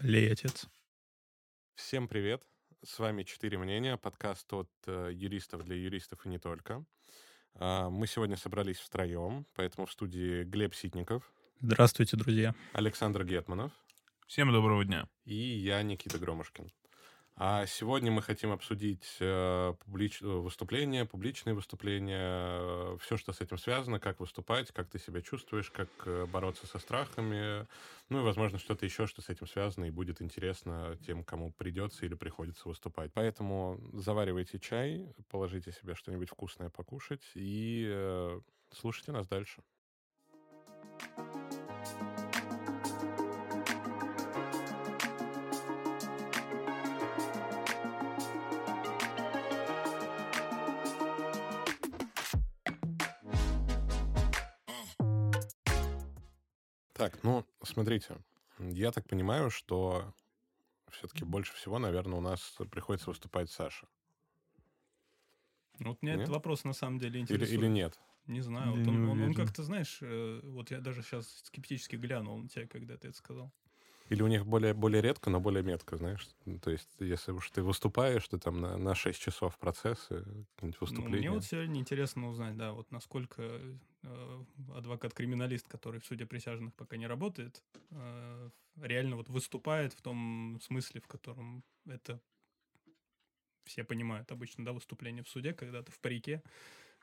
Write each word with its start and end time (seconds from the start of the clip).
Лей 0.00 0.30
отец. 0.30 0.66
Всем 1.74 2.06
привет! 2.06 2.42
С 2.84 2.98
вами 2.98 3.22
«Четыре 3.22 3.56
мнения», 3.56 3.96
подкаст 3.96 4.52
от 4.52 4.70
э, 4.86 5.10
юристов 5.12 5.64
для 5.64 5.74
юристов 5.74 6.26
и 6.26 6.28
не 6.28 6.38
только. 6.38 6.84
А, 7.54 7.88
мы 7.88 8.06
сегодня 8.06 8.36
собрались 8.36 8.78
втроем, 8.78 9.46
поэтому 9.54 9.86
в 9.86 9.92
студии 9.92 10.44
Глеб 10.44 10.74
Ситников, 10.74 11.32
Здравствуйте, 11.60 12.18
друзья. 12.18 12.54
Александр 12.74 13.24
Гетманов 13.24 13.72
Всем 14.26 14.52
доброго 14.52 14.84
дня. 14.84 15.08
и 15.24 15.34
я, 15.34 15.82
Никита 15.82 16.18
Громышкин. 16.18 16.70
А 17.38 17.66
сегодня 17.66 18.10
мы 18.10 18.22
хотим 18.22 18.50
обсудить 18.50 19.06
э, 19.20 19.74
публич- 19.84 20.22
э, 20.22 20.26
выступления, 20.26 21.04
публичные 21.04 21.52
выступления, 21.52 22.96
все, 22.96 23.18
что 23.18 23.34
с 23.34 23.42
этим 23.42 23.58
связано, 23.58 24.00
как 24.00 24.20
выступать, 24.20 24.72
как 24.72 24.88
ты 24.88 24.98
себя 24.98 25.20
чувствуешь, 25.20 25.70
как 25.70 25.90
э, 26.06 26.24
бороться 26.24 26.66
со 26.66 26.78
страхами, 26.78 27.66
ну 28.08 28.20
и, 28.20 28.22
возможно, 28.22 28.58
что-то 28.58 28.86
еще, 28.86 29.06
что 29.06 29.20
с 29.20 29.28
этим 29.28 29.46
связано 29.46 29.84
и 29.84 29.90
будет 29.90 30.22
интересно 30.22 30.96
тем, 31.06 31.24
кому 31.24 31.52
придется 31.52 32.06
или 32.06 32.14
приходится 32.14 32.68
выступать. 32.68 33.12
Поэтому 33.12 33.78
заваривайте 33.92 34.58
чай, 34.58 35.14
положите 35.28 35.72
себе 35.72 35.94
что-нибудь 35.94 36.30
вкусное 36.30 36.70
покушать 36.70 37.22
и 37.34 37.86
э, 37.86 38.40
слушайте 38.72 39.12
нас 39.12 39.28
дальше. 39.28 39.62
Так, 57.06 57.22
ну, 57.22 57.46
смотрите, 57.62 58.16
я 58.58 58.90
так 58.90 59.06
понимаю, 59.06 59.48
что 59.48 60.12
все-таки 60.90 61.24
больше 61.24 61.54
всего, 61.54 61.78
наверное, 61.78 62.18
у 62.18 62.20
нас 62.20 62.58
приходится 62.72 63.10
выступать 63.10 63.48
Саша. 63.48 63.86
Ну, 65.78 65.90
Вот 65.90 66.02
меня 66.02 66.14
Нет? 66.14 66.22
этот 66.22 66.34
вопрос 66.34 66.64
на 66.64 66.72
самом 66.72 66.98
деле 66.98 67.20
Или, 67.20 67.22
интересует. 67.22 67.60
или 67.60 67.68
нет? 67.68 68.00
Не 68.26 68.40
знаю. 68.40 68.72
Я 68.72 68.78
Вот 68.80 68.88
он, 68.88 69.04
не 69.04 69.08
он- 69.12 69.22
он 69.22 69.34
как-то, 69.34 69.62
знаешь, 69.62 69.98
э, 70.02 70.40
вот 70.42 70.72
я 70.72 70.80
даже 70.80 71.02
сейчас 71.02 71.28
скептически 71.44 71.94
глянул 71.94 72.38
на 72.38 72.48
тебя, 72.48 72.66
когда 72.66 72.96
ты 72.96 73.06
это 73.06 73.16
сказал. 73.16 73.52
Или 74.08 74.22
у 74.22 74.26
них 74.28 74.46
более, 74.46 74.74
более 74.74 75.02
редко, 75.02 75.30
но 75.30 75.40
более 75.40 75.62
метко, 75.62 75.96
знаешь? 75.96 76.28
Ну, 76.44 76.58
То 76.60 76.70
есть, 76.70 76.90
если 77.00 77.32
уж 77.32 77.50
ты 77.50 77.62
выступаешь, 77.62 78.26
ты 78.28 78.38
там 78.38 78.60
на, 78.60 78.76
на 78.78 78.94
6 78.94 79.20
часов 79.20 79.58
процессы, 79.58 80.46
какие-нибудь 80.54 80.80
Ну, 80.88 81.00
выступления. 81.00 81.08
мне 81.08 81.30
вот 81.30 81.42
сегодня 81.44 81.80
интересно 81.80 82.28
узнать, 82.28 82.56
да, 82.56 82.72
вот 82.72 82.92
насколько 82.92 83.42
э, 84.04 84.44
адвокат-криминалист, 84.72 85.66
который 85.66 85.98
в 86.00 86.06
суде 86.06 86.26
присяжных 86.26 86.76
пока 86.76 86.96
не 86.96 87.08
работает, 87.08 87.64
э, 87.90 88.50
реально 88.76 89.16
вот 89.16 89.28
выступает 89.28 89.94
в 89.94 90.02
том 90.02 90.60
смысле, 90.62 91.00
в 91.00 91.08
котором 91.08 91.64
это 91.86 92.20
все 93.64 93.84
понимают 93.84 94.30
обычно, 94.32 94.64
да, 94.64 94.72
выступление 94.72 95.22
в 95.24 95.28
суде, 95.28 95.52
когда 95.52 95.82
ты 95.82 95.90
в 95.92 96.00
парике, 96.00 96.42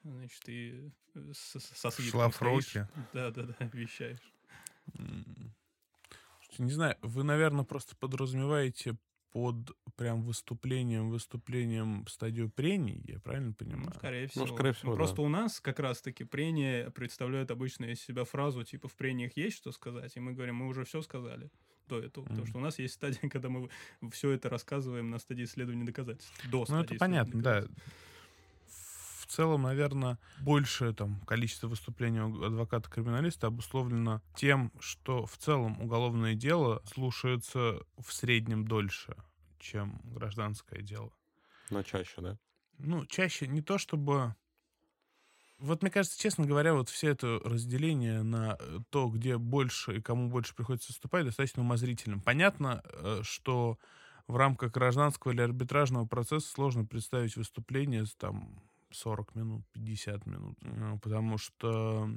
значит, 0.03 0.41
ты 0.43 0.93
э, 1.15 1.31
со, 1.33 1.59
со 1.59 1.91
свитком 1.91 2.33
стоишь. 2.33 2.81
Да-да-да, 3.13 3.55
вещаешь. 3.73 4.33
М. 4.99 5.53
Не 6.59 6.71
знаю, 6.71 6.97
вы, 7.01 7.23
наверное, 7.23 7.65
просто 7.65 7.95
подразумеваете 7.95 8.97
под 9.31 9.71
прям 9.95 10.21
выступлением, 10.21 11.09
выступлением 11.09 12.05
стадию 12.07 12.51
прений, 12.51 13.01
я 13.07 13.19
правильно 13.19 13.49
Ну, 13.49 13.55
понимаю? 13.55 13.93
скорее 13.95 14.27
всего. 14.27 14.45
скорее 14.45 14.73
всего, 14.73 14.91
Ну, 14.91 14.95
да. 14.95 14.97
Просто 14.97 15.21
у 15.23 15.27
нас 15.27 15.59
как 15.59 15.79
раз-таки 15.79 16.23
прения 16.23 16.91
представляют 16.91 17.49
обычно 17.49 17.85
из 17.85 17.99
себя 18.01 18.25
фразу, 18.25 18.63
типа, 18.63 18.87
в 18.87 18.93
прениях 18.95 19.35
есть 19.35 19.57
что 19.57 19.71
сказать, 19.71 20.15
и 20.15 20.19
мы 20.19 20.33
говорим, 20.33 20.55
мы 20.57 20.67
уже 20.67 20.83
все 20.85 21.01
сказали 21.01 21.49
до 21.87 21.99
этого. 21.99 22.25
Потому 22.25 22.41
Мгм. 22.43 22.47
что 22.47 22.57
у 22.59 22.61
нас 22.61 22.77
есть 22.79 22.93
стадия, 22.93 23.21
когда 23.29 23.49
мы 23.49 23.69
все 24.11 24.29
это 24.31 24.49
рассказываем 24.49 25.09
на 25.09 25.17
стадии 25.19 25.45
исследования 25.45 25.83
доказательств. 25.85 26.33
До 26.51 26.59
Ну, 26.59 26.65
стадии 26.65 26.83
это 26.83 26.95
понятно, 26.99 27.41
да. 27.41 27.65
В 29.23 29.27
целом, 29.27 29.61
наверное, 29.61 30.19
большее 30.41 30.93
там 30.93 31.21
количество 31.21 31.69
выступлений 31.69 32.19
адвоката-криминалиста 32.19 33.47
обусловлено 33.47 34.21
тем, 34.35 34.73
что 34.81 35.25
в 35.25 35.37
целом 35.37 35.81
уголовное 35.81 36.35
дело 36.35 36.81
слушается 36.85 37.79
в 37.97 38.11
среднем 38.11 38.67
дольше, 38.67 39.15
чем 39.59 40.01
гражданское 40.03 40.81
дело. 40.81 41.13
Но 41.69 41.83
чаще, 41.83 42.19
да? 42.19 42.37
Ну, 42.79 43.05
чаще 43.05 43.47
не 43.47 43.61
то 43.61 43.77
чтобы... 43.77 44.35
Вот 45.57 45.83
мне 45.83 45.89
кажется, 45.89 46.19
честно 46.19 46.45
говоря, 46.45 46.73
вот 46.73 46.89
все 46.89 47.11
это 47.11 47.39
разделение 47.45 48.23
на 48.23 48.57
э, 48.59 48.79
то, 48.89 49.07
где 49.07 49.37
больше 49.37 49.99
и 49.99 50.01
кому 50.01 50.29
больше 50.29 50.53
приходится 50.53 50.91
выступать, 50.91 51.23
достаточно 51.23 51.61
умозрительным. 51.61 52.19
Понятно, 52.19 52.83
э, 52.83 53.21
что 53.23 53.79
в 54.27 54.35
рамках 54.35 54.73
гражданского 54.73 55.31
или 55.31 55.39
арбитражного 55.39 56.05
процесса 56.05 56.49
сложно 56.49 56.83
представить 56.83 57.37
выступление 57.37 58.03
там 58.17 58.61
40 58.93 59.35
минут, 59.35 59.63
50 59.73 60.25
минут, 60.25 60.57
э, 60.63 60.97
потому 61.01 61.37
что, 61.37 62.09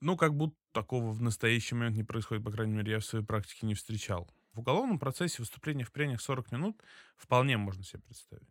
ну, 0.00 0.16
как 0.16 0.34
будто 0.36 0.56
такого 0.72 1.12
в 1.12 1.20
настоящий 1.22 1.74
момент 1.74 1.96
не 1.96 2.04
происходит, 2.04 2.44
по 2.44 2.50
крайней 2.50 2.74
мере, 2.74 2.92
я 2.92 2.98
в 3.00 3.04
своей 3.04 3.24
практике 3.24 3.66
не 3.66 3.74
встречал. 3.74 4.28
В 4.52 4.60
уголовном 4.60 4.98
процессе 4.98 5.36
выступление 5.38 5.84
в 5.84 5.92
прениях 5.92 6.20
40 6.20 6.50
минут 6.52 6.80
вполне 7.16 7.56
можно 7.56 7.82
себе 7.84 8.00
представить. 8.02 8.48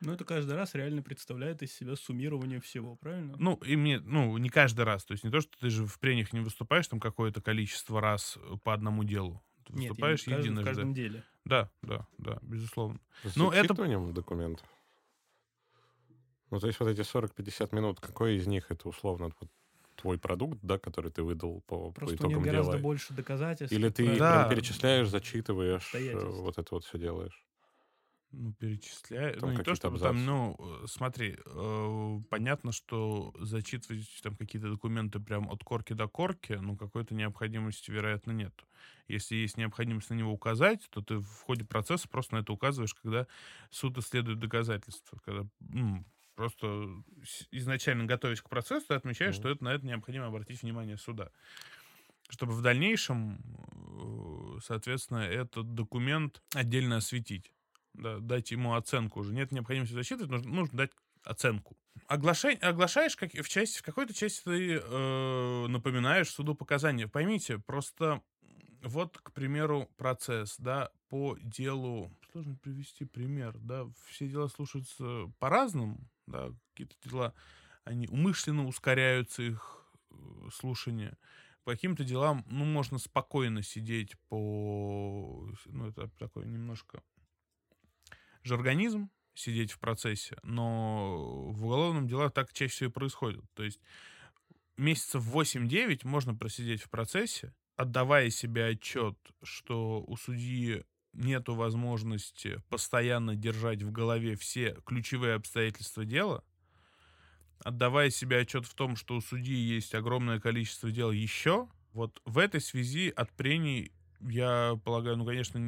Ну, 0.00 0.12
это 0.12 0.24
каждый 0.24 0.54
раз 0.54 0.74
реально 0.74 1.02
представляет 1.02 1.62
из 1.62 1.72
себя 1.74 1.96
суммирование 1.96 2.60
всего, 2.60 2.94
правильно? 2.96 3.34
Ну, 3.38 3.54
и 3.56 3.74
мне, 3.74 3.98
ну, 3.98 4.36
не 4.38 4.48
каждый 4.48 4.84
раз. 4.84 5.04
То 5.04 5.12
есть 5.12 5.24
не 5.24 5.30
то, 5.30 5.40
что 5.40 5.58
ты 5.58 5.70
же 5.70 5.86
в 5.86 5.98
прениях 5.98 6.32
не 6.32 6.38
выступаешь 6.40 6.86
там 6.86 7.00
какое-то 7.00 7.40
количество 7.42 8.00
раз 8.00 8.36
э, 8.40 8.56
по 8.62 8.72
одному 8.74 9.02
делу. 9.02 9.42
Ты 9.66 9.72
Нет, 9.72 9.88
выступаешь 9.90 10.22
в 10.22 10.24
каждом- 10.26 10.40
в 10.40 10.44
единожды. 10.44 10.68
каждом 10.70 10.94
деле. 10.94 11.24
Да, 11.44 11.70
да, 11.82 12.06
да, 12.18 12.38
безусловно. 12.42 13.00
С 13.24 13.34
Ну, 13.34 13.50
это- 13.50 13.74
документов? 13.74 14.66
Ну, 16.50 16.60
то 16.60 16.66
есть 16.66 16.80
вот 16.80 16.88
эти 16.88 17.02
40-50 17.02 17.72
минут, 17.72 18.00
какой 18.00 18.36
из 18.36 18.46
них 18.46 18.70
это 18.70 18.88
условно 18.88 19.30
вот 19.40 19.50
твой 19.96 20.18
продукт, 20.18 20.58
да, 20.62 20.78
который 20.78 21.10
ты 21.10 21.22
выдал 21.22 21.62
по, 21.66 21.92
по 21.92 22.14
Просто 22.14 22.22
у 22.22 22.26
них 22.26 22.40
итогам 22.40 22.42
гораздо 22.42 22.78
дела? 22.78 22.78
больше 22.78 23.12
доказательств. 23.12 23.80
Или 23.80 23.90
ты? 23.90 24.22
Да. 24.22 24.22
прям 24.22 24.46
перечисляешь, 24.46 25.08
зачитываешь, 25.10 26.08
э, 26.12 26.18
вот 26.24 26.58
это 26.58 26.74
вот 26.74 26.84
все 26.84 26.98
делаешь? 26.98 27.46
Ну, 28.30 28.52
перечисляю. 28.52 29.40
Там 29.40 29.50
ну, 29.50 29.52
не 29.52 29.62
то, 29.62 29.74
какие-то 29.74 29.74
чтобы 29.74 30.00
там, 30.00 30.18
абзацы. 30.18 30.26
ну, 30.26 30.54
э, 30.84 30.86
смотри, 30.86 31.38
э, 31.46 32.20
понятно, 32.28 32.72
что 32.72 33.32
зачитывать 33.38 34.20
там 34.22 34.36
какие-то 34.36 34.68
документы 34.70 35.18
прям 35.18 35.50
от 35.50 35.64
корки 35.64 35.94
до 35.94 36.08
корки, 36.08 36.52
ну, 36.52 36.76
какой-то 36.76 37.14
необходимости, 37.14 37.90
вероятно, 37.90 38.32
нет. 38.32 38.66
Если 39.08 39.34
есть 39.36 39.56
необходимость 39.56 40.10
на 40.10 40.14
него 40.14 40.30
указать, 40.32 40.86
то 40.90 41.00
ты 41.00 41.16
в 41.20 41.40
ходе 41.42 41.64
процесса 41.64 42.06
просто 42.06 42.34
на 42.34 42.40
это 42.40 42.52
указываешь, 42.52 42.94
когда 42.94 43.26
суд 43.70 43.96
исследует 43.96 44.40
доказательства. 44.40 45.18
Когда 45.24 45.46
м, 45.72 46.04
просто 46.38 46.88
изначально 47.50 48.04
готовясь 48.04 48.40
к 48.40 48.48
процессу, 48.48 48.86
ты 48.86 48.94
отмечаешь, 48.94 49.34
Мгм. 49.34 49.40
что 49.42 49.48
это, 49.48 49.64
на 49.64 49.70
это 49.70 49.84
необходимо 49.84 50.26
обратить 50.28 50.62
внимание 50.62 50.96
суда. 50.96 51.32
Чтобы 52.30 52.52
в 52.52 52.62
дальнейшем, 52.62 53.40
э, 53.72 54.60
соответственно, 54.62 55.18
этот 55.18 55.74
документ 55.74 56.40
отдельно 56.54 56.98
осветить 56.98 57.52
да, 57.92 58.20
дать 58.20 58.52
ему 58.52 58.74
оценку 58.74 59.18
уже. 59.18 59.34
Нет 59.34 59.50
необходимости 59.50 59.94
зачитывать, 59.94 60.30
нужно, 60.30 60.48
нужно 60.48 60.78
дать 60.78 60.90
оценку. 61.24 61.76
Оглашай, 62.06 62.54
оглашаешь 62.54 63.16
как, 63.16 63.32
в, 63.32 63.48
части, 63.48 63.78
в 63.80 63.82
какой-то 63.82 64.14
части 64.14 64.44
ты 64.44 64.74
э, 64.80 65.66
напоминаешь 65.66 66.30
суду 66.30 66.54
показания. 66.54 67.08
Поймите, 67.08 67.58
просто 67.58 68.22
вот, 68.82 69.18
к 69.18 69.32
примеру, 69.32 69.90
процесс, 69.96 70.54
да, 70.58 70.92
по 71.08 71.36
делу... 71.40 72.12
Сложно 72.30 72.54
привести 72.62 73.06
пример, 73.06 73.58
да, 73.58 73.88
все 74.06 74.28
дела 74.28 74.46
слушаются 74.46 75.32
по-разному, 75.40 75.98
да, 76.28 76.52
какие-то 76.72 76.96
дела, 77.08 77.34
они 77.84 78.06
умышленно 78.08 78.66
ускоряются, 78.66 79.42
их 79.42 79.84
э, 80.10 80.14
слушание. 80.52 81.16
По 81.64 81.72
каким-то 81.72 82.04
делам, 82.04 82.44
ну, 82.48 82.64
можно 82.64 82.98
спокойно 82.98 83.62
сидеть 83.62 84.16
по... 84.28 85.50
Ну, 85.66 85.88
это 85.88 86.08
такой 86.18 86.46
немножко 86.46 87.02
жаргонизм 88.42 89.10
сидеть 89.34 89.72
в 89.72 89.78
процессе, 89.78 90.36
но 90.42 91.50
в 91.52 91.64
уголовном 91.64 92.08
делах 92.08 92.32
так 92.32 92.52
чаще 92.52 92.72
всего 92.72 92.90
и 92.90 92.92
происходит. 92.92 93.44
То 93.54 93.62
есть 93.62 93.80
месяцев 94.76 95.22
8-9 95.26 96.00
можно 96.04 96.34
просидеть 96.34 96.82
в 96.82 96.90
процессе, 96.90 97.54
отдавая 97.76 98.30
себе 98.30 98.66
отчет, 98.66 99.16
что 99.42 100.02
у 100.06 100.16
судьи 100.16 100.84
нету 101.18 101.54
возможности 101.54 102.62
постоянно 102.68 103.34
держать 103.34 103.82
в 103.82 103.90
голове 103.90 104.36
все 104.36 104.76
ключевые 104.86 105.34
обстоятельства 105.34 106.04
дела, 106.04 106.44
отдавая 107.64 108.10
себе 108.10 108.38
отчет 108.38 108.66
в 108.66 108.74
том, 108.74 108.96
что 108.96 109.16
у 109.16 109.20
судьи 109.20 109.56
есть 109.56 109.94
огромное 109.94 110.40
количество 110.40 110.90
дел 110.90 111.10
еще, 111.10 111.68
вот 111.92 112.22
в 112.24 112.38
этой 112.38 112.60
связи 112.60 113.12
от 113.14 113.30
прений, 113.32 113.92
я 114.20 114.78
полагаю, 114.84 115.16
ну, 115.16 115.26
конечно, 115.26 115.58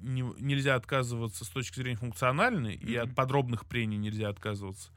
не- 0.00 0.34
нельзя 0.40 0.74
отказываться 0.74 1.44
с 1.44 1.48
точки 1.48 1.76
зрения 1.76 1.96
функциональной, 1.96 2.74
и 2.74 2.96
от 2.96 3.14
подробных 3.14 3.66
прений 3.66 3.98
нельзя 3.98 4.28
отказываться. 4.28 4.90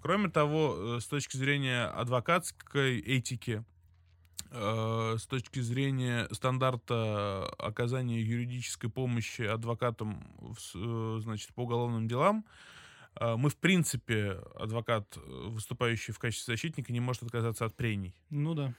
Кроме 0.00 0.28
того, 0.30 0.96
э, 0.96 1.00
с 1.00 1.06
точки 1.06 1.36
зрения 1.36 1.86
адвокатской 1.86 2.98
этики, 2.98 3.64
с 4.50 5.26
точки 5.26 5.60
зрения 5.60 6.28
стандарта 6.30 7.46
оказания 7.58 8.20
юридической 8.20 8.88
помощи 8.88 9.42
адвокатам 9.42 10.24
э, 10.74 11.18
значит, 11.20 11.52
по 11.54 11.62
уголовным 11.62 12.08
делам, 12.08 12.46
э, 13.20 13.36
мы, 13.36 13.50
в 13.50 13.56
принципе, 13.56 14.40
адвокат, 14.54 15.16
э, 15.16 15.20
выступающий 15.48 16.12
в 16.12 16.18
качестве 16.18 16.54
защитника, 16.54 16.92
не 16.92 17.00
может 17.00 17.22
отказаться 17.22 17.64
от 17.64 17.74
прений. 17.74 18.14
Ну 18.30 18.54
да. 18.54 18.72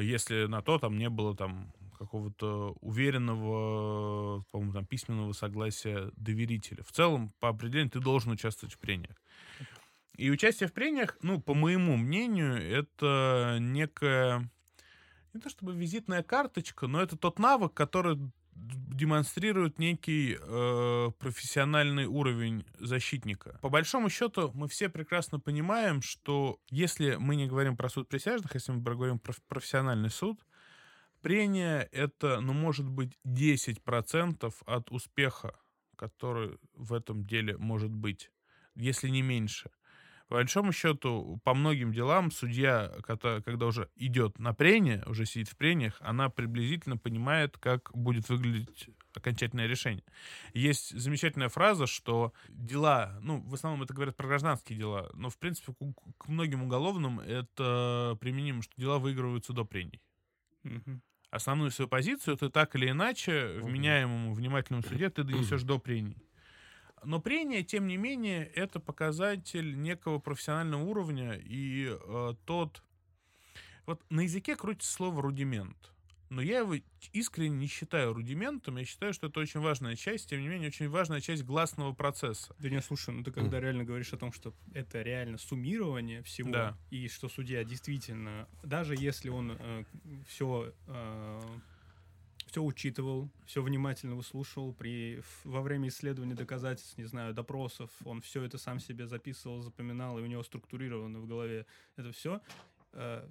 Если 0.00 0.46
на 0.46 0.62
то 0.62 0.78
там 0.78 0.98
не 0.98 1.08
было 1.08 1.36
там 1.36 1.72
какого-то 1.98 2.76
уверенного, 2.80 4.42
по-моему, 4.50 4.72
там 4.72 4.86
письменного 4.86 5.32
согласия 5.32 6.10
доверителя. 6.16 6.82
В 6.82 6.92
целом, 6.92 7.32
по 7.38 7.48
определению, 7.48 7.90
ты 7.90 8.00
должен 8.00 8.32
участвовать 8.32 8.74
в 8.74 8.78
прениях. 8.78 9.16
И 10.16 10.30
участие 10.30 10.68
в 10.68 10.72
прениях, 10.72 11.16
ну, 11.22 11.40
по 11.40 11.54
моему 11.54 11.96
мнению, 11.96 12.56
это 12.56 13.58
некая, 13.60 14.50
не 15.38 15.42
то 15.42 15.50
чтобы 15.50 15.72
визитная 15.72 16.22
карточка, 16.22 16.88
но 16.88 17.00
это 17.00 17.16
тот 17.16 17.38
навык, 17.38 17.72
который 17.72 18.18
демонстрирует 18.54 19.78
некий 19.78 20.36
э, 20.36 21.10
профессиональный 21.20 22.06
уровень 22.06 22.66
защитника. 22.80 23.56
По 23.62 23.68
большому 23.68 24.10
счету, 24.10 24.50
мы 24.52 24.66
все 24.66 24.88
прекрасно 24.88 25.38
понимаем, 25.38 26.02
что 26.02 26.58
если 26.68 27.14
мы 27.14 27.36
не 27.36 27.46
говорим 27.46 27.76
про 27.76 27.88
суд 27.88 28.08
присяжных, 28.08 28.54
если 28.54 28.72
мы 28.72 28.80
говорим 28.80 29.20
про 29.20 29.32
профессиональный 29.46 30.10
суд, 30.10 30.44
прения— 31.22 31.88
это, 31.92 32.40
ну, 32.40 32.52
может 32.52 32.88
быть, 32.88 33.16
10% 33.24 34.52
от 34.66 34.90
успеха, 34.90 35.56
который 35.94 36.58
в 36.74 36.92
этом 36.92 37.24
деле 37.24 37.56
может 37.58 37.92
быть, 37.92 38.32
если 38.74 39.08
не 39.08 39.22
меньше. 39.22 39.70
По 40.28 40.34
большому 40.36 40.72
счету, 40.72 41.40
по 41.42 41.54
многим 41.54 41.90
делам 41.92 42.30
судья, 42.30 42.92
когда, 43.02 43.66
уже 43.66 43.88
идет 43.96 44.38
на 44.38 44.52
прение, 44.52 45.02
уже 45.06 45.24
сидит 45.24 45.48
в 45.48 45.56
прениях, 45.56 45.96
она 46.00 46.28
приблизительно 46.28 46.98
понимает, 46.98 47.56
как 47.56 47.90
будет 47.94 48.28
выглядеть 48.28 48.90
окончательное 49.14 49.66
решение. 49.66 50.04
Есть 50.52 50.96
замечательная 50.98 51.48
фраза, 51.48 51.86
что 51.86 52.34
дела, 52.50 53.18
ну, 53.22 53.40
в 53.40 53.54
основном 53.54 53.82
это 53.82 53.94
говорят 53.94 54.16
про 54.16 54.28
гражданские 54.28 54.78
дела, 54.78 55.10
но, 55.14 55.30
в 55.30 55.38
принципе, 55.38 55.72
к, 55.72 56.18
к 56.18 56.28
многим 56.28 56.62
уголовным 56.62 57.20
это 57.20 58.16
применимо, 58.20 58.60
что 58.62 58.74
дела 58.76 58.98
выигрываются 58.98 59.54
до 59.54 59.64
прений. 59.64 60.02
Основную 61.30 61.70
свою 61.70 61.88
позицию 61.88 62.36
ты 62.36 62.50
так 62.50 62.74
или 62.76 62.90
иначе 62.90 63.58
вменяемому, 63.62 64.34
внимательному 64.34 64.82
суде 64.82 65.08
ты 65.10 65.24
донесешь 65.24 65.62
до 65.62 65.78
прений. 65.78 66.16
Но 67.04 67.20
прения, 67.20 67.62
тем 67.62 67.86
не 67.86 67.96
менее, 67.96 68.46
это 68.46 68.80
показатель 68.80 69.80
некого 69.80 70.18
профессионального 70.18 70.82
уровня, 70.82 71.34
и 71.34 71.88
э, 71.90 72.34
тот... 72.44 72.82
Вот 73.86 74.02
на 74.10 74.20
языке 74.20 74.54
крутится 74.54 74.92
слово 74.92 75.22
«рудимент». 75.22 75.92
Но 76.30 76.42
я 76.42 76.58
его 76.58 76.74
искренне 77.14 77.56
не 77.56 77.66
считаю 77.68 78.12
рудиментом, 78.12 78.76
я 78.76 78.84
считаю, 78.84 79.14
что 79.14 79.28
это 79.28 79.40
очень 79.40 79.60
важная 79.60 79.96
часть, 79.96 80.28
тем 80.28 80.42
не 80.42 80.48
менее, 80.48 80.68
очень 80.68 80.90
важная 80.90 81.22
часть 81.22 81.42
гласловного 81.42 81.94
процесса. 81.94 82.54
Да 82.58 82.68
не, 82.68 82.82
слушай, 82.82 83.14
ну 83.14 83.24
ты 83.24 83.32
когда 83.32 83.60
реально 83.60 83.84
говоришь 83.84 84.12
о 84.12 84.18
том, 84.18 84.30
что 84.32 84.52
это 84.74 85.00
реально 85.00 85.38
суммирование 85.38 86.22
всего, 86.22 86.50
Да. 86.50 86.76
и 86.90 87.08
что 87.08 87.30
судья 87.30 87.64
действительно, 87.64 88.46
даже 88.62 88.94
если 88.94 89.30
он 89.30 89.58
все, 90.26 90.74
все 92.48 92.62
учитывал, 92.62 93.30
все 93.46 93.62
внимательно 93.62 94.16
выслушивал, 94.16 94.72
при, 94.72 95.22
во 95.44 95.60
время 95.60 95.88
исследования 95.88 96.34
доказательств, 96.34 96.96
не 96.98 97.04
знаю, 97.04 97.34
допросов, 97.34 97.90
он 98.04 98.20
все 98.20 98.42
это 98.42 98.58
сам 98.58 98.80
себе 98.80 99.06
записывал, 99.06 99.60
запоминал, 99.60 100.18
и 100.18 100.22
у 100.22 100.26
него 100.26 100.42
структурировано 100.42 101.20
в 101.20 101.26
голове 101.26 101.66
это 101.96 102.10
все, 102.12 102.40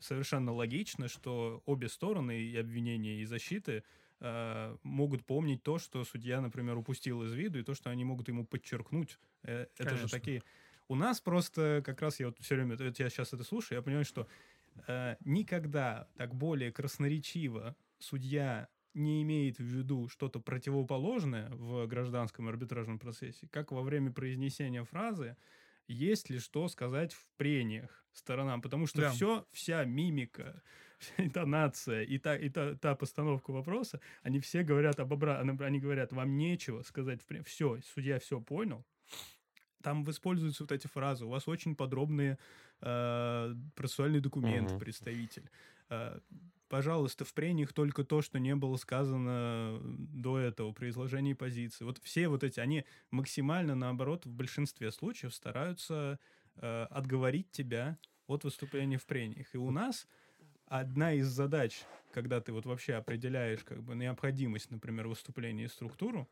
совершенно 0.01 0.53
логично, 0.53 1.07
что 1.07 1.61
обе 1.65 1.89
стороны, 1.89 2.39
и 2.39 2.55
обвинения, 2.57 3.21
и 3.21 3.25
защиты, 3.25 3.83
э, 4.19 4.77
могут 4.83 5.25
помнить 5.25 5.63
то, 5.63 5.79
что 5.79 6.03
судья, 6.05 6.41
например, 6.41 6.77
упустил 6.77 7.23
из 7.23 7.33
виду, 7.33 7.59
и 7.59 7.63
то, 7.63 7.73
что 7.73 7.89
они 7.89 8.05
могут 8.05 8.27
ему 8.27 8.45
подчеркнуть. 8.45 9.17
Э, 9.43 9.65
Это 9.77 9.89
же 9.89 9.95
Конечно. 9.95 10.09
такие... 10.09 10.43
У 10.87 10.95
нас 10.95 11.19
просто 11.19 11.81
как 11.83 12.01
раз 12.01 12.19
я 12.19 12.27
вот 12.27 12.37
все 12.39 12.55
время, 12.55 12.77
вот 12.77 12.99
я 12.99 13.09
сейчас 13.09 13.33
это 13.33 13.43
слушаю, 13.43 13.77
я 13.77 13.81
понимаю, 13.81 14.05
что 14.05 14.27
э, 14.87 15.17
никогда 15.25 16.07
так 16.15 16.33
более 16.33 16.71
красноречиво 16.71 17.75
судья 17.99 18.69
не 18.97 19.21
имеет 19.23 19.57
в 19.59 19.63
виду 19.63 20.07
что-то 20.09 20.39
противоположное 20.39 21.49
в 21.51 21.85
гражданском 21.87 22.47
арбитражном 22.47 22.99
процессе, 22.99 23.47
как 23.51 23.71
во 23.71 23.81
время 23.83 24.11
произнесения 24.11 24.83
фразы 24.83 25.37
есть 25.87 26.29
ли 26.29 26.39
что 26.39 26.67
сказать 26.67 27.13
в 27.13 27.27
прениях 27.37 28.05
сторонам, 28.11 28.61
потому 28.61 28.87
что 28.87 29.01
Да. 29.01 29.11
все, 29.11 29.47
вся 29.51 29.85
мимика, 29.85 30.61
вся 30.99 31.13
интонация 31.23 32.03
и 32.03 32.17
та, 32.17 32.35
и 32.37 32.49
та, 32.49 32.75
та 32.75 32.95
постановка 32.95 33.51
вопроса, 33.51 34.01
они 34.23 34.39
все 34.39 34.63
говорят 34.63 34.99
об 34.99 35.13
обратном, 35.13 35.61
они 35.61 35.79
говорят, 35.79 36.11
вам 36.13 36.37
нечего 36.37 36.81
сказать 36.83 37.21
в 37.21 37.25
прениях. 37.25 37.47
Все, 37.47 37.79
судья 37.85 38.19
все 38.19 38.41
понял, 38.41 38.85
там 39.83 40.09
используются 40.09 40.63
вот 40.63 40.71
эти 40.71 40.87
фразы. 40.87 41.25
У 41.25 41.29
вас 41.29 41.47
очень 41.47 41.75
подробные 41.75 42.37
э, 42.81 43.55
процессуальный 43.75 44.19
документ, 44.19 44.73
Мгм. 44.73 44.77
представитель. 44.77 45.49
Э, 45.89 46.19
пожалуйста, 46.69 47.25
в 47.25 47.33
прениях 47.33 47.73
только 47.73 48.03
то, 48.03 48.21
что 48.21 48.39
не 48.39 48.55
было 48.55 48.77
сказано 48.77 49.79
до 49.83 50.39
этого 50.39 50.71
при 50.73 50.89
изложении 50.89 51.33
позиции. 51.33 51.85
Вот 51.85 51.99
все 52.03 52.27
вот 52.27 52.43
эти, 52.43 52.59
они 52.59 52.85
максимально, 53.11 53.75
наоборот, 53.75 54.25
в 54.25 54.31
большинстве 54.31 54.91
случаев 54.91 55.33
стараются 55.33 56.19
э, 56.55 56.87
отговорить 56.89 57.51
тебя 57.51 57.97
от 58.27 58.43
выступления 58.43 58.97
в 58.97 59.05
прениях. 59.05 59.53
И 59.53 59.57
у 59.57 59.71
нас 59.71 60.07
одна 60.65 61.13
из 61.13 61.27
задач, 61.27 61.83
когда 62.11 62.41
ты 62.41 62.51
вот 62.51 62.65
вообще 62.65 62.95
определяешь 62.95 63.63
как 63.63 63.81
бы 63.83 63.95
необходимость, 63.95 64.69
например, 64.69 65.07
выступления 65.07 65.65
и 65.65 65.69
структуру, 65.69 66.27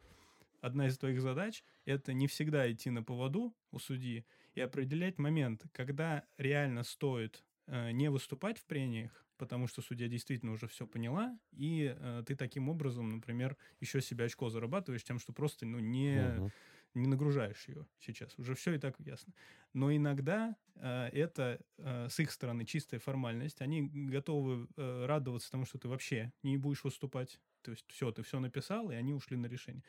одна 0.62 0.88
из 0.88 0.98
твоих 0.98 1.22
задач— 1.22 1.64
это 1.86 2.12
не 2.14 2.28
всегда 2.28 2.70
идти 2.72 2.90
на 2.90 3.04
поводу 3.04 3.56
у 3.72 3.80
судьи 3.80 4.26
и 4.56 4.62
определять 4.62 5.18
момент, 5.18 5.64
когда 5.72 6.26
реально 6.38 6.84
стоит 6.84 7.44
не 7.68 8.10
выступать 8.10 8.60
в 8.60 8.66
прениях, 8.66 9.26
потому 9.38 9.68
что 9.68 9.82
судья 9.82 10.08
действительно 10.08 10.52
уже 10.52 10.68
все 10.68 10.88
поняла, 10.88 11.38
и 11.52 11.96
э, 11.98 12.24
ты 12.26 12.36
таким 12.36 12.70
образом, 12.70 13.10
например, 13.10 13.58
еще 13.80 14.02
себе 14.02 14.26
очко 14.26 14.50
зарабатываешь 14.50 15.04
тем, 15.04 15.20
что 15.20 15.34
просто 15.34 15.66
ну, 15.66 15.80
не, 15.80 16.42
Мгм. 16.42 16.52
не 16.94 17.08
нагружаешь 17.08 17.68
ее 17.68 17.88
сейчас. 18.00 18.38
Уже 18.40 18.56
все 18.56 18.74
и 18.74 18.78
так 18.78 19.00
ясно. 19.00 19.34
Но 19.74 19.94
иногда 19.96 20.56
э, 20.76 21.08
это 21.12 21.60
э, 21.78 22.08
с 22.10 22.20
их 22.20 22.32
стороны 22.32 22.66
чистая 22.66 23.00
формальность. 23.00 23.62
Они 23.62 23.82
готовы 23.84 24.68
э, 24.78 25.06
радоваться 25.06 25.52
тому, 25.52 25.66
что 25.66 25.78
ты 25.78 25.88
вообще 25.90 26.34
не 26.44 26.58
будешь 26.58 26.84
выступать. 26.84 27.42
То 27.62 27.72
есть 27.72 27.86
все, 27.88 28.12
ты 28.12 28.22
все 28.22 28.40
написал, 28.40 28.92
и 28.92 28.96
они 28.96 29.14
ушли 29.14 29.38
на 29.38 29.48
решение. 29.48 29.84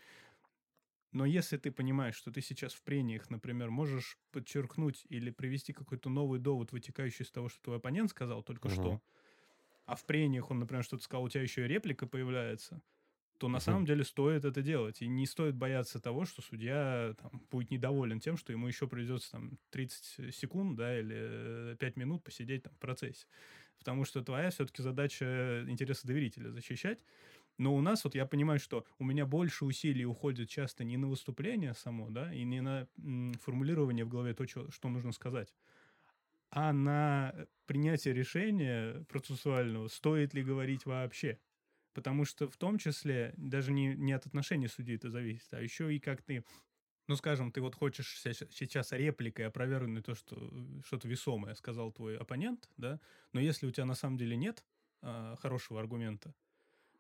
Но 1.13 1.25
если 1.25 1.57
ты 1.57 1.71
понимаешь, 1.71 2.17
что 2.17 2.31
ты 2.31 2.41
сейчас 2.43 2.75
в 2.75 2.83
прениях, 2.83 3.31
например, 3.31 3.71
можешь 3.71 4.19
подчеркнуть 4.33 5.05
или 5.09 5.31
привести 5.31 5.73
какой-то 5.73 6.11
новый 6.11 6.41
довод, 6.41 6.73
вытекающий 6.73 7.25
из 7.25 7.31
того, 7.31 7.49
что 7.49 7.63
твой 7.63 7.77
оппонент 7.79 8.11
сказал 8.11 8.43
только 8.43 8.69
Мгм. 8.69 8.69
что, 8.69 9.01
а 9.87 9.97
в 9.97 10.05
прениях 10.07 10.51
он, 10.51 10.59
например, 10.61 10.85
что-то 10.85 11.05
сказал, 11.05 11.25
у 11.25 11.29
тебя 11.29 11.43
еще 11.43 11.65
и 11.65 11.69
реплика 11.69 12.07
появляется, 12.07 12.83
то 13.39 13.49
на 13.49 13.59
Мгм. 13.59 13.61
самом 13.61 13.87
деле 13.87 14.05
стоит 14.05 14.45
это 14.45 14.63
делать. 14.63 15.03
И 15.03 15.09
не 15.09 15.27
стоит 15.27 15.57
бояться 15.57 16.01
того, 16.01 16.25
что 16.27 16.43
судья 16.43 17.15
там, 17.21 17.47
будет 17.51 17.71
недоволен 17.71 18.21
тем, 18.21 18.37
что 18.39 18.53
ему 18.53 18.69
еще 18.69 18.89
придется 18.89 19.33
там 19.33 19.59
30 19.71 20.33
секунд, 20.35 20.77
да, 20.79 20.99
или 20.99 21.77
5 21.79 21.97
минут 21.97 22.25
посидеть 22.25 22.65
там 22.65 22.75
в 22.75 22.81
процессе. 22.81 23.27
Потому 23.79 24.05
что 24.05 24.23
твоя 24.25 24.51
все-таки 24.51 24.83
задача 24.83 25.65
интересы 25.69 26.07
доверителя 26.07 26.51
защищать. 26.51 27.05
Но 27.59 27.75
у 27.75 27.81
нас, 27.81 28.05
вот 28.05 28.15
я 28.15 28.27
понимаю, 28.27 28.59
что 28.61 28.85
у 28.99 29.05
меня 29.05 29.27
больше 29.27 29.65
усилий 29.65 30.05
уходит 30.07 30.49
часто 30.51 30.85
не 30.85 30.97
на 30.97 31.09
выступление 31.09 31.75
само, 31.75 32.11
да, 32.11 32.33
и 32.35 32.45
не 32.45 32.61
на 32.61 32.89
формулирование 33.41 34.05
в 34.05 34.09
голове 34.09 34.35
то, 34.35 34.45
чё- 34.47 34.71
что 34.71 34.89
нужно 34.89 35.13
сказать, 35.13 35.55
а 36.51 36.73
на 36.73 37.47
принятие 37.67 38.15
решения 38.15 39.05
процессуального, 39.09 39.89
стоит 39.89 40.35
ли 40.35 40.43
говорить 40.43 40.87
вообще. 40.87 41.41
Потому 41.95 42.25
что 42.27 42.49
в 42.49 42.57
том 42.59 42.79
числе 42.79 43.35
даже 43.37 43.73
не, 43.73 43.95
не 43.97 44.13
от 44.13 44.27
отношений 44.27 44.69
судьи 44.69 44.97
это 44.97 45.11
зависит, 45.11 45.53
а 45.55 45.63
еще 45.63 45.95
и 45.95 45.99
как 45.99 46.23
ты, 46.23 46.45
ну, 47.09 47.17
скажем, 47.17 47.53
ты 47.53 47.61
вот 47.63 47.75
хочешь 47.77 48.21
сейчас 48.21 48.93
репликой 48.93 49.47
опровергнуть 49.47 50.07
то, 50.07 50.15
что 50.15 50.37
э, 50.53 50.83
что-то 50.87 51.09
весомое 51.09 51.55
сказал 51.55 51.93
твой 51.93 52.19
оппонент, 52.19 52.71
да, 52.77 53.01
но 53.33 53.41
если 53.41 53.67
у 53.67 53.73
тебя 53.73 53.87
на 53.87 53.95
самом 53.95 54.19
деле 54.19 54.37
нет 54.37 54.67
а, 55.03 55.37
хорошего 55.37 55.81
аргумента, 55.81 56.35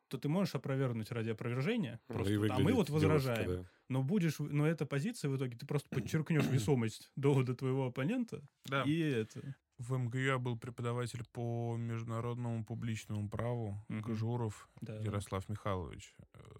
то 0.08 0.18
ты 0.18 0.28
можешь 0.28 0.54
опровергнуть 0.54 1.10
ради 1.10 1.30
опровержения, 1.30 2.00
Ну, 2.08 2.14
просто, 2.14 2.32
и 2.32 2.36
а 2.48 2.58
мы 2.58 2.72
вот 2.74 2.86
девушка, 2.88 2.92
возражаем. 2.92 3.48
да. 3.62 3.68
Но 3.88 4.02
будешь, 4.02 4.38
но 4.38 4.66
эта 4.66 4.86
позиция 4.86 5.30
в 5.30 5.36
итоге 5.36 5.56
ты 5.56 5.66
просто 5.66 5.88
подчеркнешь 5.90 6.46
весомость 6.46 7.10
довода 7.16 7.54
твоего 7.54 7.86
оппонента, 7.86 8.42
Да. 8.66 8.82
и 8.82 8.98
это. 8.98 9.54
В 9.78 9.92
МГУ 9.98 10.16
я 10.18 10.38
был 10.38 10.58
преподаватель 10.58 11.22
по 11.32 11.76
международному 11.76 12.64
публичному 12.64 13.28
праву 13.28 13.84
Мгм. 13.88 14.02
Кожуров 14.04 14.70
Да. 14.80 14.96
Ярослав 15.00 15.46
Михайлович. 15.50 16.14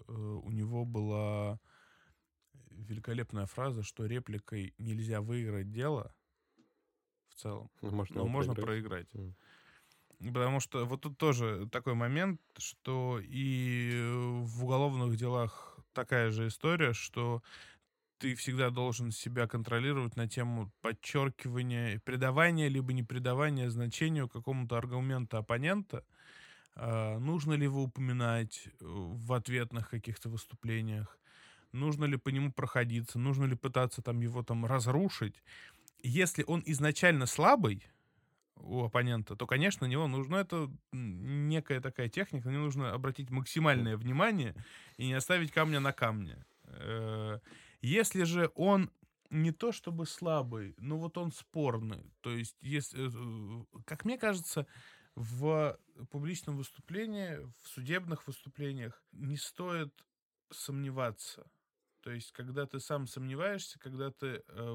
Э, 0.09 0.13
У 0.43 0.51
него 0.53 0.85
была 0.85 1.59
великолепная 2.71 3.47
фраза, 3.47 3.83
что 3.83 4.05
репликой 4.07 4.75
нельзя 4.79 5.21
выиграть 5.23 5.71
дело 5.71 6.15
в 7.29 7.35
целом, 7.37 7.71
Ну, 7.81 7.91
Можно 7.91 8.15
но 8.17 8.21
его 8.23 8.29
можно 8.29 8.55
проиграть. 8.55 9.09
проиграть. 9.09 9.35
Потому 10.19 10.61
что 10.61 10.87
вот 10.87 11.03
тут 11.03 11.19
тоже 11.19 11.69
такой 11.71 11.95
момент, 11.95 12.41
что 12.57 13.21
и 13.23 14.03
в 14.43 14.65
уголовных 14.65 15.17
делах 15.17 15.79
такая 15.93 16.31
же 16.31 16.49
история, 16.49 16.95
что 16.95 17.43
ты 18.19 18.35
всегда 18.35 18.71
должен 18.71 19.11
себя 19.11 19.47
контролировать 19.47 20.17
на 20.17 20.29
тему 20.29 20.73
подчеркивания, 20.81 22.01
придавания 22.05 22.69
либо 22.69 22.93
не 22.93 23.03
придавания 23.03 23.69
значению 23.71 24.29
какому-то 24.29 24.79
аргументу 24.79 25.37
оппонента. 25.37 26.05
А, 26.75 27.19
нужно 27.19 27.55
ли 27.55 27.65
его 27.65 27.83
упоминать 27.83 28.67
э, 28.67 28.71
в 28.81 29.33
ответных 29.33 29.91
каких-то 29.91 30.29
выступлениях? 30.29 31.19
Нужно 31.73 32.07
ли 32.07 32.17
по 32.17 32.31
нему 32.31 32.53
проходиться? 32.53 33.19
Нужно 33.19 33.45
ли 33.45 33.55
пытаться 33.55 34.01
там 34.01 34.21
его 34.21 34.43
там 34.43 34.65
разрушить? 34.65 35.43
Если 36.03 36.45
он 36.47 36.63
изначально 36.65 37.27
слабый, 37.27 37.83
у 38.57 38.85
оппонента, 38.85 39.37
то, 39.37 39.47
конечно, 39.47 39.87
на 39.87 39.91
него 39.91 40.07
нужно, 40.09 40.37
это 40.37 40.71
некая 40.93 41.81
такая 41.81 42.09
техника, 42.09 42.49
на 42.49 42.53
него 42.53 42.65
нужно 42.65 42.93
обратить 42.93 43.31
максимальное 43.31 43.97
внимание 43.97 44.55
и 44.97 45.07
не 45.07 45.15
оставить 45.15 45.53
камня 45.53 45.81
на 45.81 45.93
камне. 45.93 46.45
Э, 46.65 47.39
если 47.81 48.25
же 48.25 48.51
он 48.55 48.91
не 49.31 49.53
то 49.53 49.73
чтобы 49.73 50.07
слабый, 50.07 50.75
но 50.79 50.99
вот 50.99 51.19
он 51.19 51.33
спорный, 51.33 52.13
то 52.21 52.31
есть, 52.31 52.57
если, 52.61 53.09
э, 53.09 53.65
как 53.85 54.05
мне 54.05 54.19
кажется, 54.19 54.67
в 55.15 55.79
публичном 56.11 56.57
выступлении, 56.57 57.39
в 57.63 57.69
судебных 57.69 58.27
выступлениях 58.27 59.03
не 59.13 59.37
стоит 59.37 59.93
сомневаться 60.51 61.47
то 62.07 62.13
есть, 62.13 62.31
когда 62.31 62.67
ты 62.67 62.79
сам 62.79 63.09
сомневаешься, 63.09 63.81
когда 63.81 64.13
ты 64.13 64.45
э, 64.47 64.73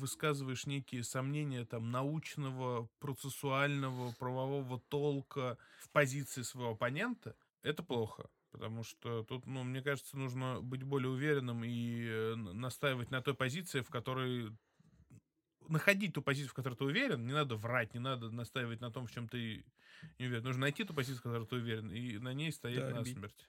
высказываешь 0.00 0.66
некие 0.66 1.04
сомнения 1.04 1.64
там 1.64 1.92
научного, 1.92 2.88
процессуального, 2.98 4.10
правового 4.18 4.80
толка 4.88 5.56
в 5.78 5.88
позиции 5.90 6.42
своего 6.42 6.72
оппонента, 6.72 7.36
это 7.62 7.84
плохо. 7.84 8.28
Потому 8.50 8.82
что 8.82 9.22
тут, 9.22 9.46
ну, 9.46 9.62
мне 9.62 9.82
кажется, 9.82 10.16
нужно 10.16 10.60
быть 10.60 10.82
более 10.82 11.10
уверенным 11.10 11.62
и 11.62 12.08
э, 12.08 12.34
настаивать 12.34 13.12
на 13.12 13.22
той 13.22 13.34
позиции, 13.34 13.80
в 13.80 13.88
которой 13.90 14.50
находить 15.68 16.12
ту 16.12 16.22
позицию, 16.22 16.50
в 16.50 16.54
которой 16.54 16.74
ты 16.74 16.82
уверен, 16.82 17.24
не 17.24 17.32
надо 17.32 17.54
врать, 17.54 17.94
не 17.94 18.00
надо 18.00 18.32
настаивать 18.32 18.80
на 18.80 18.90
том, 18.90 19.06
в 19.06 19.12
чем 19.12 19.28
ты 19.28 19.64
не 20.18 20.26
уверен. 20.26 20.42
Нужно 20.42 20.62
найти 20.62 20.82
ту 20.82 20.92
позицию, 20.92 21.20
в 21.20 21.22
которой 21.22 21.46
ты 21.46 21.54
уверен, 21.54 21.88
и 21.92 22.18
на 22.18 22.34
ней 22.34 22.50
стоять 22.50 22.88
да, 22.88 22.96
насмерть. 22.96 23.48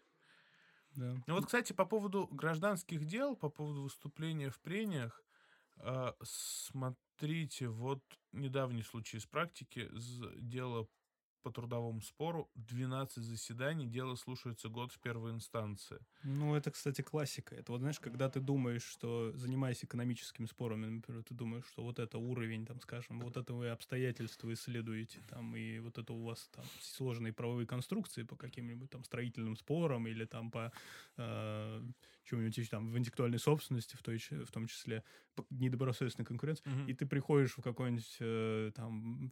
Да. 0.95 1.15
Ну 1.27 1.35
вот, 1.35 1.45
кстати, 1.45 1.73
по 1.73 1.85
поводу 1.85 2.27
гражданских 2.31 3.05
дел, 3.05 3.35
по 3.35 3.49
поводу 3.49 3.83
выступления 3.83 4.49
в 4.49 4.59
прениях, 4.59 5.23
э, 5.77 6.13
смотрите, 6.23 7.67
вот 7.67 8.01
недавний 8.31 8.83
случай 8.83 9.17
из 9.17 9.25
практики, 9.25 9.89
дело 10.39 10.87
по 11.43 11.51
трудовому 11.51 12.01
спору 12.01 12.49
12 12.55 13.23
заседаний, 13.23 13.85
дело 13.85 14.15
слушается 14.15 14.69
год 14.69 14.91
в 14.91 14.99
первой 14.99 15.31
инстанции. 15.31 15.99
Ну, 16.23 16.55
это, 16.55 16.71
кстати, 16.71 17.01
классика. 17.01 17.55
Это 17.55 17.71
вот, 17.73 17.81
знаешь, 17.81 17.99
когда 17.99 18.29
ты 18.29 18.39
думаешь, 18.39 18.83
что 18.83 19.33
занимаясь 19.35 19.83
экономическими 19.83 20.45
спорами, 20.45 20.85
например, 20.87 21.23
ты 21.23 21.33
думаешь, 21.33 21.65
что 21.67 21.83
вот 21.83 21.99
это 21.99 22.17
уровень, 22.17 22.65
там, 22.65 22.79
скажем, 22.79 23.19
вот 23.19 23.37
это 23.37 23.53
вы 23.53 23.69
обстоятельства 23.69 24.51
исследуете, 24.53 25.19
там, 25.29 25.55
и 25.55 25.79
вот 25.79 25.97
это 25.97 26.13
у 26.13 26.23
вас 26.23 26.49
там 26.55 26.65
сложные 26.81 27.33
правовые 27.33 27.67
конструкции 27.67 28.23
по 28.23 28.35
каким-нибудь 28.35 28.89
там 28.89 29.03
строительным 29.03 29.55
спорам 29.57 30.07
или 30.07 30.25
там 30.25 30.49
по 30.49 30.71
э, 31.17 31.81
чему-нибудь 32.23 32.69
там 32.69 32.89
в 32.89 32.97
интеллектуальной 32.97 33.39
собственности, 33.39 33.95
в, 33.95 34.01
той, 34.01 34.17
в 34.17 34.51
том 34.51 34.67
числе 34.67 35.03
по 35.35 35.45
недобросовестной 35.49 36.25
конкуренции, 36.25 36.63
mm-hmm. 36.65 36.89
и 36.89 36.93
ты 36.93 37.05
приходишь 37.05 37.57
в 37.57 37.61
какой-нибудь 37.61 38.17
э, 38.19 38.71
там 38.75 39.31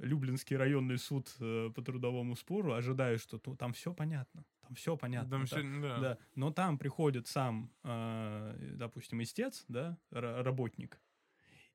Люблинский 0.00 0.56
районный 0.56 0.98
суд 0.98 1.34
э, 1.40 1.70
по 1.74 1.82
трудовому 1.82 2.34
спору, 2.36 2.72
ожидаю, 2.72 3.18
что 3.18 3.40
ну, 3.46 3.56
там 3.56 3.72
все 3.72 3.94
понятно. 3.94 4.44
Там 4.62 4.74
все 4.74 4.96
понятно. 4.96 5.30
Там 5.30 5.46
все, 5.46 5.62
да. 5.62 5.98
да. 5.98 6.18
Но 6.34 6.50
там 6.50 6.78
приходит 6.78 7.26
сам, 7.26 7.72
э, 7.84 8.74
допустим, 8.76 9.22
истец, 9.22 9.64
да, 9.68 9.98
работник, 10.10 11.00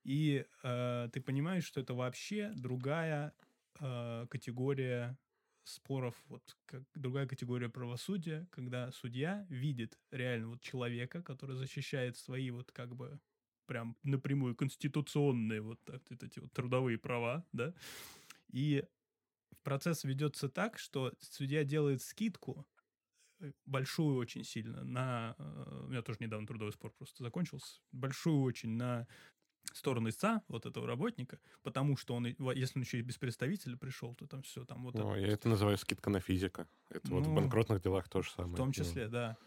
и 0.05 0.45
э, 0.61 1.09
ты 1.11 1.19
понимаешь, 1.19 1.65
что 1.65 1.81
это 1.81 1.95
вообще 1.95 2.51
другая 2.55 3.33
э, 3.79 4.27
категория 4.29 5.17
споров, 5.63 6.15
вот 6.27 6.43
как 6.67 6.83
другая 6.93 7.27
категория 7.27 7.69
правосудия, 7.69 8.47
когда 8.51 8.91
судья 8.91 9.47
видит 9.49 9.99
реально 10.11 10.49
вот 10.49 10.61
человека, 10.61 11.23
который 11.23 11.55
защищает 11.55 12.17
свои 12.17 12.51
вот 12.51 12.71
как 12.71 12.95
бы 12.95 13.19
прям 13.65 13.97
напрямую 14.03 14.55
конституционные 14.55 15.61
вот, 15.61 15.79
так, 15.83 16.01
вот 16.09 16.23
эти 16.23 16.39
вот 16.39 16.51
трудовые 16.53 16.97
права, 16.97 17.45
да, 17.51 17.73
и 18.51 18.83
процесс 19.63 20.03
ведется 20.03 20.47
так, 20.49 20.77
что 20.77 21.11
судья 21.19 21.63
делает 21.63 22.01
скидку 22.01 22.65
э, 23.39 23.51
большую 23.65 24.17
очень 24.17 24.43
сильно 24.43 24.83
на... 24.83 25.35
Э, 25.37 25.81
у 25.85 25.87
меня 25.89 26.01
тоже 26.01 26.19
недавно 26.21 26.47
трудовой 26.47 26.71
спор 26.71 26.93
просто 26.93 27.23
закончился. 27.23 27.81
Большую 27.91 28.41
очень 28.41 28.77
на 28.77 29.07
сторону 29.73 30.09
истца, 30.09 30.43
вот 30.47 30.65
этого 30.65 30.87
работника, 30.87 31.39
потому 31.63 31.97
что 31.97 32.13
он, 32.13 32.27
если 32.27 32.77
он 32.77 32.83
еще 32.83 32.99
и 32.99 33.01
без 33.01 33.17
представителя 33.17 33.75
пришел, 33.77 34.13
то 34.15 34.27
там 34.27 34.43
все 34.43 34.63
там 34.63 34.83
вот... 34.83 34.93
Ну, 34.93 35.11
это, 35.11 35.19
я 35.19 35.27
это 35.33 35.49
называю 35.49 35.77
скидка 35.77 36.09
на 36.09 36.19
физика. 36.19 36.67
Это 36.89 37.09
ну, 37.09 37.17
вот 37.17 37.25
в 37.25 37.29
ну, 37.29 37.35
банкротных 37.35 37.81
делах 37.81 38.07
то 38.07 38.21
же 38.21 38.31
самое. 38.31 38.53
В 38.53 38.57
том 38.57 38.71
числе, 38.71 39.07
да. 39.07 39.37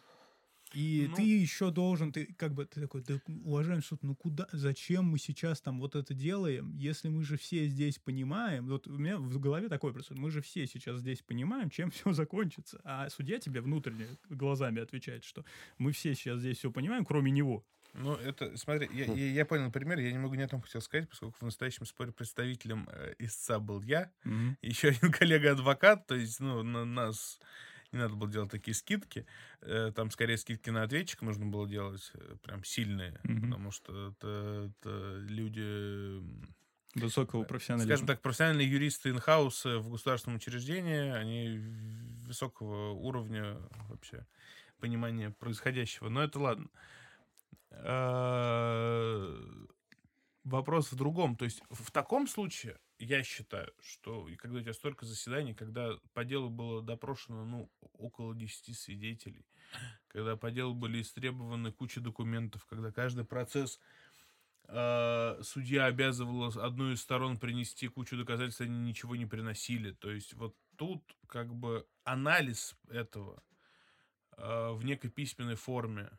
И 0.74 1.06
ну, 1.08 1.16
ты 1.16 1.22
еще 1.22 1.70
должен, 1.70 2.12
ты 2.12 2.26
как 2.36 2.52
бы, 2.52 2.66
ты 2.66 2.80
такой, 2.80 3.02
да, 3.02 3.20
уважаемый 3.44 3.82
суд, 3.82 4.02
ну 4.02 4.14
куда, 4.14 4.46
зачем 4.52 5.06
мы 5.06 5.18
сейчас 5.18 5.60
там 5.60 5.80
вот 5.80 5.96
это 5.96 6.14
делаем, 6.14 6.74
если 6.76 7.08
мы 7.08 7.24
же 7.24 7.38
все 7.38 7.66
здесь 7.68 7.98
понимаем, 7.98 8.66
вот 8.66 8.86
у 8.86 8.98
меня 8.98 9.16
в 9.18 9.38
голове 9.38 9.68
такой 9.68 9.92
просто, 9.92 10.14
мы 10.14 10.30
же 10.30 10.42
все 10.42 10.66
сейчас 10.66 11.00
здесь 11.00 11.22
понимаем, 11.22 11.70
чем 11.70 11.90
все 11.90 12.12
закончится, 12.12 12.80
а 12.84 13.08
судья 13.08 13.38
тебе 13.38 13.60
внутренне 13.60 14.06
глазами 14.28 14.82
отвечает, 14.82 15.24
что 15.24 15.44
мы 15.78 15.92
все 15.92 16.14
сейчас 16.14 16.40
здесь 16.40 16.58
все 16.58 16.70
понимаем, 16.70 17.04
кроме 17.04 17.30
него. 17.30 17.64
Ну, 17.94 18.14
это, 18.14 18.56
смотри, 18.56 18.88
я, 18.92 19.06
я, 19.06 19.30
я 19.30 19.46
понял 19.46 19.72
пример, 19.72 19.98
я 19.98 20.12
не 20.12 20.18
могу 20.18 20.34
ни 20.34 20.42
о 20.42 20.48
том 20.48 20.60
хотел 20.60 20.80
сказать, 20.82 21.08
поскольку 21.08 21.38
в 21.38 21.42
настоящем 21.42 21.86
споре 21.86 22.12
представителем 22.12 22.88
э, 22.92 23.14
истца 23.18 23.58
был 23.58 23.80
я, 23.82 24.12
mm-hmm. 24.24 24.56
еще 24.62 24.88
один 24.88 25.10
коллега-адвокат, 25.12 26.06
то 26.06 26.14
есть, 26.14 26.38
ну, 26.40 26.62
на 26.62 26.84
нас 26.84 27.40
не 27.92 27.98
надо 27.98 28.14
было 28.14 28.30
делать 28.30 28.50
такие 28.50 28.74
скидки. 28.74 29.26
Э, 29.62 29.92
там 29.94 30.10
скорее 30.10 30.36
скидки 30.36 30.70
на 30.70 30.82
ответчика 30.82 31.24
нужно 31.24 31.46
было 31.46 31.68
делать 31.68 32.10
э, 32.14 32.36
прям 32.42 32.64
сильные, 32.64 33.20
mm-hmm. 33.24 33.40
потому 33.40 33.70
что 33.70 34.08
это, 34.08 34.72
это 34.80 35.18
люди 35.28 36.22
высокого 36.94 37.44
профессионализма. 37.44 37.88
Скажем 37.88 38.06
так, 38.06 38.22
профессиональные 38.22 38.68
юристы 38.68 39.10
инхаус 39.10 39.64
в 39.64 39.90
государственном 39.90 40.36
учреждении, 40.36 41.10
они 41.10 41.58
высокого 42.26 42.92
уровня 42.92 43.58
вообще 43.88 44.26
понимания 44.78 45.30
происходящего. 45.30 46.08
Но 46.08 46.22
это 46.22 46.38
ладно. 46.38 46.68
А, 47.70 49.34
вопрос 50.44 50.92
в 50.92 50.96
другом. 50.96 51.36
То 51.36 51.44
есть 51.44 51.62
в 51.70 51.90
таком 51.90 52.26
случае 52.26 52.78
я 52.98 53.22
считаю, 53.22 53.72
что 53.80 54.28
когда 54.38 54.58
у 54.58 54.60
тебя 54.60 54.72
столько 54.72 55.06
заседаний, 55.06 55.54
когда 55.54 55.92
по 56.14 56.24
делу 56.24 56.50
было 56.50 56.82
допрошено, 56.82 57.44
ну, 57.44 57.70
около 57.92 58.34
10 58.34 58.76
свидетелей, 58.76 59.46
когда 60.08 60.36
по 60.36 60.50
делу 60.50 60.74
были 60.74 61.00
истребованы 61.00 61.72
куча 61.72 62.00
документов, 62.00 62.66
когда 62.66 62.90
каждый 62.90 63.24
процесс 63.24 63.78
э, 64.66 65.40
судья 65.42 65.86
обязывал 65.86 66.44
одну 66.58 66.92
из 66.92 67.00
сторон 67.00 67.38
принести 67.38 67.88
кучу 67.88 68.16
доказательств, 68.16 68.62
они 68.62 68.78
ничего 68.78 69.14
не 69.16 69.26
приносили. 69.26 69.92
То 69.92 70.10
есть 70.10 70.34
вот 70.34 70.56
тут 70.76 71.16
как 71.28 71.54
бы 71.54 71.86
анализ 72.04 72.74
этого 72.88 73.42
э, 74.36 74.70
в 74.72 74.84
некой 74.84 75.10
письменной 75.10 75.56
форме, 75.56 76.10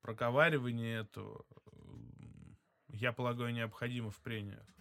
проговаривание 0.00 1.00
этого, 1.00 1.44
я 2.88 3.12
полагаю, 3.12 3.54
необходимо 3.54 4.10
в 4.10 4.20
прениях. 4.20 4.73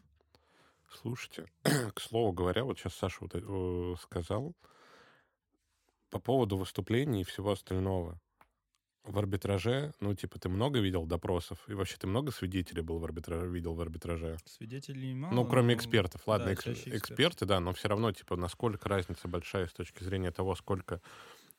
Слушайте, 1.02 1.46
к 1.94 2.00
слову 2.00 2.32
говоря, 2.32 2.64
вот 2.64 2.80
сейчас 2.80 2.96
Саша 2.96 3.18
вот 3.22 3.32
э, 3.36 3.96
сказал 4.02 4.56
по 6.10 6.20
поводу 6.20 6.58
выступлений 6.58 7.22
и 7.22 7.24
всего 7.24 7.52
остального. 7.52 8.20
В 9.04 9.18
арбитраже, 9.20 9.94
ну, 10.00 10.14
типа, 10.14 10.40
ты 10.40 10.48
много 10.48 10.80
видел 10.80 11.06
допросов? 11.06 11.58
И 11.68 11.74
вообще 11.74 11.98
ты 11.98 12.08
много 12.08 12.32
свидетелей 12.32 12.82
был 12.82 13.00
в 13.00 13.04
арбитраже, 13.04 13.48
видел 13.50 13.74
в 13.74 13.82
арбитраже? 13.82 14.38
Свидетелей 14.46 15.14
мало. 15.14 15.34
Ну, 15.34 15.46
кроме 15.46 15.74
экспертов. 15.74 16.22
Ладно, 16.26 16.46
да, 16.46 16.52
экс- 16.54 16.88
эксперты, 16.88 17.46
да, 17.46 17.60
но 17.60 17.74
все 17.74 17.90
равно, 17.90 18.14
типа, 18.14 18.38
насколько 18.38 18.88
разница 18.88 19.28
большая 19.28 19.68
с 19.68 19.74
точки 19.74 20.04
зрения 20.04 20.32
того, 20.32 20.56
сколько 20.56 21.02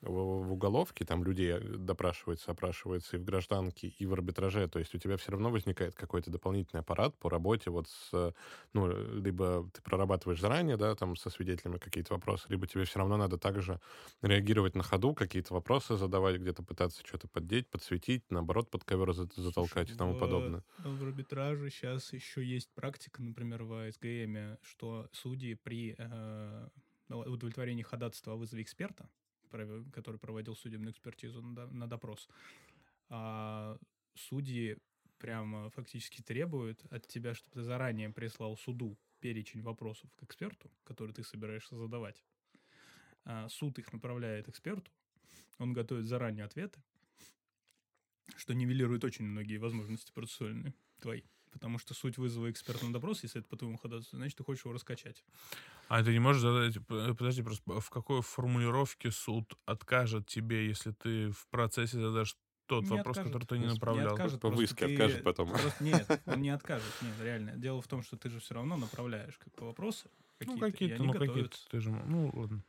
в, 0.00 0.12
в 0.12 0.52
уголовке, 0.52 1.04
там 1.04 1.24
людей 1.24 1.58
допрашивается, 1.60 2.50
опрашивается 2.50 3.16
и 3.16 3.18
в 3.18 3.24
гражданке, 3.24 3.88
и 3.88 4.06
в 4.06 4.12
арбитраже. 4.12 4.68
То 4.68 4.78
есть 4.78 4.94
у 4.94 4.98
тебя 4.98 5.16
все 5.16 5.32
равно 5.32 5.50
возникает 5.50 5.94
какой-то 5.94 6.30
дополнительный 6.30 6.80
аппарат 6.80 7.16
по 7.18 7.30
работе 7.30 7.70
вот 7.70 7.88
с, 7.88 8.34
ну, 8.72 8.88
либо 9.20 9.70
ты 9.72 9.82
прорабатываешь 9.82 10.40
заранее, 10.40 10.76
да, 10.76 10.94
там 10.94 11.16
со 11.16 11.30
свидетелями 11.30 11.78
какие-то 11.78 12.14
вопросы, 12.14 12.46
либо 12.48 12.66
тебе 12.66 12.84
все 12.84 12.98
равно 12.98 13.16
надо 13.16 13.38
также 13.38 13.80
реагировать 14.22 14.74
на 14.74 14.82
ходу, 14.82 15.14
какие-то 15.14 15.54
вопросы 15.54 15.96
задавать, 15.96 16.36
где-то 16.36 16.62
пытаться 16.62 17.02
что-то 17.04 17.28
поддеть, 17.28 17.68
подсветить, 17.68 18.24
наоборот, 18.30 18.70
под 18.70 18.84
ковер 18.84 19.12
затолкать 19.12 19.88
Слушай, 19.88 19.94
и 19.94 19.98
тому 19.98 20.14
в, 20.14 20.18
подобное. 20.18 20.64
В 20.78 21.02
арбитраже 21.02 21.70
сейчас 21.70 22.12
еще 22.12 22.44
есть 22.44 22.70
практика, 22.74 23.22
например, 23.22 23.64
в 23.64 23.86
АСГМ, 23.86 24.58
что 24.62 25.08
судьи 25.12 25.54
при 25.54 25.94
э, 25.98 26.68
удовлетворении 27.08 27.82
ходатайства 27.82 28.34
о 28.34 28.36
вызове 28.36 28.62
эксперта, 28.62 29.08
который 29.92 30.18
проводил 30.18 30.56
судебную 30.56 30.92
экспертизу 30.92 31.42
на 31.42 31.86
допрос, 31.88 32.28
а 33.08 33.78
судьи 34.14 34.76
прямо 35.18 35.70
фактически 35.70 36.22
требуют 36.22 36.84
от 36.90 37.06
тебя, 37.06 37.34
чтобы 37.34 37.52
ты 37.52 37.62
заранее 37.62 38.10
прислал 38.10 38.56
суду 38.56 38.98
перечень 39.20 39.62
вопросов 39.62 40.10
к 40.16 40.22
эксперту, 40.24 40.70
которые 40.84 41.14
ты 41.14 41.22
собираешься 41.24 41.76
задавать. 41.76 42.22
А 43.24 43.48
суд 43.48 43.78
их 43.78 43.92
направляет 43.92 44.48
эксперту, 44.48 44.90
он 45.58 45.72
готовит 45.72 46.06
заранее 46.06 46.44
ответы, 46.44 46.82
что 48.36 48.54
нивелирует 48.54 49.04
очень 49.04 49.24
многие 49.24 49.56
возможности 49.56 50.12
процессуальные 50.12 50.74
твои. 51.00 51.22
Потому 51.54 51.78
что 51.78 51.94
суть 51.94 52.18
вызова 52.18 52.50
эксперта 52.50 52.84
на 52.84 52.92
допрос, 52.92 53.23
если 53.23 53.40
это 53.40 53.49
по 53.49 53.56
твоему 53.56 53.78
ходатайству, 53.78 54.18
значит, 54.18 54.37
ты 54.37 54.44
хочешь 54.44 54.64
его 54.64 54.75
раскачать. 54.75 55.25
А 55.88 56.02
ты 56.02 56.12
не 56.12 56.18
можешь 56.18 56.42
задать... 56.42 56.76
Подожди, 56.87 57.42
просто 57.42 57.80
в 57.80 57.90
какой 57.90 58.23
формулировке 58.23 59.11
суд 59.12 59.54
откажет 59.64 60.26
тебе, 60.26 60.66
если 60.66 60.90
ты 60.90 61.30
в 61.30 61.46
процессе 61.49 61.99
задашь 61.99 62.37
тот 62.66 62.84
не 62.84 62.90
вопрос, 62.90 63.18
откажет. 63.18 63.32
который 63.32 63.46
ты 63.46 63.58
не 63.58 63.73
направлял. 63.73 64.08
Не 64.08 64.12
откажет, 64.12 64.40
По 64.40 64.50
выиске 64.50 64.87
ты... 64.87 64.92
откажет 64.94 65.23
потом. 65.23 65.49
Просто, 65.50 65.73
нет, 65.84 66.23
он 66.26 66.42
не 66.42 66.50
откажет. 66.50 66.92
Нет, 67.02 67.14
реально. 67.23 67.52
Дело 67.56 67.80
в 67.80 67.87
том, 67.87 68.02
что 68.02 68.16
ты 68.16 68.30
же 68.30 68.40
все 68.40 68.54
равно 68.54 68.76
направляешь 68.76 69.37
как 69.38 69.54
по 69.54 69.66
вопросы. 69.66 70.11
Какие-то, 70.38 70.61
ну, 70.61 70.70
какие-то, 70.73 71.02
ну, 71.04 71.12
какие-то. 71.12 71.56
Ты 71.70 71.80
же, 71.80 71.90
ну, 71.90 72.30
ладно. 72.34 72.62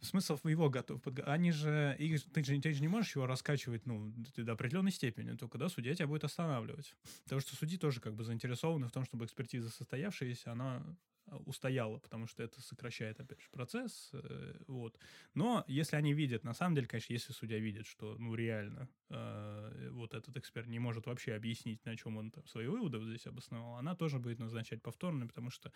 Смысл 0.00 0.38
его 0.44 0.70
готов. 0.70 1.02
Они 1.26 1.50
же, 1.50 1.96
их, 1.98 2.22
ты, 2.30 2.44
же, 2.44 2.60
ты 2.60 2.72
же 2.72 2.80
не 2.80 2.88
можешь 2.88 3.16
его 3.16 3.26
раскачивать, 3.26 3.84
ну, 3.84 4.12
до 4.36 4.52
определенной 4.52 4.92
степени, 4.92 5.36
только 5.36 5.58
да, 5.58 5.68
судья 5.68 5.94
тебя 5.94 6.06
будет 6.06 6.24
останавливать. 6.24 6.94
Потому 7.24 7.40
что 7.40 7.56
судьи 7.56 7.78
тоже 7.78 8.00
как 8.00 8.14
бы 8.14 8.22
заинтересованы 8.22 8.86
в 8.86 8.92
том, 8.92 9.04
чтобы 9.04 9.24
экспертиза 9.24 9.70
состоявшаяся, 9.70 10.52
она 10.52 10.84
а, 11.30 11.36
устояла, 11.46 11.98
потому 11.98 12.26
что 12.26 12.42
это 12.42 12.60
сокращает, 12.62 13.20
опять 13.20 13.40
же, 13.40 13.48
процесс. 13.50 14.10
Э, 14.12 14.54
вот. 14.66 14.98
Но 15.34 15.64
если 15.66 15.96
они 15.96 16.12
видят, 16.12 16.44
на 16.44 16.54
самом 16.54 16.74
деле, 16.74 16.86
конечно, 16.86 17.12
если 17.12 17.32
судья 17.32 17.58
видит, 17.58 17.86
что, 17.86 18.16
ну, 18.18 18.34
реально, 18.34 18.88
э, 19.10 19.88
вот 19.92 20.14
этот 20.14 20.36
эксперт 20.36 20.68
не 20.68 20.78
может 20.78 21.06
вообще 21.06 21.34
объяснить, 21.34 21.84
на 21.84 21.96
чем 21.96 22.16
он 22.16 22.30
там 22.30 22.46
свои 22.46 22.66
выводы 22.66 22.98
вот 22.98 23.08
здесь 23.08 23.26
обосновал, 23.26 23.76
она 23.76 23.94
тоже 23.94 24.18
будет 24.18 24.38
назначать 24.38 24.82
повторно, 24.82 25.26
потому 25.26 25.50
что 25.50 25.72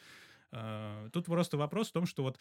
э, 0.52 1.10
тут 1.12 1.26
просто 1.26 1.56
вопрос 1.56 1.90
в 1.90 1.92
том, 1.92 2.06
что 2.06 2.22
вот 2.22 2.40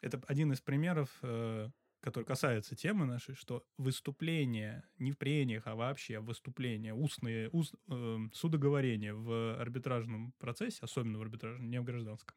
это 0.00 0.20
один 0.26 0.52
из 0.52 0.60
примеров, 0.60 1.10
э, 1.22 1.68
который 2.00 2.24
касается 2.24 2.74
темы 2.74 3.04
нашей, 3.06 3.34
что 3.34 3.64
выступления, 3.76 4.84
не 4.98 5.12
в 5.12 5.18
прениях, 5.18 5.66
а 5.66 5.74
вообще 5.74 6.20
выступления, 6.20 6.94
устные, 6.94 7.50
уст, 7.52 7.74
э, 7.88 8.18
судоговорения 8.32 9.14
в 9.14 9.60
арбитражном 9.60 10.32
процессе, 10.38 10.78
особенно 10.82 11.18
в 11.18 11.22
арбитражном, 11.22 11.70
не 11.70 11.80
в 11.80 11.84
гражданском, 11.84 12.36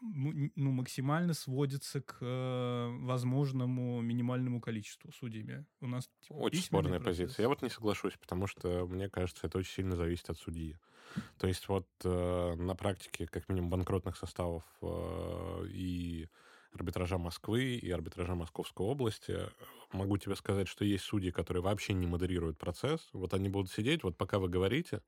ну, 0.00 0.70
максимально 0.70 1.34
сводится 1.34 2.00
к 2.00 2.18
э, 2.20 2.96
возможному 3.00 4.00
минимальному 4.00 4.60
количеству 4.60 5.10
судьями. 5.12 5.66
У 5.80 5.88
нас 5.88 6.08
типа, 6.20 6.34
очень 6.34 6.60
спорная 6.60 7.00
процесс. 7.00 7.26
позиция. 7.26 7.42
Я 7.42 7.48
вот 7.48 7.62
не 7.62 7.68
соглашусь, 7.68 8.16
потому 8.16 8.46
что 8.46 8.86
мне 8.86 9.08
кажется, 9.08 9.46
это 9.46 9.58
очень 9.58 9.72
сильно 9.72 9.96
зависит 9.96 10.30
от 10.30 10.38
судьи. 10.38 10.76
То 11.38 11.48
есть 11.48 11.68
вот 11.68 11.88
э, 12.04 12.54
на 12.54 12.76
практике 12.76 13.26
как 13.26 13.48
минимум 13.48 13.70
банкротных 13.70 14.16
составов 14.16 14.64
э, 14.82 15.66
и 15.70 16.28
арбитража 16.72 17.18
Москвы 17.18 17.76
и 17.76 17.90
арбитража 17.90 18.34
Московской 18.34 18.86
области. 18.86 19.38
Могу 19.92 20.18
тебе 20.18 20.36
сказать, 20.36 20.68
что 20.68 20.84
есть 20.84 21.04
судьи, 21.04 21.30
которые 21.30 21.62
вообще 21.62 21.92
не 21.92 22.06
модерируют 22.06 22.58
процесс. 22.58 23.08
Вот 23.12 23.34
они 23.34 23.48
будут 23.48 23.70
сидеть, 23.70 24.02
вот 24.02 24.16
пока 24.16 24.38
вы 24.38 24.48
говорите, 24.48 25.02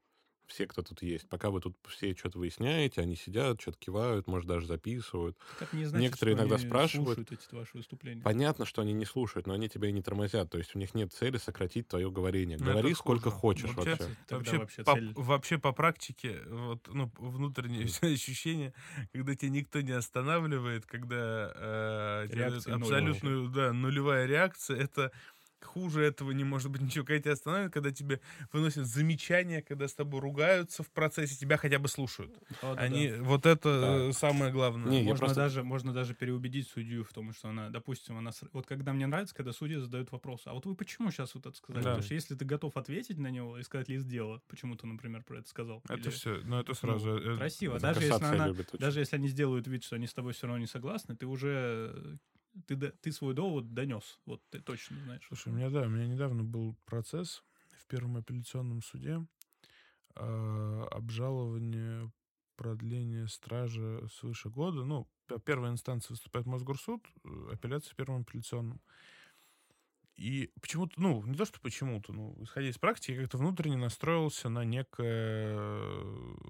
все, 0.51 0.67
кто 0.67 0.83
тут 0.83 1.03
есть. 1.03 1.29
Пока 1.29 1.51
вы 1.51 1.61
тут 1.61 1.77
все 1.89 2.15
что-то 2.15 2.39
выясняете, 2.39 3.01
они 3.01 3.17
сидят, 3.17 3.61
что-то 3.61 3.79
кивают, 3.79 4.27
может, 4.27 4.49
даже 4.49 4.67
записывают. 4.67 5.37
Как 5.59 5.73
не 5.73 5.85
значит, 5.85 6.03
Некоторые 6.03 6.37
иногда 6.37 6.57
они 6.57 6.67
спрашивают. 6.67 7.19
Слушают 7.19 7.33
эти 7.33 7.55
ваши 7.55 7.77
выступления. 7.77 8.23
Понятно, 8.23 8.67
что 8.67 8.83
они 8.83 8.93
не 8.93 9.05
слушают, 9.05 9.47
но 9.47 9.55
они 9.55 9.69
тебя 9.69 9.89
и 9.89 9.93
не 9.93 10.03
тормозят. 10.03 10.51
То 10.51 10.59
есть 10.59 10.75
у 10.75 10.79
них 10.79 10.95
нет 10.95 11.13
цели 11.13 11.39
сократить 11.39 11.89
твое 11.89 12.11
говорение. 12.11 12.59
Ну, 12.59 12.67
Говори 12.67 12.95
сколько 12.95 13.31
хуже. 13.31 13.69
хочешь 13.69 13.77
вообще. 13.77 14.09
Вообще, 14.29 14.59
вообще, 14.59 14.85
по, 14.85 14.95
цель... 14.95 15.13
вообще 15.15 15.59
по 15.59 15.73
практике, 15.73 16.43
вот, 16.49 16.89
ну, 16.93 17.11
внутреннее 17.19 17.85
ощущение, 18.03 18.75
когда 19.13 19.35
тебя 19.35 19.51
никто 19.51 19.81
не 19.81 19.93
останавливает, 19.93 20.87
когда 20.87 21.53
э, 21.55 22.63
абсолютно 22.67 23.49
да, 23.51 23.73
нулевая 23.73 24.27
реакция, 24.27 24.77
это 24.77 25.13
хуже 25.65 26.03
этого 26.03 26.33
не 26.33 26.45
может 26.45 26.71
быть 26.71 26.81
ничего. 26.81 27.05
Когда 27.05 27.21
тебя 27.21 27.33
останавливают, 27.33 27.73
когда 27.73 27.91
тебе 27.91 28.21
выносят 28.53 28.87
замечания, 28.87 29.63
когда 29.63 29.89
с 29.89 29.95
тобой 29.95 30.21
ругаются 30.21 30.83
в 30.83 30.91
процессе, 30.91 31.37
тебя 31.37 31.57
хотя 31.57 31.79
бы 31.79 31.89
слушают. 31.89 32.37
О, 32.63 32.75
да, 32.75 32.81
Они, 32.81 33.09
да. 33.09 33.23
Вот 33.23 33.47
это 33.47 33.81
да. 33.81 34.09
Э, 34.09 34.13
самое 34.13 34.53
главное. 34.53 34.91
Не, 34.91 35.03
можно, 35.03 35.19
просто... 35.19 35.37
даже, 35.37 35.63
можно 35.63 35.93
даже 35.93 36.15
переубедить 36.15 36.69
судью 36.69 37.05
в 37.05 37.13
том, 37.13 37.33
что 37.33 37.49
она, 37.49 37.71
допустим, 37.71 38.17
она... 38.17 38.31
Вот 38.53 38.67
когда 38.67 38.93
мне 38.93 39.07
нравится, 39.07 39.35
когда 39.35 39.53
судья 39.53 39.81
задает 39.81 40.13
вопрос, 40.13 40.43
а 40.45 40.55
вот 40.55 40.67
вы 40.67 40.75
почему 40.75 41.11
сейчас 41.11 41.35
вот 41.35 41.47
это 41.47 41.57
сказали? 41.57 41.83
Да. 41.83 41.91
Потому 41.91 42.05
что 42.05 42.15
если 42.15 42.35
ты 42.35 42.45
готов 42.45 42.77
ответить 42.77 43.19
на 43.19 43.29
него 43.29 43.59
и 43.59 43.63
сказать 43.63 43.89
лист 43.89 44.07
дела, 44.07 44.43
почему 44.49 44.77
ты, 44.77 44.87
например, 44.87 45.23
про 45.23 45.39
это 45.39 45.49
сказал. 45.49 45.83
Это 45.89 45.95
или... 45.95 46.11
все, 46.11 46.41
ну 46.45 46.59
это 46.61 46.75
сразу... 46.75 47.11
Ну, 47.11 47.17
это... 47.17 47.37
Красиво. 47.37 47.79
Даже 47.79 48.03
если, 48.03 48.25
она, 48.25 48.55
даже 48.79 49.01
если 49.01 49.17
они 49.17 49.29
сделают 49.29 49.67
вид, 49.67 49.85
что 49.85 49.97
они 49.97 50.07
с 50.07 50.15
тобой 50.15 50.33
все 50.33 50.47
равно 50.47 50.59
не 50.61 50.67
согласны, 50.67 51.17
ты 51.17 51.27
уже 51.27 52.19
ты, 52.67 52.77
ты 52.77 53.13
свой 53.13 53.35
довод 53.35 53.73
донес. 53.73 54.21
Вот 54.27 54.43
ты 54.51 54.61
точно 54.61 54.99
знаешь. 55.05 55.25
Слушай, 55.27 55.53
у 55.53 55.57
меня, 55.57 55.71
да, 55.71 55.83
у 55.83 55.89
меня 55.89 56.07
недавно 56.07 56.45
был 56.45 56.77
процесс 56.85 57.45
в 57.73 57.87
Первом 57.87 58.17
апелляционном 58.17 58.83
суде 58.83 59.27
э, 60.17 60.87
обжалование 60.91 62.13
продления 62.57 63.27
стража 63.27 64.07
свыше 64.09 64.51
года. 64.51 64.85
Ну, 64.85 65.09
первая 65.45 65.73
инстанция 65.73 66.15
выступает 66.15 66.47
Мосгорсуд, 66.47 67.07
э, 67.25 67.51
апелляция 67.53 67.93
в 67.93 67.97
Первом 67.97 68.23
апелляционном. 68.23 68.81
И 70.17 70.53
почему-то, 70.61 71.01
ну, 71.01 71.25
не 71.25 71.35
то, 71.35 71.47
что 71.47 71.59
почему-то, 71.61 72.13
ну, 72.13 72.37
исходя 72.43 72.69
из 72.69 72.77
практики, 72.77 73.13
я 73.13 73.23
как-то 73.23 73.39
внутренне 73.39 73.79
настроился 73.79 74.51
на 74.51 74.65
некая 74.65 75.57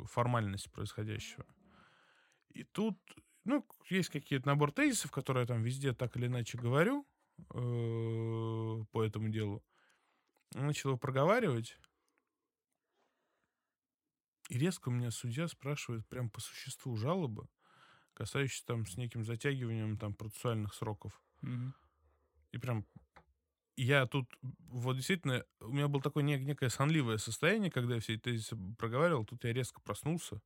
формальность 0.06 0.72
происходящего. 0.72 1.46
И 2.48 2.64
тут 2.64 2.98
ну, 3.44 3.66
есть 3.88 4.10
какие-то 4.10 4.46
набор 4.46 4.72
тезисов, 4.72 5.10
которые 5.10 5.42
я 5.42 5.46
там 5.46 5.62
везде 5.62 5.92
так 5.92 6.16
или 6.16 6.26
иначе 6.26 6.58
говорю 6.58 7.06
э, 7.38 8.84
по 8.90 9.02
этому 9.02 9.28
делу. 9.28 9.62
Начал 10.54 10.90
его 10.90 10.98
проговаривать. 10.98 11.78
И 14.48 14.58
резко 14.58 14.88
у 14.88 14.92
меня 14.92 15.10
судья 15.10 15.46
спрашивает 15.46 16.06
прям 16.08 16.28
по 16.28 16.40
существу 16.40 16.96
жалобы, 16.96 17.48
касающиеся 18.14 18.66
там 18.66 18.84
с 18.84 18.96
неким 18.96 19.24
затягиванием 19.24 19.96
там 19.96 20.12
процессуальных 20.12 20.74
сроков. 20.74 21.22
Mm-hmm. 21.42 21.72
И 22.52 22.58
прям 22.58 22.84
я 23.76 24.06
тут, 24.06 24.28
вот 24.42 24.96
действительно, 24.96 25.44
у 25.60 25.72
меня 25.72 25.88
было 25.88 26.02
такое 26.02 26.22
некое 26.22 26.68
сонливое 26.68 27.16
состояние, 27.16 27.70
когда 27.70 27.94
я 27.94 28.00
все 28.00 28.14
эти 28.14 28.22
тезисы 28.22 28.56
проговаривал. 28.76 29.24
Тут 29.24 29.44
я 29.44 29.52
резко 29.52 29.80
проснулся, 29.80 30.42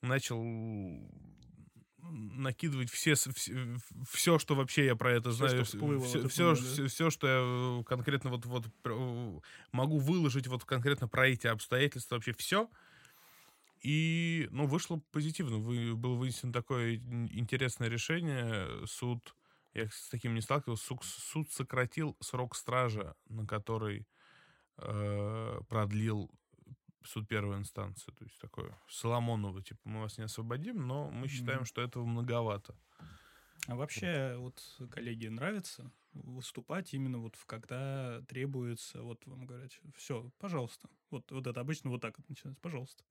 начал 0.00 0.42
накидывать 2.10 2.90
все, 2.90 3.14
все, 3.14 3.76
все, 4.10 4.38
что 4.38 4.54
вообще 4.54 4.86
я 4.86 4.96
про 4.96 5.12
это 5.12 5.30
все, 5.30 5.48
знаю, 5.48 5.64
что 5.64 5.76
всплыло, 5.76 6.04
все, 6.04 6.28
все, 6.28 6.54
все, 6.54 6.86
все, 6.88 7.10
что 7.10 7.26
я 7.26 7.80
э, 7.80 7.84
конкретно 7.84 8.30
вот, 8.30 8.46
вот 8.46 8.66
могу 9.72 9.98
выложить 9.98 10.46
вот 10.46 10.64
конкретно 10.64 11.08
про 11.08 11.28
эти 11.28 11.46
обстоятельства, 11.46 12.16
вообще 12.16 12.32
все. 12.32 12.70
И, 13.82 14.48
ну, 14.50 14.66
вышло 14.66 15.00
позитивно. 15.12 15.58
Вы, 15.58 15.94
было 15.94 16.14
вынесено 16.14 16.52
такое 16.52 16.96
интересное 16.96 17.88
решение. 17.88 18.68
Суд, 18.86 19.34
я 19.74 19.88
с 19.88 20.08
таким 20.10 20.34
не 20.34 20.40
сталкивался, 20.40 20.84
суд, 20.84 21.04
суд 21.04 21.52
сократил 21.52 22.16
срок 22.20 22.56
стража, 22.56 23.14
на 23.28 23.46
который 23.46 24.06
э, 24.78 25.60
продлил 25.68 26.30
суд 27.06 27.28
первой 27.28 27.56
инстанции. 27.56 28.12
То 28.12 28.24
есть 28.24 28.38
такое 28.38 28.76
Соломоново, 28.88 29.62
типа, 29.62 29.80
мы 29.84 30.00
вас 30.00 30.18
не 30.18 30.24
освободим, 30.24 30.86
но 30.86 31.10
мы 31.10 31.28
считаем, 31.28 31.60
mm. 31.62 31.66
что 31.66 31.82
этого 31.82 32.04
многовато. 32.04 32.74
А 33.68 33.74
вообще, 33.74 34.36
вот 34.36 34.62
коллеге 34.90 35.30
нравится 35.30 35.90
выступать 36.12 36.94
именно 36.94 37.18
вот 37.18 37.36
в 37.36 37.44
когда 37.46 38.22
требуется, 38.28 39.02
вот 39.02 39.24
вам 39.26 39.44
говорят, 39.44 39.72
все, 39.96 40.30
пожалуйста. 40.38 40.88
Вот, 41.10 41.30
вот 41.30 41.46
это 41.46 41.60
обычно 41.60 41.90
вот 41.90 42.00
так 42.00 42.16
вот 42.18 42.28
начинается, 42.28 42.60
пожалуйста. 42.60 43.04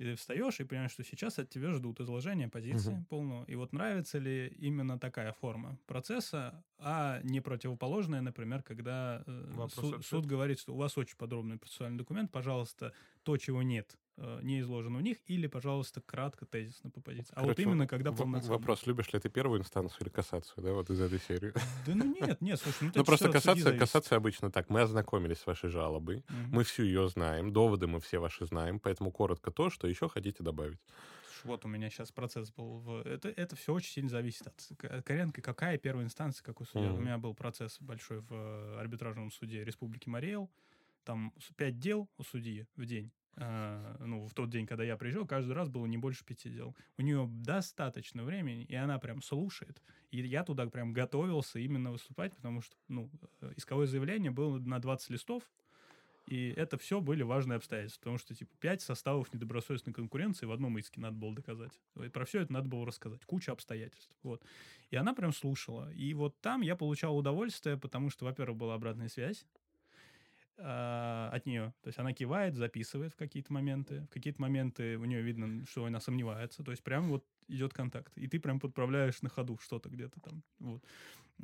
И 0.00 0.04
ты 0.04 0.14
встаешь 0.14 0.58
и 0.60 0.64
понимаешь, 0.64 0.92
что 0.92 1.04
сейчас 1.04 1.38
от 1.38 1.50
тебя 1.50 1.72
ждут 1.72 2.00
изложения 2.00 2.48
позиции 2.48 2.94
Мгм. 2.94 3.04
полного. 3.04 3.44
И 3.44 3.54
вот 3.54 3.74
нравится 3.74 4.18
ли 4.18 4.48
именно 4.58 4.98
такая 4.98 5.34
форма 5.34 5.78
процесса, 5.86 6.64
а 6.78 7.20
не 7.22 7.42
противоположная, 7.42 8.22
например, 8.22 8.62
когда 8.62 9.22
э, 9.26 9.44
Вопрос 9.50 9.74
суд, 9.74 9.94
ответ. 9.94 10.06
суд 10.06 10.24
говорит, 10.24 10.58
что 10.58 10.72
у 10.72 10.78
вас 10.78 10.96
очень 10.96 11.18
подробный 11.18 11.58
процессуальный 11.58 11.98
документ, 11.98 12.32
пожалуйста, 12.32 12.94
то, 13.24 13.36
чего 13.36 13.62
нет, 13.62 13.98
не 14.42 14.60
изложено 14.60 14.98
в 14.98 15.02
них, 15.02 15.18
или, 15.26 15.46
пожалуйста, 15.46 16.00
кратко, 16.00 16.46
тезисно 16.46 16.90
по 16.90 17.00
позиции. 17.00 17.32
А 17.36 17.42
вот 17.42 17.58
именно 17.58 17.86
когда 17.86 18.12
полноценно. 18.12 18.54
Вопрос, 18.54 18.86
любишь 18.86 19.12
ли 19.12 19.18
ты 19.20 19.28
первую 19.28 19.60
инстанцию 19.60 20.02
или 20.02 20.08
кассацию, 20.08 20.62
да, 20.62 20.72
вот 20.72 20.90
из 20.90 21.00
этой 21.00 21.18
серии? 21.20 21.52
Да 21.86 21.94
ну 21.94 22.04
нет, 22.04 22.40
нет, 22.40 22.60
слушай, 22.60 22.78
ну, 22.82 22.92
Ну, 22.94 23.04
просто 23.04 23.30
кассация, 23.30 23.78
кассация 23.78 24.16
обычно 24.16 24.50
так. 24.50 24.68
Мы 24.70 24.82
ознакомились 24.82 25.38
с 25.38 25.46
вашей 25.46 25.70
жалобой, 25.70 26.24
Мгм. 26.28 26.52
мы 26.52 26.64
всю 26.64 26.82
ее 26.84 27.08
знаем, 27.08 27.52
доводы 27.52 27.86
мы 27.86 28.00
все 28.00 28.18
ваши 28.18 28.44
знаем, 28.46 28.78
поэтому 28.80 29.10
коротко 29.10 29.50
то, 29.50 29.70
что 29.70 29.86
еще 29.88 30.08
хотите 30.08 30.42
добавить. 30.42 30.78
Слушай, 31.22 31.46
Вот 31.46 31.64
у 31.64 31.68
меня 31.68 31.90
сейчас 31.90 32.12
процесс 32.12 32.50
был. 32.52 32.78
В... 32.80 33.06
Это, 33.06 33.28
это 33.28 33.56
все 33.56 33.72
очень 33.72 33.90
сильно 33.92 34.10
зависит 34.10 34.46
от 34.46 35.04
Коренко, 35.04 35.40
какая 35.42 35.78
первая 35.78 36.04
инстанция, 36.04 36.44
какой 36.44 36.66
судья. 36.66 36.90
У 36.92 36.96
Мгм. 36.96 37.04
меня 37.04 37.18
был 37.18 37.34
процесс 37.34 37.78
большой 37.80 38.20
в 38.20 38.32
э, 38.32 38.78
арбитражном 38.80 39.30
суде 39.30 39.64
Республики 39.64 40.08
Мариэл. 40.08 40.50
Там 41.04 41.32
пять 41.56 41.78
дел 41.78 42.08
у 42.18 42.22
судьи 42.24 42.66
в 42.76 42.84
день. 42.84 43.12
А, 43.36 43.96
ну, 44.00 44.26
в 44.26 44.34
тот 44.34 44.50
день, 44.50 44.66
когда 44.66 44.84
я 44.84 44.96
приезжал, 44.96 45.26
каждый 45.26 45.52
раз 45.52 45.68
было 45.68 45.86
не 45.86 45.96
больше 45.96 46.24
пяти 46.24 46.50
дел. 46.50 46.74
У 46.98 47.02
нее 47.02 47.28
достаточно 47.30 48.24
времени, 48.24 48.64
и 48.64 48.74
она 48.74 48.98
прям 48.98 49.22
слушает. 49.22 49.80
И 50.10 50.20
я 50.20 50.44
туда 50.44 50.66
прям 50.66 50.92
готовился 50.92 51.58
именно 51.58 51.92
выступать, 51.92 52.34
потому 52.34 52.60
что, 52.60 52.76
ну, 52.88 53.10
э, 53.40 53.52
исковое 53.56 53.86
заявление 53.86 54.30
было 54.30 54.58
на 54.58 54.78
20 54.78 55.10
листов, 55.10 55.44
и 56.26 56.54
это 56.56 56.78
все 56.78 57.00
были 57.00 57.22
важные 57.22 57.56
обстоятельства, 57.56 58.02
потому 58.02 58.18
что, 58.18 58.34
типа, 58.34 58.52
пять 58.60 58.82
составов 58.82 59.32
недобросовестной 59.32 59.92
конкуренции 59.92 60.46
в 60.46 60.52
одном 60.52 60.78
иске 60.78 61.00
надо 61.00 61.16
было 61.16 61.34
доказать. 61.34 61.72
И 62.00 62.08
про 62.08 62.24
все 62.24 62.42
это 62.42 62.52
надо 62.52 62.68
было 62.68 62.86
рассказать. 62.86 63.24
Куча 63.24 63.50
обстоятельств. 63.52 64.14
Вот. 64.22 64.42
И 64.90 64.96
она 64.96 65.12
прям 65.12 65.32
слушала. 65.32 65.92
И 65.92 66.14
вот 66.14 66.40
там 66.40 66.60
я 66.60 66.76
получал 66.76 67.16
удовольствие, 67.16 67.76
потому 67.76 68.10
что, 68.10 68.26
во-первых, 68.26 68.58
была 68.58 68.74
обратная 68.74 69.08
связь 69.08 69.44
от 70.62 71.46
нее. 71.46 71.72
То 71.82 71.88
есть 71.88 71.98
она 71.98 72.12
кивает, 72.12 72.54
записывает 72.54 73.12
в 73.14 73.16
какие-то 73.16 73.52
моменты. 73.52 74.02
В 74.02 74.08
какие-то 74.08 74.40
моменты 74.42 74.98
у 74.98 75.04
нее 75.04 75.22
видно, 75.22 75.64
что 75.66 75.84
она 75.84 76.00
сомневается. 76.00 76.62
То 76.62 76.70
есть 76.70 76.82
прям 76.82 77.08
вот 77.08 77.24
идет 77.48 77.72
контакт. 77.72 78.16
И 78.16 78.26
ты 78.26 78.38
прям 78.40 78.60
подправляешь 78.60 79.22
на 79.22 79.28
ходу 79.28 79.58
что-то 79.58 79.88
где-то 79.88 80.20
там. 80.20 80.42
Вот. 80.58 80.84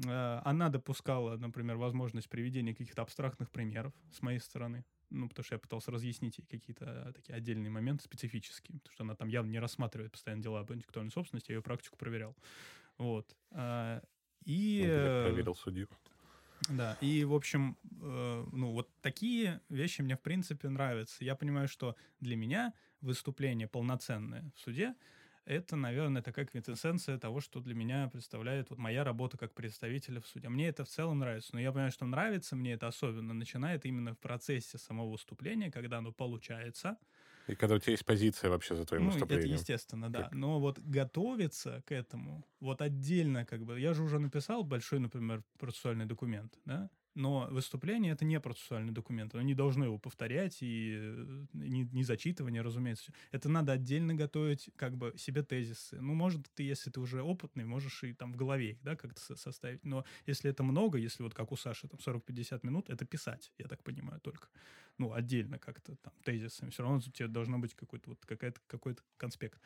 А, 0.06 0.42
Она 0.44 0.68
допускала, 0.68 1.36
например, 1.36 1.76
возможность 1.76 2.28
приведения 2.28 2.74
каких-то 2.74 3.02
абстрактных 3.02 3.50
примеров 3.50 3.92
с 4.12 4.22
моей 4.22 4.38
стороны. 4.38 4.84
Ну, 5.10 5.28
потому 5.28 5.44
что 5.44 5.54
я 5.54 5.58
пытался 5.58 5.92
разъяснить 5.92 6.38
ей 6.38 6.46
какие-то 6.46 6.84
а, 7.08 7.12
такие 7.12 7.34
отдельные 7.34 7.70
моменты 7.70 8.04
специфические. 8.04 8.78
Потому 8.80 8.92
что 8.92 9.04
она 9.04 9.14
там 9.14 9.28
явно 9.28 9.50
не 9.50 9.60
рассматривает 9.60 10.12
постоянно 10.12 10.42
дела 10.42 10.60
об 10.60 10.72
интеллектуальной 10.72 11.12
собственности. 11.12 11.50
Я 11.50 11.56
ее 11.56 11.62
практику 11.62 11.96
проверял. 11.96 12.36
Вот. 12.98 13.36
А, 13.52 14.02
И... 14.44 14.82
Ну, 14.86 14.92
я 14.92 15.22
проверил 15.22 15.54
судью. 15.54 15.88
Да, 16.68 16.96
и, 17.00 17.24
в 17.24 17.34
общем, 17.34 17.76
э, 18.00 18.44
ну, 18.52 18.72
вот 18.72 18.90
такие 19.00 19.60
вещи 19.68 20.02
мне, 20.02 20.16
в 20.16 20.20
принципе, 20.20 20.68
нравятся. 20.68 21.24
Я 21.24 21.34
понимаю, 21.34 21.68
что 21.68 21.96
для 22.20 22.36
меня 22.36 22.72
выступление 23.00 23.68
полноценное 23.68 24.50
в 24.54 24.60
суде 24.60 24.94
это, 25.46 25.76
наверное, 25.76 26.22
такая 26.22 26.44
квинтэссенция 26.44 27.18
того, 27.18 27.40
что 27.40 27.60
для 27.60 27.74
меня 27.74 28.08
представляет 28.08 28.68
вот 28.68 28.80
моя 28.80 29.04
работа 29.04 29.38
как 29.38 29.54
представителя 29.54 30.20
в 30.20 30.26
суде. 30.26 30.48
Мне 30.48 30.68
это 30.68 30.84
в 30.84 30.88
целом 30.88 31.20
нравится, 31.20 31.50
но 31.52 31.60
я 31.60 31.70
понимаю, 31.70 31.92
что 31.92 32.04
нравится 32.04 32.56
мне 32.56 32.72
это 32.72 32.88
особенно 32.88 33.32
начинает 33.32 33.86
именно 33.86 34.12
в 34.12 34.18
процессе 34.18 34.76
самого 34.76 35.12
выступления, 35.12 35.70
когда 35.70 35.98
оно 35.98 36.10
получается, 36.10 36.98
И 37.46 37.54
когда 37.54 37.76
у 37.76 37.78
тебя 37.78 37.92
есть 37.92 38.04
позиция 38.04 38.50
вообще 38.50 38.74
за 38.74 38.84
твоим 38.84 39.04
ну, 39.04 39.10
это 39.10 39.20
выступлением. 39.20 39.54
естественно, 39.54 40.10
да. 40.10 40.24
Как? 40.24 40.32
Но 40.32 40.58
вот 40.58 40.78
готовиться 40.80 41.82
к 41.86 41.92
этому, 41.92 42.44
вот 42.60 42.82
отдельно 42.82 43.44
как 43.44 43.64
бы... 43.64 43.78
Я 43.78 43.94
же 43.94 44.02
уже 44.02 44.18
написал 44.18 44.64
большой, 44.64 44.98
например, 44.98 45.44
процессуальный 45.58 46.06
документ, 46.06 46.58
да? 46.64 46.90
Но 47.16 47.48
выступление— 47.50 48.12
это 48.14 48.26
не 48.26 48.38
процессуальный 48.38 48.92
документ. 48.92 49.34
Оно 49.34 49.42
не 49.42 49.54
должно 49.54 49.86
его 49.86 49.98
повторять, 49.98 50.58
и 50.60 50.96
э, 50.98 51.46
не, 51.54 51.84
не 51.84 52.04
зачитывание, 52.04 52.60
разумеется. 52.60 53.10
Это 53.32 53.48
надо 53.48 53.72
отдельно 53.72 54.14
готовить 54.14 54.68
как 54.76 54.98
бы 54.98 55.14
себе 55.16 55.42
тезисы. 55.42 55.98
Ну, 55.98 56.12
может, 56.12 56.46
ты, 56.54 56.62
если 56.62 56.90
ты 56.90 57.00
уже 57.00 57.22
опытный, 57.22 57.64
можешь 57.64 58.04
и 58.04 58.12
там 58.12 58.34
в 58.34 58.36
голове 58.36 58.72
их, 58.72 58.82
да, 58.82 58.96
как-то 58.96 59.18
со- 59.18 59.36
составить. 59.36 59.82
Но 59.82 60.04
если 60.26 60.50
это 60.50 60.62
много, 60.62 60.98
если 60.98 61.22
вот 61.22 61.32
как 61.32 61.52
у 61.52 61.56
Саши, 61.56 61.88
там 61.88 61.98
40-50 61.98 62.60
минут, 62.66 62.90
это 62.90 63.06
писать, 63.06 63.50
я 63.56 63.66
так 63.66 63.82
понимаю, 63.82 64.20
только. 64.20 64.48
Ну, 64.98 65.14
отдельно 65.14 65.58
как-то 65.58 65.96
там 65.96 66.12
тезисами. 66.22 66.68
Все 66.68 66.82
равно 66.82 66.98
у 66.98 67.00
тебя 67.00 67.28
должно 67.28 67.58
быть 67.58 67.74
какой-то 67.74 68.10
вот 68.10 68.26
какая-то, 68.26 68.60
какой-то 68.66 69.02
конспект. 69.16 69.58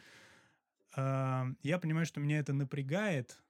А, 0.94 1.48
Я 1.64 1.80
понимаю, 1.80 2.06
что 2.06 2.20
меня 2.20 2.38
это 2.38 2.52
напрягает, 2.52 3.42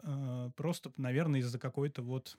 а, 0.00 0.50
просто, 0.50 0.92
наверное, 0.96 1.38
из-за 1.38 1.60
какой-то 1.60 2.02
вот... 2.02 2.36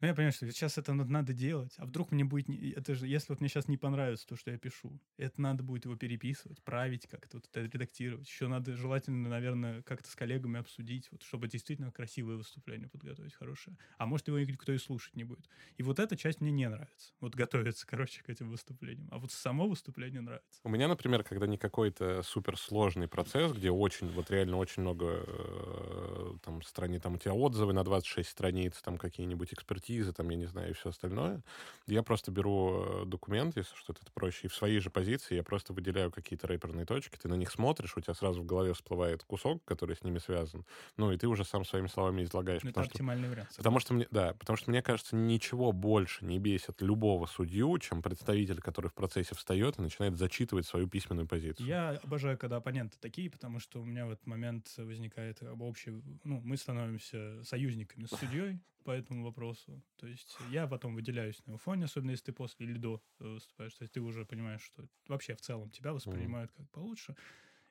Ну, 0.00 0.06
я 0.06 0.14
понимаю, 0.14 0.32
что 0.32 0.50
сейчас 0.50 0.78
это 0.78 0.94
надо- 0.94 1.32
делать, 1.32 1.74
а 1.76 1.86
вдруг 1.86 2.12
мне 2.12 2.24
будет... 2.24 2.48
Это 2.76 2.94
же, 2.94 3.06
если 3.08 3.32
вот 3.32 3.40
мне 3.40 3.48
сейчас 3.48 3.68
не 3.68 3.76
понравится 3.76 4.26
то, 4.26 4.36
что 4.36 4.50
я 4.50 4.58
пишу, 4.58 5.00
это 5.16 5.40
надо 5.40 5.62
будет 5.62 5.84
его 5.84 5.96
переписывать, 5.96 6.62
править 6.62 7.06
как-то, 7.06 7.38
вот 7.38 7.48
это 7.52 7.60
редактировать. 7.62 8.26
Еще 8.26 8.46
надо 8.46 8.76
желательно, 8.76 9.28
наверное, 9.28 9.82
как-то 9.82 10.08
с 10.08 10.14
коллегами 10.14 10.60
обсудить, 10.60 11.08
вот, 11.10 11.22
чтобы 11.22 11.48
действительно 11.48 11.90
красивое 11.90 12.36
выступление 12.36 12.88
подготовить, 12.88 13.34
хорошее. 13.34 13.76
А 13.98 14.06
может, 14.06 14.28
его 14.28 14.38
никто 14.38 14.72
и 14.72 14.78
слушать 14.78 15.16
не 15.16 15.24
будет. 15.24 15.48
И 15.76 15.82
вот 15.82 15.98
эта 15.98 16.16
часть 16.16 16.40
мне 16.40 16.52
не 16.52 16.68
нравится. 16.68 17.12
Вот 17.20 17.34
готовиться, 17.34 17.86
короче, 17.86 18.22
к 18.22 18.28
этим 18.30 18.50
выступлениям. 18.50 19.08
А 19.10 19.18
вот 19.18 19.32
само 19.32 19.68
выступление 19.68 20.20
нравится. 20.20 20.60
У 20.64 20.68
меня, 20.68 20.88
например, 20.88 21.24
когда 21.24 21.46
не 21.46 21.58
какой-то 21.58 22.22
суперсложный 22.22 23.08
процесс, 23.08 23.52
где 23.52 23.70
очень, 23.70 24.08
вот 24.10 24.30
реально 24.30 24.56
очень 24.56 24.82
много 24.82 25.24
э, 25.26 26.32
там 26.44 26.62
страниц, 26.62 27.02
там 27.02 27.14
у 27.14 27.18
тебя 27.18 27.34
отзывы 27.34 27.72
на 27.72 27.84
26 27.84 28.28
страниц, 28.28 28.80
там 28.82 28.96
какие-нибудь 28.98 29.52
экспертизы, 29.52 29.87
там, 30.12 30.28
я 30.30 30.36
не 30.36 30.46
знаю, 30.46 30.70
и 30.70 30.72
все 30.72 30.90
остальное, 30.90 31.42
я 31.86 32.02
просто 32.02 32.30
беру 32.30 33.02
э, 33.02 33.04
документ, 33.06 33.56
если 33.56 33.74
что-то 33.74 34.00
это 34.02 34.12
проще, 34.12 34.46
и 34.46 34.48
в 34.48 34.54
своей 34.54 34.80
же 34.80 34.90
позиции 34.90 35.34
я 35.34 35.42
просто 35.42 35.72
выделяю 35.72 36.10
какие-то 36.10 36.46
рэперные 36.46 36.86
точки, 36.86 37.16
ты 37.16 37.28
на 37.28 37.34
них 37.34 37.50
смотришь, 37.50 37.96
у 37.96 38.00
тебя 38.00 38.14
сразу 38.14 38.42
в 38.42 38.46
голове 38.46 38.74
всплывает 38.74 39.22
кусок, 39.24 39.64
который 39.64 39.96
с 39.96 40.04
ними 40.04 40.18
связан, 40.18 40.64
ну, 40.96 41.12
и 41.12 41.16
ты 41.16 41.26
уже 41.26 41.44
сам 41.44 41.64
своими 41.64 41.86
словами 41.86 42.22
излагаешь. 42.24 42.62
Ну, 42.62 42.70
это 42.70 42.74
потому 42.74 42.84
что 42.86 42.94
оптимальный 42.94 43.28
вариант. 43.28 43.54
Потому 43.56 43.80
что 43.80 43.94
мне, 43.94 44.06
да, 44.10 44.34
потому 44.34 44.56
что 44.56 44.70
мне 44.70 44.82
кажется, 44.82 45.16
ничего 45.16 45.72
больше 45.72 46.24
не 46.24 46.38
бесит 46.38 46.80
любого 46.82 47.26
судью, 47.26 47.78
чем 47.78 48.02
представитель, 48.02 48.60
который 48.60 48.88
в 48.88 48.94
процессе 48.94 49.34
встает 49.34 49.78
и 49.78 49.82
начинает 49.82 50.16
зачитывать 50.16 50.66
свою 50.66 50.88
письменную 50.88 51.26
позицию. 51.26 51.66
Я 51.66 51.90
обожаю, 52.02 52.38
когда 52.38 52.56
оппоненты 52.56 52.96
такие, 53.00 53.30
потому 53.30 53.60
что 53.60 53.80
у 53.80 53.84
меня 53.84 54.06
в 54.06 54.10
этот 54.10 54.26
момент 54.26 54.72
возникает 54.76 55.42
общий... 55.42 56.02
Ну, 56.24 56.40
мы 56.44 56.56
становимся 56.56 57.42
союзниками 57.44 58.04
с 58.06 58.10
судьей 58.10 58.60
по 58.88 58.92
этому 58.92 59.22
вопросу. 59.22 59.82
То 59.96 60.06
есть 60.06 60.34
я 60.48 60.66
потом 60.66 60.94
выделяюсь 60.94 61.44
на 61.44 61.50
его 61.50 61.58
фоне, 61.58 61.84
особенно 61.84 62.12
если 62.12 62.24
ты 62.24 62.32
после 62.32 62.64
или 62.66 62.78
до 62.78 63.02
э, 63.20 63.34
выступаешь. 63.34 63.74
То 63.74 63.82
есть 63.82 63.92
ты 63.92 64.00
уже 64.00 64.24
понимаешь, 64.24 64.62
что 64.62 64.88
вообще 65.08 65.34
в 65.34 65.42
целом 65.42 65.68
тебя 65.68 65.92
воспринимают 65.92 66.50
как 66.52 66.70
получше. 66.70 67.14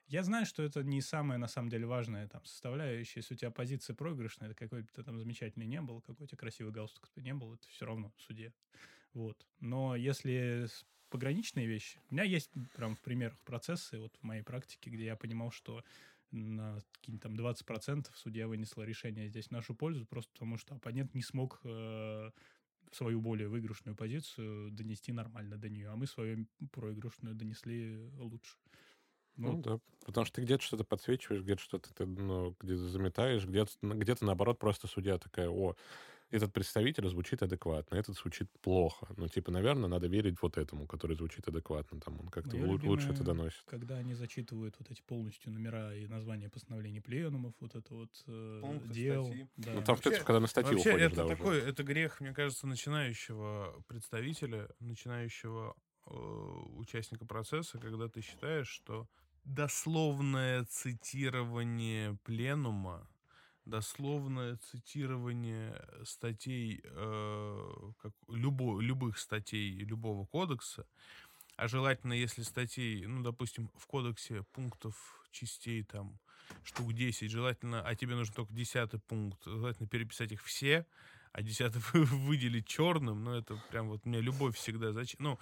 Я 0.06 0.22
знаю, 0.22 0.46
что 0.46 0.62
это 0.62 0.84
не 0.84 1.02
самая, 1.02 1.40
на 1.40 1.48
самом 1.48 1.70
деле, 1.70 1.88
важная 1.88 2.28
там 2.28 2.46
составляющая. 2.46 3.22
Если 3.22 3.34
у 3.34 3.38
тебя 3.38 3.50
позиция 3.50 3.96
проигрышная, 3.96 4.50
это 4.50 4.60
какой 4.60 4.84
бы 4.84 4.90
ты 4.94 5.02
там 5.02 5.18
замечательный 5.18 5.66
не 5.66 5.82
был, 5.82 6.02
какой 6.02 6.26
у 6.26 6.28
тебя 6.28 6.38
красивый 6.38 6.72
галстук 6.72 7.10
ты 7.10 7.24
не 7.24 7.34
был, 7.34 7.56
это 7.56 7.68
все 7.70 7.88
равно 7.88 8.14
в 8.16 8.22
суде. 8.22 8.54
Вот. 9.14 9.44
Но 9.60 9.96
если 9.96 10.68
пограничные 11.10 11.66
вещи... 11.66 12.00
У 12.12 12.14
меня 12.14 12.26
есть 12.26 12.52
прям 12.76 12.96
в 12.96 13.02
примерах 13.02 13.40
процессы 13.40 14.00
вот 14.00 14.16
в 14.18 14.24
моей 14.24 14.44
практике, 14.44 14.92
где 14.92 15.06
я 15.06 15.16
понимал, 15.16 15.50
что 15.50 15.84
на 16.32 16.80
какие-то 16.94 17.24
там 17.24 17.36
20% 17.36 18.16
судья 18.16 18.48
вынесла 18.48 18.84
решение 18.84 19.30
здесь 19.30 19.48
в 19.48 19.52
нашу 19.52 19.76
пользу, 19.76 20.06
просто 20.06 20.32
потому 20.34 20.58
что 20.58 20.76
оппонент 20.76 21.14
не 21.14 21.22
смог 21.22 21.62
э, 21.64 22.32
свою 22.92 23.22
более 23.22 23.48
выигрышную 23.50 23.96
позицию 23.96 24.72
донести 24.72 25.12
нормально 25.12 25.58
до 25.58 25.70
нее, 25.70 25.90
а 25.90 25.96
мы 25.96 26.08
свою 26.08 26.48
проигрышную 26.72 27.36
донесли 27.36 28.10
лучше. 28.18 28.58
Ну, 29.38 29.56
Вот. 29.56 29.62
да. 29.62 29.80
Потому 30.06 30.26
что 30.26 30.36
ты 30.38 30.42
где-то 30.42 30.64
что-то 30.64 30.84
подсвечиваешь, 30.84 31.44
где-то 31.44 31.62
что-то 31.62 31.94
ты, 31.94 32.06
ну, 32.06 32.56
где-то 32.60 32.88
заметаешь, 32.90 33.46
где-то, 33.46 33.72
где-то 33.82 34.26
наоборот 34.26 34.58
просто 34.58 34.88
судья 34.88 35.18
такая, 35.20 35.50
о, 35.50 35.76
этот 36.32 36.54
представитель 36.54 37.08
звучит 37.10 37.42
адекватно, 37.44 37.96
этот 37.96 38.16
звучит 38.18 38.50
плохо. 38.62 39.08
Ну, 39.18 39.28
типа, 39.28 39.52
наверное, 39.52 39.90
надо 39.90 40.08
верить 40.08 40.42
вот 40.42 40.58
этому, 40.58 40.88
который 40.88 41.16
звучит 41.16 41.48
адекватно, 41.48 42.00
там 42.00 42.20
он 42.20 42.30
как-то 42.30 42.58
Моё 42.58 42.68
лу- 42.68 42.80
лучше 42.84 43.12
это 43.14 43.24
любимое, 43.24 43.24
доносит. 43.24 43.66
Когда 43.66 43.98
они 43.98 44.14
зачитывают 44.14 44.76
вот 44.80 44.90
эти 44.90 45.02
полностью 45.02 45.52
номера 45.52 45.94
и 45.96 46.08
названия 46.08 46.50
постановлений 46.50 47.02
пленумов, 47.02 47.54
вот 47.60 47.76
это 47.76 47.94
вот 47.94 48.24
э, 48.28 48.62
Пункты, 48.62 48.94
дел. 48.94 49.26
статьи. 49.26 49.50
Да. 49.58 49.74
Ну, 49.74 49.82
там, 49.84 49.96
в 49.98 50.02
принципе, 50.02 50.26
когда 50.26 50.40
на 50.40 50.48
статью 50.48 50.80
Вообще, 50.80 50.82
уходишь, 50.82 51.12
это 51.12 51.16
да, 51.16 51.28
уже. 51.28 51.36
такой, 51.36 51.60
это 51.60 51.84
грех, 51.84 52.20
мне 52.22 52.34
кажется, 52.34 52.68
начинающего 52.68 53.84
представителя, 53.88 54.70
начинающего 54.80 55.76
э, 56.08 56.12
участника 56.12 57.26
процесса, 57.26 57.80
когда 57.80 58.08
ты 58.10 58.22
считаешь, 58.22 58.68
что 58.70 59.08
дословное 59.44 60.66
цитирование 60.66 62.18
пленума, 62.24 63.10
дословное 63.70 64.58
цитирование 64.58 65.80
статей, 66.04 66.82
э, 66.84 67.92
как, 68.02 68.14
любо, 68.30 68.80
любых 68.80 69.18
статей 69.18 69.72
любого 69.80 70.26
кодекса, 70.26 70.86
А 71.58 71.68
желательно, 71.68 72.14
если 72.14 72.44
статей, 72.44 73.06
ну, 73.08 73.24
допустим, 73.24 73.70
в 73.76 73.88
кодексе 73.88 74.44
пунктов 74.54 74.96
частей 75.32 75.84
там 75.84 76.20
штук 76.64 76.94
10, 76.94 77.32
желательно, 77.32 77.82
а 77.82 77.96
тебе 77.96 78.16
нужен 78.16 78.34
только 78.34 78.54
десятый 78.54 79.00
пункт, 79.00 79.44
желательно 79.46 79.90
переписать 79.90 80.32
их 80.32 80.44
все, 80.44 80.86
а 81.32 81.42
десятый 81.42 81.82
выделить 81.94 82.68
черным, 82.68 83.24
ну, 83.24 83.34
это 83.34 83.56
прям 83.70 83.90
вот 83.90 84.02
у 84.06 84.10
меня 84.10 84.22
любовь 84.22 84.56
всегда. 84.56 84.92
Зачем? 84.92 85.18
Ну, 85.22 85.40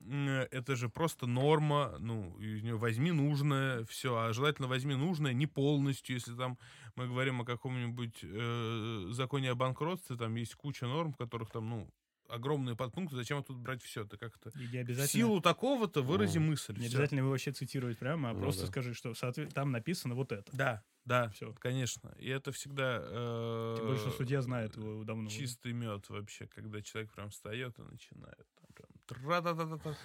это 0.00 0.76
же 0.76 0.88
просто 0.88 1.26
норма, 1.26 1.96
ну, 1.98 2.36
возьми 2.76 3.12
нужное, 3.12 3.84
все, 3.84 4.16
а 4.16 4.32
желательно 4.32 4.68
возьми 4.68 4.94
нужное 4.94 5.32
не 5.32 5.46
полностью, 5.46 6.16
если 6.16 6.34
там 6.34 6.58
мы 6.94 7.06
говорим 7.06 7.42
о 7.42 7.44
каком-нибудь 7.44 8.20
э, 8.22 9.08
законе 9.10 9.50
о 9.50 9.54
банкротстве, 9.54 10.16
там 10.16 10.34
есть 10.36 10.54
куча 10.54 10.86
норм, 10.86 11.12
в 11.12 11.16
которых 11.16 11.50
там, 11.50 11.68
ну, 11.68 11.90
огромные 12.28 12.76
подпункты, 12.76 13.16
зачем 13.16 13.42
тут 13.42 13.56
брать 13.58 13.82
все? 13.82 14.04
Ты 14.04 14.16
как-то 14.16 14.50
обязательно... 14.50 15.06
в 15.06 15.10
силу 15.10 15.40
такого-то 15.40 16.02
вырази 16.02 16.38
ну, 16.38 16.46
мысль. 16.46 16.74
Не 16.74 16.88
все. 16.88 16.96
обязательно 16.96 17.20
его 17.20 17.30
вообще 17.30 17.52
цитировать 17.52 17.98
прямо, 17.98 18.30
а 18.30 18.32
ну, 18.32 18.40
просто 18.40 18.62
да. 18.62 18.68
скажи, 18.68 18.94
что 18.94 19.14
соответ... 19.14 19.54
там 19.54 19.70
написано 19.72 20.14
вот 20.14 20.32
это. 20.32 20.50
Да, 20.52 20.82
да, 21.04 21.28
все. 21.30 21.52
конечно. 21.54 22.14
И 22.18 22.28
это 22.28 22.52
всегда... 22.52 23.00
Э... 23.00 23.74
Тем 23.78 23.86
больше 23.86 24.10
судья 24.10 24.42
знает 24.42 24.76
его 24.76 25.04
давно. 25.04 25.28
Чистый 25.28 25.72
мед 25.72 26.08
вообще, 26.08 26.46
когда 26.46 26.82
человек 26.82 27.12
прям 27.12 27.30
встает 27.30 27.78
и 27.78 27.82
начинает. 27.82 28.46
Там, 28.60 28.68
прям, 28.74 28.88
Тра-да-да-да-да. 29.06 29.96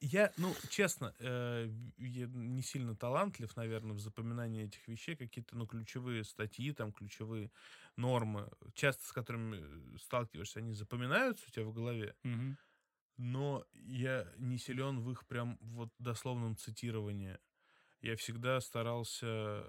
Я, 0.00 0.32
ну, 0.36 0.54
честно, 0.68 1.14
э, 1.18 1.70
я 1.98 2.26
не 2.26 2.62
сильно 2.62 2.96
талантлив, 2.96 3.54
наверное, 3.56 3.94
в 3.94 4.00
запоминании 4.00 4.64
этих 4.64 4.86
вещей. 4.88 5.16
Какие-то, 5.16 5.56
ну, 5.56 5.66
ключевые 5.66 6.24
статьи, 6.24 6.72
там, 6.72 6.92
ключевые 6.92 7.50
нормы, 7.96 8.48
часто 8.74 9.06
с 9.06 9.12
которыми 9.12 9.96
сталкиваешься, 9.98 10.60
они 10.60 10.72
запоминаются 10.72 11.44
у 11.48 11.50
тебя 11.50 11.64
в 11.64 11.72
голове. 11.72 12.14
Угу. 12.24 12.56
Но 13.18 13.64
я 13.72 14.26
не 14.36 14.58
силен 14.58 15.00
в 15.00 15.10
их 15.10 15.26
прям 15.26 15.58
вот 15.60 15.90
дословном 15.98 16.56
цитировании. 16.56 17.38
Я 18.00 18.16
всегда 18.16 18.60
старался 18.60 19.64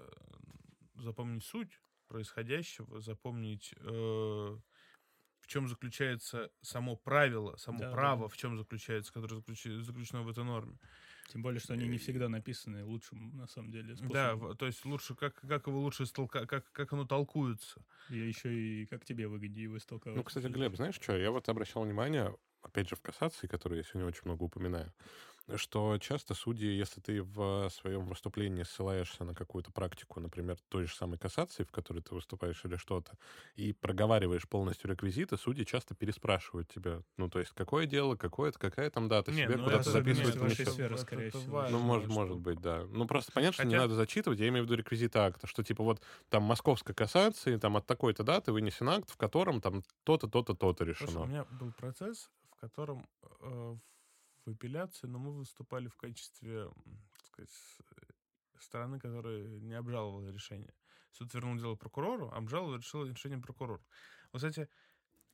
запомнить 0.94 1.44
суть 1.44 1.80
происходящего, 2.06 3.00
запомнить 3.00 3.74
э, 3.76 4.58
чем 5.50 5.66
заключается 5.66 6.50
само 6.62 6.96
правило, 6.96 7.56
само 7.56 7.80
да, 7.80 7.90
право, 7.90 8.22
да. 8.22 8.28
в 8.28 8.36
чем 8.36 8.56
заключается, 8.56 9.12
которое 9.12 9.36
заключено, 9.36 9.82
заключено 9.82 10.22
в 10.22 10.28
этой 10.28 10.44
норме. 10.44 10.78
Тем 11.32 11.42
более, 11.42 11.60
что 11.60 11.74
они 11.74 11.88
не 11.88 11.98
всегда 11.98 12.28
написаны 12.28 12.84
лучшим, 12.84 13.36
на 13.36 13.48
самом 13.48 13.72
деле, 13.72 13.96
способом. 13.96 14.50
Да, 14.50 14.54
то 14.54 14.66
есть 14.66 14.84
лучше, 14.84 15.14
как, 15.16 15.34
как 15.40 15.66
его 15.66 15.80
лучше 15.80 16.04
истолка, 16.04 16.46
как, 16.46 16.70
как 16.70 16.92
оно 16.92 17.04
толкуется. 17.04 17.84
И 18.10 18.16
еще 18.16 18.52
и 18.52 18.86
как 18.86 19.04
тебе 19.04 19.26
выгоднее 19.26 19.64
его 19.64 19.76
истолковать. 19.76 20.16
Ну, 20.16 20.24
кстати, 20.24 20.46
Глеб, 20.46 20.76
знаешь 20.76 20.94
что, 20.94 21.16
я 21.16 21.32
вот 21.32 21.48
обращал 21.48 21.84
внимание, 21.84 22.36
опять 22.62 22.88
же, 22.88 22.94
в 22.94 23.00
кассации, 23.00 23.48
которую 23.48 23.78
я 23.78 23.84
сегодня 23.84 24.06
очень 24.06 24.22
много 24.24 24.44
упоминаю, 24.44 24.92
что 25.56 25.98
часто 25.98 26.34
судьи, 26.34 26.68
если 26.68 27.00
ты 27.00 27.22
в 27.22 27.68
своем 27.70 28.06
выступлении 28.06 28.62
ссылаешься 28.62 29.24
на 29.24 29.34
какую-то 29.34 29.72
практику, 29.72 30.20
например, 30.20 30.56
той 30.68 30.86
же 30.86 30.94
самой 30.94 31.18
кассации, 31.18 31.64
в 31.64 31.70
которой 31.70 32.00
ты 32.00 32.14
выступаешь 32.14 32.64
или 32.64 32.76
что-то, 32.76 33.12
и 33.56 33.72
проговариваешь 33.72 34.48
полностью 34.48 34.90
реквизиты, 34.90 35.36
судьи 35.36 35.64
часто 35.64 35.94
переспрашивают 35.94 36.68
тебя, 36.68 37.02
ну, 37.16 37.28
то 37.28 37.38
есть, 37.38 37.52
какое 37.52 37.86
дело, 37.86 38.16
какое-то, 38.16 38.58
какая 38.58 38.90
там 38.90 39.08
дата, 39.08 39.30
не, 39.30 39.44
себе 39.44 39.56
ну, 39.56 39.64
куда-то 39.64 39.90
записывать. 39.90 40.36
Это 40.36 40.44
вашей 40.44 40.66
сферы, 40.66 40.98
скорее 40.98 41.28
это 41.28 41.38
всего. 41.38 41.56
Важно, 41.56 41.78
ну, 41.78 41.84
может, 41.84 42.04
что... 42.04 42.14
может 42.14 42.38
быть, 42.38 42.60
да. 42.60 42.84
Ну, 42.88 43.06
просто 43.06 43.32
понятно, 43.32 43.54
что 43.54 43.62
Хотя... 43.62 43.70
не 43.70 43.76
надо 43.76 43.94
зачитывать, 43.94 44.38
я 44.38 44.48
имею 44.48 44.64
в 44.64 44.66
виду 44.66 44.76
реквизиты 44.76 45.18
акта, 45.18 45.46
что, 45.46 45.62
типа, 45.62 45.82
вот 45.82 46.00
там 46.28 46.42
московской 46.44 46.94
кассации, 46.94 47.56
там 47.56 47.76
от 47.76 47.86
такой-то 47.86 48.22
даты 48.22 48.52
вынесен 48.52 48.88
акт, 48.88 49.10
в 49.10 49.16
котором 49.16 49.60
там 49.60 49.82
то-то, 50.04 50.28
то-то, 50.28 50.54
то-то 50.54 50.84
решено. 50.84 51.10
Слушай, 51.10 51.24
у 51.24 51.26
меня 51.26 51.44
был 51.58 51.72
процесс, 51.72 52.30
в 52.50 52.60
котором 52.60 53.06
э, 53.40 53.76
в 53.76 53.99
апелляции, 54.46 55.06
но 55.06 55.18
мы 55.18 55.32
выступали 55.32 55.88
в 55.88 55.96
качестве, 55.96 56.70
так 57.12 57.26
сказать, 57.26 57.50
стороны, 58.62 58.98
которая 58.98 59.60
не 59.60 59.74
обжаловала 59.74 60.30
решение. 60.30 60.72
Суд 61.12 61.32
вернул 61.34 61.56
дело 61.56 61.74
прокурору, 61.74 62.30
обжаловал 62.30 62.76
решил 62.76 63.04
решение 63.04 63.40
прокурора. 63.40 63.82
Вот, 64.32 64.38
кстати, 64.38 64.68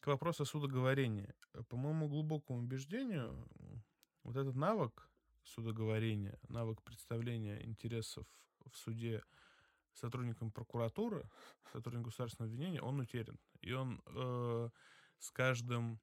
к 0.01 0.07
вопросу 0.07 0.45
о 0.45 0.47
судоговорении. 0.47 1.35
По 1.69 1.77
моему 1.77 2.09
глубокому 2.09 2.61
убеждению, 2.61 3.47
вот 4.23 4.37
этот 4.37 4.57
навык 4.57 5.11
судоговорения, 5.43 6.39
навык 6.49 6.83
представления 6.83 7.65
интересов 7.65 8.27
в 8.71 8.77
суде 8.77 9.23
сотрудникам 9.93 10.51
прокуратуры, 10.51 11.29
сотрудникам 11.73 12.05
государственного 12.05 12.53
обвинения, 12.53 12.81
он 12.81 13.01
утерян. 13.01 13.39
И 13.61 13.73
он 13.73 14.03
э, 14.07 14.71
с 15.19 15.31
каждым 15.31 16.01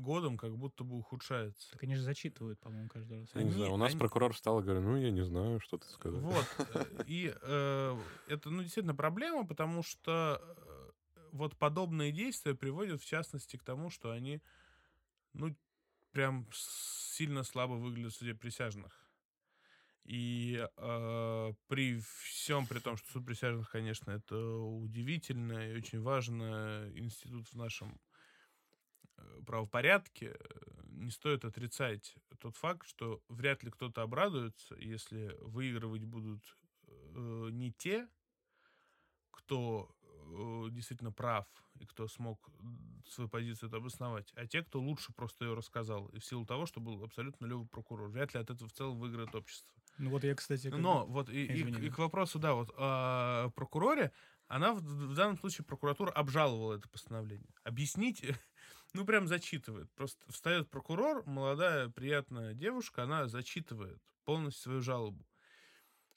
годом 0.00 0.36
как 0.36 0.56
будто 0.56 0.84
бы 0.84 0.96
ухудшается. 0.96 1.70
Так 1.72 1.82
они 1.82 1.94
же 1.94 2.02
зачитывают, 2.02 2.58
по-моему, 2.60 2.88
каждый 2.88 3.20
раз. 3.20 3.28
Я 3.34 3.42
не 3.42 3.50
знаю, 3.50 3.72
у 3.72 3.76
нас 3.76 3.90
они... 3.90 3.98
прокурор 3.98 4.32
встал 4.32 4.60
и 4.60 4.62
говорит, 4.62 4.82
ну, 4.82 4.96
я 4.96 5.10
не 5.10 5.22
знаю, 5.22 5.60
что 5.60 5.78
ты 5.78 5.88
сказал. 5.88 6.20
Вот. 6.20 6.46
И 7.06 7.34
э, 7.40 7.98
это, 8.28 8.50
ну, 8.50 8.62
действительно 8.62 8.94
проблема, 8.94 9.46
потому 9.46 9.82
что 9.82 10.40
э, 10.42 10.90
вот 11.32 11.56
подобные 11.56 12.12
действия 12.12 12.54
приводят, 12.54 13.00
в 13.00 13.06
частности, 13.06 13.56
к 13.56 13.64
тому, 13.64 13.90
что 13.90 14.10
они, 14.10 14.42
ну, 15.32 15.56
прям 16.12 16.46
сильно 16.52 17.42
слабо 17.42 17.74
выглядят 17.74 18.12
в 18.12 18.16
суде 18.16 18.34
присяжных. 18.34 19.00
И 20.04 20.66
э, 20.76 21.52
при 21.68 22.00
всем 22.24 22.66
при 22.66 22.78
том, 22.78 22.96
что 22.96 23.10
суд 23.12 23.26
присяжных, 23.26 23.70
конечно, 23.70 24.10
это 24.10 24.36
удивительно 24.36 25.70
и 25.70 25.76
очень 25.76 26.00
важный 26.00 26.98
институт 26.98 27.46
в 27.48 27.54
нашем 27.54 28.00
правопорядке, 29.42 30.36
не 30.86 31.10
стоит 31.10 31.44
отрицать 31.44 32.14
тот 32.38 32.56
факт, 32.56 32.86
что 32.86 33.22
вряд 33.28 33.62
ли 33.62 33.70
кто-то 33.70 34.02
обрадуется, 34.02 34.74
если 34.76 35.36
выигрывать 35.40 36.04
будут 36.04 36.42
э, 36.86 37.48
не 37.52 37.72
те, 37.72 38.08
кто 39.30 39.94
э, 40.02 40.68
действительно 40.70 41.12
прав 41.12 41.46
и 41.78 41.86
кто 41.86 42.08
смог 42.08 42.50
свою 43.06 43.28
позицию 43.28 43.74
обосновать, 43.74 44.32
а 44.36 44.46
те, 44.46 44.62
кто 44.62 44.80
лучше 44.80 45.12
просто 45.12 45.44
ее 45.44 45.54
рассказал, 45.54 46.08
и 46.08 46.18
в 46.18 46.24
силу 46.24 46.46
того, 46.46 46.66
что 46.66 46.80
был 46.80 47.02
абсолютно 47.02 47.46
левый 47.46 47.66
прокурор. 47.66 48.08
Вряд 48.08 48.34
ли 48.34 48.40
от 48.40 48.50
этого 48.50 48.68
в 48.68 48.72
целом 48.72 48.98
выиграет 48.98 49.34
общество. 49.34 49.74
Ну 49.98 50.10
вот 50.10 50.24
я, 50.24 50.34
кстати... 50.34 50.68
Но 50.68 51.06
вот 51.06 51.28
и, 51.28 51.44
и, 51.44 51.86
и 51.86 51.90
к 51.90 51.98
вопросу, 51.98 52.38
да, 52.38 52.54
вот 52.54 52.70
о 52.76 53.50
прокуроре, 53.50 54.12
она 54.48 54.72
в, 54.72 54.80
в 54.80 55.14
данном 55.14 55.38
случае 55.38 55.64
прокуратура 55.64 56.10
обжаловала 56.10 56.74
это 56.74 56.88
постановление. 56.88 57.50
Объяснить 57.64 58.24
ну, 58.92 59.04
прям 59.04 59.26
зачитывает. 59.26 59.90
Просто 59.92 60.20
встает 60.30 60.70
прокурор, 60.70 61.24
молодая, 61.26 61.88
приятная 61.88 62.54
девушка, 62.54 63.04
она 63.04 63.28
зачитывает 63.28 64.00
полностью 64.24 64.62
свою 64.62 64.80
жалобу. 64.80 65.26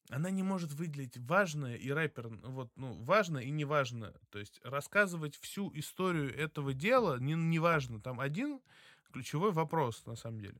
Она 0.09 0.29
не 0.31 0.43
может 0.43 0.73
выделить 0.73 1.17
важное 1.17 1.75
и 1.75 1.89
рэпер, 1.89 2.27
вот, 2.27 2.69
ну, 2.75 2.93
важное 3.03 3.43
и 3.43 3.49
неважное. 3.49 4.13
То 4.29 4.39
есть 4.39 4.59
рассказывать 4.63 5.35
всю 5.37 5.71
историю 5.77 6.35
этого 6.37 6.73
дела 6.73 7.17
не, 7.19 7.33
не 7.33 7.59
важно. 7.59 8.01
Там 8.01 8.19
один 8.19 8.59
ключевой 9.11 9.51
вопрос, 9.51 10.05
на 10.05 10.15
самом 10.15 10.41
деле. 10.41 10.57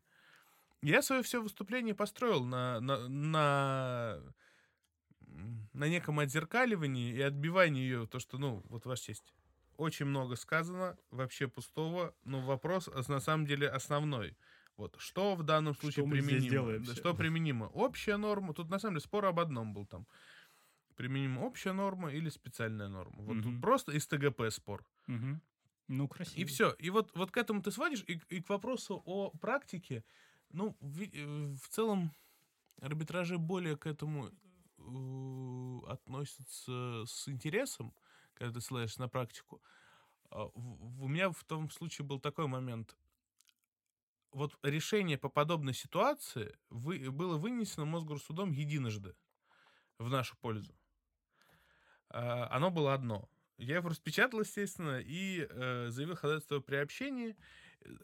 Я 0.81 1.01
свое 1.01 1.23
все 1.23 1.41
выступление 1.41 1.95
построил 1.95 2.43
на, 2.43 2.79
на, 2.79 3.07
на, 3.07 4.19
на 5.73 5.87
неком 5.87 6.19
отзеркаливании 6.19 7.13
и 7.13 7.21
отбивании 7.21 7.81
ее, 7.81 8.07
то, 8.07 8.19
что, 8.19 8.37
ну, 8.37 8.63
вот 8.69 8.85
ваша 8.85 9.03
честь 9.03 9.33
очень 9.77 10.05
много 10.05 10.35
сказано, 10.35 10.97
вообще 11.11 11.47
пустого, 11.47 12.15
но 12.23 12.41
вопрос 12.41 12.89
на 13.07 13.19
самом 13.19 13.45
деле 13.45 13.69
основной. 13.69 14.37
Вот, 14.77 14.95
что 14.97 15.35
в 15.35 15.43
данном 15.43 15.75
случае 15.75 16.05
что 16.05 16.11
применимо? 16.11 16.49
Делаем 16.49 16.83
да, 16.83 16.95
что 16.95 17.13
применимо? 17.13 17.65
Общая 17.65 18.17
норма, 18.17 18.53
тут 18.53 18.69
на 18.69 18.79
самом 18.79 18.95
деле 18.95 19.03
спор 19.03 19.25
об 19.25 19.39
одном 19.39 19.73
был 19.73 19.85
там. 19.85 20.07
Применима 20.95 21.41
общая 21.41 21.73
норма 21.73 22.11
или 22.11 22.29
специальная 22.29 22.87
норма. 22.87 23.23
Вот 23.23 23.37
угу. 23.37 23.43
тут 23.43 23.61
просто 23.61 23.91
из 23.91 24.07
ТГП 24.07 24.49
спор. 24.51 24.85
Угу. 25.07 25.39
Ну, 25.89 26.07
красиво. 26.07 26.39
И 26.39 26.45
все. 26.45 26.71
И 26.79 26.89
вот, 26.89 27.11
вот 27.15 27.31
к 27.31 27.37
этому 27.37 27.61
ты 27.61 27.71
сводишь, 27.71 28.03
и, 28.07 28.19
и 28.29 28.41
к 28.41 28.49
вопросу 28.49 29.01
о 29.05 29.29
практике, 29.31 30.03
ну, 30.51 30.75
в, 30.79 31.01
э, 31.01 31.55
в 31.55 31.67
целом 31.69 32.11
арбитражи 32.81 33.37
более 33.37 33.77
к 33.77 33.85
этому 33.85 34.29
э, 34.77 35.91
относятся 35.91 37.05
с 37.05 37.27
интересом, 37.27 37.93
когда 38.43 38.59
ты 38.59 38.65
ссылаешься 38.65 38.99
на 38.99 39.07
практику. 39.07 39.63
А, 40.29 40.47
у 40.47 41.07
меня 41.07 41.31
в 41.31 41.43
том 41.45 41.69
случае 41.69 42.05
был 42.05 42.19
такой 42.19 42.47
момент. 42.47 42.97
Вот 44.31 44.57
решение 44.63 45.17
по 45.17 45.29
подобной 45.29 45.73
ситуации 45.73 46.57
вы, 46.69 47.09
было 47.09 47.37
вынесено 47.37 47.85
Мосгорсудом 47.85 48.51
единожды 48.51 49.15
в 49.97 50.09
нашу 50.09 50.35
пользу. 50.37 50.75
А, 52.09 52.49
оно 52.51 52.69
было 52.69 52.93
одно. 52.93 53.29
Я 53.57 53.75
его 53.75 53.87
распечатал, 53.87 54.41
естественно, 54.41 54.99
и 54.99 55.47
э, 55.49 55.87
заявил 55.89 56.15
ходатайство 56.15 56.57
о 56.57 56.61
приобщении, 56.61 57.37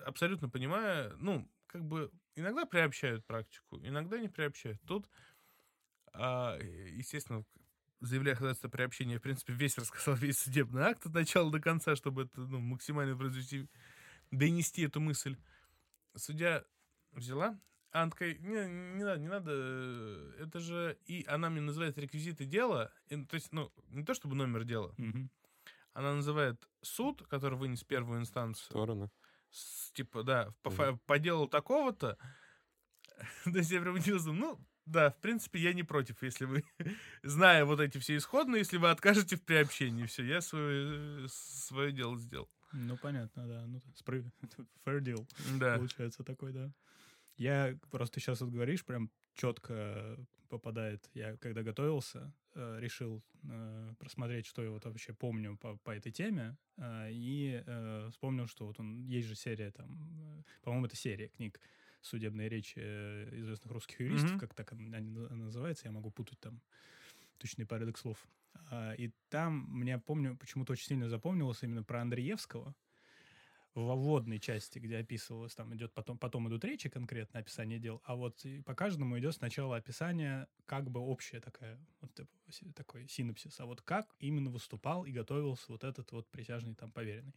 абсолютно 0.06 0.48
понимая, 0.48 1.12
ну, 1.18 1.52
как 1.66 1.84
бы 1.84 2.12
иногда 2.36 2.66
приобщают 2.66 3.26
практику, 3.26 3.80
иногда 3.84 4.20
не 4.20 4.30
приобщают. 4.30 4.80
Тут, 4.88 5.10
э, 6.14 6.60
естественно, 6.94 7.44
заявляя 8.02 8.36
ходатайство 8.36 8.70
приобщения, 8.70 9.18
в 9.20 9.22
принципе, 9.22 9.54
весь 9.54 9.78
рассказал 9.78 10.16
весь 10.16 10.40
судебный 10.40 10.84
акт 10.84 11.06
от 11.06 11.14
начала 11.14 11.52
до 11.52 11.60
конца, 11.60 11.96
чтобы 11.96 12.24
это 12.24 12.42
ну, 12.42 12.60
максимально 12.60 13.16
произвести, 13.18 13.68
донести 14.32 14.84
эту 14.84 15.00
мысль. 15.00 15.38
Судья 16.16 16.64
взяла. 17.12 17.60
Она 17.92 18.12
такая, 18.12 18.36
не, 18.36 18.96
не 18.98 19.04
надо, 19.04 19.20
не 19.20 19.28
надо, 19.28 19.52
э, 19.54 20.36
это 20.42 20.60
же, 20.60 20.98
и 21.08 21.26
она 21.28 21.50
мне 21.50 21.62
называет 21.62 21.98
реквизиты 21.98 22.46
дела, 22.46 22.94
и, 23.08 23.26
то 23.26 23.34
есть, 23.34 23.52
ну, 23.52 23.72
не 23.88 24.04
то 24.06 24.14
чтобы 24.14 24.36
номер 24.36 24.64
дела, 24.64 24.94
Мгм. 24.98 25.32
она 25.94 26.14
называет 26.14 26.70
суд, 26.84 27.26
который 27.28 27.58
вынес 27.58 27.84
первую 27.84 28.20
инстанцию, 28.20 28.66
Стороны. 28.70 29.10
с- 29.50 29.92
типа, 29.94 30.22
да, 30.22 30.54
по, 30.62 30.70
фа- 30.70 31.00
по 31.08 31.18
делу 31.18 31.48
такого-то, 31.48 32.20
то 33.46 33.58
есть 33.58 33.72
я 33.72 33.82
прям 33.82 33.96
удивился, 33.96 34.32
ну, 34.34 34.60
да, 34.90 35.12
в 35.12 35.18
принципе, 35.22 35.60
я 35.60 35.74
не 35.74 35.84
против, 35.84 36.22
если 36.24 36.46
вы, 36.46 36.64
зная 37.24 37.66
вот 37.66 37.80
эти 37.80 37.98
все 37.98 38.18
исходные, 38.18 38.60
если 38.60 38.78
вы 38.78 38.90
откажете 38.90 39.36
в 39.36 39.44
приобщении, 39.44 40.06
все, 40.06 40.24
я 40.24 40.42
свое, 40.42 41.28
свое 41.30 41.92
дело 41.92 42.18
сделал. 42.18 42.50
Ну, 42.72 42.98
понятно, 42.98 43.48
да. 43.48 43.66
Ну, 43.68 43.80
справ- 43.96 44.32
fair 44.86 45.00
deal. 45.02 45.28
Да. 45.60 45.78
Получается 45.78 46.24
такой, 46.24 46.54
да. 46.54 46.72
Я 47.38 47.78
просто 47.90 48.20
сейчас 48.20 48.42
вот 48.42 48.52
говоришь, 48.52 48.84
прям 48.86 49.10
четко 49.34 50.18
попадает. 50.50 51.10
Я 51.14 51.38
когда 51.38 51.64
готовился, 51.64 52.34
э, 52.56 52.80
решил 52.80 53.24
э, 53.44 53.94
просмотреть, 54.00 54.46
что 54.46 54.64
я 54.64 54.72
вот 54.72 54.86
вообще 54.86 55.14
помню 55.14 55.58
по, 55.58 55.78
по 55.78 55.92
этой 55.92 56.12
теме, 56.12 56.58
э, 56.78 57.10
и 57.12 57.64
э, 57.66 58.10
вспомнил, 58.12 58.48
что 58.48 58.66
вот 58.66 58.80
он 58.80 59.06
есть 59.06 59.28
же 59.28 59.36
серия 59.36 59.72
там, 59.72 59.88
э, 60.40 60.44
по-моему, 60.64 60.88
это 60.88 60.96
серия 60.96 61.28
книг 61.30 61.60
судебные 62.02 62.50
речи 62.50 62.76
э, 62.78 63.30
известных 63.40 63.72
русских 63.72 64.00
юристов, 64.00 64.32
Мгм. 64.32 64.40
как 64.40 64.54
так 64.54 64.72
он- 64.72 64.94
они 64.94 65.12
на- 65.12 65.30
называется, 65.36 65.88
я 65.88 65.92
могу 65.92 66.12
путать 66.12 66.40
там 66.40 66.62
точный 67.38 67.66
порядок 67.66 67.98
слов. 67.98 68.28
А, 68.72 68.94
И 68.94 69.12
там, 69.30 69.66
мне, 69.70 69.98
помню, 70.00 70.36
почему-то 70.38 70.74
очень 70.74 70.88
сильно 70.88 71.10
запомнилось 71.10 71.64
именно 71.64 71.84
про 71.84 72.02
Андреевского, 72.02 72.76
во 73.76 73.96
вводной 73.96 74.40
части, 74.40 74.80
где 74.80 74.98
описывалось, 74.98 75.54
там 75.56 75.74
идет 75.76 75.94
потом, 75.94 76.18
потом 76.18 76.48
идут 76.50 76.66
речи 76.66 76.90
конкретно, 76.90 77.40
описание 77.40 77.80
дел, 77.80 78.02
а 78.04 78.16
вот 78.16 78.44
по 78.66 78.74
каждому 78.74 79.18
идет 79.20 79.36
сначала 79.36 79.78
описание, 79.78 80.48
как 80.66 80.90
бы 80.90 81.00
общая 81.00 81.40
такая, 81.40 81.80
вот 82.02 82.14
типа 82.14 82.74
такой 82.74 83.08
синопсис, 83.08 83.60
а 83.60 83.66
вот 83.66 83.82
как 83.82 84.16
именно 84.20 84.50
выступал 84.50 85.06
и 85.06 85.12
готовился 85.12 85.66
вот 85.72 85.84
этот 85.84 86.12
вот 86.12 86.28
присяжный 86.30 86.74
там 86.76 86.92
поверенный. 86.92 87.36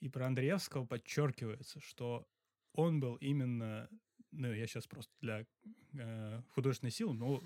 И 0.00 0.08
про 0.08 0.26
Андреевского 0.26 0.84
подчеркивается, 0.84 1.80
что 1.80 2.26
он 2.72 3.00
был 3.00 3.16
именно, 3.16 3.88
ну, 4.30 4.52
я 4.52 4.66
сейчас 4.66 4.86
просто 4.86 5.12
для 5.20 5.46
э, 5.94 6.42
художественной 6.50 6.90
силы, 6.90 7.14
но 7.14 7.42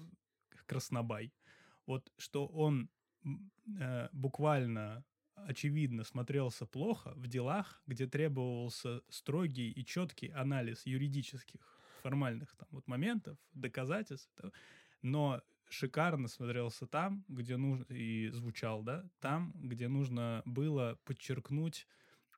краснобай. 0.66 1.32
Вот 1.86 2.12
что 2.18 2.46
он 2.46 2.90
э, 3.78 4.08
буквально 4.12 5.04
очевидно 5.34 6.04
смотрелся 6.04 6.66
плохо 6.66 7.12
в 7.16 7.26
делах, 7.26 7.82
где 7.86 8.06
требовался 8.06 9.02
строгий 9.08 9.70
и 9.70 9.84
четкий 9.84 10.28
анализ 10.28 10.86
юридических 10.86 11.60
формальных 12.02 12.54
там 12.56 12.68
вот 12.70 12.86
моментов, 12.86 13.38
доказательств, 13.52 14.32
но 15.02 15.42
шикарно 15.68 16.28
смотрелся 16.28 16.86
там, 16.86 17.24
где 17.28 17.56
нужно 17.56 17.92
и 17.92 18.28
звучал, 18.28 18.82
да, 18.82 19.08
там, 19.20 19.52
где 19.54 19.88
нужно 19.88 20.42
было 20.44 20.98
подчеркнуть 21.04 21.86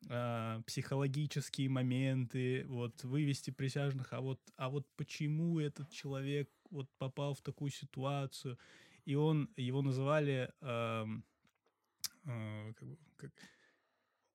а, 0.09 0.63
психологические 0.67 1.69
моменты, 1.69 2.65
вот 2.69 3.05
вывести 3.05 3.51
присяжных, 3.51 4.13
а 4.13 4.21
вот, 4.21 4.41
а 4.57 4.69
вот 4.71 4.87
почему 4.97 5.61
этот 5.61 5.91
человек 5.91 6.51
вот 6.71 6.89
попал 6.99 7.35
в 7.35 7.43
такую 7.43 7.71
ситуацию, 7.71 8.59
и 9.05 9.15
он 9.15 9.51
его 9.57 9.83
называли 9.83 10.53
ам, 10.61 11.25
а, 12.25 12.73
как 12.75 12.89
как- 13.17 13.33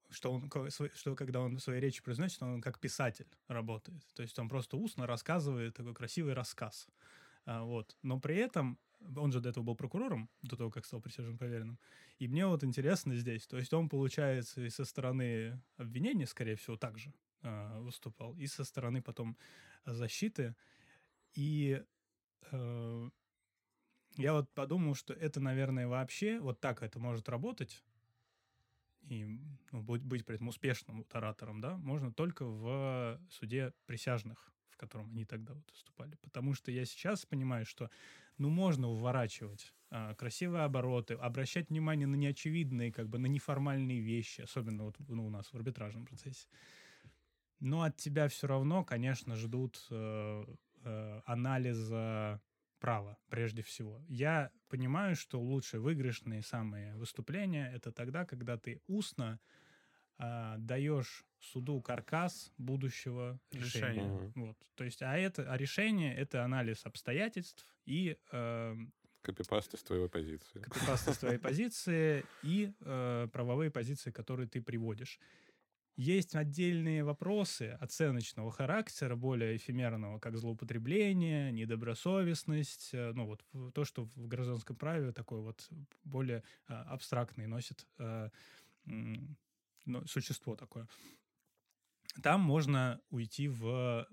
что 0.09 0.31
он 0.31 0.49
что 0.93 1.15
когда 1.15 1.39
он 1.39 1.57
свои 1.59 1.79
речи 1.79 2.03
произносит, 2.03 2.41
он 2.43 2.61
как 2.61 2.79
писатель 2.79 3.27
работает, 3.47 4.03
то 4.13 4.23
есть 4.23 4.37
он 4.39 4.49
просто 4.49 4.77
устно 4.77 5.07
рассказывает 5.07 5.75
такой 5.75 5.93
красивый 5.93 6.33
рассказ, 6.33 6.87
А, 7.45 7.63
вот, 7.63 7.97
но 8.03 8.19
при 8.19 8.35
этом 8.37 8.79
он 9.15 9.31
же 9.31 9.39
до 9.39 9.49
этого 9.49 9.63
был 9.63 9.75
прокурором, 9.75 10.29
до 10.41 10.55
того, 10.55 10.71
как 10.71 10.85
стал 10.85 11.01
присяжным 11.01 11.37
поверенным. 11.37 11.79
И 12.19 12.27
мне 12.27 12.45
вот 12.45 12.63
интересно 12.63 13.15
здесь, 13.15 13.47
то 13.47 13.57
есть 13.57 13.73
он, 13.73 13.89
получается, 13.89 14.61
и 14.61 14.69
со 14.69 14.85
стороны 14.85 15.61
обвинения, 15.77 16.27
скорее 16.27 16.55
всего, 16.55 16.77
также 16.77 17.13
а, 17.43 17.79
выступал, 17.79 18.35
и 18.37 18.47
со 18.47 18.63
стороны 18.63 19.01
потом 19.01 19.37
защиты. 19.85 20.55
И 21.33 21.83
э, 22.51 23.09
я 24.17 24.33
вот 24.33 24.51
подумал, 24.53 24.95
что 24.95 25.13
это, 25.13 25.39
наверное, 25.39 25.87
вообще 25.87 26.39
вот 26.39 26.59
так 26.59 26.83
это 26.83 26.99
может 26.99 27.29
работать, 27.29 27.83
и 29.03 29.25
ну, 29.71 29.81
быть, 29.81 30.03
быть 30.03 30.25
при 30.25 30.35
этом 30.35 30.49
успешным 30.49 30.99
вот 30.99 31.15
оратором, 31.15 31.61
да, 31.61 31.77
можно 31.77 32.13
только 32.13 32.45
в 32.45 33.19
суде 33.29 33.73
присяжных, 33.85 34.51
в 34.81 34.83
котором 34.83 35.11
они 35.11 35.25
тогда 35.25 35.53
вот 35.53 35.69
выступали. 35.71 36.15
Потому 36.21 36.55
что 36.55 36.71
я 36.71 36.85
сейчас 36.85 37.25
понимаю, 37.25 37.65
что 37.65 37.91
ну, 38.39 38.49
можно 38.49 38.87
уворачивать 38.87 39.73
а, 39.91 40.15
красивые 40.15 40.63
обороты, 40.63 41.13
обращать 41.13 41.69
внимание 41.69 42.07
на 42.07 42.15
неочевидные, 42.15 42.91
как 42.91 43.07
бы 43.07 43.19
на 43.19 43.27
неформальные 43.27 43.99
вещи, 43.99 44.41
особенно 44.41 44.85
вот 44.85 44.95
ну, 45.07 45.27
у 45.27 45.29
нас 45.29 45.53
в 45.53 45.55
арбитражном 45.55 46.05
процессе. 46.05 46.47
Но 47.59 47.83
от 47.83 47.95
тебя 47.97 48.27
все 48.27 48.47
равно, 48.47 48.83
конечно, 48.83 49.35
ждут 49.35 49.85
э, 49.91 50.45
э, 50.83 51.21
анализа 51.25 52.41
права, 52.79 53.19
прежде 53.29 53.61
всего. 53.61 54.01
Я 54.07 54.49
понимаю, 54.67 55.15
что 55.15 55.39
лучшие 55.39 55.79
выигрышные 55.79 56.41
самые 56.41 56.95
выступления 56.95 57.71
это 57.71 57.91
тогда, 57.91 58.25
когда 58.25 58.57
ты 58.57 58.81
устно 58.87 59.39
а, 60.23 60.55
даешь 60.59 61.25
суду 61.39 61.81
каркас 61.81 62.51
будущего 62.59 63.39
решения. 63.51 63.93
Решение. 63.93 64.11
Мгм. 64.11 64.31
Вот. 64.35 64.57
То 64.75 64.83
есть, 64.83 65.01
а 65.01 65.17
это, 65.17 65.51
а 65.51 65.57
решение 65.57 66.15
это 66.15 66.43
анализ 66.43 66.85
обстоятельств 66.85 67.67
и 67.85 68.17
э, 68.31 68.75
Копипаст 69.23 69.73
из 69.73 69.81
твоей 69.81 70.07
позиции. 70.07 70.61
копипаст 70.61 71.07
из 71.07 71.17
твоей 71.17 71.39
позиции 71.39 72.23
и 72.43 72.71
э, 72.81 73.27
правовые 73.33 73.71
позиции, 73.71 74.11
которые 74.11 74.47
ты 74.47 74.61
приводишь. 74.61 75.19
Есть 75.97 76.35
отдельные 76.35 77.03
вопросы 77.03 77.77
оценочного 77.79 78.51
характера, 78.51 79.15
более 79.15 79.57
эфемерного, 79.57 80.19
как 80.19 80.37
злоупотребление, 80.37 81.51
недобросовестность, 81.51 82.91
э, 82.93 83.11
ну 83.13 83.25
вот 83.25 83.43
то, 83.73 83.85
что 83.85 84.03
в 84.03 84.27
гражданском 84.27 84.75
праве 84.75 85.13
такой 85.13 85.41
вот 85.41 85.67
более 86.03 86.43
а, 86.67 86.83
абстрактный 86.83 87.47
носит 87.47 87.87
э, 87.97 88.29
ну, 89.85 90.05
существо 90.07 90.55
такое. 90.55 90.87
Там 92.23 92.41
можно 92.41 92.99
уйти 93.09 93.47
в 93.47 94.07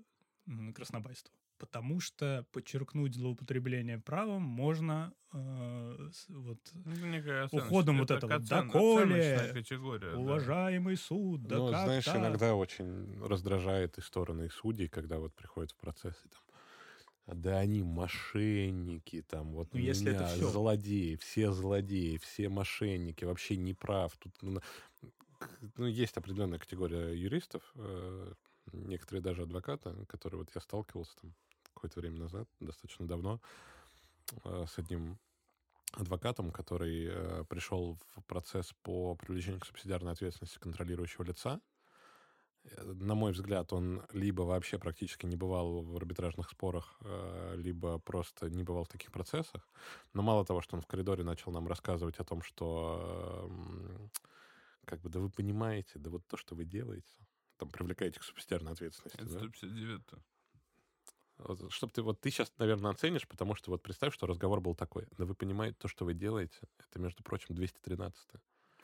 краснобайство. 0.73 1.33
Потому 1.57 1.99
что 1.99 2.45
подчеркнуть 2.53 3.15
злоупотребление 3.15 3.99
правом 3.99 4.43
можно 4.43 5.13
э, 5.33 6.09
вот 6.29 6.59
Ну, 6.73 7.05
некая 7.07 7.49
Уходом 7.51 7.97
вот 7.99 8.11
это 8.11 8.27
вот, 8.27 8.35
оцен- 8.37 8.47
«Доколе, 8.47 9.51
категория. 9.53 10.11
да. 10.11 10.19
уважаемый 10.19 10.95
суд, 10.95 11.41
да 11.43 11.57
ну, 11.57 11.67
как 11.67 11.83
знаешь, 11.83 12.05
так? 12.05 12.15
иногда 12.15 12.55
очень 12.55 13.21
раздражает 13.21 13.97
и 13.97 14.01
стороны 14.01 14.45
и 14.45 14.49
судей, 14.49 14.87
когда 14.87 15.19
вот 15.19 15.35
приходят 15.35 15.71
в 15.71 15.75
процесс 15.75 16.15
и 16.25 16.29
там 16.29 16.41
«А 17.25 17.35
да 17.35 17.59
они 17.59 17.83
мошенники, 17.83 19.21
там 19.21 19.51
вот 19.53 19.73
Ну, 19.73 19.79
если 19.79 20.11
это 20.11 20.23
меня 20.23 20.27
всё. 20.27 20.51
злодеи, 20.51 21.15
все 21.17 21.51
злодеи, 21.51 22.17
все 22.17 22.49
мошенники, 22.49 23.25
вообще 23.25 23.57
не 23.57 23.73
прав. 23.73 24.17
Тут 24.17 24.33
ну, 25.77 25.85
есть 25.85 26.17
определенная 26.17 26.59
категория 26.59 27.13
юристов, 27.13 27.63
э, 27.75 28.33
некоторые 28.73 29.21
даже 29.21 29.43
адвокаты, 29.43 30.05
которые 30.07 30.39
вот 30.39 30.51
я 30.53 30.61
сталкивался 30.61 31.15
там 31.21 31.33
какое-то 31.73 31.99
время 31.99 32.19
назад, 32.19 32.47
достаточно 32.59 33.07
давно, 33.07 33.41
э, 34.43 34.65
с 34.67 34.77
одним 34.77 35.17
адвокатом, 35.93 36.51
который 36.51 37.07
э, 37.09 37.43
пришел 37.49 37.97
в 38.15 38.23
процесс 38.23 38.73
по 38.83 39.15
привлечению 39.15 39.61
к 39.61 39.65
субсидиарной 39.65 40.11
ответственности 40.11 40.59
контролирующего 40.59 41.23
лица. 41.23 41.61
На 42.77 43.15
мой 43.15 43.31
взгляд, 43.31 43.71
он 43.71 44.03
либо 44.11 44.41
вообще 44.41 44.77
практически 44.77 45.25
не 45.25 45.37
бывал 45.37 45.81
в 45.81 45.95
арбитражных 45.95 46.49
спорах, 46.49 46.99
либо 47.55 47.99
просто 47.99 48.49
не 48.49 48.63
бывал 48.63 48.83
в 48.83 48.89
таких 48.89 49.13
процессах. 49.13 49.67
Но 50.13 50.21
мало 50.21 50.45
того, 50.45 50.59
что 50.59 50.75
он 50.75 50.81
в 50.81 50.85
коридоре 50.85 51.23
начал 51.23 51.53
нам 51.53 51.69
рассказывать 51.69 52.19
о 52.19 52.25
том, 52.25 52.41
что 52.43 53.49
как 54.89 55.01
бы, 55.01 55.09
да 55.09 55.19
вы 55.19 55.29
понимаете, 55.29 55.99
да 55.99 56.09
вот 56.09 56.25
то, 56.25 56.35
что 56.35 56.55
вы 56.55 56.65
делаете, 56.65 57.13
там 57.57 57.69
привлекаете 57.69 58.19
к 58.19 58.23
субсидиарной 58.23 58.71
ответственности. 58.71 59.21
Это 59.21 59.33
да? 59.33 59.39
159 59.39 60.01
Вот, 61.37 61.71
чтоб 61.71 61.91
ты, 61.91 62.01
вот 62.01 62.19
ты 62.19 62.31
сейчас, 62.31 62.51
наверное, 62.57 62.89
оценишь, 62.89 63.27
потому 63.27 63.53
что 63.53 63.69
вот 63.69 63.83
представь, 63.83 64.15
что 64.15 64.25
разговор 64.25 64.61
был 64.61 64.73
такой. 64.73 65.07
Да 65.17 65.25
вы 65.25 65.35
понимаете, 65.35 65.77
то, 65.79 65.87
что 65.87 66.05
вы 66.05 66.15
делаете, 66.15 66.57
это, 66.79 66.97
между 66.99 67.21
прочим, 67.21 67.53
213 67.53 68.29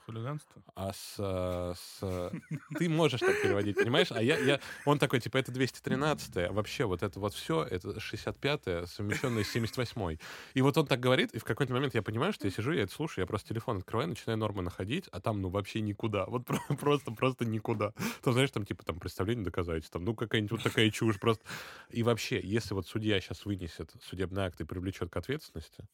Хулиганство? 0.06 0.62
А 0.76 0.94
с, 0.94 1.16
э, 1.18 1.74
с... 1.76 2.32
Ты 2.78 2.90
можешь 2.90 3.20
так 3.20 3.42
переводить, 3.42 3.76
понимаешь? 3.76 4.12
А 4.12 4.22
я, 4.22 4.38
я... 4.38 4.60
Он 4.86 5.00
такой, 5.00 5.20
типа, 5.20 5.38
это 5.38 5.52
213 5.52 6.38
а 6.38 6.54
вообще 6.54 6.86
вот 6.86 7.02
это 7.02 7.20
вот 7.20 7.34
все, 7.34 7.64
это 7.64 7.90
65-е, 7.90 8.86
совмещенное 8.86 9.44
с 9.44 9.56
78-й. 9.56 10.20
И 10.54 10.62
вот 10.62 10.78
он 10.78 10.86
так 10.86 11.00
говорит, 11.00 11.34
и 11.34 11.40
в 11.40 11.44
какой-то 11.44 11.74
момент 11.74 11.96
я 11.96 12.04
понимаю, 12.04 12.34
что 12.34 12.46
я 12.46 12.52
сижу, 12.52 12.72
я 12.72 12.84
это 12.84 12.94
слушаю, 12.94 13.24
я 13.24 13.28
просто 13.28 13.50
телефон 13.50 13.78
открываю, 13.78 14.10
начинаю 14.10 14.38
нормы 14.38 14.62
находить, 14.62 15.08
а 15.12 15.20
там, 15.20 15.42
ну, 15.42 15.50
вообще 15.50 15.82
никуда. 15.82 16.26
Вот 16.26 16.46
просто, 16.80 17.12
просто 17.12 17.46
никуда. 17.46 17.94
То, 18.22 18.32
знаешь, 18.32 18.52
там, 18.52 18.66
типа, 18.66 18.86
там, 18.86 19.00
представление 19.00 19.44
доказательств, 19.44 19.92
там, 19.92 20.06
ну, 20.06 20.14
какая-нибудь 20.14 20.52
вот 20.52 20.64
такая 20.64 20.90
чушь 20.92 21.20
просто. 21.20 21.44
И 21.90 22.04
вообще, 22.04 22.40
если 22.44 22.76
вот 22.76 22.88
судья 22.88 23.20
сейчас 23.20 23.46
вынесет 23.46 23.92
судебный 24.04 24.44
акт 24.44 24.62
и 24.62 24.66
привлечет 24.66 25.10
к 25.10 25.18
ответственности, 25.18 25.86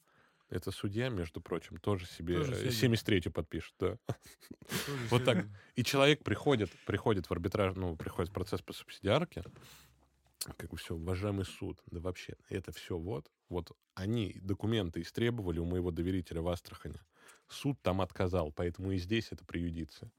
это 0.51 0.71
судья, 0.71 1.09
между 1.09 1.41
прочим, 1.41 1.77
тоже 1.77 2.05
себе 2.05 2.35
Тоже 2.35 2.67
73-ю 2.67 3.31
подпишет, 3.31 3.73
да. 3.79 3.97
Тоже 4.85 4.97
Вот 5.09 5.23
так. 5.23 5.45
И 5.75 5.83
человек 5.83 6.23
приходит, 6.23 6.69
приходит 6.85 7.27
в 7.27 7.31
арбитраж, 7.31 7.75
ну, 7.75 7.95
приходит 7.95 8.29
в 8.29 8.33
процесс 8.33 8.61
по 8.61 8.73
субсидиарке, 8.73 9.43
как 10.57 10.69
бы 10.69 10.77
все, 10.77 10.95
уважаемый 10.95 11.45
суд, 11.45 11.79
да 11.87 12.01
вообще, 12.01 12.35
это 12.49 12.71
все 12.73 12.97
вот, 12.97 13.31
вот 13.49 13.71
они 13.95 14.35
документы 14.41 15.01
истребовали 15.01 15.59
у 15.59 15.65
моего 15.65 15.89
доверителя 15.91 16.41
в 16.41 16.49
Астрахане. 16.49 16.99
Суд 17.47 17.81
там 17.81 18.01
отказал, 18.01 18.51
поэтому 18.51 18.91
и 18.91 18.97
здесь 18.97 19.31
это 19.31 19.45
преюдиция. 19.45 20.11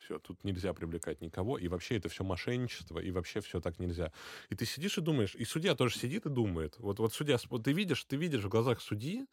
Все, 0.00 0.18
тут 0.18 0.44
нельзя 0.44 0.72
привлекать 0.72 1.20
никого, 1.20 1.58
и 1.58 1.68
вообще 1.68 1.96
это 1.96 2.08
все 2.08 2.24
мошенничество, 2.24 2.98
и 2.98 3.10
вообще 3.10 3.40
все 3.40 3.60
так 3.60 3.78
нельзя. 3.78 4.12
И 4.48 4.54
ты 4.54 4.64
сидишь 4.64 4.96
и 4.98 5.00
думаешь, 5.00 5.34
и 5.34 5.44
судья 5.44 5.74
тоже 5.74 5.98
сидит 5.98 6.26
и 6.26 6.30
думает. 6.30 6.78
Вот, 6.78 6.98
вот 6.98 7.12
судья, 7.12 7.36
вот 7.50 7.64
ты 7.64 7.72
видишь, 7.72 8.04
ты 8.04 8.16
видишь 8.16 8.44
в 8.44 8.48
глазах 8.48 8.80
судьи 8.80 9.26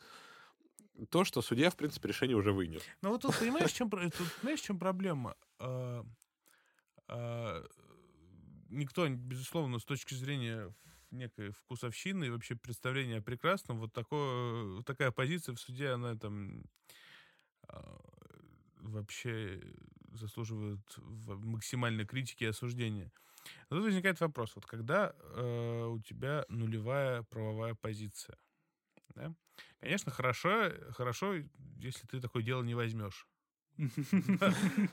то, 1.10 1.24
что 1.24 1.42
судья, 1.42 1.70
в 1.70 1.76
принципе, 1.76 2.10
решение 2.10 2.36
уже 2.36 2.52
вынес. 2.52 2.82
Ну 3.02 3.12
вот 3.12 3.22
тут, 3.22 3.36
понимаешь, 3.40 3.72
чем, 3.72 3.90
тут, 3.90 4.14
знаешь, 4.42 4.60
чем 4.60 4.78
проблема? 4.78 5.36
А, 5.60 6.04
а, 7.08 7.66
никто, 8.70 9.08
безусловно, 9.08 9.80
с 9.80 9.86
точки 9.86 10.16
зрения 10.16 10.74
некой 11.12 11.52
вкусовщины 11.52 12.26
и 12.26 12.30
вообще 12.30 12.56
представления 12.56 13.18
о 13.18 13.22
прекрасном, 13.22 13.80
вот 13.80 13.94
такое, 13.94 14.64
вот 14.76 14.86
такая 14.86 15.12
позиция 15.12 15.56
в 15.56 15.60
суде, 15.60 15.90
она 15.90 16.16
там 16.16 16.66
а, 17.70 17.98
вообще 18.90 19.62
заслуживает 20.14 20.80
в- 20.98 21.46
максимальной 21.46 22.06
критики 22.06 22.44
и 22.44 22.48
осуждения. 22.48 23.12
Но 23.70 23.78
тут 23.78 23.86
возникает 23.86 24.20
вопрос, 24.20 24.56
вот 24.56 24.66
когда 24.66 25.14
э, 25.20 25.86
у 25.86 26.00
тебя 26.00 26.46
нулевая 26.50 27.24
правовая 27.24 27.76
позиция, 27.76 28.38
да? 29.16 29.34
Конечно, 29.80 30.12
хорошо, 30.12 30.72
хорошо, 30.92 31.36
если 31.78 32.08
ты 32.08 32.20
такое 32.20 32.44
дело 32.44 32.64
не 32.64 32.76
возьмешь. 32.76 33.28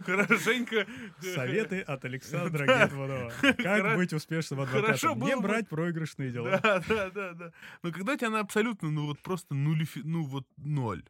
Хорошенько. 0.04 0.86
Советы 1.20 1.80
от 1.80 2.04
Александра. 2.04 2.66
Гетманова. 2.66 3.32
Как 3.56 3.96
быть 3.96 4.12
успешным 4.12 4.60
адвокатом? 4.60 5.18
Не 5.20 5.36
брать 5.36 5.68
проигрышные 5.68 6.30
дела. 6.30 6.60
Да, 6.62 6.80
да, 6.88 7.10
да, 7.10 7.32
да. 7.32 7.52
Но 7.82 7.92
когда 7.92 8.12
у 8.12 8.16
тебя 8.16 8.28
она 8.28 8.40
абсолютно, 8.40 8.90
ну 8.90 9.06
вот 9.06 9.20
просто 9.20 9.54
ну 9.54 10.24
вот 10.24 10.46
ноль. 10.56 11.04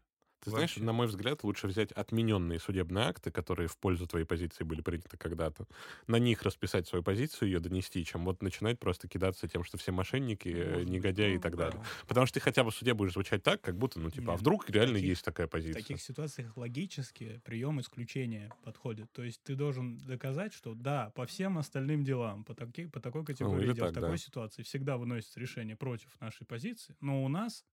Ты 0.45 0.51
знаешь, 0.51 0.71
Вообще. 0.73 0.85
на 0.85 0.93
мой 0.93 1.07
взгляд, 1.07 1.43
лучше 1.43 1.67
взять 1.67 1.91
отмененные 1.93 2.59
судебные 2.61 3.05
акты, 3.07 3.31
которые 3.31 3.67
в 3.67 3.77
пользу 3.79 4.07
твоей 4.07 4.27
позиции 4.27 4.63
были 4.65 4.83
приняты 4.83 5.17
когда-то, 5.17 5.67
на 6.07 6.17
них 6.17 6.43
расписать 6.43 6.87
свою 6.87 7.03
позицию, 7.03 7.49
ее 7.49 7.61
донести, 7.61 8.05
чем 8.05 8.25
вот 8.27 8.43
начинать 8.43 8.79
просто 8.79 9.09
кидаться 9.09 9.49
тем, 9.49 9.65
что 9.65 9.79
все 9.79 9.91
мошенники, 9.93 10.49
э, 10.49 10.65
Может 10.65 10.79
быть, 10.81 10.89
негодяи 10.91 11.33
и 11.33 11.37
ну, 11.37 11.41
так 11.41 11.57
да. 11.57 11.71
далее. 11.71 11.83
Потому 12.07 12.27
что 12.27 12.35
ты 12.35 12.41
хотя 12.41 12.63
бы 12.63 12.71
в 12.71 12.75
суде 12.75 12.93
будешь 12.95 13.15
звучать 13.15 13.43
так, 13.43 13.61
как 13.63 13.77
будто, 13.79 13.99
ну, 14.01 14.11
типа, 14.11 14.33
а 14.33 14.33
Нет, 14.33 14.41
вдруг 14.41 14.69
реально 14.69 14.95
таких- 14.95 15.09
есть 15.09 15.25
такая 15.25 15.47
В 15.47 15.51
позиция. 15.51 15.81
таких 15.81 16.01
ситуациях 16.03 16.57
логически 16.57 17.41
прием 17.45 17.81
исключения 17.81 18.53
подходит. 18.63 19.11
То 19.13 19.23
есть 19.23 19.43
ты 19.43 19.55
должен 19.55 19.97
доказать, 19.99 20.53
что 20.53 20.75
да, 20.75 21.11
по 21.15 21.25
всем 21.27 21.57
остальным 21.59 22.05
делам, 22.05 22.45
по, 22.45 22.55
таки- 22.55 22.87
по 22.87 23.01
такой 23.01 23.25
категории 23.25 23.69
Ну, 23.69 23.73
дел, 23.73 23.85
так, 23.87 23.93
в 23.93 23.95
такой 23.95 24.11
да. 24.11 24.17
ситуации 24.19 24.63
всегда 24.63 24.99
выносится 24.99 25.41
решение 25.41 25.77
против 25.77 26.21
нашей 26.21 26.47
позиции, 26.47 26.97
но 27.01 27.25
у 27.25 27.29
нас 27.29 27.65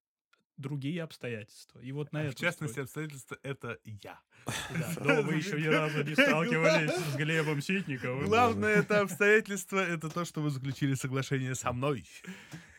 другие 0.57 1.03
обстоятельства. 1.03 1.79
И 1.79 1.91
вот 1.91 2.11
на 2.11 2.21
А 2.21 2.23
это 2.23 2.35
в 2.35 2.39
частности, 2.39 2.79
обстоятельства 2.79 3.37
это 3.43 3.77
я. 3.83 4.19
но 4.99 5.21
вы 5.21 5.35
еще 5.35 5.59
ни 5.59 5.67
разу 5.67 6.03
не 6.03 6.13
сталкивались 6.13 6.91
с 6.91 7.15
Глебом 7.17 7.61
Ситниковым. 7.61 8.25
Главное 8.25 8.75
это 8.75 9.01
обстоятельство, 9.01 9.77
это 9.77 10.09
то, 10.09 10.25
что 10.25 10.41
вы 10.41 10.49
заключили 10.49 10.93
соглашение 10.95 11.55
со 11.55 11.71
мной. 11.71 12.05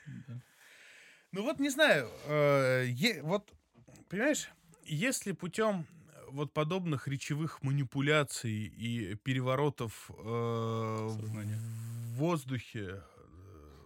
Да. 0.07 0.41
Ну 1.33 1.43
вот 1.45 1.61
не 1.61 1.71
знаю, 1.71 2.11
э, 2.27 3.23
вот 3.23 3.51
понимаешь, 4.09 4.51
если 4.85 5.33
путем 5.33 5.87
вот 6.33 6.53
подобных 6.53 7.09
речевых 7.09 7.63
манипуляций 7.63 8.53
и 8.53 9.15
переворотов 9.17 10.11
э, 10.11 10.23
в 10.23 12.15
воздухе, 12.17 12.81
э, 12.81 13.01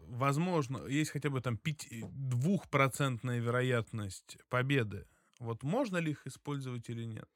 возможно, 0.08 0.86
есть 0.86 1.10
хотя 1.10 1.30
бы 1.30 1.40
там 1.40 1.56
пяти- 1.56 2.04
двухпроцентная 2.10 3.38
вероятность 3.38 4.38
победы, 4.48 5.06
вот 5.38 5.62
можно 5.62 5.98
ли 5.98 6.12
их 6.12 6.26
использовать 6.26 6.88
или 6.88 7.04
нет? 7.04 7.28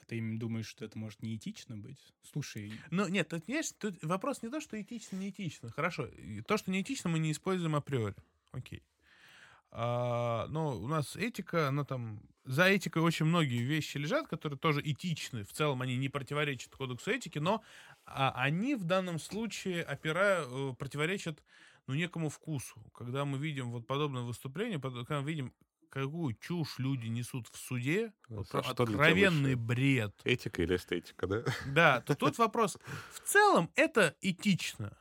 А 0.00 0.06
ты 0.06 0.20
думаешь, 0.38 0.66
что 0.66 0.84
это 0.84 0.98
может 0.98 1.22
неэтично 1.22 1.76
быть? 1.76 2.14
Слушай, 2.22 2.72
Ну, 2.90 3.08
нет, 3.08 3.28
тут, 3.28 3.44
знаешь, 3.44 3.72
тут 3.78 4.02
вопрос 4.02 4.42
не 4.42 4.50
то, 4.50 4.60
что 4.60 4.80
этично, 4.80 5.16
не 5.16 5.30
этично. 5.30 5.70
Хорошо, 5.70 6.08
то, 6.46 6.56
что 6.56 6.70
не 6.70 6.82
этично, 6.82 7.10
мы 7.10 7.18
не 7.18 7.32
используем 7.32 7.74
априори. 7.74 8.16
Окей. 8.52 8.82
А, 9.76 10.46
но 10.48 10.78
у 10.78 10.86
нас 10.86 11.16
этика, 11.16 11.68
она 11.68 11.84
там... 11.84 12.22
За 12.44 12.68
этикой 12.68 13.02
очень 13.02 13.26
многие 13.26 13.62
вещи 13.62 13.96
лежат, 13.96 14.28
которые 14.28 14.58
тоже 14.58 14.82
этичны. 14.82 15.44
В 15.44 15.52
целом 15.52 15.80
они 15.82 15.96
не 15.96 16.08
противоречат 16.08 16.76
кодексу 16.76 17.10
этики, 17.10 17.38
но 17.38 17.62
а, 18.06 18.32
они 18.36 18.74
в 18.74 18.84
данном 18.84 19.18
случае 19.18 19.82
опира, 19.82 20.44
э, 20.46 20.74
противоречат 20.78 21.42
ну, 21.86 21.94
некому 21.94 22.28
вкусу. 22.28 22.80
Когда 22.94 23.24
мы 23.24 23.38
видим 23.38 23.70
вот 23.70 23.86
подобное 23.86 24.22
выступление, 24.22 24.80
когда 24.80 25.20
мы 25.20 25.28
видим, 25.28 25.52
какую 25.88 26.34
чушь 26.34 26.78
люди 26.78 27.06
несут 27.06 27.46
в 27.48 27.56
суде, 27.56 28.12
вот 28.28 28.48
для 28.50 28.62
тебя 28.62 28.70
откровенный 28.70 29.54
бред. 29.54 30.12
Этика 30.24 30.62
или 30.62 30.76
эстетика, 30.76 31.26
да? 31.26 31.44
Да, 31.66 32.00
то 32.00 32.14
тут 32.14 32.38
вопрос. 32.38 32.78
В 33.12 33.20
целом 33.20 33.70
это 33.76 34.16
этично. 34.20 34.96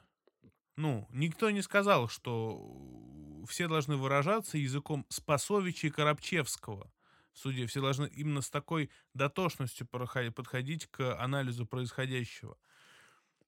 Ну, 0.75 1.07
никто 1.11 1.49
не 1.49 1.61
сказал, 1.61 2.07
что 2.07 3.43
все 3.47 3.67
должны 3.67 3.97
выражаться 3.97 4.57
языком 4.57 5.05
Спасовича 5.09 5.87
и 5.87 5.91
Коробчевского 5.91 6.91
в 7.31 7.39
суде. 7.39 7.65
Все 7.65 7.81
должны 7.81 8.07
именно 8.07 8.41
с 8.41 8.49
такой 8.49 8.89
дотошностью 9.13 9.87
подходить 9.87 10.87
к 10.87 11.19
анализу 11.19 11.65
происходящего. 11.65 12.57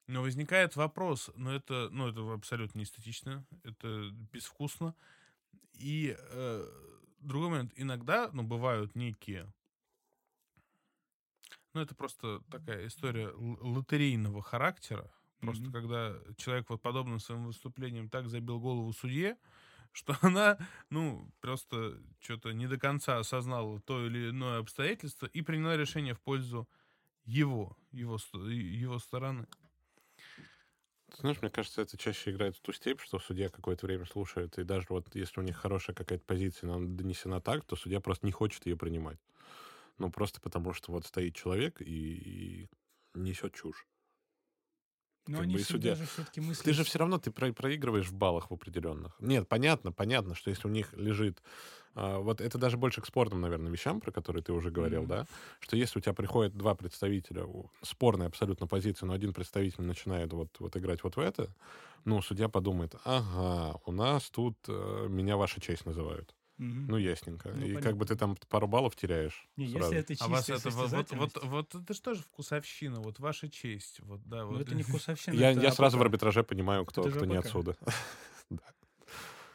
Но 0.07 0.21
возникает 0.21 0.75
вопрос, 0.75 1.31
но 1.35 1.53
это, 1.53 1.89
ну, 1.91 2.07
это 2.07 2.31
абсолютно 2.33 2.77
не 2.79 2.83
эстетично, 2.85 3.45
это 3.63 4.09
безвкусно. 4.31 4.95
И 5.73 6.15
э, 6.17 6.67
другой 7.19 7.49
момент, 7.49 7.73
иногда, 7.75 8.29
ну, 8.33 8.43
бывают 8.43 8.95
некие 8.95 9.51
ну, 11.73 11.81
это 11.81 11.95
просто 11.95 12.41
такая 12.49 12.87
история 12.87 13.31
лотерейного 13.35 14.41
характера. 14.41 15.11
Просто 15.41 15.63
Мгм. 15.65 15.73
когда 15.73 16.13
человек 16.37 16.69
вот 16.69 16.81
подобным 16.81 17.19
своим 17.19 17.45
выступлением 17.45 18.09
так 18.09 18.29
забил 18.29 18.59
голову 18.59 18.91
судье, 18.93 19.37
что 19.91 20.17
она, 20.21 20.57
ну, 20.89 21.29
просто 21.41 21.99
что-то 22.19 22.51
не 22.53 22.67
до 22.67 22.77
конца 22.77 23.19
осознала 23.19 23.79
то 23.81 24.05
или 24.05 24.29
иное 24.29 24.59
обстоятельство 24.59 25.25
и 25.27 25.41
приняла 25.41 25.75
решение 25.77 26.13
в 26.13 26.21
пользу 26.21 26.67
его, 27.25 27.77
его, 27.91 28.17
его 28.33 28.99
стороны. 28.99 29.47
Ты 31.15 31.21
знаешь, 31.21 31.41
мне 31.41 31.49
кажется, 31.49 31.81
это 31.81 31.97
чаще 31.97 32.31
играет 32.31 32.57
в 32.57 32.61
ту 32.61 32.73
степь, 32.73 32.99
что 33.01 33.19
судья 33.19 33.49
какое-то 33.49 33.85
время 33.85 34.05
слушает, 34.05 34.57
и 34.59 34.63
даже 34.65 34.87
вот 34.89 35.15
если 35.15 35.39
у 35.39 35.43
них 35.43 35.55
хорошая 35.55 35.95
какая-то 35.95 36.25
позиция, 36.25 36.69
она 36.69 36.85
донесена 36.85 37.39
так, 37.41 37.63
то 37.65 37.75
судья 37.77 38.01
просто 38.01 38.25
не 38.25 38.33
хочет 38.33 38.65
ее 38.65 38.75
принимать. 38.75 39.17
Ну, 39.97 40.11
просто 40.11 40.41
потому 40.41 40.73
что 40.73 40.91
вот 40.91 41.05
стоит 41.05 41.35
человек 41.35 41.81
и, 41.81 42.65
и 42.65 42.69
несет 43.15 43.53
чушь. 43.53 43.87
Но 45.27 45.37
Как 45.37 45.43
они 45.45 45.55
бы 45.55 45.59
и 45.59 45.63
судья. 45.63 45.95
же 45.95 46.05
все-таки 46.05 46.41
мыслят... 46.41 46.65
Ты 46.65 46.73
же 46.73 46.83
все 46.83 46.99
равно 46.99 47.17
ты 47.17 47.31
про- 47.31 47.53
проигрываешь 47.53 48.07
в 48.07 48.13
баллах 48.13 48.49
в 48.51 48.53
определенных. 48.53 49.15
Нет, 49.19 49.47
понятно, 49.47 49.91
понятно, 49.91 50.35
что 50.35 50.49
если 50.49 50.67
у 50.67 50.71
них 50.71 50.93
лежит... 50.93 51.41
а, 51.95 52.19
вот 52.19 52.41
это 52.41 52.57
даже 52.57 52.77
больше 52.77 53.01
к 53.01 53.05
спорным, 53.05 53.41
наверное, 53.41 53.71
вещам, 53.71 54.01
про 54.01 54.11
которые 54.11 54.43
ты 54.43 54.51
уже 54.53 54.69
говорил, 54.69 55.01
Мгм. 55.01 55.09
да? 55.09 55.27
Что 55.59 55.77
если 55.77 55.99
у 55.99 56.01
тебя 56.01 56.13
приходят 56.13 56.55
два 56.55 56.75
представителя, 56.75 57.45
спорная 57.81 58.27
абсолютно 58.27 58.67
позиция, 58.67 59.07
но 59.07 59.13
один 59.13 59.33
представитель 59.33 59.83
начинает 59.83 60.33
вот, 60.33 60.49
вот 60.59 60.75
играть 60.77 61.03
вот 61.03 61.15
в 61.15 61.19
это, 61.19 61.47
ну, 62.03 62.21
судья 62.21 62.49
подумает, 62.49 62.95
ага, 63.03 63.79
у 63.85 63.91
нас 63.91 64.29
тут 64.29 64.57
э, 64.67 65.07
меня 65.09 65.37
ваша 65.37 65.59
честь 65.61 65.85
называют. 65.85 66.35
Мгм. 66.57 66.87
Ну, 66.87 66.97
ясненько. 66.97 67.49
Ну, 67.49 67.65
и 67.65 67.73
как 67.73 67.83
понятно. 67.83 67.99
бы 67.99 68.05
ты 68.05 68.15
там 68.15 68.37
пару 68.47 68.67
баллов 68.67 68.95
теряешь 68.95 69.47
Не, 69.57 69.67
сразу. 69.67 69.93
если 69.93 69.97
это 69.99 70.13
А 70.13 70.15
чистая 70.15 70.71
вас 70.71 70.93
это 70.93 71.15
вот, 71.15 71.35
вот, 71.35 71.43
вот, 71.43 71.75
это 71.75 71.93
же 71.93 72.01
тоже 72.01 72.21
вкусовщина, 72.21 73.01
вот 73.01 73.19
ваша 73.19 73.49
честь. 73.49 73.99
Вот, 74.01 74.21
да, 74.25 74.43
ну, 74.43 74.53
вот. 74.53 74.61
это 74.61 74.73
не 74.73 74.83
вкусовщина. 74.83 75.35
Я, 75.35 75.51
это 75.51 75.61
я 75.61 75.71
сразу 75.71 75.97
в 75.97 76.01
арбитраже 76.01 76.43
понимаю, 76.43 76.85
кто, 76.85 77.01
Это 77.01 77.09
же 77.11 77.17
кто 77.17 77.25
не 77.25 77.37
отсюда. 77.37 77.77
Да. 78.51 78.61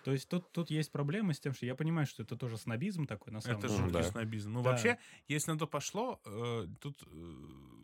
То 0.02 0.12
есть 0.12 0.28
тут, 0.28 0.50
тут 0.50 0.70
есть 0.70 0.90
проблема 0.90 1.32
с 1.32 1.38
тем, 1.40 1.52
что 1.54 1.66
я 1.66 1.74
понимаю, 1.74 2.06
что 2.06 2.22
это 2.22 2.36
тоже 2.36 2.56
снобизм 2.56 3.06
такой, 3.06 3.32
на 3.32 3.40
самом 3.40 3.58
Это 3.58 3.68
деле. 3.68 3.80
жуткий 3.80 4.02
да. 4.02 4.10
снобизм. 4.10 4.52
Ну, 4.52 4.62
Да. 4.62 4.70
вообще, 4.70 4.98
если 5.28 5.52
на 5.52 5.58
то 5.58 5.66
пошло, 5.66 6.20
э, 6.24 6.66
тут 6.80 7.00
э, 7.06 7.34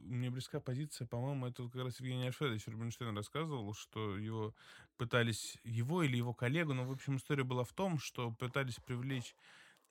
мне 0.07 0.30
близка 0.30 0.61
позиция, 0.61 1.07
по-моему, 1.07 1.46
это 1.46 1.68
как 1.68 1.82
раз 1.82 2.00
Евгений 2.00 2.26
Альфредович 2.26 2.66
Рубинштейн 2.68 3.16
рассказывал, 3.16 3.74
что 3.74 4.16
его 4.16 4.54
пытались, 4.96 5.59
его 5.64 6.02
или 6.02 6.16
его 6.16 6.34
коллегу, 6.34 6.74
ну, 6.74 6.84
в 6.84 6.92
общем, 6.92 7.16
история 7.16 7.44
была 7.44 7.64
в 7.64 7.72
том, 7.72 7.98
что 7.98 8.30
пытались 8.32 8.76
привлечь 8.76 9.36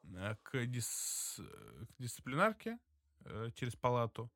э, 0.03 0.35
к, 0.43 0.55
дис- 0.65 1.39
э, 1.39 1.85
к 1.85 2.01
дисциплинарке 2.01 2.79
э, 3.25 3.49
через 3.55 3.75
палату 3.75 4.31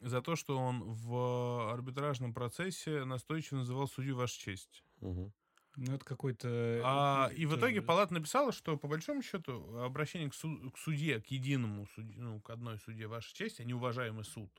за 0.00 0.20
то, 0.20 0.36
что 0.36 0.58
он 0.58 0.82
в 0.82 1.72
арбитражном 1.72 2.34
процессе 2.34 3.04
настойчиво 3.04 3.58
называл 3.58 3.86
судью 3.88 4.16
«Ваша 4.16 4.38
честь». 4.38 4.84
Мгм. 5.00 5.32
Ну, 5.76 5.94
это 5.94 6.04
какой-то... 6.04 6.82
А, 6.84 7.30
и 7.34 7.46
в 7.46 7.56
итоге 7.56 7.80
палата 7.80 8.12
написала, 8.12 8.52
что 8.52 8.76
по 8.76 8.88
большому 8.88 9.22
счету 9.22 9.78
обращение 9.78 10.28
к, 10.28 10.34
су- 10.34 10.70
к 10.70 10.78
судье, 10.78 11.20
к 11.20 11.26
единому 11.28 11.86
судье, 11.86 12.20
ну, 12.20 12.40
к 12.40 12.50
одной 12.50 12.78
судье 12.78 13.06
ваша 13.06 13.34
честь, 13.34 13.60
а 13.60 13.64
не 13.64 13.72
уважаемый 13.72 14.24
суд, 14.24 14.50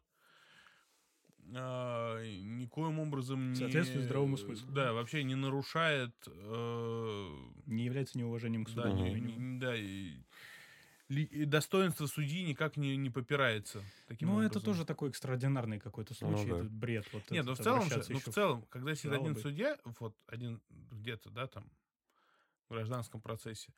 а, 1.55 2.21
никоим 2.23 2.99
образом 2.99 3.49
не... 3.51 3.55
Соответствует 3.55 4.05
здравому 4.05 4.37
смыслу. 4.37 4.71
Да, 4.71 4.93
вообще 4.93 5.23
не 5.23 5.35
нарушает... 5.35 6.13
э, 6.27 7.29
Не 7.65 7.85
является 7.85 8.17
неуважением 8.17 8.65
к 8.65 8.69
суду. 8.69 8.83
да, 8.83 8.89
как 8.89 8.99
не- 8.99 9.21
не- 9.35 9.59
да, 9.59 9.75
и, 9.75 10.13
ли- 11.09 11.45
достоинство 11.45 12.05
судьи 12.07 12.43
никак 12.43 12.77
не, 12.77 12.95
не 12.97 13.09
попирается. 13.09 13.83
Таким 14.07 14.29
Ну, 14.29 14.39
это 14.39 14.59
образом. 14.59 14.63
тоже 14.63 14.85
такой 14.85 15.09
экстраординарный 15.09 15.79
какой-то 15.79 16.13
Ну 16.21 16.35
случай, 16.35 16.49
да. 16.51 16.57
этот 16.59 16.71
бред. 16.71 17.07
Вот 17.13 17.29
Нет, 17.31 17.45
ну 17.45 17.51
этот 17.53 17.61
в 17.61 17.63
целом, 17.63 17.87
ну, 18.09 18.19
в 18.19 18.23
целом, 18.33 18.61
когда 18.69 18.95
сидит 18.95 19.13
один 19.13 19.35
судья, 19.35 19.77
вот 19.99 20.15
один 20.27 20.61
где-то, 20.91 21.29
да, 21.29 21.47
там, 21.47 21.69
в 22.69 22.73
гражданском 22.73 23.21
процессе, 23.21 23.73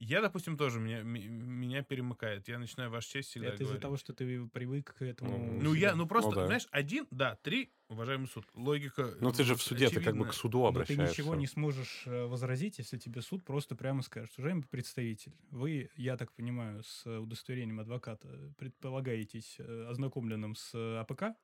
я, 0.00 0.20
допустим, 0.20 0.56
тоже 0.56 0.80
меня, 0.80 1.02
меня 1.02 1.82
перемыкает. 1.82 2.48
Я 2.48 2.58
начинаю 2.58 2.90
ваш 2.90 3.06
честь 3.06 3.30
всегда 3.30 3.48
Это 3.48 3.64
из-за 3.64 3.78
того, 3.78 3.96
что 3.96 4.12
ты 4.12 4.46
привык 4.46 4.94
к 4.94 5.02
этому. 5.02 5.38
Ну, 5.38 5.60
Ну, 5.62 5.74
я, 5.74 5.94
ну 5.94 6.06
просто, 6.06 6.30
Ну, 6.30 6.36
да. 6.36 6.46
знаешь, 6.46 6.66
один, 6.70 7.06
да, 7.10 7.36
три, 7.42 7.72
уважаемый 7.88 8.26
суд. 8.26 8.44
Логика. 8.54 9.14
Ну, 9.20 9.30
ты 9.32 9.44
же 9.44 9.54
в 9.54 9.62
суде, 9.62 9.88
ты 9.88 9.96
как 9.96 10.02
бы 10.04 10.08
очевидна. 10.10 10.28
к 10.30 10.34
суду 10.34 10.58
Но 10.60 10.64
ты 10.66 10.74
обращаешься. 10.76 11.10
ничего 11.22 11.34
не 11.34 11.46
сможешь 11.46 12.02
э, 12.06 12.26
возразить, 12.26 12.78
если 12.78 12.98
тебе 12.98 13.22
суд 13.22 13.44
просто 13.44 13.74
прямо 13.76 14.02
скажет, 14.02 14.32
уважаемый 14.38 14.64
представитель, 14.64 15.34
вы, 15.50 15.90
я 15.96 16.16
так 16.16 16.32
понимаю, 16.32 16.82
с 16.82 17.06
удостоверением 17.06 17.80
адвоката 17.80 18.28
предполагаетесь 18.56 19.56
э, 19.58 19.86
ознакомленным 19.88 20.54
с 20.54 20.72
э, 20.74 20.98
АПК, 21.00 21.36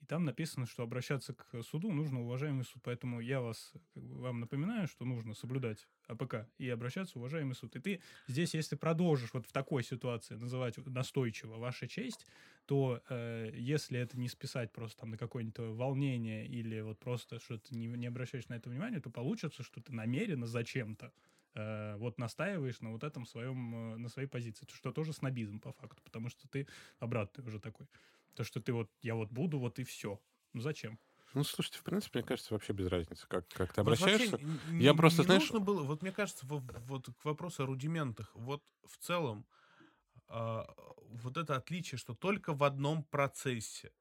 и 0.00 0.04
там 0.04 0.24
написано, 0.24 0.66
что 0.66 0.82
обращаться 0.82 1.34
к 1.34 1.62
суду 1.62 1.92
нужно 1.92 2.20
уважаемый 2.20 2.64
суд. 2.64 2.80
Поэтому 2.84 3.20
я 3.20 3.40
вас, 3.40 3.72
как 3.94 4.04
бы, 4.04 4.20
вам 4.20 4.40
напоминаю, 4.40 4.86
что 4.86 5.04
нужно 5.04 5.34
соблюдать 5.34 5.88
АПК 6.06 6.48
и 6.58 6.68
обращаться 6.68 7.18
уважаемый 7.18 7.54
суд. 7.54 7.74
И 7.76 7.80
ты 7.80 8.02
здесь, 8.28 8.54
если 8.54 8.76
продолжишь 8.76 9.32
вот 9.32 9.46
в 9.46 9.52
такой 9.52 9.82
ситуации 9.82 10.36
называть 10.36 10.76
настойчиво 10.86 11.56
ваша 11.56 11.88
честь, 11.88 12.26
то 12.66 13.02
э, 13.08 13.50
если 13.54 13.98
это 13.98 14.18
не 14.18 14.28
списать 14.28 14.72
просто 14.72 15.00
там 15.00 15.10
на 15.10 15.18
какое-нибудь 15.18 15.58
волнение 15.58 16.46
или 16.46 16.80
вот 16.80 16.98
просто 16.98 17.40
что 17.40 17.58
ты 17.58 17.74
не, 17.74 17.86
не 17.86 18.06
обращаешь 18.06 18.48
на 18.48 18.54
это 18.54 18.68
внимания, 18.68 19.00
то 19.00 19.10
получится, 19.10 19.62
что 19.62 19.80
ты 19.80 19.92
намеренно 19.92 20.46
зачем-то 20.46 21.12
э, 21.54 21.96
вот 21.96 22.18
настаиваешь 22.18 22.80
на 22.80 22.92
вот 22.92 23.04
этом 23.04 23.26
своем, 23.26 23.94
э, 23.94 23.96
на 23.96 24.08
своей 24.08 24.28
позиции, 24.28 24.66
что 24.72 24.92
тоже 24.92 25.12
снобизм 25.12 25.60
по 25.60 25.72
факту, 25.72 26.02
потому 26.04 26.28
что 26.28 26.46
ты 26.46 26.68
обратный 27.00 27.44
уже 27.44 27.58
такой. 27.58 27.88
То, 28.38 28.44
что 28.44 28.60
ты 28.60 28.72
вот, 28.72 28.88
я 29.02 29.16
вот 29.16 29.32
буду, 29.32 29.58
вот 29.58 29.80
и 29.80 29.82
все. 29.82 30.20
Ну 30.52 30.60
зачем? 30.60 31.00
Ну, 31.34 31.42
слушайте, 31.42 31.80
в 31.80 31.82
принципе, 31.82 32.20
мне 32.20 32.28
кажется, 32.28 32.54
вообще 32.54 32.72
без 32.72 32.86
разницы, 32.86 33.26
как, 33.26 33.48
как 33.48 33.72
ты 33.72 33.80
Вот 33.82 33.98
вообще 33.98 34.26
обращаешься. 34.26 34.36
Я 34.78 34.90
н- 34.92 34.96
просто, 34.96 35.22
не 35.22 35.26
знаешь- 35.26 35.42
нужно 35.42 35.58
было, 35.58 35.82
вот 35.82 36.02
мне 36.02 36.12
кажется, 36.12 36.46
во- 36.46 36.62
вот 36.86 37.08
к 37.20 37.24
вопросу 37.24 37.64
о 37.64 37.66
рудиментах, 37.66 38.30
вот 38.36 38.62
в 38.86 38.96
целом 38.98 39.44
а, 40.28 40.66
вот 41.00 41.36
это 41.36 41.56
отличие, 41.56 41.98
что 41.98 42.14
только 42.14 42.54
в 42.54 42.62
одном 42.64 43.02
процессе, 43.04 43.92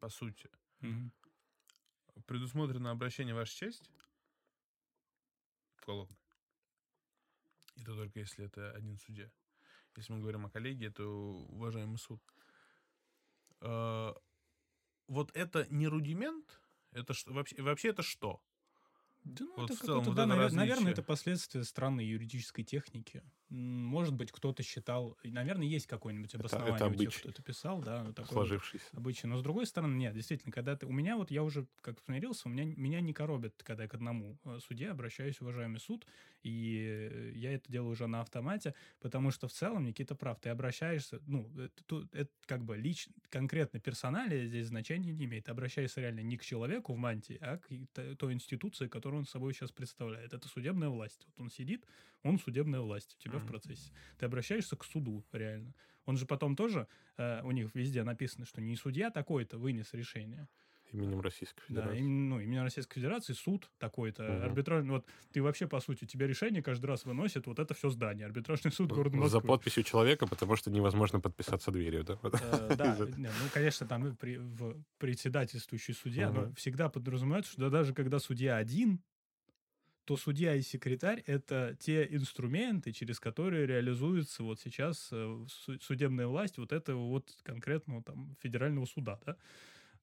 по 0.00 0.08
сути, 0.08 0.50
предусмотрено 2.26 2.90
обращение 2.90 3.34
в 3.34 3.38
вашу 3.38 3.56
честь 3.56 3.90
уголовное. 5.82 6.16
И 7.76 7.84
то 7.84 7.94
только 7.94 8.18
если 8.20 8.44
это 8.44 8.72
один 8.72 8.98
судья. 8.98 9.30
Если 9.96 10.12
мы 10.12 10.20
говорим 10.20 10.46
о 10.46 10.50
коллегии, 10.50 10.88
то 10.88 11.04
уважаемый 11.48 11.98
суд. 11.98 12.22
А, 13.60 14.14
Вот 15.08 15.30
это 15.36 15.66
не 15.70 15.88
рудимент? 15.88 16.60
Это 16.92 17.14
что, 17.14 17.32
вообще, 17.32 17.60
вообще 17.62 17.88
это 17.90 18.02
что? 18.02 18.42
Да, 19.24 19.44
ну, 19.44 19.54
Вот 19.56 19.70
это 19.70 19.74
в 19.82 19.86
целом 19.86 20.04
вот 20.06 20.14
да, 20.14 20.22
это 20.22 20.26
навер- 20.26 20.44
различие. 20.44 20.56
наверное, 20.56 20.92
это 20.92 21.02
последствия 21.02 21.64
странной 21.64 22.06
юридической 22.06 22.64
техники. 22.64 23.22
Может 23.50 24.14
быть, 24.14 24.30
кто-то 24.30 24.62
считал, 24.62 25.16
наверное, 25.24 25.66
есть 25.66 25.86
какое-нибудь 25.86 26.34
это 26.34 26.40
обоснование 26.40 26.88
у 26.88 26.94
тех, 26.94 27.18
кто 27.18 27.28
это 27.30 27.42
писал, 27.42 27.80
да, 27.80 28.04
ну, 28.04 28.12
такое 28.12 28.24
вот 28.24 28.48
Сложившийся. 28.48 28.86
обычай. 28.92 29.26
Но 29.26 29.38
с 29.38 29.42
другой 29.42 29.66
стороны, 29.66 29.96
нет, 29.96 30.14
действительно, 30.14 30.52
когда 30.52 30.76
ты... 30.76 30.86
У 30.86 30.92
меня 30.92 31.16
вот, 31.16 31.30
я 31.30 31.42
уже 31.42 31.66
как 31.80 31.98
смирился, 32.04 32.48
у 32.48 32.50
меня, 32.50 32.64
меня 32.64 33.00
не 33.00 33.14
коробит, 33.14 33.62
когда 33.62 33.84
я 33.84 33.88
к 33.88 33.94
одному 33.94 34.38
э, 34.44 34.58
судье 34.60 34.90
обращаюсь, 34.90 35.40
уважаемый 35.40 35.80
суд, 35.80 36.06
и 36.42 37.32
я 37.34 37.54
это 37.54 37.70
делаю 37.72 37.92
уже 37.92 38.06
на 38.06 38.20
автомате, 38.20 38.74
потому 39.00 39.30
что 39.30 39.48
в 39.48 39.52
целом, 39.52 39.84
Никита 39.84 40.14
прав, 40.14 40.38
ты 40.40 40.50
обращаешься, 40.50 41.20
ну, 41.26 41.50
это, 41.58 42.06
это 42.12 42.30
как 42.46 42.64
бы 42.64 42.76
лично, 42.76 43.14
конкретно 43.30 43.80
персоналия 43.80 44.46
здесь 44.46 44.66
значения 44.66 45.12
не 45.12 45.24
имеет. 45.24 45.46
Ты 45.46 45.50
обращаешься 45.52 46.00
реально 46.00 46.20
не 46.20 46.36
к 46.36 46.44
человеку 46.44 46.92
в 46.92 46.98
мантии, 46.98 47.38
а 47.40 47.58
к 47.58 48.16
той 48.16 48.32
институции, 48.32 48.88
которую 48.88 49.20
он 49.20 49.26
собой 49.26 49.54
сейчас 49.54 49.72
представляет. 49.72 50.32
Это 50.32 50.48
судебная 50.48 50.88
власть. 50.88 51.26
Вот 51.26 51.44
он 51.44 51.50
сидит, 51.50 51.86
он 52.22 52.38
судебная 52.38 52.80
власть 52.80 53.16
у 53.18 53.22
тебя 53.22 53.38
в 53.38 53.42
Мгм. 53.42 53.48
процессе. 53.48 53.92
Ты 54.18 54.26
обращаешься 54.26 54.76
к 54.76 54.84
суду, 54.84 55.24
реально. 55.32 55.74
Он 56.06 56.16
же 56.16 56.26
потом 56.26 56.56
тоже, 56.56 56.86
э, 57.16 57.42
у 57.42 57.50
них 57.50 57.74
везде 57.74 58.02
написано, 58.02 58.44
что 58.46 58.60
не 58.60 58.76
судья 58.76 59.10
такой-то 59.10 59.58
вынес 59.58 59.92
решение. 59.94 60.48
Именем 60.90 61.20
Российской 61.20 61.60
Да, 61.68 61.82
Федерации. 61.82 61.98
им- 61.98 62.28
ну, 62.30 62.40
именно 62.40 62.62
Российской 62.62 62.94
Федерации 62.94 63.34
суд 63.34 63.70
такой-то, 63.78 64.22
Мгм. 64.36 64.44
арбитражный. 64.46 64.90
Вот 64.92 65.06
ты 65.32 65.42
вообще, 65.42 65.66
по 65.66 65.80
сути, 65.80 66.06
тебе 66.06 66.26
решение 66.26 66.62
каждый 66.62 66.86
раз 66.86 67.04
выносит 67.04 67.46
вот 67.46 67.58
это 67.58 67.74
все 67.74 67.90
здание. 67.90 68.24
Арбитражный 68.24 68.72
суд 68.72 68.90
города 68.90 69.14
За 69.16 69.20
Москвы. 69.20 69.48
подписью 69.48 69.82
человека, 69.84 70.26
потому 70.26 70.56
что 70.56 70.70
невозможно 70.70 71.20
подписаться 71.20 71.70
дверью, 71.70 72.04
да? 72.04 72.18
Э, 72.22 72.74
Да, 72.74 72.96
ну, 73.18 73.50
конечно, 73.52 73.86
там 73.86 74.16
в 74.22 74.82
председательствующий 74.96 75.92
судья, 75.92 76.30
но 76.30 76.54
всегда 76.54 76.88
подразумевается, 76.88 77.52
что 77.52 77.68
даже 77.68 77.92
когда 77.92 78.18
судья 78.18 78.56
один, 78.56 79.02
то 80.08 80.16
судья 80.16 80.54
и 80.54 80.62
секретарь— 80.62 81.22
это 81.26 81.76
те 81.78 82.06
инструменты, 82.10 82.92
через 82.92 83.20
которые 83.20 83.66
реализуется 83.66 84.42
вот 84.42 84.58
сейчас 84.58 85.10
э, 85.12 85.44
су- 85.50 85.78
судебная 85.80 86.26
власть 86.26 86.56
вот 86.56 86.72
этого 86.72 87.08
вот 87.08 87.36
конкретного 87.42 88.02
там 88.02 88.34
федерального 88.40 88.86
суда, 88.86 89.20
да? 89.26 89.36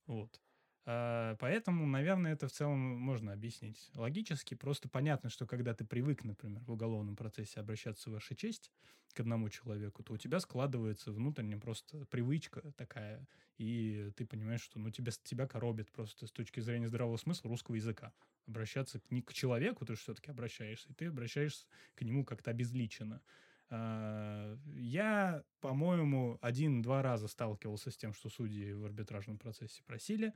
Вот. 0.06 0.39
А, 0.86 1.36
Поэтому, 1.40 1.86
наверное, 1.88 2.34
это 2.34 2.48
в 2.48 2.52
целом 2.52 2.78
можно 2.80 3.34
объяснить 3.34 3.90
логически. 3.96 4.54
Просто 4.56 4.88
понятно, 4.90 5.30
что 5.30 5.48
когда 5.48 5.74
ты 5.74 5.84
привык, 5.86 6.24
например, 6.24 6.64
в 6.64 6.72
уголовном 6.72 7.16
процессе 7.16 7.60
обращаться 7.60 8.10
в 8.10 8.14
ваша 8.14 8.36
честь 8.36 8.72
к 9.14 9.20
одному 9.22 9.50
человеку, 9.50 10.04
то 10.04 10.14
у 10.14 10.18
тебя 10.18 10.40
складывается 10.40 11.12
внутренне 11.12 11.58
просто 11.58 12.06
привычка 12.08 12.72
такая, 12.74 13.26
и 13.58 14.12
ты 14.18 14.26
понимаешь, 14.26 14.62
что 14.62 14.78
ну, 14.78 14.92
тебя, 14.92 15.12
тебя 15.24 15.48
коробит 15.48 15.92
просто 15.92 16.28
с 16.28 16.32
точки 16.32 16.60
зрения 16.60 16.90
здравого 16.90 17.16
смысла 17.18 17.50
русского 17.50 17.76
языка. 17.76 18.14
Обращаться 18.46 19.00
не 19.10 19.22
к 19.22 19.34
человеку, 19.34 19.86
ты 19.86 19.96
все-таки 19.96 20.30
обращаешься, 20.30 20.90
и 20.92 20.94
ты 20.94 21.06
обращаешься 21.08 21.66
к 21.96 22.02
нему 22.02 22.26
как-то 22.26 22.52
обезличенно. 22.52 23.22
А, 23.70 24.58
Я, 24.76 25.44
по-моему, 25.62 26.38
один-два 26.42 27.02
раза 27.02 27.28
сталкивался 27.28 27.90
с 27.92 27.98
тем, 27.98 28.14
что 28.14 28.30
судьи 28.30 28.74
в 28.74 28.86
арбитражном 28.86 29.38
процессе 29.40 29.82
просили, 29.86 30.28
э, 30.28 30.32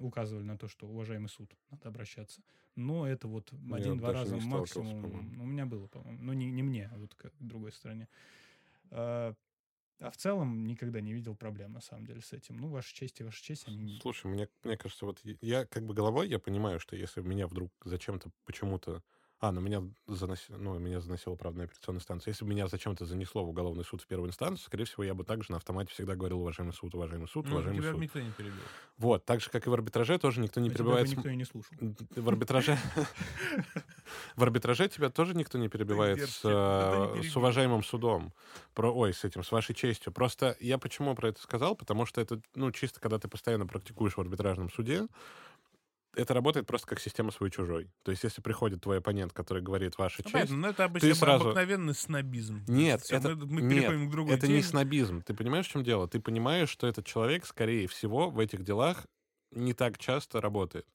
указывали 0.00 0.44
на 0.44 0.56
то, 0.56 0.68
что 0.68 0.86
уважаемый 0.86 1.28
суд, 1.28 1.50
надо 1.70 1.88
обращаться. 1.88 2.42
Но 2.74 3.06
это 3.06 3.28
вот 3.28 3.52
Я 3.52 3.76
один-два 3.76 4.12
раза 4.12 4.36
максимум. 4.36 5.02
по-моему. 5.02 5.42
У 5.42 5.46
меня 5.46 5.66
было, 5.66 5.86
по-моему. 5.86 6.22
Но 6.22 6.34
не, 6.34 6.50
не 6.50 6.62
мне, 6.62 6.90
а 6.92 6.98
вот 6.98 7.14
к 7.14 7.30
другой 7.40 7.72
стороне. 7.72 8.08
А 8.90 9.34
а 10.00 10.10
в 10.10 10.16
целом 10.16 10.66
никогда 10.66 11.00
не 11.00 11.14
видел 11.14 11.34
проблем, 11.34 11.72
на 11.72 11.80
самом 11.80 12.04
деле, 12.04 12.20
с 12.20 12.32
этим. 12.32 12.58
Ну, 12.58 12.68
ваша 12.68 12.94
честь 12.94 13.20
и 13.20 13.24
ваша 13.24 13.42
честь, 13.42 13.66
они... 13.66 13.98
Слушай, 14.02 14.26
мне, 14.26 14.48
мне 14.62 14.76
кажется, 14.76 15.06
вот 15.06 15.20
я 15.40 15.64
как 15.64 15.86
бы 15.86 15.94
головой, 15.94 16.28
я 16.28 16.38
понимаю, 16.38 16.78
что 16.80 16.96
если 16.96 17.22
меня 17.22 17.46
вдруг 17.46 17.72
зачем-то 17.84 18.30
почему-то... 18.44 19.02
А, 19.38 19.52
ну 19.52 19.60
меня, 19.60 19.82
заноси- 20.08 20.56
ну, 20.56 20.78
меня 20.78 20.98
заносила, 21.00 21.34
правда, 21.34 21.58
на 21.58 21.64
операционную 21.64 22.00
станцию. 22.00 22.30
Если 22.32 22.42
бы 22.44 22.50
меня 22.50 22.68
зачем-то 22.68 23.04
занесло 23.04 23.44
в 23.44 23.50
уголовный 23.50 23.84
суд 23.84 24.00
в 24.00 24.06
первую 24.06 24.30
инстанцию, 24.30 24.64
скорее 24.64 24.84
всего, 24.86 25.04
я 25.04 25.12
бы 25.12 25.24
также 25.24 25.50
на 25.50 25.58
автомате 25.58 25.92
всегда 25.92 26.14
говорил 26.16 26.40
уважаемый 26.40 26.72
суд, 26.72 26.94
уважаемый 26.94 27.28
суд, 27.28 27.44
Ну, 27.44 27.52
уважаемый 27.52 27.80
тебя 27.82 27.92
суд. 27.92 28.00
никто 28.00 28.18
не 28.20 28.30
перебил. 28.30 28.62
Вот, 28.96 29.26
так 29.26 29.42
же, 29.42 29.50
как 29.50 29.66
и 29.66 29.70
в 29.70 29.74
арбитраже, 29.74 30.18
тоже 30.18 30.40
никто 30.40 30.58
не 30.60 30.68
А 30.68 30.70
тебя 30.70 30.78
перебивает... 30.78 31.08
с- 31.08 31.12
никто 31.12 31.28
и 31.28 31.36
не 31.36 31.44
слушал. 31.44 31.76
В 31.80 32.28
арбитраже... 32.28 32.78
В 34.36 34.42
арбитраже 34.42 34.88
тебя 34.88 35.10
тоже 35.10 35.34
никто 35.34 35.58
не 35.58 35.68
перебивает 35.68 36.18
с, 36.28 36.40
э, 36.44 37.22
уважаемым 37.34 37.82
судом. 37.82 38.32
Про, 38.74 38.90
ой, 38.92 39.12
с 39.12 39.24
этим, 39.24 39.42
с 39.42 39.50
вашей 39.52 39.74
честью. 39.74 40.12
Просто 40.12 40.56
я 40.60 40.78
почему 40.78 41.14
про 41.14 41.28
это 41.28 41.42
сказал? 41.42 41.74
Потому 41.74 42.06
что 42.06 42.20
это, 42.20 42.40
ну, 42.54 42.70
чисто 42.72 43.00
когда 43.00 43.18
ты 43.18 43.28
постоянно 43.28 43.66
практикуешь 43.66 44.16
в 44.16 44.20
арбитражном 44.20 44.70
суде, 44.70 45.06
это 46.16 46.34
работает 46.34 46.66
просто 46.66 46.86
как 46.88 47.00
система 47.00 47.30
свой-чужой. 47.30 47.90
То 48.02 48.10
есть, 48.10 48.24
если 48.24 48.40
приходит 48.42 48.80
твой 48.80 48.98
оппонент, 48.98 49.32
который 49.32 49.62
говорит 49.62 49.98
ваша 49.98 50.22
Ну, 50.24 50.24
честь, 50.24 50.32
понятно, 50.32 50.56
но 50.56 50.68
это 50.68 50.84
обычно 50.84 51.14
сразу- 51.14 51.44
обыкновенный 51.46 51.94
снобизм. 51.94 52.64
Нет, 52.66 53.02
Всё, 53.02 53.16
это, 53.16 53.36
мы, 53.36 53.46
мы 53.46 53.62
нет, 53.62 54.08
к 54.08 54.10
другой 54.10 54.34
это 54.34 54.48
не 54.48 54.62
снобизм. 54.62 55.22
Ты 55.22 55.34
понимаешь, 55.34 55.66
в 55.66 55.70
чем 55.70 55.84
дело? 55.84 56.08
Ты 56.08 56.20
понимаешь, 56.20 56.68
что 56.70 56.86
этот 56.86 57.06
человек, 57.06 57.46
скорее 57.46 57.86
всего, 57.86 58.30
в 58.30 58.38
этих 58.38 58.64
делах 58.64 59.06
не 59.52 59.72
так 59.74 59.98
часто 59.98 60.40
работает. 60.40 60.86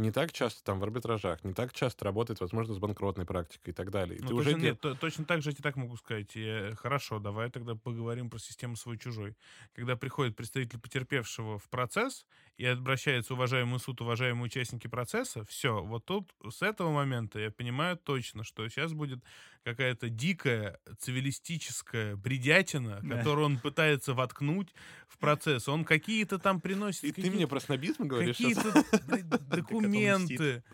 Не 0.00 0.10
так 0.12 0.32
часто 0.32 0.64
там 0.64 0.80
в 0.80 0.82
арбитражах, 0.84 1.44
не 1.44 1.52
так 1.52 1.74
часто 1.74 2.06
работает, 2.06 2.40
возможно, 2.40 2.72
с 2.74 2.78
банкротной 2.78 3.26
практикой 3.26 3.70
и 3.70 3.72
так 3.72 3.90
далее. 3.90 4.18
И 4.18 4.22
Ну, 4.22 4.28
ты 4.28 4.34
точно, 4.34 4.50
уже 4.52 4.60
нет, 4.60 4.80
то- 4.80 4.94
точно 4.94 5.24
так 5.26 5.42
же 5.42 5.50
я 5.50 5.54
тебе 5.54 5.62
так 5.62 5.76
могу 5.76 5.96
сказать. 5.98 6.34
Я- 6.34 6.74
хорошо, 6.76 7.18
давай 7.18 7.50
тогда 7.50 7.74
поговорим 7.74 8.30
про 8.30 8.38
систему 8.38 8.76
свой-чужой. 8.76 9.36
Когда 9.74 9.96
приходит 9.96 10.36
представитель 10.36 10.78
потерпевшего 10.78 11.58
в 11.58 11.68
процесс 11.68 12.24
и 12.56 12.64
обращается 12.64 13.34
уважаемый 13.34 13.78
суд, 13.78 14.00
уважаемые 14.00 14.44
участники 14.46 14.86
процесса, 14.86 15.44
все, 15.44 15.82
вот 15.82 16.06
тут 16.06 16.32
с 16.50 16.62
этого 16.62 16.90
момента 16.90 17.38
я 17.38 17.50
понимаю 17.50 17.98
точно, 17.98 18.42
что 18.42 18.66
сейчас 18.68 18.94
будет 18.94 19.20
какая-то 19.64 20.08
дикая 20.08 20.78
цивилистическая 20.98 22.16
бредятина, 22.16 23.00
Да. 23.02 23.18
которую 23.18 23.44
он 23.46 23.58
пытается 23.58 24.14
воткнуть 24.14 24.74
в 25.08 25.18
процесс. 25.18 25.68
Он 25.68 25.84
какие-то 25.84 26.38
там 26.38 26.60
приносит... 26.62 27.04
И 27.04 27.08
ты 27.12 27.16
какие- 27.22 27.30
мне 27.30 27.46
про 27.46 27.60
снобизм 27.60 28.04
говоришь? 28.08 28.38
Какие-то 28.38 28.72
блядь, 29.06 29.24
документы, 29.90 30.64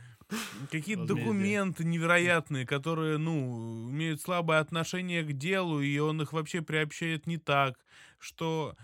какие-то 0.71 1.05
документы 1.05 1.85
невероятные, 1.85 2.67
которые, 2.67 3.19
ну, 3.19 3.91
имеют 3.91 4.21
слабое 4.21 4.61
отношение 4.61 5.23
к 5.25 5.33
делу, 5.33 5.81
и 5.81 5.99
он 5.99 6.23
их 6.23 6.33
вообще 6.33 6.62
приобщает 6.62 7.27
не 7.27 7.39
так, 7.39 7.77
что 8.19 8.77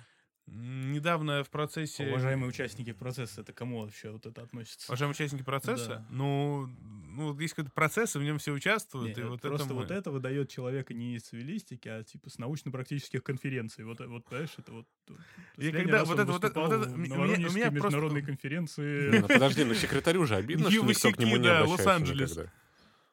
недавно 0.47 1.45
в 1.45 1.51
процессе... 1.51 2.07
Уважаемые 2.09 2.49
участники 2.49 2.93
процесса, 2.93 3.41
это 3.43 3.53
кому 3.53 3.81
вообще 3.83 4.11
вот 4.11 4.27
это 4.27 4.43
относится? 4.43 4.91
Уважаемые 4.91 5.15
участники 5.15 5.43
процесса, 5.43 5.89
Да. 5.89 6.07
ну, 6.11 6.67
ну, 6.67 7.33
вот 7.33 7.41
есть 7.41 7.55
какой-то 7.55 7.73
процесс, 7.75 8.17
и 8.17 8.19
в 8.19 8.23
нем 8.23 8.39
все 8.39 8.53
участвуют, 8.53 9.17
Не, 9.17 9.23
и 9.23 9.27
вот 9.27 9.41
просто 9.41 9.67
это 9.67 9.75
мы- 9.75 9.81
вот 9.81 9.91
это 9.91 10.11
выдает 10.11 10.49
человека 10.51 10.95
не 10.95 11.17
из 11.17 11.23
цивилистики, 11.23 11.89
а 11.89 12.03
типа 12.03 12.31
с 12.31 12.39
научно-практических 12.39 13.23
конференций. 13.23 13.85
Вот, 13.85 14.01
вот 14.01 14.25
понимаешь, 14.25 14.51
это 14.59 14.73
вот... 14.73 14.87
вот 15.09 15.19
Я 15.59 15.73
когда 15.73 15.99
раз 16.01 16.09
вот 16.09 16.15
он 16.19 16.23
это- 16.25 16.33
вот 16.33 16.45
это- 16.45 16.61
вот 16.61 16.71
выступал 16.71 16.83
это- 16.83 16.91
в 16.91 16.95
у 16.95 16.97
меня- 16.99 17.15
у 17.17 17.25
меня 17.27 17.47
просто- 17.47 17.71
международной 17.71 18.21
Не, 18.21 18.27
конференции. 18.27 19.19
ну 19.21 19.29
подожди, 19.29 19.65
ну 19.65 19.75
секретарю 19.75 20.27
же 20.27 20.37
обидно, 20.37 20.71
что 20.71 20.85
никто 20.85 21.13
к 21.13 21.19
нему 21.19 21.37
не 21.37 21.45
да, 21.45 21.61
обращается 21.61 21.89
Лос-Анджелес. 21.89 22.39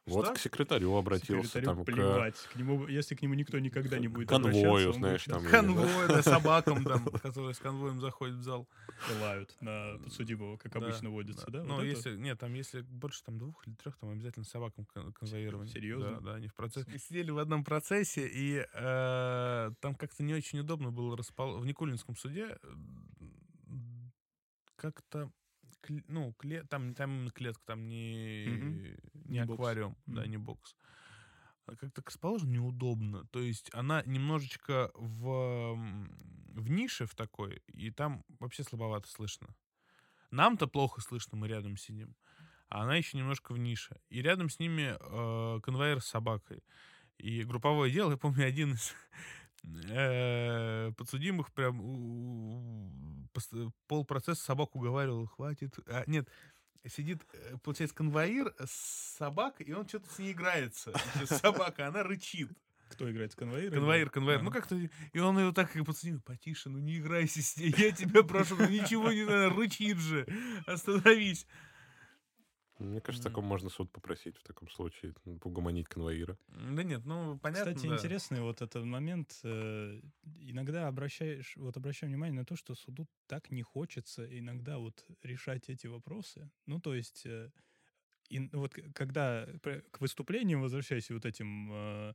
Вот 0.10 0.26
Что? 0.26 0.36
к 0.36 0.40
секретарю 0.40 0.96
обратился, 0.96 1.48
Секретарю 1.48 1.66
там, 1.66 1.84
к 1.84 1.86
плевать. 1.86 2.36
К 2.52 2.56
нему, 2.56 2.88
если 2.88 3.16
к 3.16 3.22
нему 3.22 3.34
никто 3.36 3.60
никогда 3.60 3.98
не 4.00 4.08
будет 4.08 4.30
конвою, 4.30 4.94
знаешь, 4.94 5.26
будет 5.26 5.44
там, 5.44 5.52
Конвой, 5.52 6.08
да, 6.08 6.22
собакам 6.24 6.84
там, 6.84 7.06
которые 7.06 7.54
с 7.54 7.60
конвоем 7.60 8.00
заходят 8.02 8.36
в 8.38 8.44
зал. 8.44 8.68
лают 9.22 9.56
на 9.62 9.98
подсудимого, 10.04 10.58
как 10.58 10.72
Да, 10.74 10.80
обычно 10.80 11.10
водится, 11.10 11.46
да? 11.50 11.64
Ну, 11.64 11.76
Вот 11.76 11.84
это? 11.84 11.90
если, 11.90 12.16
нет, 12.16 12.40
там 12.40 12.54
если 12.54 12.82
больше 12.82 13.24
там 13.24 13.38
двух 13.38 13.66
или 13.68 13.76
трех, 13.76 13.98
там 13.98 14.12
обязательно 14.12 14.46
собакам 14.46 14.86
кон- 14.86 15.14
конвоирование. 15.14 15.74
Серьезно? 15.74 16.12
Да, 16.16 16.20
да, 16.20 16.36
они 16.36 16.48
в 16.48 16.56
процессе. 16.56 16.90
Мы 16.92 16.98
сидели 17.00 17.32
в 17.32 17.38
одном 17.38 17.64
процессе, 17.64 18.28
и 18.28 18.66
э, 18.74 19.72
там 19.80 19.96
как-то 19.96 20.24
не 20.24 20.34
очень 20.34 20.60
удобно 20.60 20.92
было 20.92 21.16
распол... 21.16 21.58
в 21.60 21.66
Никулинском 21.66 22.16
суде 22.16 22.58
как-то 24.76 25.30
кле- 25.82 26.04
ну, 26.08 26.34
кле... 26.34 26.64
там, 26.64 26.94
там 26.94 27.30
клетка, 27.32 27.62
там 27.66 27.88
не, 27.88 28.46
Мгм. 28.48 28.74
не 29.32 29.40
Не 29.40 29.46
бокс. 29.46 29.60
аквариум, 29.60 29.98
да, 30.06 30.22
Мгм. 30.22 30.32
не 30.32 30.38
бокс. 30.38 30.76
А 31.66 31.76
Как-то 31.76 32.02
расположено 32.06 32.50
неудобно. 32.52 33.26
То 33.28 33.40
есть 33.40 33.70
она 33.74 34.02
немножечко 34.06 34.92
в, 34.96 35.76
в 36.56 36.70
нише 36.70 37.06
в 37.06 37.16
такой, 37.16 37.62
и 37.68 37.92
там 37.92 38.24
вообще 38.40 38.64
слабовато 38.64 39.08
слышно. 39.08 39.48
Нам-то 40.32 40.68
плохо 40.68 41.02
слышно, 41.02 41.38
мы 41.38 41.48
рядом 41.48 41.78
сидим. 41.78 42.16
А 42.70 42.84
она 42.84 42.96
еще 42.96 43.18
немножко 43.18 43.54
в 43.54 43.58
нише. 43.58 44.00
И 44.10 44.22
рядом 44.22 44.50
с 44.50 44.60
ними 44.60 44.96
э, 45.00 45.60
конвоир 45.62 46.02
с 46.02 46.06
собакой. 46.06 46.64
И 47.18 47.44
групповое 47.44 47.92
дело, 47.92 48.12
я 48.12 48.18
помню, 48.18 48.46
один 48.46 48.74
из 48.74 48.94
подсудимых 50.96 51.52
прям 51.54 51.80
пос- 53.34 53.72
полпроцесса 53.88 54.44
собаку 54.44 54.80
уговаривал, 54.80 55.28
хватит. 55.28 55.78
А, 55.88 56.04
нет, 56.08 56.28
сидит, 56.88 57.26
э, 57.34 57.58
получается, 57.64 57.96
конвоир 57.96 58.54
с 58.64 59.16
собакой, 59.18 59.66
и 59.68 59.74
он 59.74 59.88
что-то 59.88 60.12
с 60.14 60.20
ней 60.20 60.32
играется. 60.32 60.94
Собака, 61.26 61.88
она 61.88 62.04
рычит. 62.04 62.50
Кто 62.90 63.10
играет 63.12 63.32
с 63.32 63.36
конвоиром? 63.36 63.74
Конвоир, 63.76 64.10
конвоир. 64.10 64.42
Ну 64.42 64.50
Ага. 64.50 64.62
как-то... 64.62 64.76
И 65.14 65.20
он 65.20 65.38
ее 65.38 65.54
так 65.54 65.72
как 65.72 65.86
подсудил, 65.86 66.22
потише, 66.22 66.70
ну 66.70 66.80
не 66.80 66.98
играйся 66.98 67.42
с 67.42 67.56
ней, 67.58 67.74
я 67.78 67.92
тебя 67.92 68.24
прошу, 68.24 68.56
ну 68.56 68.68
ничего 68.68 69.12
не 69.12 69.26
надо, 69.26 69.50
рычит 69.52 69.98
же, 69.98 70.26
остановись. 70.66 71.46
Мне 72.80 73.02
кажется, 73.02 73.30
таком 73.30 73.46
можно 73.46 73.70
суд 73.70 73.92
попросить 73.92 74.38
в 74.38 74.44
таком 74.44 74.70
случае, 74.70 75.14
угомонить 75.44 75.88
конвоира. 75.88 76.38
Да 76.48 76.84
нет, 76.84 77.06
ну 77.06 77.38
понятно, 77.40 77.80
Кстати, 77.80 77.86
да. 77.86 78.12
интересный 78.12 78.42
вот 78.42 78.62
этот 78.62 78.84
момент. 78.86 79.40
э, 79.44 80.02
Иногда 80.40 80.88
обращаешь, 80.88 81.56
вот 81.58 81.78
обращаю 81.78 82.10
внимание 82.12 82.40
на 82.40 82.46
то, 82.46 82.56
что 82.56 82.76
суду 82.76 83.08
так 83.28 83.52
не 83.52 83.62
хочется 83.62 84.26
иногда 84.40 84.78
вот 84.80 85.06
решать 85.24 85.70
эти 85.70 85.88
вопросы. 85.88 86.50
Ну, 86.66 86.80
то 86.80 86.94
есть, 86.96 87.26
э, 87.26 87.52
и 88.30 88.40
вот 88.54 88.76
когда 88.96 89.48
к 89.64 90.02
выступлениям 90.02 90.62
возвращаясь 90.62 91.12
вот 91.12 91.26
этим 91.26 91.72
э, 91.74 92.14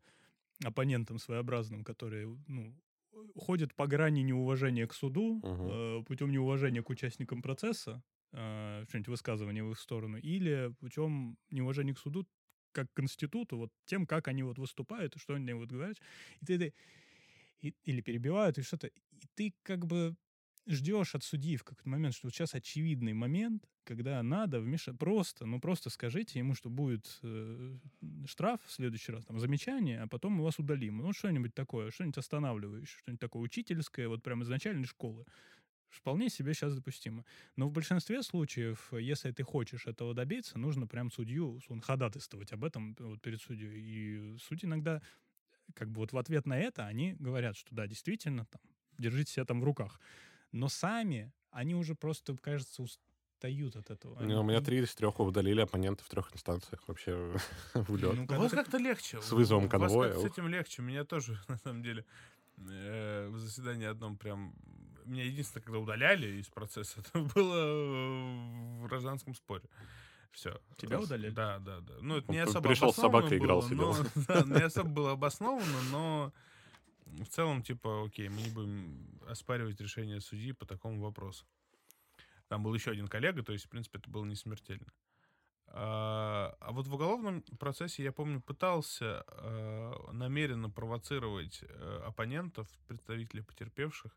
оппонентам 0.65 1.19
своеобразным, 1.19 1.85
которые, 1.85 2.29
ну, 2.49 2.77
ходят 3.37 3.75
по 3.75 3.87
грани 3.87 4.23
неуважения 4.23 4.87
к 4.87 4.95
суду, 4.95 5.43
Мгм. 5.43 5.79
э, 5.99 6.03
путем 6.07 6.31
неуважения 6.33 6.83
к 6.83 6.91
участникам 6.91 7.43
процесса, 7.43 8.03
э, 8.35 8.85
что-нибудь 8.89 9.09
высказывание 9.09 9.65
в 9.65 9.73
их 9.73 9.81
сторону, 9.81 10.19
или 10.19 10.75
путем 10.81 11.39
неуважения 11.51 11.95
к 11.95 11.99
суду 12.01 12.27
как 12.73 12.93
к 12.95 13.01
институту, 13.01 13.57
вот 13.59 13.71
тем, 13.87 14.07
как 14.07 14.29
они 14.29 14.43
вот 14.45 14.59
выступают, 14.59 15.15
что 15.19 15.35
они 15.35 15.53
вот 15.55 15.71
говорят, 15.71 15.99
и 16.41 16.47
ты, 16.47 16.59
ты- 16.59 16.75
и- 17.61 17.75
или 17.85 18.01
перебивают, 18.01 18.59
и 18.59 18.63
что-то, 18.63 18.89
и 18.89 19.27
ты 19.35 19.55
как 19.63 19.87
бы 19.87 20.17
ждешь 20.67 21.15
от 21.15 21.23
судьи 21.25 21.57
в 21.57 21.65
какой-то 21.65 21.89
момент, 21.89 22.15
что 22.15 22.27
вот 22.27 22.35
сейчас 22.35 22.55
очевидный 22.55 23.13
момент, 23.13 23.65
когда 23.85 24.23
надо 24.23 24.61
вмешать, 24.61 24.99
просто, 24.99 25.45
ну 25.47 25.61
просто 25.61 25.91
скажите 25.91 26.39
ему, 26.39 26.55
что 26.55 26.71
будет 26.71 27.19
э, 27.23 27.77
штраф 28.27 28.61
в 28.65 28.73
следующий 28.73 29.13
раз, 29.13 29.27
там, 29.27 29.39
замечание, 29.39 30.01
а 30.03 30.09
потом 30.09 30.33
мы 30.35 30.45
вас 30.45 30.59
удалим. 30.59 30.99
Ну, 30.99 31.13
что-нибудь 31.13 31.55
такое, 31.55 31.91
что-нибудь 31.91 32.17
останавливающее, 32.19 32.99
что-нибудь 33.03 33.21
такое 33.21 33.43
учительское, 33.43 34.09
вот 34.09 34.23
прямо 34.23 34.43
из 34.45 34.49
начальной 34.49 34.87
школы. 34.87 35.27
Вполне 35.95 36.29
себе 36.29 36.55
сейчас 36.55 36.75
допустимо. 36.75 37.25
Но 37.57 37.69
в 37.69 37.73
большинстве 37.73 38.23
случаев, 38.23 38.93
если 38.93 39.31
ты 39.31 39.43
хочешь 39.43 39.87
этого 39.87 40.15
добиться, 40.15 40.59
нужно 40.59 40.87
прям 40.87 41.11
судью 41.11 41.61
ходатайствовать 41.83 42.53
об 42.53 42.65
этом 42.65 42.97
вот, 42.99 43.21
перед 43.21 43.41
судьей. 43.41 43.81
И 43.81 44.39
судьи 44.39 44.67
иногда, 44.67 45.01
как 45.75 45.91
бы 45.91 46.01
вот 46.01 46.13
в 46.13 46.19
ответ 46.19 46.47
на 46.47 46.59
это, 46.59 46.87
они 46.87 47.15
говорят, 47.15 47.57
что 47.57 47.75
да, 47.75 47.87
действительно, 47.87 48.47
там, 48.47 48.61
держите 48.99 49.33
себя 49.33 49.45
там 49.45 49.61
в 49.61 49.65
руках. 49.65 50.01
Но 50.53 50.69
сами 50.69 51.33
они 51.51 51.75
уже 51.75 51.95
просто, 51.95 52.37
кажется, 52.37 52.83
устают 52.83 53.77
от 53.77 53.91
этого. 53.91 54.23
Не, 54.25 54.35
У 54.35 54.43
меня 54.43 54.61
три 54.61 54.81
из 54.81 54.95
трех 54.95 55.21
удалили 55.21 55.61
оппонента 55.61 56.03
в 56.03 56.09
трех 56.09 56.33
инстанциях 56.35 56.87
вообще 56.89 57.37
в 57.75 57.97
лед. 57.97 58.15
Ну, 58.15 58.25
У 58.25 58.27
когда 58.27 58.41
вас 58.41 58.53
как-то 58.53 58.79
легче. 58.79 59.21
С 59.23 59.31
вызовом 59.31 59.65
У 59.65 59.69
вас 59.69 59.71
конвоя, 59.71 60.19
с 60.19 60.25
этим 60.25 60.49
легче. 60.49 60.83
Меня 60.83 61.05
тоже, 61.05 61.39
на 61.49 61.59
самом 61.59 61.83
деле, 61.83 62.05
э, 62.59 63.29
в 63.29 63.39
заседании 63.39 63.87
одном 63.87 64.17
прям... 64.17 64.55
Меня 65.05 65.25
единственное, 65.25 65.63
когда 65.63 65.79
удаляли 65.79 66.39
из 66.39 66.49
процесса, 66.49 67.01
это 67.15 67.19
было 67.21 68.83
в 68.83 68.87
гражданском 68.87 69.35
споре. 69.35 69.69
Все. 70.33 70.61
Тебя 70.77 71.01
удаляли? 71.01 71.31
Да, 71.31 71.59
да, 71.61 71.81
да. 71.81 71.95
Ну, 72.01 72.17
это 72.17 72.29
Он 72.29 72.35
не 72.35 72.41
особо 72.41 72.69
пришел 72.69 72.93
с 72.93 72.97
собакой, 72.97 73.39
обоснованно 73.39 73.73
играл, 73.73 73.95
было, 73.95 73.95
сидел. 73.95 74.25
да, 74.29 74.59
не 74.59 74.65
особо 74.65 74.89
было 74.89 75.13
обосновано, 75.13 75.83
но 75.93 76.33
в 77.07 77.27
целом, 77.27 77.63
типа, 77.63 78.05
окей, 78.07 78.29
мы 78.29 78.43
не 78.43 78.51
будем 78.51 79.21
оспаривать 79.29 79.81
решение 79.81 80.21
судьи 80.21 80.53
по 80.53 80.67
такому 80.67 81.01
вопросу. 81.01 81.47
Там 82.49 82.63
был 82.63 82.75
еще 82.75 82.91
один 82.91 83.09
коллега, 83.09 83.43
то 83.43 83.53
есть, 83.53 83.67
в 83.67 83.69
принципе, 83.69 83.99
это 83.99 84.11
было 84.11 84.25
не 84.25 84.35
смертельно. 84.35 84.93
А, 85.67 86.57
а 86.61 86.73
вот 86.73 86.87
в 86.87 86.95
уголовном 86.95 87.43
процессе, 87.59 88.03
я 88.05 88.13
помню, 88.13 88.41
пытался 88.41 89.25
э, 89.27 89.93
намеренно 90.13 90.71
провоцировать 90.71 91.63
э, 91.63 92.03
оппонентов, 92.07 92.69
представителей 92.87 93.43
потерпевших, 93.43 94.17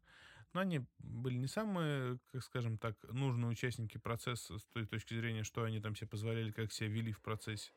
но 0.53 0.61
они 0.61 0.85
были 0.99 1.35
не 1.37 1.47
самые, 1.47 2.19
как 2.31 2.43
скажем 2.43 2.77
так, 2.77 2.95
нужные 3.11 3.49
участники 3.49 3.97
процесса 3.97 4.57
с 4.57 4.65
той 4.65 4.85
точки 4.85 5.13
зрения, 5.13 5.43
что 5.43 5.63
они 5.63 5.79
там 5.79 5.95
себе 5.95 6.07
позволяли, 6.07 6.51
как 6.51 6.71
себя 6.71 6.89
вели 6.89 7.11
в 7.11 7.21
процессе. 7.21 7.71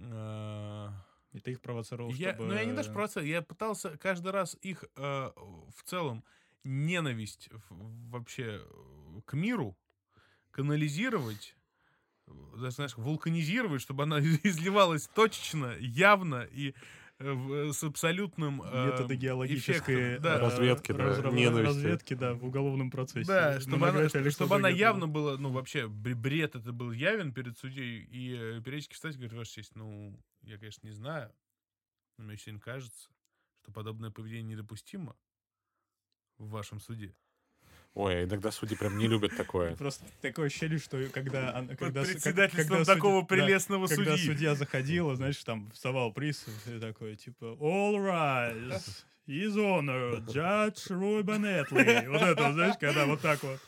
А, 0.00 0.92
И 1.32 1.40
ты 1.40 1.52
их 1.52 1.60
провоцировал, 1.60 2.12
я, 2.12 2.34
чтобы... 2.34 2.48
Ну, 2.48 2.54
я 2.54 2.64
не 2.64 2.72
даже 2.72 2.92
провоцировал, 2.92 3.26
я 3.26 3.42
пытался 3.42 3.96
каждый 3.98 4.32
раз 4.32 4.56
их 4.60 4.84
э, 4.96 5.00
в 5.00 5.82
целом 5.84 6.24
ненависть 6.64 7.48
вообще 7.70 8.60
э, 8.62 9.20
к 9.24 9.34
миру 9.34 9.76
канализировать, 10.50 11.56
э, 12.26 12.32
даже, 12.56 12.76
знаешь, 12.76 12.96
вулканизировать, 12.96 13.82
чтобы 13.82 14.04
она 14.04 14.20
изливалась 14.42 15.08
точечно, 15.08 15.74
явно 15.78 16.46
и 16.50 16.74
с 17.72 17.82
абсолютным 17.84 18.58
Методы 18.58 19.14
эм, 19.14 19.20
геологической 19.20 19.94
эффектом, 19.94 20.22
да. 20.22 20.36
э, 20.36 20.38
Разведки, 20.40 20.92
да, 20.92 21.04
разра- 21.04 21.32
ненависти. 21.32 21.66
разведки, 21.66 22.14
да, 22.14 22.34
в 22.34 22.44
уголовном 22.44 22.90
процессе. 22.90 23.26
Да, 23.26 23.60
чтобы 23.60 23.88
она, 23.88 24.08
что- 24.08 24.30
чтобы 24.30 24.56
она 24.56 24.68
явно 24.68 25.08
была, 25.08 25.36
ну, 25.38 25.50
вообще, 25.50 25.88
бр- 25.88 26.14
бред 26.14 26.54
это 26.56 26.72
был 26.72 26.92
явен 26.92 27.32
перед 27.32 27.56
судьей, 27.58 28.02
и 28.04 28.34
э, 28.34 28.60
периодически 28.62 28.94
встать 28.94 29.14
и 29.14 29.18
говорит, 29.18 29.32
Ваша 29.34 29.52
честь, 29.52 29.74
ну, 29.76 30.18
я, 30.42 30.58
конечно, 30.58 30.86
не 30.86 30.92
знаю, 30.94 31.32
но 32.18 32.24
мне 32.24 32.34
очень 32.34 32.58
кажется, 32.60 33.08
что 33.62 33.72
подобное 33.72 34.10
поведение 34.10 34.54
недопустимо 34.54 35.16
в 36.38 36.48
вашем 36.50 36.80
суде. 36.80 37.14
Ой, 37.94 38.20
а 38.20 38.24
иногда 38.24 38.50
судьи 38.50 38.74
прям 38.76 38.96
не 38.96 39.06
любят 39.06 39.36
такое. 39.36 39.76
Просто 39.76 40.04
такое 40.22 40.46
ощущение, 40.46 40.78
что 40.78 40.98
когда... 41.12 41.54
она- 41.54 41.76
когда, 41.76 42.02
председательством 42.02 42.78
когда 42.78 42.84
судья- 42.84 42.94
такого 42.94 43.20
да, 43.20 43.26
прелестного 43.26 43.86
когда 43.86 44.12
судьи. 44.16 44.26
судья 44.26 44.54
заходила, 44.54 45.14
знаешь, 45.14 45.36
там 45.44 45.70
вставал 45.72 46.12
пристав 46.12 46.54
и 46.66 46.78
такой, 46.80 47.16
типа, 47.16 47.44
all 47.60 47.96
rise, 47.96 49.04
his 49.26 49.54
honor, 49.56 50.24
judge 50.26 50.88
Roy 50.90 51.22
Bennettley. 51.22 52.08
Вот 52.10 52.22
это, 52.22 52.52
знаешь, 52.54 52.76
когда 52.80 53.04
вот 53.06 53.20
так 53.20 53.42
вот. 53.42 53.60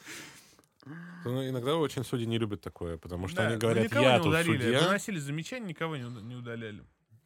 Ну, 1.25 1.49
иногда 1.49 1.77
очень 1.77 2.05
судьи 2.05 2.27
не 2.27 2.39
любят 2.39 2.61
такое, 2.61 2.99
потому 2.99 3.27
что 3.29 3.39
Да, 3.39 3.45
они 3.47 3.55
ну, 3.55 3.61
говорят, 3.61 3.93
я 3.95 4.13
не 4.13 4.19
тут 4.19 4.27
удалили. 4.29 4.63
судья, 4.63 4.81
Выносили 4.83 5.19
замечания, 5.19 5.67
никого 5.67 5.97
не, 5.97 6.03
не 6.23 6.35
удаляли. 6.35 6.83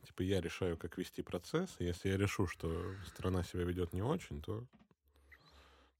типа 0.06 0.22
я 0.22 0.40
решаю, 0.40 0.76
как 0.76 0.96
вести 0.98 1.22
процесс. 1.22 1.74
и 1.80 1.84
Если 1.84 2.08
я 2.08 2.16
решу, 2.16 2.46
что 2.46 2.94
страна 3.06 3.42
себя 3.42 3.64
ведет 3.64 3.92
не 3.92 4.02
очень, 4.02 4.40
то 4.42 4.64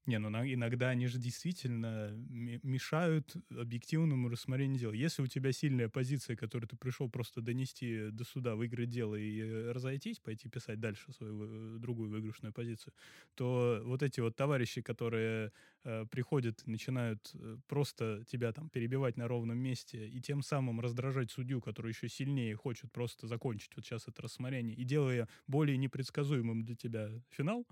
Не, 0.09 0.19
ну 0.19 0.31
иногда 0.31 0.89
они 0.89 1.07
же 1.07 1.19
действительно 1.19 2.15
мешают 2.31 3.37
объективному 3.51 4.31
рассмотрению 4.31 4.79
дела. 4.79 4.93
Если 4.95 5.21
у 5.21 5.27
тебя 5.27 5.53
сильная 5.53 5.91
позиция, 5.91 6.35
которую 6.35 6.67
ты 6.67 6.77
пришел 6.79 7.11
просто 7.11 7.43
донести 7.43 8.09
до 8.11 8.25
суда, 8.25 8.57
выиграть 8.57 8.89
дело 8.89 9.17
и 9.17 9.67
разойтись, 9.71 10.19
пойти 10.19 10.49
писать 10.49 10.81
дальше 10.81 11.13
свою 11.13 11.79
другую 11.79 12.09
выигрышную 12.09 12.55
позицию, 12.55 12.95
то 13.35 13.83
вот 13.85 14.03
эти 14.03 14.21
вот 14.21 14.35
товарищи, 14.35 14.81
которые 14.81 15.53
э, 15.85 16.07
приходят, 16.11 16.67
начинают 16.67 17.31
э, 17.35 17.59
просто 17.67 18.25
тебя 18.27 18.51
там 18.55 18.71
перебивать 18.71 19.19
на 19.19 19.29
ровном 19.29 19.59
месте 19.59 20.09
и 20.09 20.23
тем 20.23 20.41
самым 20.41 20.81
раздражать 20.81 21.31
судью, 21.31 21.61
который 21.61 21.91
еще 21.91 22.09
сильнее 22.09 22.57
хочет 22.57 22.91
просто 22.93 23.27
закончить 23.27 23.77
вот 23.77 23.85
сейчас 23.85 24.09
это 24.09 24.23
рассмотрение, 24.23 24.75
и 24.75 24.85
делая 24.85 25.29
более 25.47 25.77
непредсказуемым 25.77 26.65
для 26.65 26.77
тебя 26.77 27.11
финал, 27.29 27.67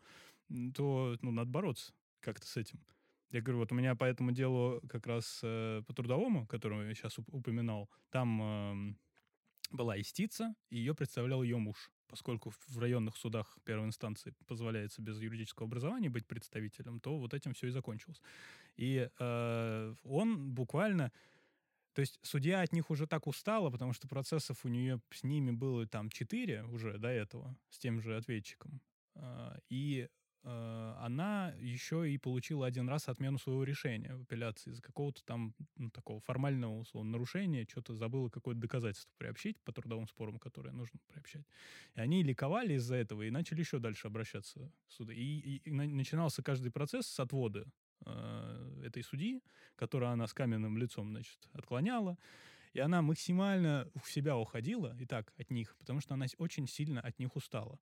то 0.74 1.16
ну, 1.22 1.30
надо 1.30 1.50
бороться 1.50 1.94
как-то 2.20 2.46
с 2.46 2.56
этим. 2.56 2.80
Я 3.30 3.40
говорю, 3.40 3.58
вот 3.58 3.72
у 3.72 3.74
меня 3.74 3.94
по 3.94 4.04
этому 4.04 4.32
делу 4.32 4.80
как 4.88 5.06
раз 5.06 5.40
э, 5.42 5.82
по 5.86 5.92
трудовому, 5.92 6.46
которого 6.46 6.82
я 6.82 6.94
сейчас 6.94 7.18
упоминал, 7.18 7.90
там 8.10 8.42
эм, 8.42 8.98
была 9.70 9.96
истица, 9.96 10.54
и 10.70 10.78
ее 10.78 10.94
представлял 10.94 11.42
ее 11.42 11.56
муж. 11.56 11.90
Поскольку 12.08 12.50
в- 12.50 12.78
районных 12.78 13.16
судах 13.16 13.58
первой 13.64 13.86
инстанции 13.86 14.32
позволяется 14.46 15.02
без 15.02 15.20
юридического 15.20 15.66
образования 15.66 16.08
быть 16.08 16.26
представителем, 16.26 17.00
то 17.00 17.18
вот 17.18 17.34
этим 17.34 17.52
все 17.52 17.66
и 17.66 17.70
закончилось. 17.70 18.22
И 18.76 19.10
э, 19.18 19.94
он 20.04 20.50
буквально... 20.54 21.10
То 21.94 22.00
есть 22.00 22.20
судья 22.22 22.60
от 22.60 22.72
них 22.72 22.90
уже 22.90 23.06
так 23.06 23.26
устала, 23.26 23.70
потому 23.70 23.92
что 23.92 24.06
процессов 24.06 24.64
у 24.64 24.68
нее 24.68 25.00
с 25.10 25.24
ними 25.24 25.50
было 25.50 25.86
там 25.86 26.10
четыре 26.10 26.62
уже 26.64 26.98
до 26.98 27.08
этого, 27.08 27.56
с 27.70 27.78
тем 27.78 28.00
же 28.00 28.16
ответчиком. 28.16 28.80
А, 29.14 29.58
И 29.68 30.06
э, 30.06 30.08
она 30.48 31.52
еще 31.58 32.08
и 32.10 32.18
получила 32.18 32.66
один 32.66 32.88
раз 32.88 33.08
отмену 33.08 33.38
своего 33.38 33.64
решения 33.64 34.14
в 34.14 34.22
апелляции 34.22 34.70
из-за 34.70 34.82
какого-то 34.82 35.24
там 35.24 35.54
ну, 35.76 35.90
такого 35.90 36.20
формального 36.20 36.78
условно 36.78 37.12
нарушения, 37.12 37.66
что-то 37.68 37.94
забыла 37.94 38.28
какое-то 38.28 38.60
доказательство 38.60 39.12
приобщить 39.18 39.58
по 39.60 39.72
трудовым 39.72 40.06
спорам, 40.06 40.38
которые 40.38 40.72
нужно 40.72 41.00
приобщать. 41.08 41.46
И 41.96 42.00
они 42.00 42.22
ликовали 42.22 42.74
из-за 42.74 42.94
этого 42.96 43.22
и 43.22 43.30
начали 43.30 43.60
еще 43.60 43.78
дальше 43.78 44.06
обращаться 44.06 44.70
в 44.86 44.92
суды. 44.92 45.14
И, 45.14 45.38
и- 45.56 45.56
и 45.68 45.70
на- 45.72 45.86
начинался 45.88 46.42
каждый 46.42 46.70
процесс 46.70 47.06
с 47.06 47.18
отвода 47.20 47.66
э, 48.04 48.82
этой 48.84 49.02
судьи, 49.02 49.42
которую 49.74 50.10
она 50.10 50.26
с 50.26 50.34
каменным 50.34 50.78
лицом, 50.78 51.10
значит, 51.10 51.48
отклоняла. 51.52 52.18
И 52.72 52.78
она 52.78 53.00
максимально 53.02 53.90
в 54.00 54.10
себя 54.10 54.36
уходила, 54.36 54.94
и 55.00 55.06
так, 55.06 55.32
от 55.38 55.50
них, 55.50 55.74
потому 55.78 56.00
что 56.00 56.14
она 56.14 56.26
очень 56.36 56.66
сильно 56.68 57.00
от 57.00 57.18
них 57.18 57.34
устала. 57.34 57.80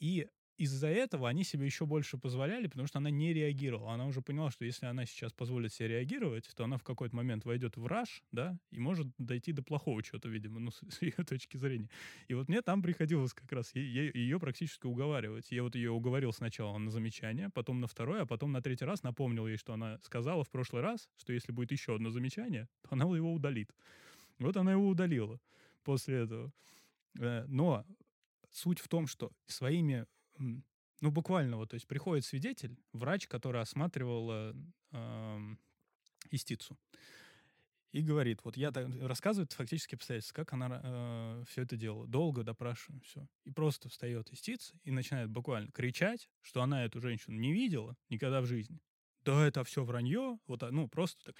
И 0.00 0.28
из-за 0.56 0.88
этого 0.88 1.28
они 1.28 1.44
себе 1.44 1.66
еще 1.66 1.86
больше 1.86 2.16
позволяли, 2.16 2.66
потому 2.66 2.86
что 2.86 2.98
она 2.98 3.10
не 3.10 3.32
реагировала. 3.32 3.94
Она 3.94 4.06
уже 4.06 4.22
поняла, 4.22 4.50
что 4.50 4.64
если 4.64 4.86
она 4.86 5.04
сейчас 5.04 5.32
позволит 5.32 5.72
себе 5.72 5.88
реагировать, 5.88 6.48
то 6.54 6.64
она 6.64 6.76
в 6.76 6.84
какой-то 6.84 7.16
момент 7.16 7.44
войдет 7.44 7.76
в 7.76 7.86
раж, 7.86 8.22
да, 8.30 8.56
и 8.70 8.78
может 8.78 9.08
дойти 9.18 9.52
до 9.52 9.62
плохого 9.62 10.02
чего-то, 10.02 10.28
видимо, 10.28 10.60
ну, 10.60 10.70
с, 10.70 10.80
с 10.88 11.02
ее 11.02 11.12
точки 11.12 11.56
зрения. 11.56 11.88
И 12.28 12.34
вот 12.34 12.48
мне 12.48 12.62
там 12.62 12.82
приходилось 12.82 13.34
как 13.34 13.50
раз 13.52 13.74
ее 13.74 14.38
практически 14.38 14.86
уговаривать. 14.86 15.50
Я 15.50 15.62
вот 15.62 15.74
ее 15.74 15.90
уговорил 15.90 16.32
сначала 16.32 16.78
на 16.78 16.90
замечание, 16.90 17.50
потом 17.50 17.80
на 17.80 17.86
второе, 17.86 18.22
а 18.22 18.26
потом 18.26 18.52
на 18.52 18.62
третий 18.62 18.84
раз 18.84 19.02
напомнил 19.02 19.46
ей, 19.46 19.56
что 19.56 19.72
она 19.72 19.98
сказала 20.02 20.44
в 20.44 20.50
прошлый 20.50 20.82
раз, 20.82 21.08
что 21.16 21.32
если 21.32 21.52
будет 21.52 21.72
еще 21.72 21.94
одно 21.94 22.10
замечание, 22.10 22.68
то 22.82 22.90
она 22.92 23.04
его 23.04 23.32
удалит. 23.32 23.70
Вот 24.38 24.56
она 24.56 24.72
его 24.72 24.88
удалила 24.88 25.40
после 25.82 26.18
этого. 26.18 26.52
Э, 27.18 27.44
Но 27.48 27.84
суть 28.50 28.78
в 28.78 28.88
том, 28.88 29.06
что 29.06 29.30
своими, 29.46 30.06
ну 30.38 31.10
буквально 31.10 31.56
вот, 31.56 31.70
то 31.70 31.74
есть 31.74 31.86
приходит 31.86 32.24
свидетель, 32.24 32.78
врач, 32.92 33.26
который 33.26 33.60
осматривал 33.60 34.54
э, 34.92 35.56
истицу, 36.30 36.78
и 37.92 38.02
говорит, 38.02 38.40
вот 38.42 38.56
я 38.56 38.72
так- 38.72 38.88
рассказывает 39.02 39.52
фактически 39.52 39.94
обстоятельства, 39.94 40.34
как 40.34 40.52
она 40.52 41.44
все 41.48 41.62
это 41.62 41.76
делала. 41.76 42.08
Долго 42.08 42.42
допрашиваем, 42.42 43.00
все. 43.02 43.28
И 43.44 43.52
просто 43.52 43.88
встает 43.88 44.32
истица 44.32 44.76
и 44.82 44.90
начинает 44.90 45.30
буквально 45.30 45.70
кричать, 45.70 46.28
что 46.40 46.62
она 46.62 46.84
эту 46.84 47.00
женщину 47.00 47.38
не 47.38 47.52
видела 47.52 47.96
никогда 48.08 48.40
в 48.40 48.46
жизни. 48.46 48.80
Да, 49.24 49.46
это 49.46 49.62
все 49.62 49.84
вранье, 49.84 50.38
вот, 50.48 50.64
а, 50.64 50.72
ну, 50.72 50.88
просто 50.88 51.24
так. 51.26 51.36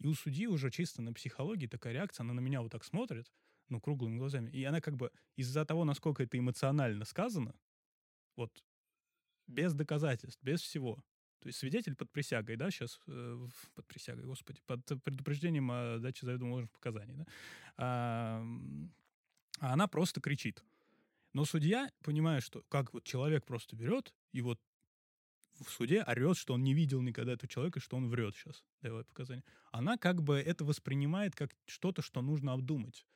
И 0.00 0.06
у 0.08 0.14
судьи 0.14 0.48
уже 0.48 0.72
чисто 0.72 1.02
на 1.02 1.12
психологии 1.12 1.68
такая 1.68 1.92
реакция, 1.92 2.24
она 2.24 2.34
на 2.34 2.40
меня 2.40 2.62
вот 2.62 2.72
так 2.72 2.82
смотрит, 2.82 3.32
ну, 3.68 3.80
круглыми 3.80 4.18
глазами. 4.18 4.50
И 4.50 4.64
она 4.64 4.80
как 4.80 4.96
бы 4.96 5.12
из-за 5.36 5.64
того, 5.64 5.84
насколько 5.84 6.24
это 6.24 6.36
эмоционально 6.36 7.04
сказано, 7.04 7.54
вот, 8.36 8.64
без 9.46 9.74
доказательств, 9.74 10.42
без 10.42 10.60
всего. 10.60 11.02
То 11.40 11.48
есть 11.48 11.58
свидетель 11.58 11.96
под 11.96 12.10
присягой, 12.10 12.56
да, 12.56 12.70
сейчас, 12.70 13.00
под 13.06 13.86
присягой, 13.86 14.24
господи, 14.24 14.60
под 14.66 14.84
предупреждением 15.02 15.70
о 15.72 15.98
даче 15.98 16.24
заведомо 16.24 16.68
показаний, 16.68 17.16
да, 17.16 17.26
а, 17.76 18.46
а 19.58 19.72
она 19.72 19.88
просто 19.88 20.20
кричит. 20.20 20.62
Но 21.32 21.44
судья, 21.44 21.90
понимая, 22.02 22.40
что 22.40 22.62
как 22.68 22.92
вот 22.92 23.04
человек 23.04 23.44
просто 23.44 23.74
берет 23.74 24.14
и 24.32 24.40
вот 24.42 24.60
в 25.60 25.70
суде 25.70 26.02
орет, 26.02 26.36
что 26.36 26.54
он 26.54 26.62
не 26.62 26.74
видел 26.74 27.00
никогда 27.02 27.32
этого 27.32 27.48
человека, 27.48 27.80
что 27.80 27.96
он 27.96 28.08
врет 28.08 28.34
сейчас, 28.34 28.64
давая 28.80 29.04
показания. 29.04 29.44
Она 29.70 29.96
как 29.96 30.22
бы 30.22 30.38
это 30.38 30.64
воспринимает 30.64 31.34
как 31.34 31.50
что-то, 31.66 32.02
что 32.02 32.22
нужно 32.22 32.52
обдумать. 32.52 33.06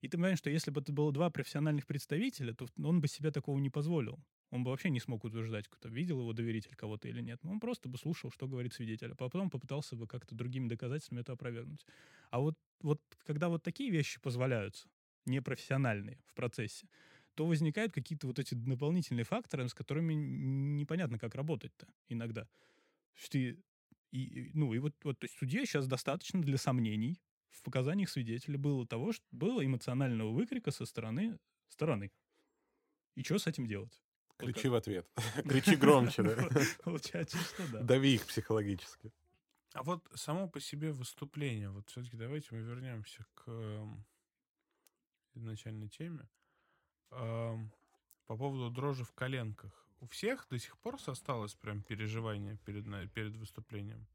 И 0.00 0.08
ты 0.08 0.16
понимаешь, 0.16 0.38
что 0.38 0.50
если 0.50 0.70
бы 0.70 0.80
это 0.80 0.92
было 0.92 1.12
два 1.12 1.30
профессиональных 1.30 1.86
представителя, 1.86 2.52
то 2.54 2.68
он 2.82 3.00
бы 3.00 3.08
себе 3.08 3.30
такого 3.30 3.58
не 3.58 3.70
позволил. 3.70 4.18
Он 4.50 4.62
бы 4.64 4.70
вообще 4.70 4.90
не 4.90 5.00
смог 5.00 5.24
утверждать, 5.24 5.66
кто 5.68 5.88
видел 5.88 6.20
его 6.20 6.32
доверитель 6.32 6.74
кого-то 6.76 7.08
или 7.08 7.20
нет. 7.20 7.40
Он 7.44 7.58
просто 7.60 7.88
бы 7.88 7.98
слушал, 7.98 8.30
что 8.30 8.46
говорит 8.46 8.72
свидетель, 8.72 9.12
а 9.12 9.14
потом 9.16 9.50
попытался 9.50 9.96
бы 9.96 10.06
как-то 10.06 10.34
другими 10.34 10.68
доказательствами 10.68 11.20
это 11.20 11.32
опровергнуть. 11.32 11.84
А 12.30 12.40
вот, 12.40 12.56
вот 12.80 13.00
когда 13.26 13.48
вот 13.48 13.62
такие 13.62 13.90
вещи 13.90 14.20
позволяются, 14.20 14.88
непрофессиональные 15.26 16.18
в 16.26 16.34
процессе, 16.34 16.88
то 17.34 17.46
возникают 17.46 17.92
какие-то 17.92 18.26
вот 18.28 18.38
эти 18.38 18.54
дополнительные 18.54 19.24
факторы, 19.24 19.68
с 19.68 19.74
которыми 19.74 20.14
непонятно, 20.14 21.18
как 21.18 21.34
работать-то 21.34 21.88
иногда. 22.08 22.46
И, 23.32 23.58
и, 24.12 24.50
ну, 24.54 24.72
и 24.74 24.78
вот, 24.78 24.94
вот 25.02 25.18
то 25.18 25.24
есть 25.24 25.36
судье 25.36 25.66
сейчас 25.66 25.86
достаточно 25.88 26.40
для 26.40 26.56
сомнений 26.56 27.20
в 27.50 27.62
показаниях 27.62 28.10
свидетеля 28.10 28.58
было 28.58 28.86
того, 28.86 29.12
что 29.12 29.24
было 29.32 29.64
эмоционального 29.64 30.30
выкрика 30.30 30.70
со 30.70 30.86
стороны 30.86 31.38
стороны. 31.68 32.12
И 33.16 33.22
что 33.24 33.38
с 33.38 33.46
этим 33.48 33.66
делать? 33.66 34.03
Кричи 34.36 34.68
в 34.68 34.74
ответ. 34.74 35.08
Кричи 35.48 35.76
громче, 35.76 36.22
да? 36.22 36.36
Получается, 36.84 37.38
что 37.38 37.72
да. 37.72 37.80
Дави 37.82 38.14
их 38.14 38.26
психологически. 38.26 39.12
А 39.74 39.82
вот 39.82 40.06
само 40.14 40.48
по 40.48 40.60
себе 40.60 40.92
выступление, 40.92 41.70
вот 41.70 41.88
все-таки 41.88 42.16
давайте 42.16 42.48
мы 42.52 42.60
вернемся 42.60 43.26
к 43.34 43.44
эм, 43.48 44.04
изначальной 45.34 45.88
теме. 45.88 46.28
Эм, 47.10 47.72
по 48.26 48.36
поводу 48.36 48.70
дрожи 48.70 49.04
в 49.04 49.12
коленках. 49.12 49.86
У 50.00 50.06
всех 50.06 50.46
до 50.48 50.58
сих 50.58 50.78
пор 50.78 50.98
осталось 51.06 51.54
прям 51.54 51.82
переживание 51.82 52.56
перед, 52.64 52.84
перед 53.12 53.34
выступлением? 53.36 54.06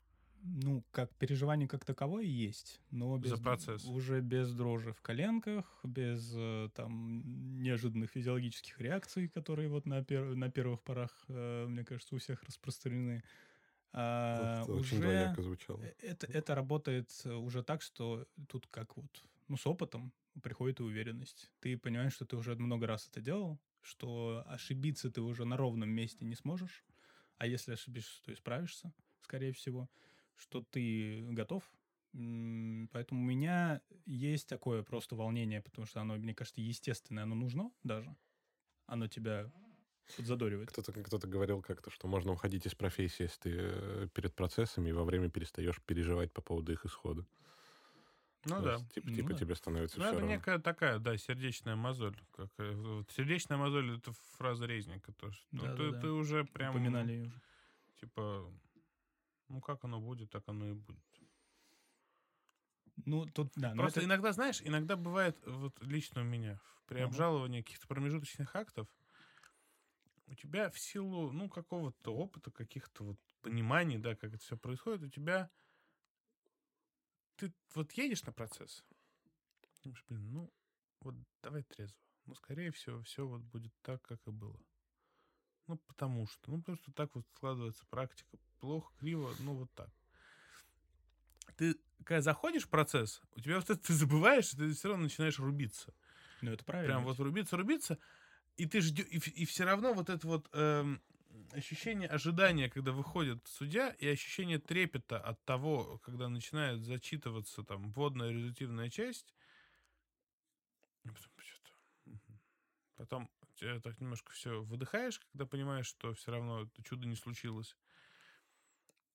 Ну, 0.42 0.86
как 0.92 1.14
переживание 1.18 1.68
как 1.68 1.84
таковое 1.84 2.24
есть, 2.24 2.80
но 2.92 3.18
без, 3.18 3.32
За 3.32 3.38
процесс. 3.38 3.84
уже 3.84 4.22
без 4.22 4.54
дрожи 4.54 4.94
в 4.94 5.02
коленках, 5.02 5.80
без 5.84 6.34
э, 6.36 6.70
там 6.74 7.62
неожиданных 7.62 8.12
физиологических 8.12 8.80
реакций, 8.80 9.28
которые 9.28 9.68
вот 9.68 9.86
на, 9.86 10.00
пер- 10.02 10.36
на 10.36 10.50
первых 10.50 10.82
порах, 10.84 11.26
э, 11.28 11.66
мне 11.68 11.84
кажется, 11.84 12.16
у 12.16 12.20
всех 12.20 12.44
распространены. 12.44 13.22
А, 13.94 14.66
Очень 14.68 15.02
уже 15.02 15.02
двояко 15.02 15.42
звучало. 15.42 15.82
э, 15.82 15.94
это, 16.00 16.28
это 16.28 16.56
работает 16.56 17.12
уже 17.26 17.64
так, 17.64 17.82
что 17.82 18.28
тут 18.48 18.68
как 18.68 18.98
вот, 18.98 19.24
ну, 19.50 19.58
с 19.58 19.68
опытом 19.68 20.14
приходит 20.42 20.80
и 20.80 20.84
уверенность. 20.84 21.52
Ты 21.60 21.78
понимаешь, 21.78 22.14
что 22.14 22.26
ты 22.26 22.38
уже 22.38 22.56
много 22.56 22.88
раз 22.88 23.08
это 23.10 23.22
делал, 23.22 23.60
что 23.82 24.44
ошибиться 24.48 25.12
ты 25.12 25.22
уже 25.22 25.46
на 25.46 25.58
ровном 25.58 25.90
месте 25.90 26.26
не 26.26 26.36
сможешь, 26.36 26.86
а 27.38 27.48
если 27.48 27.74
ошибишься, 27.74 28.22
то 28.24 28.34
исправишься, 28.34 28.94
скорее 29.22 29.54
всего, 29.54 29.90
что 30.40 30.64
ты 30.64 31.22
готов. 31.30 31.64
Поэтому 32.12 33.22
у 33.22 33.26
меня 33.26 33.82
есть 34.06 34.48
такое 34.48 34.82
просто 34.84 35.16
волнение, 35.16 35.62
потому 35.62 35.86
что 35.86 36.02
оно, 36.02 36.16
мне 36.16 36.34
кажется, 36.34 36.62
естественное, 36.62 37.24
оно 37.24 37.36
нужно 37.36 37.72
даже. 37.84 38.16
Оно 38.88 39.08
тебя 39.08 39.52
подзадоривает. 40.18 40.72
Кто-то 40.72 40.92
кто 40.92 41.20
говорил 41.20 41.62
как-то, 41.62 41.92
что 41.92 42.08
можно 42.08 42.32
уходить 42.32 42.66
из 42.66 42.74
профессии, 42.74 43.24
если 43.24 43.40
ты 43.40 43.56
э, 43.56 44.08
перед 44.14 44.36
процессами 44.36 44.90
и 44.90 44.94
во 44.94 45.04
время 45.04 45.30
перестаешь 45.30 45.80
переживать 45.86 46.34
по 46.34 46.42
поводу 46.42 46.72
их 46.72 46.86
исхода. 46.86 47.28
Ну 48.46 48.56
То 48.56 48.62
да. 48.62 48.74
Есть, 48.76 48.94
типа, 48.94 49.10
ну, 49.10 49.16
типа 49.16 49.30
да. 49.30 49.38
тебе 49.38 49.56
становится 49.56 50.00
ну, 50.00 50.04
все 50.06 50.12
это 50.12 50.22
равно. 50.22 50.36
некая 50.36 50.60
такая, 50.60 51.00
да, 51.00 51.18
сердечная 51.18 51.76
мозоль. 51.76 52.18
Как, 52.32 52.50
э, 52.58 52.72
вот, 52.72 53.12
сердечная 53.12 53.58
мозоль— 53.58 53.98
это 53.98 54.14
фраза 54.38 54.66
Резника. 54.66 55.12
То, 55.14 55.32
что 55.32 55.46
да, 55.52 55.76
ты, 55.76 55.92
да, 55.92 56.02
ты 56.02 56.08
уже 56.08 56.46
прям... 56.46 56.72
Упоминали 56.72 57.12
ее 57.12 57.28
уже. 57.28 57.42
Типа, 58.00 58.50
ну 59.50 59.62
как 59.62 59.84
оно 59.84 60.00
будет, 60.00 60.30
так 60.32 60.48
оно 60.48 60.70
и 60.70 60.74
будет. 60.74 61.04
Ну, 63.06 63.26
тут, 63.26 63.52
да. 63.56 63.74
Просто 63.76 64.02
это... 64.02 64.08
иногда, 64.08 64.32
знаешь, 64.32 64.62
иногда 64.64 64.96
бывает, 64.96 65.38
вот 65.46 65.82
лично 65.82 66.22
у 66.22 66.26
меня, 66.26 66.60
при 66.88 67.00
обжаловании 67.00 67.62
каких-то 67.62 67.88
промежуточных 67.88 68.56
актов, 68.56 68.88
у 70.28 70.36
тебя 70.36 70.70
в 70.70 70.78
силу, 70.78 71.32
ну, 71.32 71.50
какого-то 71.50 72.14
опыта, 72.14 72.52
каких-то 72.52 73.04
вот 73.04 73.20
пониманий, 73.42 73.98
да, 73.98 74.16
как 74.16 74.34
это 74.34 74.44
все 74.44 74.58
происходит, 74.58 75.04
у 75.04 75.10
тебя 75.10 75.50
ты 77.38 77.54
вот 77.74 77.92
едешь 77.94 78.24
на 78.24 78.34
процесс, 78.34 78.84
думаешь, 79.84 80.04
блин, 80.08 80.32
ну, 80.32 80.54
вот 81.00 81.16
давай 81.42 81.64
трезво. 81.64 81.98
Ну, 82.26 82.36
скорее 82.36 82.72
всего, 82.72 83.02
все 83.02 83.26
вот 83.26 83.42
будет 83.42 83.74
так, 83.82 84.02
как 84.02 84.20
и 84.28 84.32
было. 84.32 84.60
Ну, 85.70 85.78
потому 85.86 86.26
что, 86.26 86.50
ну, 86.50 86.58
потому 86.58 86.78
что 86.80 86.92
так 86.94 87.14
вот 87.14 87.28
складывается 87.36 87.86
практика. 87.92 88.40
Плохо, 88.60 88.92
криво, 89.00 89.30
ну, 89.42 89.54
вот 89.54 89.72
так. 89.76 89.92
Ты, 91.58 91.76
когда 92.04 92.22
заходишь 92.22 92.64
в 92.64 92.70
процесс, 92.70 93.22
у 93.36 93.40
тебя 93.40 93.58
вот 93.58 93.70
это 93.70 93.80
ты 93.80 93.94
забываешь, 93.94 94.50
ты 94.50 94.74
все 94.74 94.88
равно 94.88 95.04
начинаешь 95.04 95.38
рубиться. 95.38 95.94
Ну, 96.42 96.52
это 96.52 96.66
правильно. 96.66 96.88
Прям 96.88 97.04
вот 97.04 97.20
рубиться, 97.20 97.56
рубиться, 97.56 98.00
и 98.58 98.66
ты 98.66 98.82
ждешь, 98.82 99.06
и, 99.12 99.18
и 99.18 99.46
все 99.46 99.64
равно 99.64 99.94
вот 99.94 100.10
это 100.10 100.26
вот 100.26 100.50
эм, 100.54 101.04
ощущение 101.52 102.10
ожидания, 102.10 102.68
когда 102.68 102.92
выходит 102.92 103.48
судья, 103.48 103.92
и 103.92 104.08
ощущение 104.08 104.58
трепета 104.58 105.20
от 105.20 105.40
того, 105.46 106.00
когда 106.00 106.30
начинает 106.30 106.82
зачитываться 106.82 107.62
там 107.62 107.92
вводная 107.92 108.32
результативная 108.32 108.90
часть, 108.90 109.36
потом 112.98 113.30
потом 113.39 113.39
так 113.84 114.00
немножко 114.00 114.32
все 114.32 114.62
выдыхаешь, 114.64 115.20
когда 115.32 115.46
понимаешь, 115.46 115.88
что 115.88 116.14
все 116.14 116.32
равно 116.32 116.64
это 116.64 116.84
чудо 116.84 117.08
не 117.08 117.16
случилось. 117.16 117.76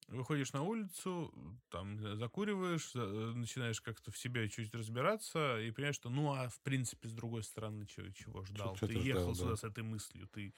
Выходишь 0.09 0.53
на 0.53 0.62
улицу, 0.62 1.32
там 1.70 2.18
закуриваешь, 2.18 2.92
э, 2.95 3.32
начинаешь 3.34 3.80
как-то 3.80 4.11
в 4.11 4.18
себе 4.18 4.51
чуть 4.51 4.74
разбираться 4.74 5.59
и 5.61 5.70
понимаешь, 5.70 5.97
что 5.97 6.11
ну 6.11 6.32
а 6.34 6.51
в 6.51 6.61
принципе 6.61 7.09
с 7.09 7.12
другой 7.12 7.42
стороны 7.42 7.86
чего, 7.86 8.11
чего 8.11 8.45
ждал? 8.45 8.76
Что, 8.76 8.86
ты 8.86 8.95
ехал 8.95 9.22
ждал, 9.22 9.34
сюда 9.34 9.51
да. 9.51 9.57
с 9.57 9.64
этой 9.64 9.82
мыслью, 9.82 10.28
ты 10.28 10.53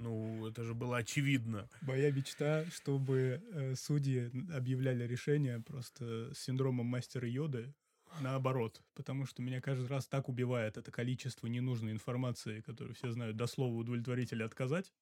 ну, 0.00 0.46
это 0.46 0.64
же 0.64 0.72
было 0.72 0.96
очевидно. 0.96 1.68
Моя 1.82 2.10
мечта, 2.10 2.64
чтобы 2.70 3.42
э, 3.52 3.74
судьи 3.74 4.30
объявляли 4.50 5.04
решение 5.04 5.60
просто 5.60 6.32
с 6.32 6.38
синдромом 6.38 6.86
мастера 6.86 7.28
Йоды 7.28 7.74
наоборот, 8.20 8.82
потому 8.94 9.26
что 9.26 9.42
меня 9.42 9.60
каждый 9.60 9.86
раз 9.86 10.06
так 10.06 10.28
убивает 10.28 10.76
это 10.76 10.90
количество 10.90 11.46
ненужной 11.46 11.92
информации, 11.92 12.60
которую 12.60 12.94
все 12.94 13.10
знают 13.10 13.36
до 13.36 13.46
слова 13.46 13.74
удовлетворить 13.74 14.32
или 14.32 14.42
отказать, 14.42 14.92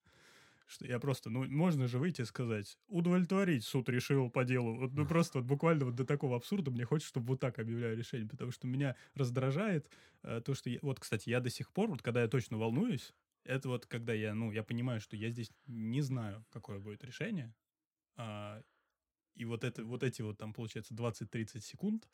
что 0.67 0.87
я 0.87 0.99
просто, 0.99 1.31
ну, 1.31 1.47
можно 1.47 1.89
же 1.89 1.99
выйти 1.99 2.21
и 2.21 2.27
сказать, 2.27 2.79
удовлетворить 2.89 3.65
суд 3.65 3.89
решил 3.89 4.31
по 4.31 4.45
делу. 4.45 4.77
Вот, 4.77 4.93
ну, 4.93 5.07
просто 5.07 5.39
вот 5.39 5.47
буквально 5.47 5.87
вот 5.87 5.95
до 5.95 6.05
такого 6.05 6.37
абсурда 6.37 6.71
мне 6.71 6.85
хочется, 6.85 7.09
чтобы 7.09 7.29
вот 7.29 7.41
так 7.41 7.59
объявляли 7.59 7.97
решение, 7.97 8.29
потому 8.29 8.53
что 8.53 8.67
меня 8.67 8.95
раздражает 9.15 9.89
э, 10.23 10.43
то, 10.45 10.55
что... 10.55 10.69
Я, 10.69 10.79
вот, 10.83 11.01
кстати, 11.01 11.31
я 11.31 11.41
до 11.41 11.49
сих 11.49 11.73
пор, 11.73 11.89
вот 11.89 12.03
когда 12.03 12.21
я 12.21 12.29
точно 12.29 12.59
волнуюсь, 12.59 13.15
это 13.45 13.71
вот 13.71 13.87
когда 13.87 14.13
я, 14.13 14.35
ну, 14.35 14.53
я 14.53 14.63
понимаю, 14.63 15.01
что 15.01 15.17
я 15.17 15.31
здесь 15.31 15.51
не 15.67 16.03
знаю, 16.03 16.45
какое 16.51 16.79
будет 16.79 17.03
решение, 17.03 17.55
а, 18.17 18.63
и 19.35 19.45
вот, 19.45 19.65
это, 19.65 19.85
вот 19.85 20.03
эти 20.03 20.21
вот 20.21 20.37
там, 20.37 20.53
получается, 20.53 20.95
20-30 20.95 21.61
секунд, 21.61 22.09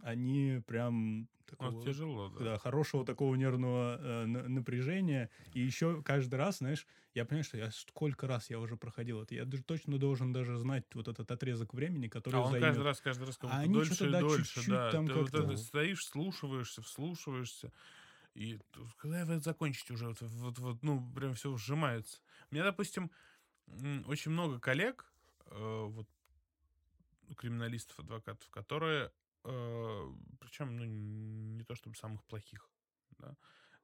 они 0.00 0.62
прям 0.66 1.28
такого, 1.46 1.70
ну, 1.70 1.84
тяжело, 1.84 2.28
да. 2.28 2.44
да. 2.44 2.58
хорошего 2.58 3.04
такого 3.04 3.34
нервного 3.34 3.98
э, 4.00 4.26
напряжения. 4.26 5.30
И 5.54 5.60
еще 5.60 6.02
каждый 6.02 6.36
раз, 6.36 6.58
знаешь, 6.58 6.86
я 7.14 7.24
понимаю, 7.24 7.44
что 7.44 7.58
я 7.58 7.70
сколько 7.70 8.26
раз 8.26 8.50
я 8.50 8.58
уже 8.58 8.76
проходил 8.76 9.22
это. 9.22 9.34
Я 9.34 9.44
даже 9.44 9.62
точно 9.62 9.98
должен 9.98 10.32
даже 10.32 10.56
знать 10.56 10.84
вот 10.94 11.08
этот 11.08 11.30
отрезок 11.30 11.74
времени, 11.74 12.08
который 12.08 12.36
а 12.36 12.40
он 12.40 12.52
займет. 12.52 12.68
каждый 12.68 12.84
раз, 12.84 13.00
каждый 13.00 13.26
раз 13.26 13.38
а 13.42 13.58
они 13.60 13.74
дольше 13.74 14.10
да, 14.10 14.20
дольше. 14.20 14.44
Чуть-чуть 14.54 14.68
да. 14.68 14.90
Там 14.90 15.06
Ты 15.06 15.14
вот 15.14 15.34
это 15.34 15.56
стоишь, 15.56 16.06
слушаешься, 16.06 16.82
вслушиваешься. 16.82 17.72
И 18.34 18.58
когда 18.96 19.26
вы 19.26 19.40
закончите 19.40 19.92
уже, 19.92 20.08
вот, 20.08 20.20
вот, 20.20 20.58
вот, 20.58 20.82
ну, 20.82 21.12
прям 21.14 21.34
все 21.34 21.54
сжимается. 21.56 22.18
У 22.50 22.54
меня, 22.54 22.64
допустим, 22.64 23.10
очень 24.06 24.30
много 24.30 24.58
коллег, 24.58 25.04
э, 25.46 25.84
вот, 25.86 26.08
криминалистов, 27.36 27.98
адвокатов, 27.98 28.48
которые 28.48 29.12
причем, 29.42 30.76
ну, 30.76 30.84
не 30.84 31.64
то 31.64 31.74
чтобы 31.74 31.96
самых 31.96 32.24
плохих, 32.24 32.70
да, 33.18 33.36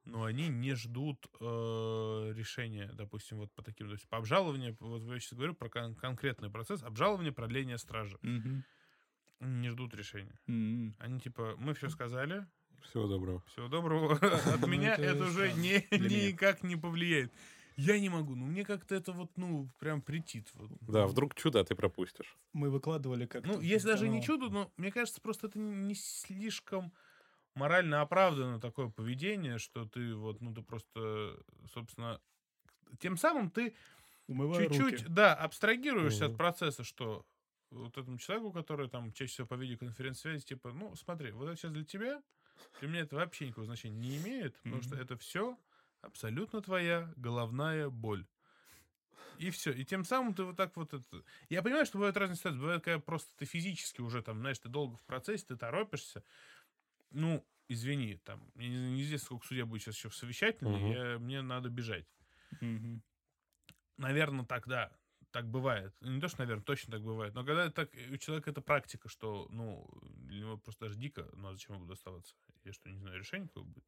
но 0.05 0.23
они 0.23 0.47
не 0.47 0.73
ждут 0.75 1.27
э, 1.39 2.33
решения, 2.35 2.89
допустим, 2.93 3.37
вот 3.37 3.51
по 3.53 3.61
таким, 3.61 3.87
то 3.87 3.93
есть 3.93 4.07
по 4.07 4.17
обжалованию, 4.17 4.75
вот 4.79 5.03
я 5.03 5.19
сейчас 5.19 5.33
говорю 5.33 5.53
про 5.53 5.69
кон- 5.69 5.95
конкретный 5.95 6.49
процесс, 6.49 6.83
обжалование, 6.83 7.31
продление 7.31 7.77
стражи. 7.77 8.17
Mm-hmm. 8.23 8.63
не 9.41 9.69
ждут 9.69 9.93
решения. 9.93 10.39
Mm-hmm. 10.47 10.93
Они 10.99 11.19
типа, 11.19 11.55
мы 11.57 11.73
все 11.73 11.89
сказали. 11.89 12.45
Всего 12.81 13.07
доброго. 13.07 13.43
Всего 13.47 13.67
доброго. 13.67 14.15
От 14.53 14.67
меня 14.67 14.95
это 14.95 15.25
уже 15.25 15.53
никак 15.53 16.63
не 16.63 16.75
повлияет. 16.75 17.33
Я 17.79 17.97
не 17.97 18.09
могу, 18.09 18.35
ну 18.35 18.45
мне 18.45 18.65
как-то 18.65 18.93
это 18.93 19.13
вот, 19.13 19.31
ну, 19.37 19.69
прям 19.79 20.01
притит. 20.01 20.51
Да, 20.81 21.07
вдруг 21.07 21.33
чудо 21.35 21.63
ты 21.63 21.75
пропустишь. 21.75 22.37
Мы 22.51 22.69
выкладывали 22.69 23.25
как 23.25 23.45
Ну, 23.45 23.61
если 23.61 23.87
даже 23.87 24.09
не 24.09 24.21
чудо, 24.21 24.49
но 24.49 24.71
мне 24.75 24.91
кажется, 24.91 25.21
просто 25.21 25.47
это 25.47 25.57
не 25.59 25.95
слишком 25.95 26.91
морально 27.55 28.01
оправдано 28.01 28.59
такое 28.59 28.89
поведение, 28.89 29.59
что 29.59 29.85
ты 29.85 30.13
вот, 30.13 30.41
ну, 30.41 30.53
ты 30.53 30.61
просто, 30.61 31.41
собственно, 31.73 32.19
тем 32.99 33.15
самым 33.17 33.49
ты 33.49 33.73
чуть-чуть, 34.27 35.07
да, 35.07 35.33
абстрагируешься 35.33 36.25
угу. 36.25 36.33
от 36.33 36.37
процесса, 36.37 36.83
что 36.83 37.25
вот 37.71 37.97
этому 37.97 38.17
человеку, 38.17 38.51
который 38.51 38.89
там 38.89 39.13
чаще 39.13 39.31
всего 39.31 39.47
по 39.47 39.53
видеоконференц-связи, 39.53 40.43
типа, 40.43 40.73
ну, 40.73 40.95
смотри, 40.95 41.31
вот 41.31 41.47
это 41.47 41.55
сейчас 41.55 41.71
для 41.71 41.85
тебя, 41.85 42.21
для 42.81 42.89
меня 42.89 43.01
это 43.01 43.15
вообще 43.15 43.45
никакого 43.45 43.65
значения 43.65 43.97
не 43.97 44.17
имеет, 44.17 44.55
потому 44.57 44.81
mm-hmm. 44.81 44.85
что 44.85 44.95
это 44.95 45.17
все 45.17 45.57
абсолютно 46.01 46.61
твоя 46.61 47.11
головная 47.15 47.89
боль. 47.89 48.25
И 49.37 49.51
все. 49.51 49.71
И 49.71 49.85
тем 49.85 50.03
самым 50.03 50.33
ты 50.33 50.43
вот 50.43 50.57
так 50.57 50.75
вот 50.75 50.93
это... 50.93 51.23
Я 51.47 51.63
понимаю, 51.63 51.85
что 51.85 51.97
бывают 51.97 52.17
разные 52.17 52.35
ситуации. 52.35 52.59
Бывает, 52.59 52.83
когда 52.83 52.99
просто 52.99 53.29
ты 53.37 53.45
физически 53.45 54.01
уже 54.01 54.21
там, 54.21 54.39
знаешь, 54.39 54.59
ты 54.59 54.67
долго 54.67 54.97
в 54.97 55.05
процессе, 55.05 55.45
ты 55.45 55.55
торопишься. 55.55 56.23
Ну, 57.11 57.45
извини, 57.69 58.17
там, 58.17 58.51
мне 58.55 58.67
неизвестно, 58.67 59.27
сколько 59.27 59.47
судья 59.47 59.65
будет 59.65 59.81
сейчас 59.81 59.95
еще 59.95 60.09
в 60.09 60.15
совещательной, 60.15 60.83
угу. 60.83 60.93
я, 60.93 61.19
мне 61.19 61.41
надо 61.41 61.69
бежать. 61.69 62.05
Угу. 62.59 63.01
Наверное, 63.97 64.45
так, 64.45 64.67
да. 64.67 64.91
Так 65.31 65.47
бывает. 65.47 65.95
Не 66.01 66.19
то, 66.19 66.27
что, 66.27 66.39
наверное, 66.39 66.63
точно 66.63 66.93
так 66.93 67.03
бывает. 67.03 67.33
Но 67.35 67.45
когда 67.45 67.69
так, 67.69 67.91
у 68.11 68.17
человека 68.17 68.49
это 68.49 68.61
практика, 68.61 69.07
что, 69.07 69.47
ну, 69.51 69.87
для 70.27 70.41
него 70.41 70.57
просто 70.57 70.85
даже 70.85 70.97
дико, 70.97 71.29
ну, 71.33 71.49
а 71.49 71.53
зачем 71.53 71.75
я 71.75 71.79
буду 71.79 71.93
оставаться? 71.93 72.35
Я 72.63 72.73
что, 72.73 72.89
не 72.89 72.97
знаю, 72.97 73.19
решение 73.19 73.47
какое 73.47 73.63
будет? 73.63 73.85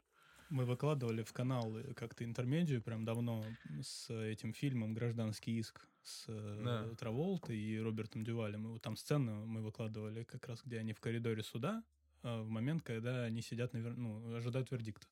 Мы 0.51 0.65
выкладывали 0.65 1.23
в 1.23 1.31
канал 1.31 1.77
э, 1.77 1.93
как-то 1.93 2.25
интермедию 2.25 2.81
прям 2.81 3.05
давно 3.05 3.41
с 3.81 4.09
этим 4.09 4.51
фильмом 4.51 4.93
«Гражданский 4.93 5.57
иск» 5.57 5.87
с 6.03 6.25
э, 6.27 6.61
да. 6.65 6.95
Траволтой 6.95 7.57
и 7.57 7.79
Робертом 7.79 8.25
Дювалем. 8.25 8.75
И 8.75 8.79
там 8.79 8.97
сцену 8.97 9.45
мы 9.45 9.61
выкладывали 9.61 10.25
как 10.25 10.49
раз, 10.49 10.61
где 10.65 10.79
они 10.79 10.91
в 10.91 10.99
коридоре 10.99 11.41
суда 11.41 11.81
э, 12.23 12.41
в 12.41 12.49
момент, 12.49 12.83
когда 12.83 13.23
они 13.23 13.41
сидят, 13.41 13.71
навер... 13.71 13.95
ну, 13.95 14.35
ожидают 14.35 14.69
вердикта. 14.71 15.07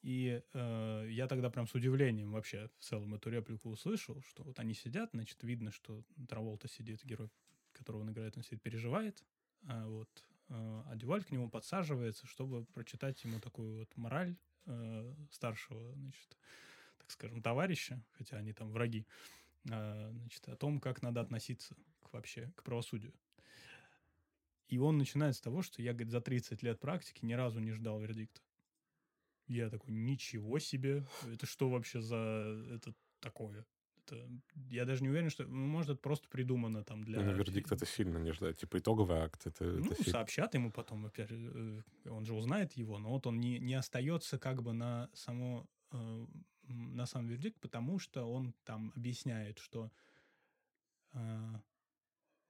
И 0.00 0.42
э, 0.54 1.08
я 1.10 1.26
тогда 1.26 1.50
прям 1.50 1.66
с 1.66 1.74
удивлением 1.74 2.32
вообще 2.32 2.70
в 2.78 2.84
целом 2.84 3.14
эту 3.14 3.28
реплику 3.28 3.68
услышал, 3.68 4.22
что 4.22 4.44
вот 4.44 4.58
они 4.58 4.72
сидят, 4.72 5.10
значит, 5.12 5.42
видно, 5.42 5.72
что 5.72 6.02
Траволта 6.26 6.68
сидит, 6.68 7.04
герой, 7.04 7.28
которого 7.74 8.00
он 8.00 8.12
играет, 8.12 8.34
он 8.38 8.42
сидит, 8.42 8.62
переживает, 8.62 9.22
а 9.66 9.86
вот 9.86 10.08
а 10.48 10.94
Дюваль 10.94 11.24
к 11.24 11.30
нему 11.30 11.48
подсаживается, 11.48 12.26
чтобы 12.26 12.66
прочитать 12.66 13.24
ему 13.24 13.40
такую 13.40 13.78
вот 13.78 13.96
мораль 13.96 14.36
э, 14.66 15.14
старшего, 15.30 15.94
значит, 15.94 16.38
так 16.98 17.10
скажем, 17.10 17.42
товарища, 17.42 18.02
хотя 18.12 18.36
они 18.38 18.52
там 18.52 18.70
враги, 18.70 19.06
э, 19.70 20.10
значит, 20.12 20.48
о 20.48 20.56
том, 20.56 20.80
как 20.80 21.02
надо 21.02 21.20
относиться 21.20 21.74
к, 22.02 22.12
вообще 22.12 22.52
к 22.56 22.62
правосудию. 22.62 23.12
И 24.68 24.78
он 24.78 24.98
начинает 24.98 25.36
с 25.36 25.40
того, 25.40 25.62
что 25.62 25.82
я, 25.82 25.92
говорит, 25.92 26.10
за 26.10 26.20
30 26.20 26.62
лет 26.62 26.80
практики 26.80 27.24
ни 27.24 27.34
разу 27.34 27.60
не 27.60 27.72
ждал 27.72 28.00
вердикта. 28.00 28.40
Я 29.46 29.68
такой, 29.68 29.92
ничего 29.92 30.58
себе, 30.58 31.06
это 31.26 31.44
что 31.46 31.68
вообще 31.68 32.00
за 32.00 32.16
это 32.70 32.94
такое? 33.20 33.66
Это, 34.06 34.28
я 34.70 34.84
даже 34.84 35.02
не 35.02 35.08
уверен, 35.08 35.30
что, 35.30 35.44
ну, 35.44 35.66
может, 35.66 35.90
это 35.90 36.00
просто 36.00 36.28
придумано 36.28 36.84
там 36.84 37.04
для... 37.04 37.20
Ну, 37.20 37.32
вердикт 37.32 37.72
это 37.72 37.86
сильно 37.86 38.18
не 38.18 38.32
ждать. 38.32 38.58
Типа 38.58 38.78
итоговый 38.78 39.18
акт. 39.18 39.46
Это, 39.46 39.64
ну, 39.64 39.90
это 39.90 40.10
сообщат 40.10 40.54
ему 40.54 40.70
потом, 40.70 41.06
опять 41.06 41.30
э, 41.30 41.82
он 42.06 42.24
же 42.24 42.34
узнает 42.34 42.72
его, 42.74 42.98
но 42.98 43.10
вот 43.10 43.26
он 43.26 43.40
не, 43.40 43.58
не 43.58 43.74
остается 43.74 44.38
как 44.38 44.62
бы 44.62 44.72
на 44.72 45.10
само 45.14 45.66
э, 45.92 46.26
на 46.68 47.06
сам 47.06 47.26
вердикт, 47.26 47.60
потому 47.60 47.98
что 47.98 48.24
он 48.24 48.54
там 48.64 48.92
объясняет, 48.96 49.58
что 49.58 49.90
э, 51.12 51.60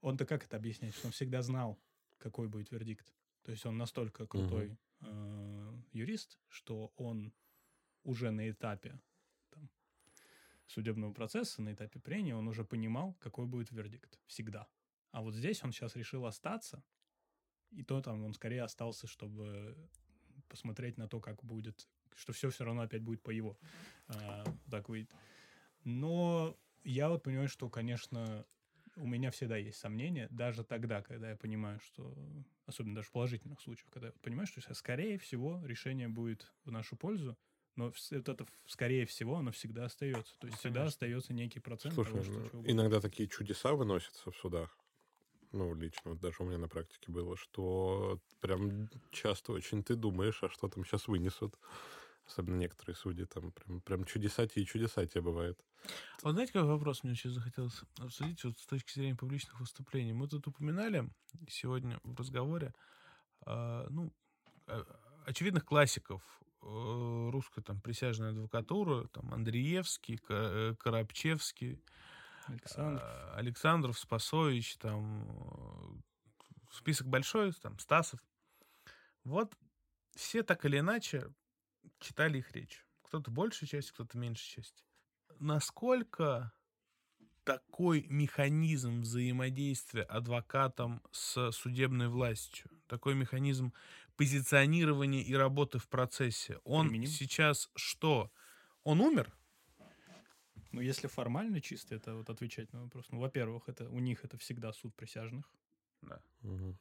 он-то 0.00 0.26
как 0.26 0.44
это 0.44 0.56
объясняет, 0.56 0.94
что 0.94 1.06
он 1.06 1.12
всегда 1.12 1.42
знал, 1.42 1.78
какой 2.18 2.48
будет 2.48 2.70
вердикт. 2.70 3.12
То 3.42 3.52
есть 3.52 3.66
он 3.66 3.76
настолько 3.76 4.26
крутой 4.26 4.78
угу. 5.00 5.84
юрист, 5.92 6.38
что 6.48 6.92
он 6.96 7.32
уже 8.02 8.30
на 8.30 8.48
этапе 8.50 8.98
судебного 10.66 11.12
процесса, 11.12 11.62
на 11.62 11.72
этапе 11.72 12.00
прения, 12.00 12.36
он 12.36 12.48
уже 12.48 12.64
понимал, 12.64 13.14
какой 13.20 13.46
будет 13.46 13.70
вердикт. 13.70 14.18
Всегда. 14.26 14.66
А 15.10 15.22
вот 15.22 15.34
здесь 15.34 15.62
он 15.62 15.72
сейчас 15.72 15.96
решил 15.96 16.26
остаться, 16.26 16.82
и 17.70 17.82
то 17.82 18.00
там 18.00 18.24
он 18.24 18.34
скорее 18.34 18.62
остался, 18.62 19.06
чтобы 19.06 19.76
посмотреть 20.48 20.98
на 20.98 21.08
то, 21.08 21.20
как 21.20 21.44
будет, 21.44 21.88
что 22.14 22.32
все 22.32 22.50
все 22.50 22.64
равно 22.64 22.82
опять 22.82 23.02
будет 23.02 23.22
по 23.22 23.30
его. 23.30 23.58
А, 24.08 24.44
так 24.70 24.88
выйдет. 24.88 25.10
Но 25.84 26.58
я 26.82 27.08
вот 27.08 27.22
понимаю, 27.22 27.48
что, 27.48 27.68
конечно, 27.68 28.46
у 28.96 29.06
меня 29.06 29.30
всегда 29.30 29.56
есть 29.56 29.78
сомнения, 29.78 30.28
даже 30.30 30.64
тогда, 30.64 31.02
когда 31.02 31.30
я 31.30 31.36
понимаю, 31.36 31.80
что, 31.80 32.16
особенно 32.66 32.96
даже 32.96 33.08
в 33.08 33.12
положительных 33.12 33.60
случаях, 33.60 33.90
когда 33.90 34.08
я 34.08 34.12
понимаю, 34.22 34.46
что 34.46 34.60
скорее 34.74 35.18
всего 35.18 35.64
решение 35.64 36.08
будет 36.08 36.52
в 36.64 36.70
нашу 36.70 36.96
пользу, 36.96 37.36
но 37.76 37.86
вот 37.86 38.28
это, 38.28 38.46
скорее 38.66 39.06
всего, 39.06 39.36
оно 39.36 39.52
всегда 39.52 39.86
остается. 39.86 40.36
То 40.38 40.46
есть 40.46 40.58
всегда 40.58 40.84
остается 40.84 41.32
некий 41.32 41.60
процент 41.60 41.94
Слушай, 41.94 42.22
того, 42.22 42.24
что 42.24 42.56
ну, 42.56 42.62
иногда 42.66 43.00
такие 43.00 43.28
чудеса 43.28 43.72
выносятся 43.72 44.30
в 44.30 44.36
судах. 44.36 44.76
Ну, 45.52 45.72
лично, 45.74 46.12
вот 46.12 46.20
даже 46.20 46.36
у 46.40 46.44
меня 46.44 46.58
на 46.58 46.68
практике 46.68 47.12
было, 47.12 47.36
что 47.36 48.20
прям 48.40 48.88
часто 49.12 49.52
очень 49.52 49.84
ты 49.84 49.94
думаешь, 49.94 50.42
а 50.42 50.48
что 50.48 50.68
там 50.68 50.84
сейчас 50.84 51.06
вынесут. 51.06 51.58
Особенно 52.26 52.56
некоторые 52.56 52.96
судьи, 52.96 53.26
там 53.26 53.52
прям, 53.52 53.80
прям 53.82 54.04
чудесатие 54.04 54.64
и 54.64 54.66
чудесатие 54.66 55.22
бывает. 55.22 55.58
А 56.22 56.28
вот 56.28 56.32
знаете, 56.32 56.52
какой 56.52 56.68
вопрос 56.68 57.04
мне 57.04 57.14
сейчас 57.14 57.32
захотелось 57.32 57.82
обсудить 57.98 58.42
вот 58.44 58.58
с 58.58 58.66
точки 58.66 58.94
зрения 58.94 59.14
публичных 59.14 59.60
выступлений? 59.60 60.14
Мы 60.14 60.26
тут 60.26 60.46
упоминали 60.46 61.08
сегодня 61.48 62.00
в 62.02 62.18
разговоре, 62.18 62.72
э, 63.46 63.86
ну, 63.90 64.10
очевидных 65.26 65.64
классиков 65.64 66.22
э, 66.64 67.30
русской 67.30 67.62
там 67.62 67.80
присяжной 67.80 68.30
адвокатуры, 68.30 69.08
там 69.08 69.32
Андреевский, 69.32 70.20
э, 70.28 70.74
Коробчевский, 70.78 71.82
Александров, 72.46 73.02
э, 73.02 73.34
Александров 73.34 73.98
Спасович, 73.98 74.76
там 74.78 76.02
список 76.70 77.06
большой, 77.08 77.52
там 77.52 77.78
Стасов. 77.78 78.20
Вот 79.24 79.54
все 80.14 80.42
так 80.42 80.64
или 80.64 80.78
иначе 80.78 81.32
читали 81.98 82.38
их 82.38 82.52
речь. 82.52 82.84
Кто-то 83.02 83.30
большая 83.30 83.68
часть, 83.68 83.92
кто-то 83.92 84.18
меньшая 84.18 84.62
часть. 84.62 84.84
Насколько 85.38 86.52
такой 87.44 88.06
механизм 88.08 89.02
взаимодействия 89.02 90.02
адвокатом 90.02 91.02
с 91.12 91.52
судебной 91.52 92.08
властью, 92.08 92.70
такой 92.86 93.14
механизм 93.14 93.72
позиционирования 94.16 95.22
и 95.22 95.34
работы 95.34 95.78
в 95.78 95.88
процессе, 95.88 96.58
он 96.64 96.88
Применим? 96.88 97.08
сейчас 97.08 97.70
что? 97.74 98.30
Он 98.82 99.00
умер? 99.00 99.32
Ну, 100.72 100.80
если 100.80 101.06
формально 101.06 101.60
чисто 101.60 101.94
это 101.94 102.14
вот 102.16 102.28
отвечать 102.30 102.72
на 102.72 102.82
вопрос. 102.82 103.06
Ну, 103.10 103.20
во-первых, 103.20 103.68
это 103.68 103.88
у 103.88 104.00
них 104.00 104.24
это 104.24 104.36
всегда 104.38 104.72
суд 104.72 104.94
присяжных. 104.94 105.48
Да. 106.02 106.20
Угу. 106.42 106.76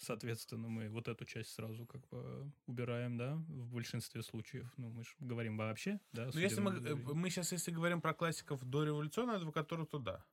Соответственно, 0.00 0.68
мы 0.68 0.88
вот 0.88 1.08
эту 1.08 1.24
часть 1.24 1.52
сразу 1.52 1.84
как 1.86 2.06
бы 2.08 2.50
убираем, 2.66 3.18
да, 3.18 3.34
в 3.34 3.72
большинстве 3.72 4.22
случаев. 4.22 4.72
Ну, 4.76 4.90
мы 4.90 5.04
же 5.04 5.10
говорим 5.18 5.56
вообще, 5.58 6.00
да. 6.12 6.30
Ну, 6.32 6.40
если 6.40 6.60
мы, 6.60 6.72
мы 7.14 7.30
сейчас, 7.30 7.52
если 7.52 7.70
говорим 7.70 8.00
про 8.00 8.14
классиков 8.14 8.64
до 8.64 8.84
революционной 8.84 9.36
адвокатуры, 9.36 9.86
то 9.86 9.98
да. 9.98 10.24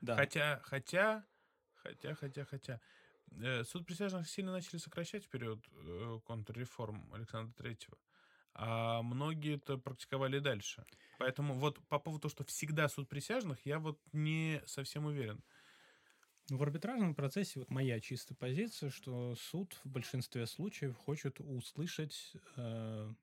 Да. 0.00 0.16
Хотя, 0.16 0.60
хотя, 0.64 1.24
хотя, 1.74 2.14
хотя, 2.14 2.44
хотя. 2.44 2.80
Э, 3.32 3.64
суд 3.64 3.86
присяжных 3.86 4.28
сильно 4.28 4.52
начали 4.52 4.78
сокращать 4.78 5.24
в 5.24 5.28
период 5.28 5.64
э, 5.72 6.20
контрреформ 6.26 7.12
Александра 7.12 7.52
Третьего. 7.52 7.96
А 8.54 9.02
многие 9.02 9.56
это 9.56 9.78
практиковали 9.78 10.38
дальше. 10.38 10.84
Поэтому 11.18 11.54
вот 11.54 11.78
по 11.88 11.98
поводу 11.98 12.22
того, 12.22 12.30
что 12.30 12.44
всегда 12.44 12.88
суд 12.88 13.08
присяжных, 13.08 13.64
я 13.64 13.78
вот 13.78 14.00
не 14.12 14.60
совсем 14.66 15.06
уверен. 15.06 15.42
Ну, 16.48 16.56
в 16.56 16.62
арбитражном 16.62 17.14
процессе 17.14 17.60
вот 17.60 17.70
моя 17.70 18.00
чистая 18.00 18.34
позиция, 18.34 18.90
что 18.90 19.36
суд 19.36 19.78
в 19.84 19.88
большинстве 19.88 20.46
случаев 20.46 20.96
хочет 20.96 21.38
услышать 21.38 22.32
э, 22.56 23.14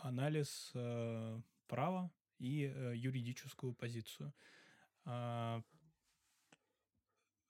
анализ 0.00 0.72
э, 0.74 1.40
права 1.68 2.10
и 2.38 2.64
э, 2.64 2.94
юридическую 2.96 3.74
позицию. 3.74 4.34
Э, 5.04 5.62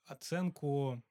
оценку 0.04 1.02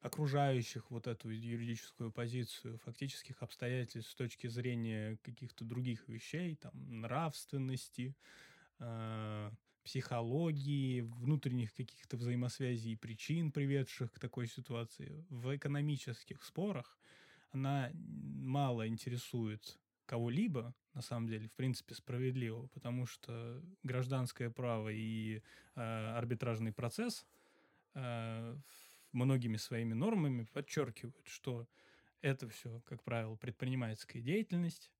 окружающих 0.00 0.90
вот 0.90 1.06
эту 1.06 1.28
юридическую 1.30 2.12
позицию 2.12 2.78
фактических 2.78 3.42
обстоятельств 3.42 4.12
с 4.12 4.14
точки 4.14 4.46
зрения 4.46 5.18
каких-то 5.22 5.64
других 5.64 6.08
вещей, 6.08 6.56
там, 6.56 6.72
нравственности, 7.00 8.14
э, 8.78 9.50
психологии, 9.82 11.00
внутренних 11.00 11.74
каких-то 11.74 12.16
взаимосвязей 12.16 12.92
и 12.92 12.96
причин, 12.96 13.50
приведших 13.50 14.12
к 14.12 14.18
такой 14.18 14.46
ситуации. 14.46 15.24
В 15.30 15.56
экономических 15.56 16.44
спорах 16.44 16.98
она 17.50 17.90
мало 17.94 18.86
интересует 18.86 19.78
кого-либо, 20.06 20.74
на 20.94 21.02
самом 21.02 21.28
деле, 21.28 21.48
в 21.48 21.52
принципе, 21.54 21.94
справедливо, 21.94 22.66
потому 22.68 23.06
что 23.06 23.62
гражданское 23.82 24.50
право 24.50 24.90
и 24.90 25.42
э, 25.74 25.80
арбитражный 25.80 26.72
процесс 26.72 27.26
э, 27.94 28.56
многими 29.12 29.56
своими 29.56 29.94
нормами 29.94 30.44
подчеркивают, 30.52 31.26
что 31.26 31.68
это 32.20 32.48
все, 32.48 32.80
как 32.86 33.02
правило, 33.02 33.36
предпринимательская 33.36 34.22
деятельность, 34.22 34.90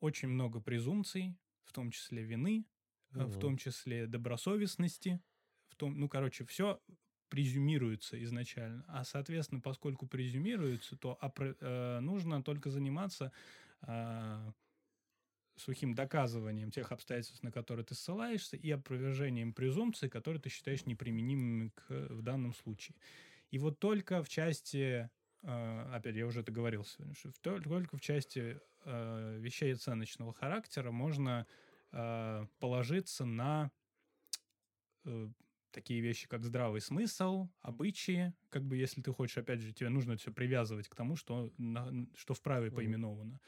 очень 0.00 0.28
много 0.28 0.60
презумпций, 0.60 1.36
в 1.64 1.72
том 1.72 1.90
числе 1.90 2.22
вины, 2.22 2.66
угу. 3.14 3.24
в 3.24 3.38
том 3.38 3.56
числе 3.56 4.06
добросовестности, 4.06 5.20
в 5.68 5.76
том, 5.76 5.98
ну, 5.98 6.08
короче, 6.08 6.44
все 6.44 6.80
презюмируется 7.28 8.22
изначально. 8.24 8.84
А, 8.88 9.04
соответственно, 9.04 9.62
поскольку 9.62 10.06
презюмируется, 10.06 10.96
то 10.96 11.18
опро- 11.22 11.56
э, 11.58 12.00
нужно 12.00 12.42
только 12.42 12.68
заниматься 12.68 13.32
э, 13.86 14.52
сухим 15.56 15.94
доказыванием 15.94 16.70
тех 16.70 16.92
обстоятельств, 16.92 17.42
на 17.42 17.50
которые 17.50 17.86
ты 17.86 17.94
ссылаешься, 17.94 18.56
и 18.56 18.70
опровержением 18.70 19.54
презумпций, 19.54 20.10
которые 20.10 20.42
ты 20.42 20.50
считаешь 20.50 20.84
неприменимыми 20.84 21.70
к, 21.70 21.88
в 22.10 22.22
данном 22.22 22.52
случае. 22.52 22.96
И 23.52 23.58
вот 23.58 23.78
только 23.78 24.22
в 24.22 24.28
части, 24.30 25.10
э, 25.42 25.94
опять 25.94 26.16
я 26.16 26.26
уже 26.26 26.40
это 26.40 26.50
говорил 26.50 26.84
сегодня, 26.84 27.14
что 27.14 27.30
только 27.60 27.98
в 27.98 28.00
части 28.00 28.58
э, 28.84 29.38
вещей 29.38 29.74
оценочного 29.74 30.32
характера 30.32 30.90
можно 30.90 31.46
э, 31.92 32.46
положиться 32.58 33.26
на 33.26 33.70
э, 35.04 35.28
такие 35.70 36.00
вещи, 36.00 36.26
как 36.28 36.44
здравый 36.44 36.80
смысл, 36.80 37.50
обычаи, 37.60 38.32
как 38.48 38.64
бы 38.64 38.78
если 38.78 39.02
ты 39.02 39.12
хочешь, 39.12 39.36
опять 39.36 39.60
же, 39.60 39.74
тебе 39.74 39.90
нужно 39.90 40.16
все 40.16 40.32
привязывать 40.32 40.88
к 40.88 40.94
тому, 40.94 41.14
что, 41.14 41.52
на, 41.58 42.06
что 42.14 42.32
в 42.32 42.40
праве 42.40 42.70
поименовано. 42.70 43.38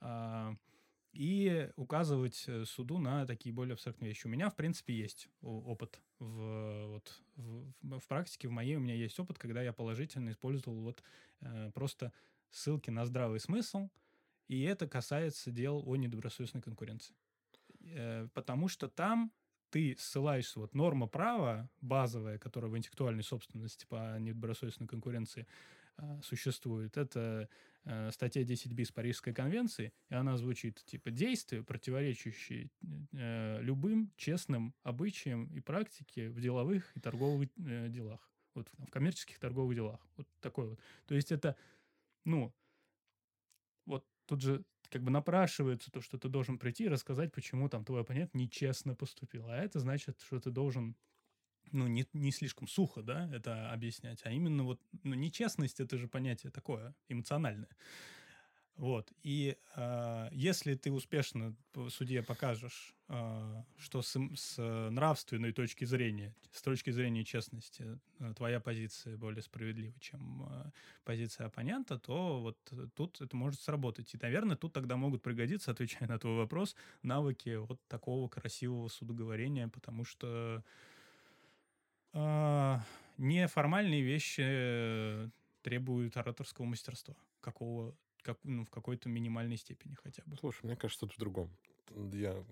А, 0.00 0.56
и 1.14 1.70
указывать 1.76 2.44
э, 2.48 2.64
суду 2.64 2.98
на 2.98 3.26
такие 3.26 3.54
более 3.54 3.74
абстрактные 3.74 4.08
вещи. 4.08 4.26
У 4.26 4.30
меня, 4.30 4.50
в 4.50 4.56
принципе, 4.56 4.94
есть 4.94 5.28
опыт 5.40 6.00
в, 6.18 6.86
вот, 6.88 7.22
в, 7.36 7.98
в 8.00 8.08
практике, 8.08 8.48
в 8.48 8.50
моей 8.50 8.76
у 8.76 8.80
меня 8.80 8.94
есть 8.94 9.18
опыт, 9.20 9.38
когда 9.38 9.62
я 9.62 9.72
положительно 9.72 10.30
использовал 10.30 10.80
вот 10.80 11.02
э, 11.40 11.70
просто 11.72 12.12
ссылки 12.50 12.90
на 12.90 13.04
здравый 13.06 13.40
смысл, 13.40 13.88
и 14.48 14.62
это 14.62 14.88
касается 14.88 15.50
дел 15.50 15.82
о 15.86 15.96
недобросовестной 15.96 16.62
конкуренции. 16.62 17.14
Э, 17.80 18.28
потому 18.34 18.68
что 18.68 18.88
там 18.88 19.32
ты 19.70 19.96
ссылаешься, 19.98 20.60
вот 20.60 20.74
норма 20.74 21.06
права 21.06 21.68
базовая, 21.80 22.38
которая 22.38 22.70
в 22.70 22.76
интеллектуальной 22.76 23.24
собственности 23.24 23.86
по 23.86 24.18
недобросовестной 24.18 24.86
конкуренции 24.86 25.46
существует, 26.22 26.96
это 26.96 27.48
э, 27.84 28.10
статья 28.10 28.44
10 28.44 28.72
bis 28.72 28.92
Парижской 28.92 29.32
конвенции, 29.32 29.92
и 30.10 30.14
она 30.14 30.36
звучит 30.36 30.82
типа 30.84 31.10
действия, 31.10 31.62
противоречащие 31.62 32.70
э, 33.12 33.58
любым 33.60 34.12
честным 34.16 34.74
обычаям 34.82 35.46
и 35.46 35.60
практике 35.60 36.30
в 36.30 36.40
деловых 36.40 36.96
и 36.96 37.00
торговых 37.00 37.48
э, 37.58 37.88
делах, 37.88 38.30
вот 38.54 38.68
в 38.78 38.90
коммерческих 38.90 39.38
торговых 39.38 39.74
делах, 39.74 40.00
вот 40.16 40.26
такой 40.40 40.70
вот. 40.70 40.80
То 41.06 41.14
есть 41.14 41.32
это, 41.32 41.56
ну, 42.24 42.54
вот 43.86 44.06
тут 44.26 44.40
же 44.40 44.64
как 44.90 45.02
бы 45.02 45.10
напрашивается 45.10 45.90
то, 45.90 46.00
что 46.00 46.18
ты 46.18 46.28
должен 46.28 46.58
прийти 46.58 46.84
и 46.84 46.88
рассказать, 46.88 47.32
почему 47.32 47.68
там 47.68 47.84
твой 47.84 48.02
оппонент 48.02 48.34
нечестно 48.34 48.94
поступил. 48.94 49.48
А 49.48 49.56
это 49.56 49.80
значит, 49.80 50.20
что 50.20 50.38
ты 50.38 50.50
должен 50.50 50.96
ну, 51.72 51.86
не, 51.86 52.06
не 52.12 52.32
слишком 52.32 52.68
сухо, 52.68 53.02
да, 53.02 53.28
это 53.32 53.72
объяснять, 53.72 54.20
а 54.24 54.30
именно 54.30 54.64
вот, 54.64 54.80
ну, 55.02 55.14
нечестность, 55.14 55.80
это 55.80 55.98
же 55.98 56.08
понятие 56.08 56.50
такое, 56.50 56.94
эмоциональное. 57.08 57.68
Вот. 58.76 59.12
И 59.22 59.56
э, 59.76 60.28
если 60.32 60.74
ты 60.74 60.90
успешно 60.90 61.54
в 61.74 61.90
суде 61.90 62.22
покажешь, 62.22 62.92
э, 63.08 63.62
что 63.78 64.02
с, 64.02 64.18
с 64.34 64.88
нравственной 64.90 65.52
точки 65.52 65.84
зрения, 65.84 66.34
с 66.50 66.60
точки 66.60 66.90
зрения 66.90 67.24
честности, 67.24 68.00
э, 68.18 68.34
твоя 68.36 68.58
позиция 68.58 69.16
более 69.16 69.42
справедлива, 69.42 69.94
чем 70.00 70.48
э, 70.50 70.70
позиция 71.04 71.46
оппонента, 71.46 72.00
то 72.00 72.40
вот 72.40 72.58
тут 72.96 73.20
это 73.20 73.36
может 73.36 73.60
сработать. 73.60 74.12
И, 74.12 74.18
наверное, 74.20 74.56
тут 74.56 74.72
тогда 74.72 74.96
могут 74.96 75.22
пригодиться, 75.22 75.70
отвечая 75.70 76.08
на 76.08 76.18
твой 76.18 76.36
вопрос, 76.36 76.74
навыки 77.02 77.54
вот 77.54 77.80
такого 77.86 78.28
красивого 78.28 78.88
судоговорения, 78.88 79.68
потому 79.68 80.04
что 80.04 80.26
э, 80.26 80.62
неформальные 83.18 84.02
вещи 84.02 85.30
требуют 85.62 86.16
ораторского 86.16 86.64
мастерства 86.64 87.14
какого 87.40 87.94
как, 88.24 88.38
ну, 88.42 88.64
в 88.64 88.70
какой-то 88.70 89.08
минимальной 89.08 89.58
степени 89.58 89.94
хотя 90.02 90.22
бы. 90.24 90.36
Слушай, 90.36 90.64
мне 90.64 90.76
кажется, 90.76 91.06
тут 91.06 91.14
в 91.14 91.18
другом. 91.18 91.50
Я... 92.12 92.42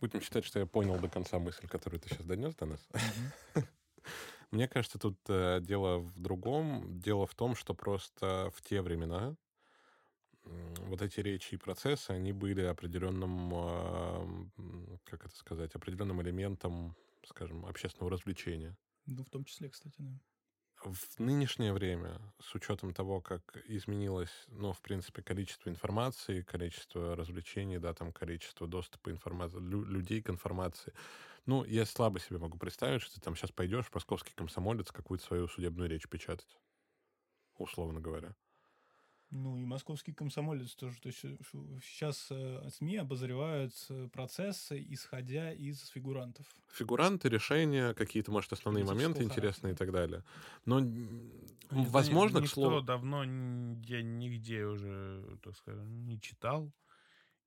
Будем 0.00 0.20
считать, 0.20 0.44
что 0.44 0.58
я 0.58 0.66
понял 0.66 0.98
до 0.98 1.08
конца 1.08 1.38
мысль, 1.38 1.66
которую 1.66 2.00
ты 2.00 2.10
сейчас 2.10 2.26
донес 2.26 2.54
до 2.54 2.66
нас. 2.66 2.88
Мне 4.50 4.68
кажется, 4.68 4.98
тут 4.98 5.16
э, 5.28 5.60
дело 5.62 5.98
в 5.98 6.20
другом. 6.20 7.00
Дело 7.00 7.26
в 7.26 7.34
том, 7.34 7.54
что 7.54 7.72
просто 7.72 8.50
в 8.54 8.62
те 8.62 8.82
времена 8.82 9.36
э, 10.44 10.74
вот 10.88 11.02
эти 11.02 11.20
речи 11.20 11.54
и 11.54 11.56
процессы, 11.56 12.10
они 12.10 12.32
были 12.32 12.62
определенным, 12.62 13.50
э, 13.54 14.98
как 15.04 15.24
это 15.24 15.36
сказать, 15.36 15.74
определенным 15.74 16.20
элементом, 16.20 16.96
скажем, 17.26 17.66
общественного 17.66 18.10
развлечения. 18.10 18.76
Ну, 19.04 19.24
в 19.24 19.28
том 19.30 19.44
числе, 19.44 19.68
кстати, 19.68 19.96
да 20.00 20.18
в 20.82 21.18
нынешнее 21.20 21.72
время, 21.74 22.20
с 22.40 22.54
учетом 22.54 22.94
того, 22.94 23.20
как 23.20 23.56
изменилось, 23.68 24.46
ну, 24.48 24.72
в 24.72 24.80
принципе, 24.80 25.22
количество 25.22 25.68
информации, 25.68 26.40
количество 26.42 27.14
развлечений, 27.14 27.78
да, 27.78 27.92
там, 27.92 28.12
количество 28.12 28.66
доступа 28.66 29.10
информации, 29.10 29.58
лю- 29.58 29.84
людей 29.84 30.22
к 30.22 30.30
информации, 30.30 30.94
ну, 31.46 31.64
я 31.64 31.84
слабо 31.84 32.18
себе 32.18 32.38
могу 32.38 32.58
представить, 32.58 33.02
что 33.02 33.14
ты 33.14 33.20
там 33.20 33.36
сейчас 33.36 33.52
пойдешь 33.52 33.86
в 33.86 33.94
московский 33.94 34.32
комсомолец 34.34 34.90
какую-то 34.90 35.24
свою 35.24 35.48
судебную 35.48 35.90
речь 35.90 36.08
печатать, 36.08 36.58
условно 37.58 38.00
говоря. 38.00 38.34
Ну 39.30 39.56
и 39.58 39.64
московский 39.64 40.12
комсомолец 40.12 40.74
тоже. 40.74 41.00
То 41.00 41.06
есть 41.06 41.24
э, 41.24 41.36
сейчас 41.82 42.26
э, 42.30 42.68
СМИ 42.70 42.96
обозревают 42.96 43.72
э, 43.88 44.08
процессы, 44.12 44.84
исходя 44.90 45.52
из 45.52 45.86
фигурантов. 45.88 46.46
Фигуранты, 46.72 47.28
решения, 47.28 47.94
какие-то, 47.94 48.32
может, 48.32 48.52
основные 48.52 48.84
моменты 48.84 49.22
интересные 49.22 49.74
и 49.74 49.76
так 49.76 49.92
далее. 49.92 50.24
Но, 50.64 50.84
возможно, 51.70 52.38
никто 52.38 52.50
к 52.50 52.54
слову... 52.54 52.80
давно 52.80 53.22
я 53.22 54.02
нигде 54.02 54.64
уже, 54.64 55.38
так 55.42 55.56
скажем, 55.56 56.06
не 56.06 56.20
читал 56.20 56.72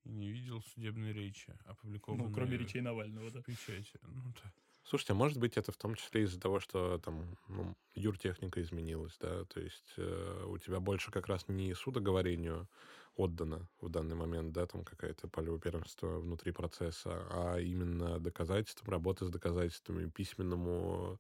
и 0.05 0.09
не 0.09 0.31
видел 0.31 0.61
судебной 0.61 1.11
речи, 1.11 1.53
опубликованной... 1.65 2.27
Ну, 2.27 2.33
кроме 2.33 2.57
речей 2.57 2.81
Навального, 2.81 3.29
да? 3.29 3.41
В 3.41 3.45
печати. 3.45 3.99
Ну, 4.03 4.33
да. 4.41 4.51
Слушайте, 4.83 5.13
а 5.13 5.15
может 5.15 5.37
быть 5.37 5.57
это 5.57 5.71
в 5.71 5.77
том 5.77 5.95
числе 5.95 6.23
из-за 6.23 6.39
того, 6.39 6.59
что 6.59 6.97
там 6.99 7.37
ну, 7.47 7.73
юртехника 7.95 8.61
изменилась, 8.61 9.17
да, 9.19 9.45
то 9.45 9.61
есть 9.61 9.93
э, 9.97 10.45
у 10.47 10.57
тебя 10.57 10.79
больше 10.81 11.09
как 11.09 11.27
раз 11.27 11.47
не 11.47 11.73
судоговорению 11.73 12.67
отдано 13.15 13.69
в 13.79 13.89
данный 13.89 14.15
момент, 14.15 14.51
да, 14.53 14.65
там 14.65 14.83
какая-то 14.83 15.27
полевое 15.27 15.59
первенство 15.59 16.19
внутри 16.19 16.51
процесса, 16.51 17.25
а 17.29 17.57
именно 17.59 18.19
доказательствам, 18.19 18.89
работы 18.89 19.25
с 19.25 19.29
доказательствами, 19.29 20.09
письменному, 20.09 21.17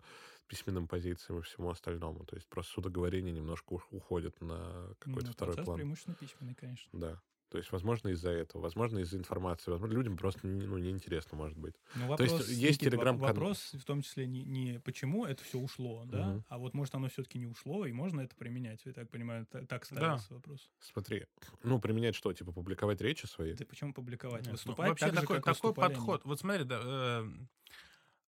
письменным 0.47 0.87
позициям 0.87 1.39
и 1.39 1.41
всему 1.43 1.69
остальному. 1.69 2.25
То 2.25 2.35
есть 2.35 2.47
просто 2.49 2.73
судоговорение 2.73 3.31
немножко 3.31 3.73
уходит 3.91 4.41
на 4.41 4.93
какой-то 4.99 5.27
ну, 5.27 5.33
второй 5.33 5.55
план. 5.57 5.77
преимущественно 5.77 6.15
письменный, 6.15 6.55
конечно. 6.55 6.89
Да. 6.93 7.21
То 7.53 7.59
есть, 7.59 7.71
возможно, 7.71 8.09
из-за 8.09 8.31
этого, 8.31 8.63
возможно, 8.63 8.97
из-за 8.97 9.15
информации, 9.15 9.69
возможно, 9.69 9.93
людям 9.93 10.17
просто 10.17 10.47
ну, 10.47 10.79
неинтересно, 10.79 11.37
может 11.37 11.55
быть. 11.55 11.75
Ну, 11.93 12.07
вопрос, 12.07 12.29
То 12.31 12.37
есть, 12.37 12.49
есть 12.49 12.79
телеграм 12.79 13.15
Вопрос 13.15 13.73
в 13.73 13.85
том 13.85 14.01
числе 14.01 14.25
не, 14.25 14.43
не 14.43 14.79
почему 14.79 15.23
это 15.23 15.43
все 15.43 15.59
ушло, 15.59 16.03
да, 16.07 16.29
угу. 16.29 16.43
а 16.49 16.57
вот 16.57 16.73
может 16.73 16.95
оно 16.95 17.09
все-таки 17.09 17.37
не 17.37 17.45
ушло, 17.45 17.85
и 17.85 17.91
можно 17.91 18.21
это 18.21 18.35
применять. 18.35 18.81
Я 18.85 18.93
так 18.93 19.07
понимаю, 19.11 19.45
так 19.45 19.85
ставится 19.85 20.29
да. 20.29 20.35
вопрос. 20.37 20.71
Смотри, 20.79 21.27
ну, 21.61 21.79
применять 21.79 22.15
что, 22.15 22.33
типа 22.33 22.51
публиковать 22.53 23.01
речи 23.01 23.27
свои? 23.27 23.53
Да 23.53 23.65
почему 23.67 23.93
публиковать? 23.93 24.41
Нет, 24.41 24.47
ну, 24.47 24.51
Выступать 24.53 24.85
ну, 24.85 24.89
вообще 24.89 25.11
так 25.11 25.21
такой, 25.21 25.35
же, 25.35 25.41
такой 25.43 25.73
подход. 25.75 26.25
Вот 26.25 26.39
смотри, 26.39 26.63
да, 26.63 26.81
э, 26.83 27.29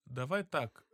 давай 0.06 0.44
так, 0.44 0.86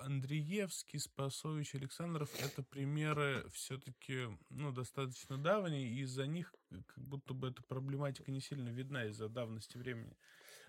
Андреевский, 0.00 0.98
Спасович, 0.98 1.74
Александров— 1.74 2.30
это 2.40 2.62
примеры 2.62 3.44
все-таки 3.52 4.28
ну, 4.50 4.72
достаточно 4.72 5.38
давние, 5.38 5.88
и 5.88 6.00
из-за 6.00 6.26
них 6.26 6.54
как 6.84 7.04
будто 7.04 7.34
бы 7.34 7.48
эта 7.48 7.62
проблематика 7.62 8.30
не 8.30 8.40
сильно 8.40 8.68
видна 8.68 9.04
из-за 9.06 9.28
давности 9.28 9.76
времени. 9.76 10.16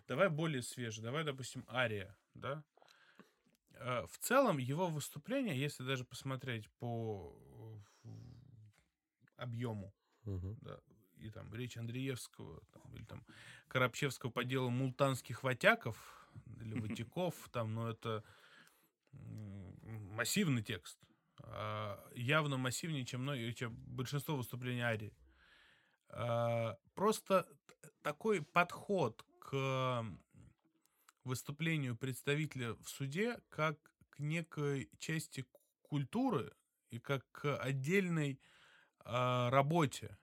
Давай 0.07 0.29
более 0.29 0.61
свежий. 0.61 1.03
Давай, 1.03 1.23
допустим, 1.23 1.65
Ария, 1.69 2.15
да? 2.33 2.63
А, 3.79 4.05
в 4.07 4.17
целом 4.19 4.57
его 4.57 4.87
выступление, 4.87 5.59
если 5.59 5.83
даже 5.83 6.05
посмотреть 6.05 6.69
по 6.79 7.35
объему, 9.35 9.93
угу. 10.25 10.57
да, 10.61 10.79
и 11.17 11.29
там 11.29 11.53
речь 11.53 11.77
Андреевского 11.77 12.61
там, 12.71 12.95
или 12.95 13.05
там 13.05 13.25
Коробчевского 13.67 14.31
по 14.31 14.43
делу 14.43 14.69
мултанских 14.69 15.43
ватяков 15.43 16.29
или 16.59 16.79
ватяков, 16.79 17.35
там, 17.51 17.75
ну 17.75 17.87
это 17.87 18.23
массивный 19.11 20.63
текст. 20.63 20.99
А, 21.39 22.03
явно 22.15 22.57
массивнее, 22.57 23.05
чем, 23.05 23.21
многие, 23.21 23.51
чем 23.53 23.75
большинство 23.75 24.35
выступлений 24.35 24.81
Арии. 24.81 25.13
А, 26.09 26.77
просто 26.93 27.47
такой 28.01 28.41
подход 28.41 29.25
к 29.39 30.05
выступлению 31.23 31.95
представителя 31.95 32.73
в 32.75 32.89
суде 32.89 33.39
как 33.49 33.77
к 34.09 34.19
некой 34.19 34.89
части 34.97 35.45
культуры 35.81 36.53
и 36.89 36.99
как 36.99 37.29
к 37.31 37.57
отдельной 37.57 38.39
а, 38.99 39.49
работе, 39.49 40.17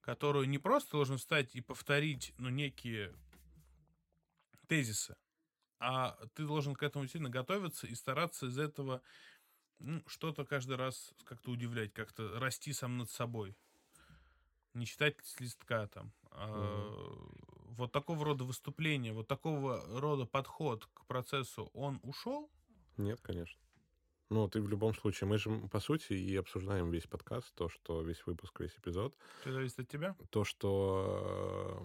которую 0.00 0.48
не 0.48 0.58
просто 0.58 0.92
должен 0.92 1.18
встать 1.18 1.54
и 1.54 1.60
повторить 1.60 2.34
ну, 2.38 2.48
некие 2.48 3.14
тезисы, 4.68 5.16
а 5.78 6.18
ты 6.34 6.46
должен 6.46 6.74
к 6.74 6.82
этому 6.82 7.06
сильно 7.06 7.30
готовиться 7.30 7.86
и 7.86 7.94
стараться 7.94 8.46
из 8.46 8.58
этого 8.58 9.02
ну, 9.78 10.02
что-то 10.06 10.44
каждый 10.44 10.76
раз 10.76 11.12
как-то 11.24 11.50
удивлять, 11.50 11.92
как-то 11.92 12.38
расти 12.38 12.72
сам 12.72 12.98
над 12.98 13.10
собой. 13.10 13.56
Не 14.74 14.86
читать 14.86 15.16
с 15.22 15.40
листка 15.40 15.86
там. 15.88 16.12
А, 16.30 16.92
Вот 17.76 17.92
такого 17.92 18.24
рода 18.24 18.44
выступление, 18.44 19.12
вот 19.12 19.26
такого 19.26 19.82
рода 20.00 20.26
подход 20.26 20.86
к 20.94 21.06
процессу, 21.06 21.70
он 21.72 21.98
ушел? 22.02 22.50
Нет, 22.96 23.20
конечно. 23.22 23.60
Ну, 24.28 24.48
ты 24.48 24.60
в 24.60 24.68
любом 24.68 24.94
случае, 24.94 25.26
мы 25.28 25.38
же, 25.38 25.50
по 25.72 25.80
сути, 25.80 26.12
и 26.12 26.36
обсуждаем 26.36 26.90
весь 26.90 27.06
подкаст, 27.06 27.52
то, 27.54 27.68
что 27.68 28.00
весь 28.00 28.24
выпуск, 28.26 28.60
весь 28.60 28.76
эпизод. 28.78 29.16
Это 29.42 29.52
зависит 29.54 29.80
от 29.80 29.88
тебя? 29.88 30.14
То, 30.30 30.44
что 30.44 31.84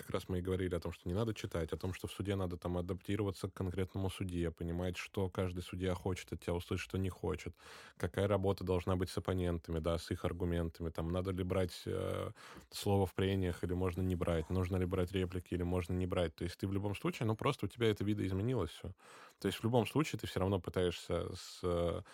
как 0.00 0.10
раз 0.10 0.28
мы 0.28 0.38
и 0.38 0.42
говорили 0.42 0.74
о 0.74 0.80
том, 0.80 0.92
что 0.92 1.08
не 1.08 1.14
надо 1.14 1.34
читать, 1.34 1.72
о 1.72 1.76
том, 1.76 1.92
что 1.92 2.08
в 2.08 2.12
суде 2.12 2.34
надо 2.34 2.56
там 2.56 2.78
адаптироваться 2.78 3.48
к 3.48 3.54
конкретному 3.54 4.10
судье, 4.10 4.50
понимать, 4.50 4.96
что 4.96 5.28
каждый 5.28 5.62
судья 5.62 5.94
хочет 5.94 6.32
от 6.32 6.40
тебя 6.40 6.54
услышать, 6.54 6.84
что 6.84 6.98
не 6.98 7.10
хочет, 7.10 7.54
какая 7.96 8.26
работа 8.26 8.64
должна 8.64 8.96
быть 8.96 9.10
с 9.10 9.18
оппонентами, 9.18 9.78
да, 9.78 9.98
с 9.98 10.10
их 10.10 10.24
аргументами, 10.24 10.90
там, 10.90 11.12
надо 11.12 11.30
ли 11.32 11.44
брать 11.44 11.82
э, 11.84 12.30
слово 12.70 13.06
в 13.06 13.14
прениях 13.14 13.62
или 13.62 13.74
можно 13.74 14.00
не 14.00 14.16
брать, 14.16 14.48
нужно 14.50 14.76
ли 14.76 14.86
брать 14.86 15.12
реплики 15.12 15.54
или 15.54 15.62
можно 15.62 15.92
не 15.92 16.06
брать. 16.06 16.34
То 16.34 16.44
есть 16.44 16.56
ты 16.56 16.66
в 16.66 16.72
любом 16.72 16.94
случае, 16.94 17.26
ну, 17.26 17.36
просто 17.36 17.66
у 17.66 17.68
тебя 17.68 17.90
это 17.90 18.02
видоизменилось 18.02 18.70
все. 18.70 18.92
То 19.38 19.48
есть 19.48 19.58
в 19.58 19.64
любом 19.64 19.86
случае 19.86 20.18
ты 20.18 20.26
все 20.26 20.40
равно 20.40 20.60
пытаешься 20.60 21.28
с 21.34 22.04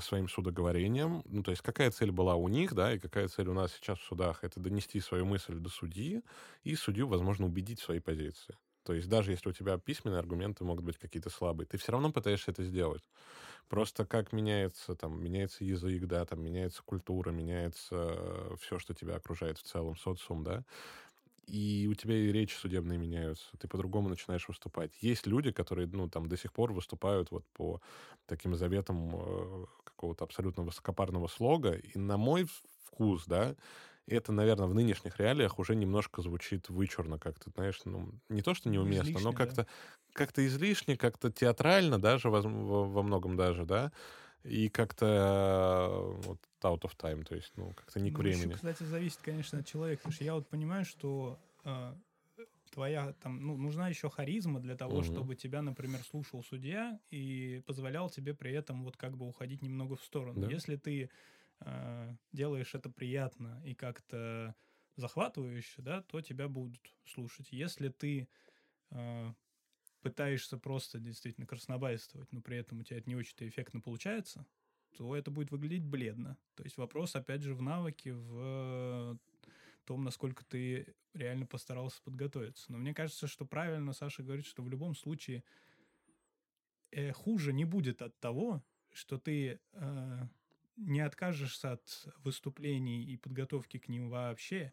своим 0.00 0.28
судоговорением. 0.28 1.22
Ну, 1.26 1.42
то 1.42 1.50
есть 1.50 1.62
какая 1.62 1.90
цель 1.90 2.10
была 2.12 2.36
у 2.36 2.48
них, 2.48 2.74
да, 2.74 2.94
и 2.94 2.98
какая 2.98 3.28
цель 3.28 3.48
у 3.48 3.54
нас 3.54 3.72
сейчас 3.74 3.98
в 3.98 4.04
судах? 4.04 4.44
Это 4.44 4.60
донести 4.60 5.00
свою 5.00 5.24
мысль 5.26 5.54
до 5.54 5.68
судьи 5.70 6.22
и 6.62 6.74
судью, 6.74 7.08
возможно, 7.08 7.46
убедить 7.46 7.80
в 7.80 7.84
своей 7.84 8.00
позиции. 8.00 8.56
То 8.84 8.92
есть 8.92 9.08
даже 9.08 9.30
если 9.30 9.48
у 9.48 9.52
тебя 9.52 9.78
письменные 9.78 10.18
аргументы 10.18 10.62
могут 10.64 10.84
быть 10.84 10.98
какие-то 10.98 11.30
слабые, 11.30 11.66
ты 11.66 11.78
все 11.78 11.92
равно 11.92 12.12
пытаешься 12.12 12.50
это 12.50 12.62
сделать. 12.64 13.08
Просто 13.68 14.06
как 14.06 14.32
меняется, 14.32 14.94
там, 14.94 15.22
меняется 15.22 15.64
язык, 15.64 16.04
да, 16.06 16.24
там, 16.26 16.42
меняется 16.42 16.82
культура, 16.84 17.30
меняется 17.30 18.56
все, 18.60 18.78
что 18.78 18.94
тебя 18.94 19.16
окружает 19.16 19.58
в 19.58 19.62
целом, 19.62 19.96
социум, 19.96 20.44
да, 20.44 20.64
и 21.46 21.86
у 21.90 21.94
тебя 21.94 22.16
и 22.16 22.32
речи 22.32 22.54
судебные 22.54 22.98
меняются, 22.98 23.56
ты 23.58 23.68
по-другому 23.68 24.08
начинаешь 24.08 24.48
выступать. 24.48 24.92
Есть 25.00 25.26
люди, 25.26 25.52
которые, 25.52 25.88
ну, 25.88 26.08
там, 26.08 26.28
до 26.28 26.36
сих 26.36 26.52
пор 26.52 26.72
выступают 26.72 27.30
вот 27.30 27.44
по 27.52 27.80
таким 28.26 28.54
заветам 28.56 29.10
э, 29.14 29.64
какого-то 29.84 30.24
абсолютно 30.24 30.62
высокопарного 30.64 31.28
слога, 31.28 31.72
и 31.72 31.98
на 31.98 32.16
мой 32.16 32.46
вкус, 32.84 33.24
да, 33.26 33.56
это, 34.06 34.32
наверное, 34.32 34.66
в 34.66 34.74
нынешних 34.74 35.18
реалиях 35.18 35.58
уже 35.58 35.74
немножко 35.74 36.20
звучит 36.22 36.68
вычурно 36.68 37.18
как-то, 37.18 37.50
знаешь, 37.50 37.80
ну, 37.84 38.12
не 38.28 38.42
то, 38.42 38.54
что 38.54 38.68
неуместно, 38.68 39.18
Излишне, 39.18 39.20
но 39.20 39.32
да. 39.34 39.34
как-то 39.34 39.66
как-то 40.12 40.46
излишне, 40.46 40.96
как-то 40.96 41.32
театрально 41.32 41.98
даже 42.00 42.30
во, 42.30 42.40
во 42.42 43.02
многом 43.02 43.36
даже, 43.36 43.64
да, 43.64 43.92
и 44.44 44.68
как-то 44.68 45.06
э, 45.06 46.26
вот 46.26 46.38
out 46.62 46.82
of 46.82 46.96
time, 46.98 47.24
то 47.24 47.34
есть, 47.34 47.52
ну, 47.56 47.74
как-то 47.74 48.00
не 48.00 48.12
к 48.12 48.18
Ну, 48.18 48.20
времени. 48.20 48.60
кстати, 48.60 48.82
зависит, 48.82 49.22
конечно, 49.22 49.60
от 49.60 49.66
человека. 49.66 50.00
Потому 50.02 50.12
что 50.12 50.24
я 50.24 50.34
вот 50.34 50.48
понимаю, 50.48 50.84
что 50.84 51.40
э, 51.64 51.94
твоя 52.70 53.14
там, 53.14 53.40
ну, 53.46 53.56
нужна 53.56 53.88
еще 53.88 54.10
харизма 54.10 54.60
для 54.60 54.76
того, 54.76 55.02
Мгм. 55.02 55.02
чтобы 55.02 55.36
тебя, 55.36 55.62
например, 55.62 56.04
слушал 56.04 56.42
судья 56.42 57.00
и 57.10 57.62
позволял 57.66 58.10
тебе 58.10 58.34
при 58.34 58.52
этом 58.52 58.84
вот 58.84 58.96
как 58.96 59.16
бы 59.16 59.26
уходить 59.28 59.62
немного 59.62 59.96
в 59.96 60.04
сторону. 60.04 60.42
Да. 60.42 60.50
Если 60.50 60.76
ты 60.76 61.10
э, 61.60 62.16
делаешь 62.32 62.74
это 62.74 62.90
приятно 62.90 63.62
и 63.64 63.74
как-то 63.74 64.56
захватывающе, 64.96 65.82
да, 65.82 66.02
то 66.02 66.20
тебя 66.20 66.48
будут 66.48 66.94
слушать. 67.06 67.48
Если 67.52 67.88
ты 67.88 68.28
э, 68.90 69.32
пытаешься 70.04 70.58
просто 70.58 70.98
действительно 70.98 71.46
краснобайствовать, 71.46 72.30
но 72.30 72.42
при 72.42 72.58
этом 72.58 72.80
у 72.80 72.82
тебя 72.82 72.98
это 72.98 73.08
не 73.08 73.16
очень-то 73.16 73.48
эффектно 73.48 73.80
получается, 73.80 74.46
то 74.98 75.16
это 75.16 75.30
будет 75.30 75.50
выглядеть 75.50 75.86
бледно. 75.86 76.36
То 76.56 76.62
есть 76.62 76.76
вопрос, 76.76 77.16
опять 77.16 77.40
же, 77.40 77.54
в 77.54 77.62
навыке, 77.62 78.12
в 78.12 79.18
том, 79.86 80.04
насколько 80.04 80.44
ты 80.44 80.94
реально 81.14 81.46
постарался 81.46 82.02
подготовиться. 82.02 82.70
Но 82.70 82.76
мне 82.76 82.92
кажется, 82.92 83.26
что 83.26 83.46
правильно 83.46 83.94
Саша 83.94 84.22
говорит, 84.22 84.44
что 84.44 84.62
в 84.62 84.68
любом 84.68 84.94
случае 84.94 85.42
э, 86.90 87.10
хуже 87.12 87.54
не 87.54 87.64
будет 87.64 88.02
от 88.02 88.20
того, 88.20 88.62
что 88.92 89.16
ты 89.16 89.58
э, 89.72 90.22
не 90.76 91.00
откажешься 91.00 91.72
от 91.72 92.08
выступлений 92.18 93.02
и 93.04 93.16
подготовки 93.16 93.78
к 93.78 93.88
ним 93.88 94.10
вообще, 94.10 94.56
э, 94.58 94.72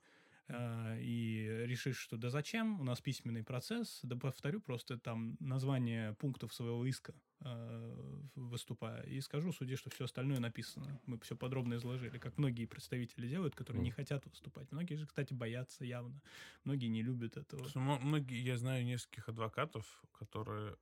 и 0.99 1.63
решишь, 1.65 1.97
что 1.97 2.17
да 2.17 2.29
зачем, 2.29 2.79
у 2.79 2.83
нас 2.83 3.01
письменный 3.01 3.43
процесс, 3.43 3.99
да 4.03 4.15
повторю 4.15 4.61
просто 4.61 4.97
там 4.97 5.37
название 5.39 6.13
пунктов 6.15 6.53
своего 6.53 6.85
иска 6.85 7.13
э, 7.41 8.21
выступая, 8.35 9.03
и 9.03 9.19
скажу 9.21 9.51
судье, 9.51 9.77
что 9.77 9.89
все 9.89 10.05
остальное 10.05 10.39
написано. 10.39 10.99
Мы 11.05 11.19
все 11.19 11.35
подробно 11.35 11.75
изложили, 11.75 12.17
как 12.17 12.37
многие 12.37 12.65
представители 12.65 13.27
делают, 13.27 13.55
которые 13.55 13.81
не 13.83 13.89
Мгм. 13.89 13.95
хотят 13.95 14.25
выступать. 14.25 14.71
Многие 14.71 14.95
же, 14.95 15.05
кстати, 15.05 15.33
боятся 15.33 15.85
явно. 15.85 16.21
Многие 16.63 16.87
не 16.87 17.01
любят 17.01 17.37
этого. 17.37 17.67
Многие, 17.75 18.41
я 18.41 18.57
знаю 18.57 18.85
нескольких 18.85 19.29
адвокатов, 19.29 20.03
которые 20.11 20.77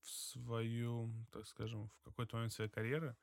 в 0.00 0.10
свою, 0.10 1.12
так 1.32 1.46
скажем, 1.46 1.88
в 1.88 2.04
какой-то 2.04 2.36
момент 2.36 2.52
своей 2.52 2.70
карьеры 2.70 3.16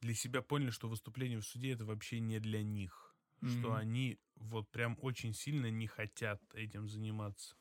для 0.00 0.14
себя 0.14 0.42
поняли, 0.42 0.70
что 0.70 0.88
выступление 0.88 1.40
в 1.40 1.46
суде 1.46 1.72
это 1.72 1.84
вообще 1.84 2.20
не 2.20 2.38
для 2.38 2.62
них. 2.62 3.05
Что 3.44 3.74
Мгм. 3.74 3.76
они 3.76 4.18
вот 4.36 4.70
прям 4.70 4.98
очень 5.00 5.32
сильно 5.32 5.70
не 5.70 5.86
хотят 5.86 6.42
этим 6.54 6.88
заниматься. 6.88 7.56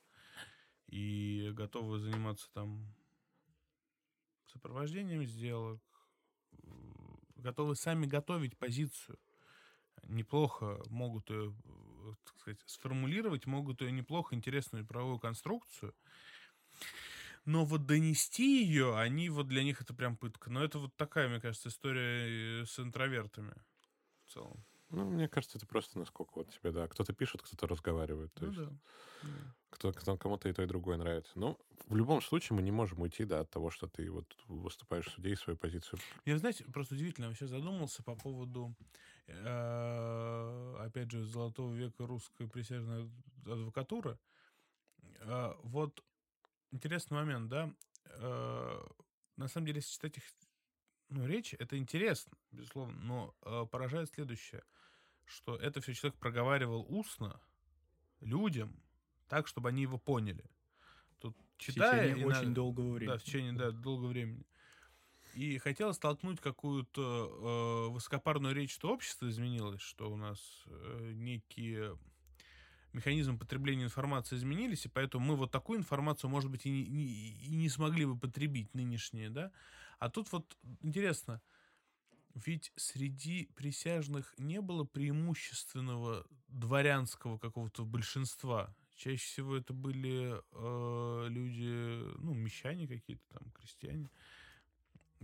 И 0.88 1.52
готовы 1.54 2.00
заниматься 2.00 2.50
там 2.54 2.96
сопровождением 4.48 5.26
сделок, 5.26 5.82
э, 6.54 6.68
готовы 7.36 7.76
сами 7.76 8.06
готовить 8.06 8.58
позицию. 8.58 9.20
Неплохо 10.04 10.82
могут 10.90 11.30
ее, 11.30 11.56
э, 11.66 12.14
так 12.26 12.40
сказать, 12.40 12.62
сформулировать, 12.66 13.48
могут 13.48 13.82
ее 13.82 13.92
неплохо 13.92 14.36
интересную 14.36 14.86
правовую 14.86 15.20
конструкцию. 15.20 15.96
Но 17.46 17.66
вот 17.66 17.86
донести 17.86 18.64
ее, 18.64 18.98
они 18.98 19.30
вот 19.30 19.48
для 19.48 19.64
них 19.64 19.82
это 19.82 19.94
прям 19.94 20.18
пытка. 20.18 20.50
Но 20.50 20.64
это 20.64 20.80
вот 20.80 20.96
такая, 20.96 21.30
мне 21.30 21.40
кажется, 21.40 21.70
история 21.70 22.62
э, 22.62 22.66
с 22.66 22.80
интровертами 22.80 23.54
в 24.26 24.34
целом. 24.34 24.66
Ну, 24.90 25.06
мне 25.06 25.28
кажется, 25.28 25.58
это 25.58 25.68
просто 25.68 26.00
насколько 26.00 26.34
вот 26.36 26.50
тебе, 26.52 26.72
да, 26.72 26.88
кто-то 26.88 27.14
пишет, 27.14 27.42
кто-то 27.42 27.68
разговаривает. 27.68 28.34
То 28.34 28.46
Ну 28.46 28.48
есть 28.48 28.70
да. 28.70 28.72
кто, 29.70 29.92
кто- 29.92 30.18
кому-то 30.18 30.50
и 30.50 30.54
то, 30.54 30.64
и 30.64 30.68
другое 30.68 30.98
нравится. 30.98 31.32
Но 31.36 31.58
в 31.88 31.96
любом 31.96 32.22
случае 32.22 32.56
мы 32.56 32.62
не 32.64 32.72
можем 32.72 33.02
уйти, 33.02 33.26
да, 33.26 33.42
от 33.42 33.50
того, 33.50 33.70
что 33.72 33.88
ты 33.88 34.10
вот 34.10 34.36
выступаешь 34.48 35.08
в 35.08 35.12
суде 35.12 35.32
и 35.32 35.36
свою 35.36 35.58
позицию. 35.58 36.04
Я, 36.26 36.38
знаете, 36.38 36.66
просто 36.66 36.96
удивительно, 36.96 37.28
вообще 37.28 37.48
задумался 37.48 38.04
по 38.04 38.16
поводу, 38.16 38.76
э, 39.28 40.76
опять 40.80 41.12
же, 41.12 41.24
золотого 41.26 41.74
века 41.74 42.06
русской 42.06 42.48
присяжной 42.48 43.12
адвокатуры. 43.46 44.20
Э, 45.20 45.54
Вот 45.64 46.04
интересный 46.72 47.16
момент, 47.18 47.50
да. 47.50 47.74
Э, 48.06 48.84
На 49.38 49.48
самом 49.50 49.68
деле, 49.68 49.80
если 49.80 49.94
читать 49.94 50.18
их 50.18 50.26
ну, 51.10 51.26
речи, 51.28 51.56
это 51.56 51.78
интересно, 51.78 52.34
безусловно, 52.52 52.96
но 53.02 53.36
э, 53.44 53.66
поражает 53.72 54.10
следующее, 54.12 54.64
что 55.26 55.56
это 55.56 55.82
все 55.82 55.94
человек 55.94 56.18
проговаривал 56.20 56.86
устно 56.88 57.42
людям 58.20 58.76
так, 59.28 59.48
чтобы 59.48 59.70
они 59.70 59.82
его 59.84 59.98
поняли. 59.98 60.46
Тут 61.20 61.36
В 61.38 61.58
читая... 61.58 62.02
течение 62.08 62.22
и 62.22 62.26
на- 62.26 62.38
очень 62.38 62.54
долгого 62.54 62.94
времени. 62.94 63.12
да, 63.14 63.18
в 63.18 63.24
течение 63.24 63.54
да, 63.54 63.72
долгого 63.72 64.08
времени. 64.10 64.46
И 65.34 65.58
хотела 65.58 65.92
столкнуть 65.92 66.40
какую-то 66.40 67.88
э, 67.90 67.94
высокопарную 67.94 68.56
речь, 68.56 68.74
что 68.74 68.90
общество 68.94 69.28
изменилось, 69.28 69.82
что 69.82 70.10
у 70.10 70.16
нас 70.16 70.64
э, 70.68 71.12
некие 71.14 71.98
механизмы 72.94 73.38
потребления 73.38 73.84
информации 73.84 74.38
изменились, 74.38 74.86
и 74.86 74.90
поэтому 74.90 75.26
мы 75.26 75.36
вот 75.36 75.52
такую 75.52 75.80
информацию, 75.80 76.30
может 76.30 76.50
быть, 76.50 76.66
и 76.66 76.70
не, 76.70 76.86
не- 76.86 77.32
и 77.48 77.56
не 77.56 77.68
смогли 77.68 78.06
бы 78.06 78.18
потребить 78.18 78.74
нынешние, 78.74 79.30
да? 79.30 79.52
А 80.00 80.10
тут 80.10 80.32
вот 80.32 80.58
интересно, 80.82 81.42
ведь 82.36 82.72
среди 82.76 83.46
присяжных 83.56 84.34
не 84.38 84.62
было 84.62 84.84
преимущественного 84.84 86.28
дворянского 86.50 87.38
какого-то 87.38 87.86
большинства. 87.86 88.76
Чаще 88.96 89.24
всего 89.26 89.56
это 89.58 89.74
были 89.74 90.36
э, 90.52 91.28
люди, 91.30 92.18
ну, 92.20 92.34
мещане 92.34 92.88
какие-то 92.88 93.24
там, 93.30 93.52
крестьяне, 93.52 94.10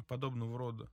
подобного 0.08 0.58
рода. 0.58 0.90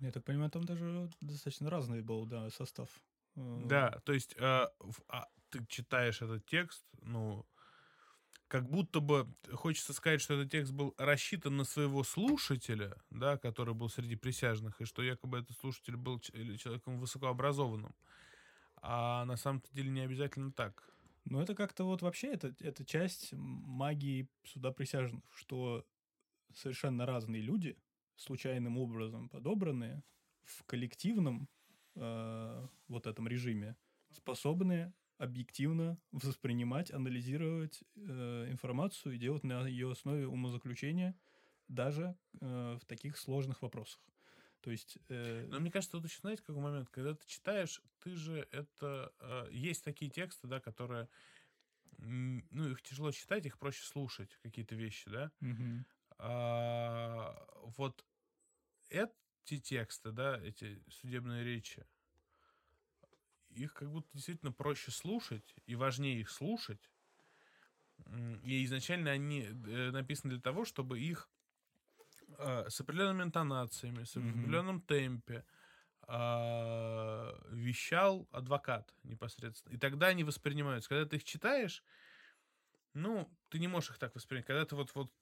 Я 0.00 0.10
так 0.10 0.24
понимаю, 0.24 0.50
там 0.50 0.64
даже 0.64 1.10
достаточно 1.20 1.70
разный 1.70 2.02
был, 2.02 2.26
да, 2.26 2.50
состав. 2.50 2.88
Э, 3.36 3.62
Да, 3.66 3.90
то 4.04 4.12
есть 4.12 4.34
э, 4.38 4.66
в- 4.80 5.02
а, 5.08 5.26
ты 5.50 5.64
читаешь 5.66 6.22
этот 6.22 6.44
текст, 6.46 6.84
ну, 7.02 7.46
как 8.52 8.68
будто 8.68 9.00
бы 9.00 9.26
хочется 9.54 9.94
сказать, 9.94 10.20
что 10.20 10.34
этот 10.34 10.52
текст 10.52 10.74
был 10.74 10.94
рассчитан 10.98 11.56
на 11.56 11.64
своего 11.64 12.04
слушателя, 12.04 12.94
да, 13.08 13.38
который 13.38 13.72
был 13.72 13.88
среди 13.88 14.14
присяжных, 14.14 14.78
и 14.78 14.84
что 14.84 15.02
якобы 15.02 15.38
этот 15.38 15.56
слушатель 15.56 15.96
был 15.96 16.20
человеком 16.20 16.98
высокообразованным. 16.98 17.94
А 18.76 19.24
на 19.24 19.38
самом-то 19.38 19.72
деле 19.72 19.88
не 19.88 20.00
обязательно 20.00 20.52
так. 20.52 20.86
Но 21.24 21.40
это 21.40 21.54
как-то 21.54 21.84
вот 21.84 22.02
вообще, 22.02 22.26
это, 22.26 22.54
это 22.60 22.84
часть 22.84 23.32
магии 23.32 24.28
суда 24.44 24.70
присяжных, 24.70 25.24
что 25.34 25.86
совершенно 26.52 27.06
разные 27.06 27.40
люди, 27.40 27.78
случайным 28.16 28.76
образом 28.76 29.30
подобранные, 29.30 30.04
в 30.42 30.62
коллективном 30.64 31.48
э, 31.94 32.68
вот 32.88 33.06
этом 33.06 33.26
режиме, 33.28 33.76
способны 34.10 34.92
объективно 35.22 35.98
воспринимать, 36.10 36.90
анализировать 36.90 37.84
э, 37.94 38.46
информацию 38.50 39.14
и 39.14 39.18
делать 39.18 39.44
на 39.44 39.66
ее 39.68 39.92
основе 39.92 40.26
умозаключения 40.26 41.16
даже 41.68 42.16
э, 42.40 42.78
в 42.80 42.84
таких 42.86 43.16
сложных 43.16 43.62
вопросах. 43.62 44.02
То 44.62 44.72
есть... 44.72 44.98
э, 45.08 45.46
Но 45.48 45.60
мне 45.60 45.70
кажется, 45.70 45.96
тут 45.96 46.06
еще, 46.06 46.20
знаете, 46.20 46.42
какой 46.42 46.60
момент, 46.60 46.88
когда 46.90 47.14
ты 47.14 47.24
читаешь, 47.26 47.80
ты 48.00 48.16
же 48.16 48.48
это... 48.50 49.12
э, 49.20 49.48
есть 49.52 49.84
такие 49.84 50.10
тексты, 50.10 50.48
да, 50.48 50.58
которые... 50.58 51.08
Ну, 51.98 52.68
их 52.70 52.82
тяжело 52.82 53.12
читать, 53.12 53.46
их 53.46 53.58
проще 53.58 53.84
слушать, 53.84 54.36
какие-то 54.42 54.74
вещи, 54.74 55.08
да? 55.08 55.30
мгм. 55.38 55.86
А, 56.18 57.46
вот 57.76 58.04
эти 58.88 59.60
тексты, 59.60 60.10
да, 60.10 60.36
эти 60.40 60.82
судебные 60.88 61.44
речи, 61.44 61.86
их 63.54 63.74
как 63.74 63.90
будто 63.90 64.08
действительно 64.12 64.52
проще 64.52 64.90
слушать, 64.90 65.54
и 65.66 65.74
важнее 65.76 66.20
их 66.20 66.30
слушать. 66.30 66.90
И 68.44 68.64
изначально 68.64 69.10
они 69.10 69.42
э, 69.42 69.90
написаны 69.90 70.32
для 70.34 70.40
того, 70.42 70.64
чтобы 70.64 71.00
их 71.00 71.30
э, 72.38 72.68
с 72.68 72.80
определенными 72.80 73.22
интонациями, 73.24 74.04
с 74.04 74.16
Мгм. 74.16 74.16
определенном 74.16 74.80
темпе 74.80 75.44
а, 76.08 77.34
вещал 77.50 78.28
адвокат 78.32 78.94
непосредственно. 79.04 79.74
И 79.74 79.78
тогда 79.78 80.08
они 80.08 80.24
воспринимаются. 80.24 80.88
Когда 80.90 81.06
ты 81.06 81.16
их 81.16 81.24
читаешь, 81.24 81.84
ну, 82.94 83.36
ты 83.48 83.58
не 83.58 83.68
можешь 83.68 83.90
их 83.90 83.98
так 83.98 84.14
воспринять. 84.14 84.46
Когда 84.46 84.64
ты 84.64 84.76
вот, 84.76 84.94
вот 84.94 85.12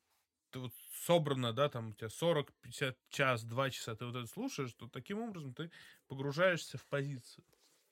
ты 0.50 0.60
вот 0.60 0.72
собрано, 0.92 1.52
да, 1.52 1.68
там 1.68 1.90
у 1.90 1.94
тебя 1.94 2.10
40, 2.10 2.52
50, 2.60 2.98
час, 3.10 3.44
2 3.44 3.70
часа, 3.70 3.96
ты 3.96 4.06
вот 4.06 4.16
это 4.16 4.26
слушаешь, 4.26 4.74
то 4.74 4.88
таким 4.88 5.20
образом 5.20 5.54
ты 5.54 5.70
погружаешься 6.08 6.78
в 6.78 6.86
позицию. 6.88 7.46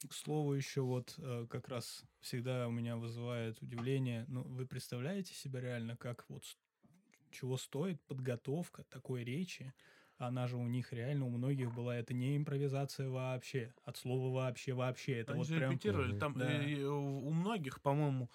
К 0.06 0.12
слову, 0.12 0.54
еще 0.54 0.82
вот 0.82 1.14
э, 1.18 1.46
как 1.50 1.68
раз 1.68 2.04
всегда 2.20 2.68
у 2.68 2.70
меня 2.70 2.96
вызывает 2.96 3.60
удивление. 3.62 4.24
Ну, 4.28 4.42
вы 4.42 4.66
представляете 4.66 5.34
себя 5.34 5.60
реально, 5.60 5.96
как 5.96 6.24
вот 6.28 6.44
чего 7.30 7.56
стоит 7.56 8.00
подготовка 8.02 8.84
такой 8.84 9.24
речи 9.24 9.74
она 10.18 10.48
же 10.48 10.56
у 10.56 10.66
них 10.66 10.92
реально 10.92 11.26
у 11.26 11.30
многих 11.30 11.72
была 11.72 11.96
это 11.96 12.12
не 12.12 12.36
импровизация 12.36 13.08
вообще, 13.08 13.72
от 13.84 13.96
слова 13.96 14.34
вообще 14.34 14.74
вообще. 14.74 15.18
Это 15.18 15.32
Они 15.32 15.42
вот 15.42 15.48
прям... 15.48 15.70
репетировали. 15.70 16.18
Там 16.18 16.34
Да. 16.34 16.50
э, 16.50 16.74
э, 16.74 16.86
у 16.86 17.30
многих, 17.30 17.80
по-моему, 17.80 18.28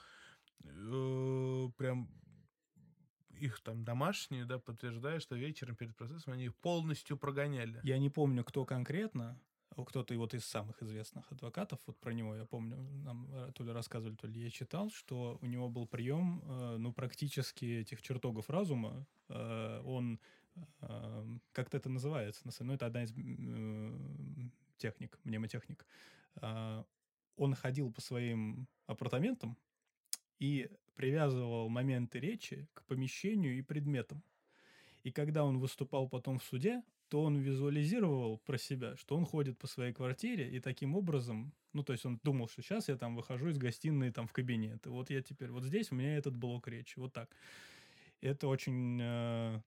э, 0.64 1.70
прям 1.78 2.10
их 3.38 3.60
там 3.60 3.84
домашние, 3.84 4.46
да, 4.46 4.60
подтверждают, 4.60 5.22
что 5.22 5.36
вечером 5.36 5.76
перед 5.76 5.96
процессом 5.96 6.34
они 6.34 6.46
их 6.46 6.56
полностью 6.56 7.18
прогоняли. 7.18 7.82
Я 7.84 7.98
не 7.98 8.10
помню, 8.10 8.46
кто 8.46 8.64
конкретно, 8.66 9.38
кто-то 9.76 10.16
вот 10.18 10.34
из 10.34 10.46
самых 10.46 10.82
известных 10.84 11.32
адвокатов, 11.32 11.80
вот 11.88 11.98
про 12.00 12.14
него 12.14 12.36
я 12.36 12.46
помню, 12.46 12.78
нам 13.04 13.28
э, 13.32 13.52
то 13.54 13.64
ли 13.64 13.72
рассказывали, 13.72 14.16
то 14.16 14.28
ли 14.28 14.42
я 14.42 14.50
читал, 14.50 14.90
что 14.90 15.38
у 15.42 15.46
него 15.46 15.70
был 15.70 15.88
прием, 15.88 16.42
э, 16.46 16.78
ну, 16.78 16.94
практически 16.94 17.66
этих 17.66 18.02
чертогов 18.02 18.50
разума. 18.50 19.08
Э, 19.30 19.82
Он, 19.86 20.20
как-то 21.52 21.78
это 21.78 21.90
называется, 21.90 22.44
ну, 22.60 22.74
это 22.74 22.86
одна 22.86 23.04
из 23.04 23.12
техник, 24.78 25.20
мнемотехник. 25.24 25.84
Он 27.36 27.56
ходил 27.56 27.92
по 27.92 28.02
своим 28.02 28.68
апартаментам 28.86 29.58
и 30.38 30.70
привязывал 30.94 31.70
моменты 31.70 32.20
речи 32.20 32.68
к 32.74 32.84
помещению 32.84 33.58
и 33.58 33.64
предметам. 33.64 34.22
И 35.02 35.12
когда 35.12 35.44
он 35.44 35.58
выступал 35.58 36.08
потом 36.08 36.38
в 36.38 36.44
суде, 36.44 36.84
то 37.14 37.22
он 37.22 37.38
визуализировал 37.38 38.40
про 38.40 38.58
себя, 38.58 38.98
что 38.98 39.16
он 39.16 39.28
ходит 39.28 39.60
по 39.60 39.68
своей 39.68 39.94
квартире, 39.94 40.50
и 40.50 40.60
таким 40.60 40.96
образом, 40.96 41.54
ну, 41.72 41.84
то 41.84 41.94
есть 41.94 42.08
он 42.08 42.20
думал, 42.24 42.48
что 42.48 42.64
сейчас 42.64 42.90
я 42.90 42.98
там 42.98 43.16
выхожу 43.16 43.50
из 43.50 43.60
гостиной 43.60 44.12
там 44.12 44.26
в 44.26 44.34
кабинет, 44.34 44.88
и 44.88 44.90
вот 44.90 45.12
я 45.12 45.22
теперь, 45.22 45.52
вот 45.52 45.64
здесь 45.64 45.92
у 45.92 45.96
меня 45.96 46.18
этот 46.18 46.36
блок 46.36 46.68
речи, 46.68 46.98
вот 46.98 47.14
так. 47.14 47.30
Это 48.20 48.48
очень 48.48 48.98
э, 49.00 49.62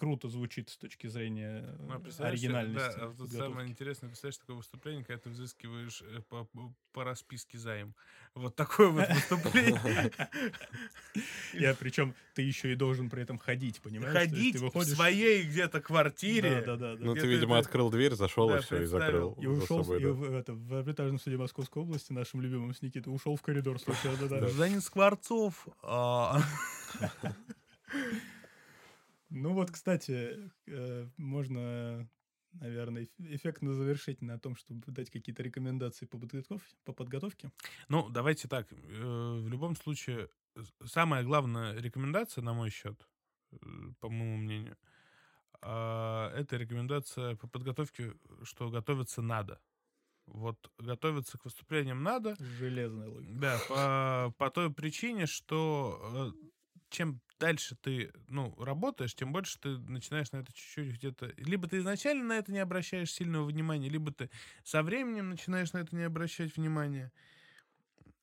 круто 0.00 0.28
звучит 0.28 0.70
с 0.70 0.78
точки 0.78 1.08
зрения 1.08 1.62
э, 1.62 1.76
Ну, 1.78 1.94
а 1.94 2.00
представляешь, 2.00 2.40
оригинальности. 2.40 2.98
Да, 2.98 3.04
а 3.04 3.08
подготовки. 3.08 3.36
самое 3.36 3.68
интересное, 3.68 4.08
представляешь, 4.08 4.38
такое 4.38 4.56
выступление, 4.56 5.04
когда 5.04 5.20
ты 5.20 5.28
взыскиваешь 5.28 6.02
э, 6.02 6.22
по, 6.30 6.48
по- 6.92 7.04
расписке 7.04 7.58
займ. 7.58 7.94
Вот 8.34 8.56
такое 8.56 8.88
вот 8.88 9.06
выступление. 9.10 10.10
Я 11.52 11.74
причем 11.74 12.14
ты 12.32 12.40
еще 12.40 12.72
и 12.72 12.76
должен 12.76 13.10
при 13.10 13.22
этом 13.22 13.36
ходить, 13.36 13.82
понимаешь? 13.82 14.14
Ходить 14.14 14.56
в 14.56 14.84
своей 14.84 15.42
где-то 15.42 15.82
квартире. 15.82 16.62
Да, 16.62 16.76
да, 16.76 16.76
да. 16.76 16.96
да. 16.96 17.04
Ну, 17.04 17.14
ты, 17.14 17.26
видимо, 17.26 17.58
открыл 17.58 17.90
дверь, 17.90 18.14
зашел 18.14 18.56
и 18.56 18.60
все, 18.62 18.80
и 18.80 18.86
закрыл 18.86 19.36
И 19.38 19.46
ушел 19.46 19.82
в, 19.82 20.32
это, 20.32 20.54
в 20.54 20.74
арбитражном 20.76 21.20
суде 21.20 21.36
Московской 21.36 21.82
области, 21.82 22.14
нашим 22.14 22.40
любимым 22.40 22.74
с 22.74 22.80
Никитой, 22.80 23.14
ушел 23.14 23.36
в 23.36 23.42
коридор. 23.42 23.76
Гражданин 23.86 24.80
Скворцов. 24.80 25.68
Ну 29.30 29.52
вот, 29.54 29.70
кстати, 29.70 30.50
э, 30.66 31.08
можно, 31.16 32.08
наверное, 32.52 33.04
эф- 33.04 33.14
эффектно 33.18 33.74
завершить 33.74 34.22
на 34.22 34.38
том, 34.38 34.56
чтобы 34.56 34.82
дать 34.92 35.10
какие-то 35.10 35.42
рекомендации 35.42 36.06
по 36.06 36.18
подготовке. 36.18 36.76
По 36.84 36.92
подготовке. 36.92 37.50
Ну, 37.88 38.08
давайте 38.10 38.48
так. 38.48 38.72
э, 38.72 38.76
В 38.76 39.48
любом 39.48 39.76
случае, 39.76 40.28
самая 40.84 41.22
главная 41.22 41.74
рекомендация, 41.80 42.42
на 42.42 42.54
мой 42.54 42.70
счет, 42.70 43.08
э, 43.52 43.56
по 44.00 44.08
моему 44.08 44.36
мнению, 44.36 44.76
а, 45.62 46.32
это 46.34 46.56
рекомендация 46.56 47.36
по 47.36 47.46
подготовке, 47.48 48.14
что 48.44 48.70
готовиться 48.70 49.22
надо. 49.22 49.60
Вот 50.26 50.70
готовиться 50.78 51.38
к 51.38 51.44
выступлениям 51.44 52.02
надо, 52.02 52.36
Железная 52.58 53.08
логика. 53.08 53.40
да, 53.40 53.58
по, 53.68 54.34
по 54.38 54.50
той 54.50 54.72
причине, 54.72 55.26
что 55.26 56.32
чем 56.88 57.20
дальше 57.40 57.74
ты, 57.74 58.12
ну, 58.28 58.54
работаешь, 58.62 59.14
тем 59.14 59.32
больше 59.32 59.58
ты 59.58 59.78
начинаешь 59.78 60.30
на 60.30 60.38
это 60.38 60.52
чуть-чуть 60.52 60.94
где-то... 60.94 61.32
Либо 61.38 61.66
ты 61.66 61.78
изначально 61.78 62.24
на 62.24 62.32
это 62.34 62.52
не 62.52 62.58
обращаешь 62.58 63.12
сильного 63.12 63.46
внимания, 63.46 63.88
либо 63.88 64.12
ты 64.12 64.30
со 64.62 64.82
временем 64.82 65.30
начинаешь 65.30 65.72
на 65.72 65.78
это 65.78 65.96
не 65.96 66.02
обращать 66.02 66.56
внимания. 66.56 67.10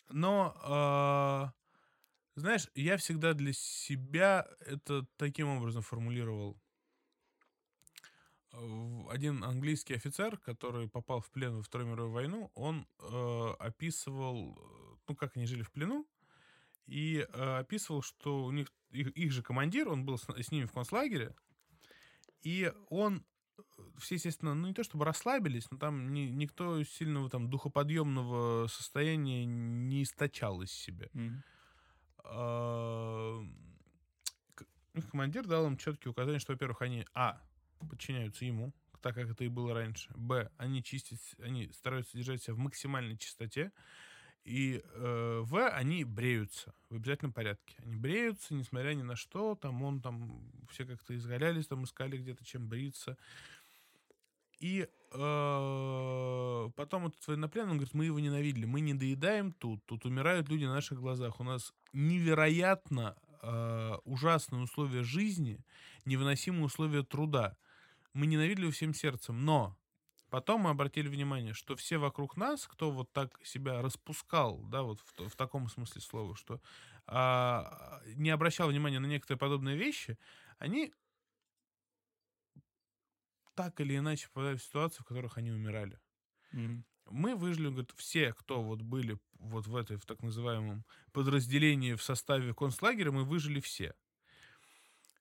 Но, 0.10 0.56
э, 0.64 2.40
знаешь, 2.40 2.68
я 2.76 2.98
всегда 2.98 3.34
для 3.34 3.52
себя 3.54 4.48
это 4.60 5.06
таким 5.18 5.50
образом 5.50 5.82
формулировал. 5.82 6.58
Один 9.10 9.44
английский 9.44 9.96
офицер, 9.96 10.38
который 10.38 10.88
попал 10.88 11.20
в 11.22 11.30
плен 11.32 11.58
во 11.58 11.64
Вторую 11.64 11.92
мировую 11.92 12.14
войну, 12.14 12.52
он 12.54 12.88
э, 13.00 13.54
описывал, 13.60 14.58
э, 14.58 14.98
ну, 15.08 15.16
как 15.16 15.36
они 15.36 15.46
жили 15.46 15.64
в 15.64 15.72
плену, 15.72 16.08
и 16.88 17.20
э, 17.20 17.58
описывал, 17.60 18.02
что 18.02 18.46
у 18.46 18.52
них 18.52 18.68
их, 18.92 19.10
их 19.12 19.32
же 19.32 19.44
командир, 19.44 19.90
он 19.90 20.06
был 20.06 20.18
с, 20.18 20.26
с 20.26 20.52
ними 20.52 20.66
в 20.66 20.72
концлагере, 20.72 21.36
и 22.42 22.74
он 22.90 23.26
э, 23.58 23.62
все, 24.00 24.16
естественно, 24.16 24.54
ну 24.54 24.68
не 24.68 24.74
то 24.74 24.84
чтобы 24.84 25.06
расслабились, 25.06 25.70
но 25.70 25.78
там 25.78 26.14
ни- 26.14 26.32
никто 26.32 26.84
сильного 26.84 27.30
там 27.30 27.50
духоподъемного 27.50 28.68
состояния 28.68 29.46
не 29.46 30.04
источал 30.04 30.62
из 30.62 30.72
себя. 30.72 31.10
Их 34.94 35.10
командир 35.12 35.46
дал 35.46 35.68
им 35.68 35.78
четкие 35.78 36.12
указания, 36.12 36.40
что, 36.40 36.54
во-первых, 36.54 36.82
они, 36.82 37.06
а, 37.14 37.40
подчиняются 37.88 38.46
ему, 38.46 38.74
так 39.02 39.14
как 39.14 39.30
это 39.30 39.44
и 39.44 39.48
было 39.48 39.74
раньше, 39.74 40.12
б, 40.16 40.50
они 40.58 40.84
чистят, 40.84 41.20
они 41.40 41.72
стараются 41.72 42.18
держать 42.18 42.42
себя 42.42 42.56
в 42.56 42.58
максимальной 42.58 43.18
чистоте, 43.18 43.72
и 44.48 44.82
э, 44.82 45.44
в, 45.46 45.70
они 45.70 46.06
бреются 46.06 46.74
в 46.90 46.96
обязательном 46.96 47.34
порядке. 47.34 47.76
Они 47.80 47.98
бреются, 47.98 48.54
несмотря 48.54 48.94
ни 48.94 49.02
на 49.02 49.18
что, 49.18 49.56
там 49.56 49.84
он 49.84 50.00
там, 50.00 50.42
все 50.70 50.86
как-то 50.86 51.14
изгалялись, 51.18 51.68
там 51.68 51.84
искали 51.84 52.18
где-то 52.18 52.46
чем 52.46 52.70
бриться. 52.70 53.18
И 54.62 54.88
э, 55.12 56.70
потом 56.76 57.08
этот 57.08 57.28
военнопленный, 57.28 57.72
он 57.72 57.78
говорит, 57.78 57.94
мы 57.94 58.06
его 58.06 58.20
ненавидели, 58.22 58.64
мы 58.64 58.80
не 58.80 58.94
доедаем 58.94 59.52
тут, 59.52 59.86
тут 59.86 60.06
умирают 60.06 60.48
люди 60.48 60.64
на 60.64 60.76
наших 60.76 61.02
глазах. 61.02 61.42
У 61.42 61.44
нас 61.44 61.74
невероятно 61.92 63.18
э, 63.42 63.98
ужасные 64.06 64.62
условия 64.62 65.04
жизни, 65.04 65.60
невыносимые 66.06 66.64
условия 66.64 67.04
труда. 67.04 67.58
Мы 68.14 68.28
ненавидели 68.28 68.72
всем 68.72 68.94
сердцем, 68.94 69.44
но 69.44 69.76
потом 70.30 70.62
мы 70.62 70.70
обратили 70.72 71.08
внимание, 71.08 71.54
что 71.54 71.76
все 71.76 71.98
вокруг 71.98 72.38
нас, 72.38 72.68
кто 72.68 72.92
вот 72.92 73.12
так 73.12 73.40
себя 73.44 73.82
распускал, 73.82 74.60
да, 74.70 74.84
вот 74.84 75.00
в, 75.00 75.30
в 75.30 75.36
таком 75.36 75.70
смысле 75.70 76.02
слова, 76.02 76.36
что 76.36 76.62
а, 77.06 78.02
не 78.16 78.30
обращал 78.30 78.70
внимания 78.70 79.00
на 79.00 79.08
некоторые 79.08 79.40
подобные 79.40 79.78
вещи, 79.78 80.18
они 80.58 80.94
так 83.56 83.80
или 83.82 83.98
иначе 83.98 84.28
попадают 84.28 84.62
в 84.62 84.66
ситуации, 84.66 85.02
в 85.02 85.06
которых 85.06 85.38
они 85.38 85.52
умирали. 85.52 86.00
Мгм. 86.52 86.84
Мы 87.10 87.36
выжили, 87.36 87.70
говорит, 87.70 87.92
все, 87.96 88.34
кто 88.34 88.62
вот 88.62 88.82
были 88.82 89.18
вот 89.40 89.66
в 89.68 89.76
этой, 89.76 89.98
в 89.98 90.06
так 90.06 90.22
называемом 90.22 90.86
подразделении 91.14 91.94
в 91.94 92.04
составе 92.04 92.54
концлагеря, 92.54 93.12
мы 93.12 93.24
выжили 93.24 93.60
все. 93.62 93.96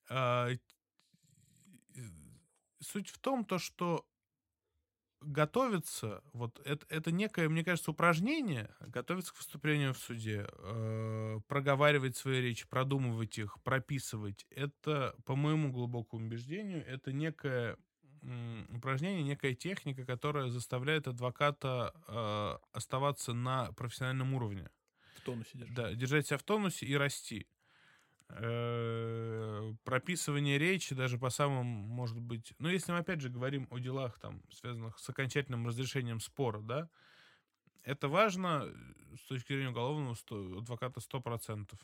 А, 0.09 0.51
Суть 2.81 3.09
в 3.09 3.19
том, 3.19 3.45
то, 3.45 3.59
что 3.59 4.07
готовиться, 5.21 6.23
вот 6.33 6.61
это, 6.65 6.87
это 6.89 7.11
некое, 7.13 7.49
мне 7.49 7.65
кажется, 7.65 7.91
упражнение, 7.91 8.75
готовиться 8.81 9.33
к 9.33 9.39
выступлению 9.39 9.95
в 9.95 9.99
суде, 9.99 10.47
э, 10.51 11.41
проговаривать 11.49 12.17
свои 12.17 12.41
речи, 12.41 12.67
продумывать 12.69 13.39
их, 13.39 13.61
прописывать, 13.63 14.47
это, 14.51 15.15
по 15.25 15.37
моему 15.37 15.73
глубокому 15.73 16.27
убеждению, 16.27 16.87
это 16.87 17.13
некое 17.13 17.77
упражнение, 18.71 19.23
некая 19.23 19.55
техника, 19.55 20.05
которая 20.05 20.51
заставляет 20.51 21.07
адвоката 21.07 21.93
э, 22.09 22.59
оставаться 22.73 23.33
на 23.33 23.73
профессиональном 23.73 24.35
уровне. 24.35 24.69
В 25.17 25.21
тонусе 25.21 25.51
держи. 25.55 25.73
Да, 25.75 25.93
держать 25.93 26.27
себя 26.27 26.39
в 26.39 26.43
тонусе 26.43 26.87
и 26.87 26.97
расти. 26.97 27.47
Э, 28.29 29.73
Прописывание 29.85 30.59
речи 30.59 30.95
даже 30.95 31.19
по 31.19 31.31
самым, 31.31 31.67
может 31.67 32.19
быть... 32.19 32.55
Ну, 32.59 32.69
если 32.69 32.93
мы, 32.93 32.99
опять 32.99 33.21
же, 33.21 33.29
говорим 33.29 33.67
о 33.71 33.79
делах, 33.79 34.19
там, 34.19 34.43
связанных 34.51 34.99
с 34.99 35.09
окончательным 35.09 35.67
разрешением 35.67 36.21
спора, 36.21 36.61
да, 36.61 36.89
это 37.83 38.09
важно 38.09 38.65
э, 38.65 39.17
с 39.17 39.27
точки 39.27 39.53
зрения 39.53 39.71
уголовного 39.71 40.15
сто- 40.15 40.59
адвоката 40.59 41.01
100%. 41.01 41.79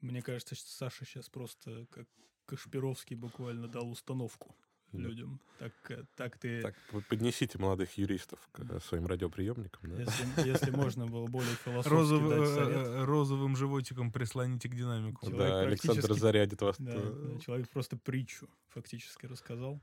Мне 0.00 0.20
кажется, 0.20 0.54
что 0.54 0.68
Саша 0.68 1.04
сейчас 1.04 1.28
просто 1.28 1.86
как 1.86 2.08
Кашпировский 2.46 3.14
буквально 3.14 3.68
дал 3.68 3.88
установку. 3.88 4.54
Людям. 4.98 5.40
Так, 5.58 5.72
э, 5.90 6.04
так 6.16 6.36
ты, 6.38 6.60
Так, 6.62 6.74
поднесите 7.08 7.58
молодых 7.58 7.96
юристов 7.96 8.38
к 8.52 8.60
э, 8.60 8.80
своим 8.80 9.06
радиоприемникам. 9.06 9.90
Да? 9.90 10.02
если, 10.02 10.48
если 10.48 10.70
можно 10.70 11.06
было 11.06 11.26
более 11.26 11.54
философски 11.56 11.92
Розов- 11.92 12.28
дать 12.28 12.40
э, 12.48 12.54
совет. 12.54 13.04
розовым 13.06 13.56
животиком 13.56 14.10
прислоните 14.12 14.68
к 14.68 14.74
динамику. 14.74 15.26
Человек 15.26 15.52
Да, 15.52 15.60
Александр 15.60 16.12
зарядит 16.18 16.60
вас. 16.62 16.76
Да, 16.78 16.92
да, 16.92 17.40
человек 17.40 17.68
просто 17.70 17.96
притчу 17.96 18.48
фактически 18.68 19.26
рассказал. 19.26 19.80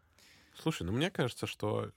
Слушай, 0.56 0.84
ну 0.84 0.92
мне 0.92 1.10
кажется, 1.10 1.48
что, 1.48 1.92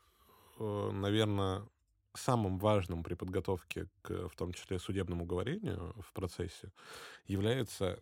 наверное, 0.59 1.67
самым 2.15 2.59
важным 2.59 3.03
при 3.03 3.15
подготовке 3.15 3.89
к, 4.03 4.29
в 4.29 4.37
том 4.37 4.53
числе, 4.53 4.79
судебному 4.79 5.25
говорению 5.25 5.95
в 6.01 6.13
процессе 6.13 6.73
является 7.27 7.99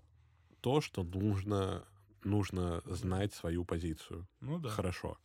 то, 0.60 0.80
что 0.80 1.02
нужно 1.02 1.84
нужно 2.24 2.82
знать 2.86 3.32
свою 3.32 3.64
позицию. 3.64 4.26
Ну 4.40 4.58
да. 4.58 4.68
Хорошо. 4.68 5.18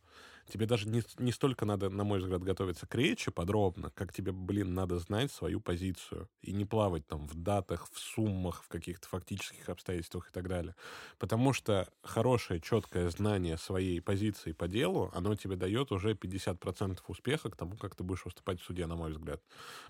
Тебе 0.48 0.66
даже 0.66 0.88
не, 0.88 1.02
не 1.18 1.32
столько 1.32 1.64
надо, 1.64 1.90
на 1.90 2.04
мой 2.04 2.20
взгляд, 2.20 2.42
готовиться 2.42 2.86
к 2.86 2.94
речи 2.94 3.30
подробно, 3.30 3.90
как 3.90 4.12
тебе, 4.12 4.32
блин, 4.32 4.74
надо 4.74 4.98
знать 4.98 5.32
свою 5.32 5.60
позицию. 5.60 6.28
И 6.40 6.52
не 6.52 6.64
плавать 6.64 7.06
там 7.06 7.26
в 7.26 7.34
датах, 7.34 7.88
в 7.92 7.98
суммах, 7.98 8.62
в 8.62 8.68
каких-то 8.68 9.08
фактических 9.08 9.68
обстоятельствах 9.68 10.28
и 10.30 10.32
так 10.32 10.48
далее. 10.48 10.76
Потому 11.18 11.52
что 11.52 11.88
хорошее, 12.02 12.60
четкое 12.60 13.10
знание 13.10 13.58
своей 13.58 14.00
позиции 14.00 14.52
по 14.52 14.68
делу, 14.68 15.10
оно 15.14 15.34
тебе 15.34 15.56
дает 15.56 15.90
уже 15.90 16.12
50% 16.12 17.00
успеха 17.08 17.50
к 17.50 17.56
тому, 17.56 17.76
как 17.76 17.96
ты 17.96 18.04
будешь 18.04 18.24
выступать 18.24 18.60
в 18.60 18.64
суде, 18.64 18.86
на 18.86 18.94
мой 18.94 19.10
взгляд. 19.10 19.42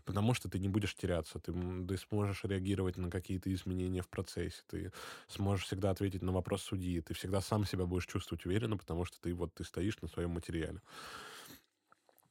Потому 0.05 0.33
что 0.33 0.49
ты 0.49 0.59
не 0.59 0.69
будешь 0.69 0.95
теряться, 0.95 1.39
ты, 1.39 1.53
ты 1.87 1.97
сможешь 1.99 2.45
реагировать 2.45 2.97
на 2.97 3.11
какие-то 3.11 3.53
изменения 3.53 4.01
в 4.03 4.09
процессе, 4.09 4.63
ты 4.69 4.93
сможешь 5.29 5.67
всегда 5.67 5.91
ответить 5.91 6.23
на 6.23 6.33
вопрос 6.33 6.63
судьи, 6.63 7.01
ты 7.03 7.13
всегда 7.15 7.41
сам 7.43 7.67
себя 7.67 7.85
будешь 7.85 8.07
чувствовать 8.07 8.47
уверенно, 8.47 8.79
потому 8.79 9.05
что 9.05 9.21
ты 9.21 9.35
вот 9.35 9.55
ты 9.55 9.65
стоишь 9.65 10.01
на 10.01 10.09
своем 10.09 10.31
материале. 10.31 10.46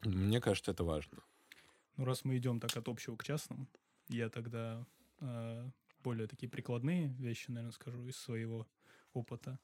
Мне 0.01 0.39
кажется, 0.39 0.71
это 0.71 0.83
важно. 0.83 1.23
Ну, 1.97 2.05
раз 2.05 2.25
мы 2.25 2.37
идем 2.37 2.59
так 2.59 2.75
от 2.77 2.87
общего 2.87 3.15
к 3.15 3.23
частному, 3.23 3.67
я 4.09 4.29
тогда 4.29 4.85
э, 5.19 5.69
более 6.03 6.27
такие 6.27 6.49
прикладные 6.49 7.07
вещи, 7.19 7.49
наверное, 7.49 7.71
скажу 7.71 8.05
из 8.05 8.17
своего 8.17 8.67
опыта. 9.13 9.59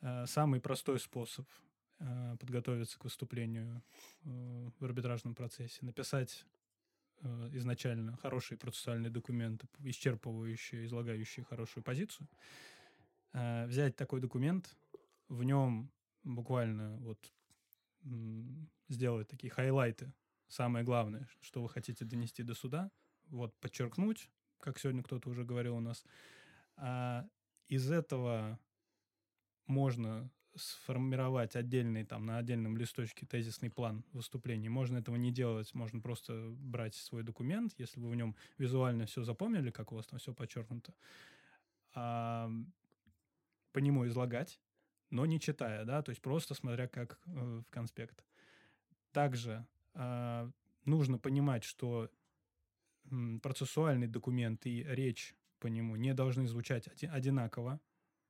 Э, 0.00 0.26
самый 0.26 0.60
простой 0.60 0.98
способ 1.00 1.46
э, 1.98 2.36
подготовиться 2.38 2.98
к 2.98 3.04
выступлению 3.04 3.82
э, 4.24 4.70
в 4.78 4.84
арбитражном 4.84 5.34
процессе, 5.34 5.84
написать 5.84 6.46
э, 7.22 7.50
изначально 7.52 8.16
хорошие 8.16 8.56
процессуальные 8.56 9.10
документы, 9.10 9.66
исчерпывающие, 9.80 10.86
излагающие 10.86 11.44
хорошую 11.44 11.84
позицию, 11.84 12.28
взять 13.32 13.94
такой 13.94 14.20
документ, 14.20 14.76
в 15.28 15.44
нем 15.44 15.92
буквально 16.24 16.96
вот 16.96 17.32
сделать 18.88 19.28
такие 19.28 19.50
хайлайты. 19.50 20.12
Самое 20.48 20.84
главное, 20.84 21.28
что 21.40 21.62
вы 21.62 21.68
хотите 21.68 22.04
донести 22.04 22.42
до 22.42 22.54
суда, 22.54 22.90
вот 23.28 23.54
подчеркнуть, 23.60 24.28
как 24.58 24.78
сегодня 24.78 25.02
кто-то 25.02 25.30
уже 25.30 25.44
говорил 25.44 25.76
у 25.76 25.80
нас. 25.80 26.04
А 26.76 27.28
из 27.68 27.90
этого 27.90 28.58
можно 29.66 30.30
сформировать 30.56 31.54
отдельный 31.54 32.04
там 32.04 32.26
на 32.26 32.38
отдельном 32.38 32.76
листочке 32.76 33.26
тезисный 33.26 33.70
план 33.70 34.04
выступления. 34.12 34.68
Можно 34.68 34.98
этого 34.98 35.16
не 35.16 35.30
делать, 35.30 35.72
можно 35.74 36.00
просто 36.00 36.50
брать 36.50 36.94
свой 36.96 37.22
документ, 37.22 37.74
если 37.78 38.00
вы 38.00 38.10
в 38.10 38.14
нем 38.16 38.34
визуально 38.58 39.06
все 39.06 39.22
запомнили, 39.22 39.70
как 39.70 39.92
у 39.92 39.96
вас 39.96 40.06
там 40.06 40.18
все 40.18 40.34
подчеркнуто, 40.34 40.92
а, 41.94 42.50
по 43.72 43.78
нему 43.78 44.06
излагать, 44.06 44.58
но 45.10 45.26
не 45.26 45.40
читая, 45.40 45.84
да, 45.84 46.02
то 46.02 46.10
есть 46.10 46.22
просто 46.22 46.54
смотря 46.54 46.88
как 46.88 47.18
э, 47.26 47.60
в 47.66 47.70
конспект. 47.70 48.24
Также 49.12 49.66
э, 49.94 50.50
нужно 50.84 51.18
понимать, 51.18 51.64
что 51.64 52.10
э, 53.10 53.38
процессуальный 53.42 54.06
документ 54.06 54.66
и 54.66 54.84
речь 54.88 55.34
по 55.58 55.66
нему 55.66 55.96
не 55.96 56.14
должны 56.14 56.46
звучать 56.46 56.88
одинаково, 57.04 57.80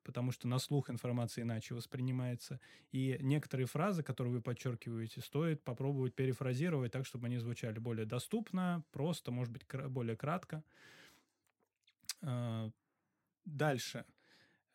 потому 0.02 0.32
что 0.32 0.48
на 0.48 0.58
слух 0.58 0.90
информация 0.90 1.42
иначе 1.42 1.74
воспринимается. 1.74 2.60
И 2.90 3.18
некоторые 3.20 3.66
фразы, 3.66 4.02
которые 4.02 4.34
вы 4.34 4.40
подчеркиваете, 4.40 5.20
стоит 5.20 5.62
попробовать 5.62 6.14
перефразировать 6.14 6.92
так, 6.92 7.06
чтобы 7.06 7.26
они 7.26 7.38
звучали 7.38 7.78
более 7.78 8.06
доступно, 8.06 8.82
просто, 8.90 9.30
может 9.30 9.52
быть, 9.52 9.66
более 9.88 10.16
кратко. 10.16 10.64
Э, 12.22 12.70
дальше. 13.44 14.04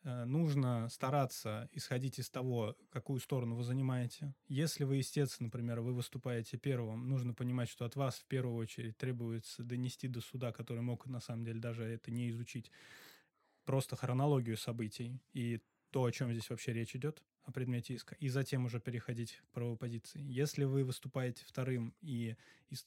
Э, 0.06 0.24
нужно 0.24 0.88
стараться 0.88 1.68
исходить 1.72 2.20
из 2.20 2.30
того, 2.30 2.76
какую 2.90 3.18
сторону 3.18 3.56
вы 3.56 3.64
занимаете. 3.64 4.34
Если 4.46 4.84
вы 4.84 5.00
истец, 5.00 5.40
например, 5.40 5.80
вы 5.80 5.92
выступаете 5.92 6.56
первым, 6.58 7.08
нужно 7.08 7.34
понимать, 7.34 7.68
что 7.68 7.84
от 7.84 7.96
вас 7.96 8.20
в 8.20 8.24
первую 8.26 8.56
очередь 8.56 8.96
требуется 8.96 9.64
донести 9.64 10.06
до 10.06 10.20
суда, 10.20 10.52
который 10.52 10.82
мог 10.82 11.06
на 11.06 11.18
самом 11.18 11.44
деле 11.44 11.58
даже 11.58 11.82
это 11.82 12.12
не 12.12 12.30
изучить, 12.30 12.70
просто 13.64 13.96
хронологию 13.96 14.56
событий 14.56 15.20
и 15.32 15.60
то, 15.90 16.04
о 16.04 16.12
чем 16.12 16.30
здесь 16.30 16.50
вообще 16.50 16.72
речь 16.72 16.94
идет, 16.94 17.24
о 17.42 17.50
предмете 17.50 17.94
иска, 17.94 18.14
и 18.20 18.28
затем 18.28 18.64
уже 18.64 18.78
переходить 18.78 19.32
к 19.32 19.54
правовой 19.54 19.76
позиции. 19.76 20.22
Если 20.22 20.62
вы 20.62 20.84
выступаете 20.84 21.44
вторым 21.44 21.94
и 22.00 22.36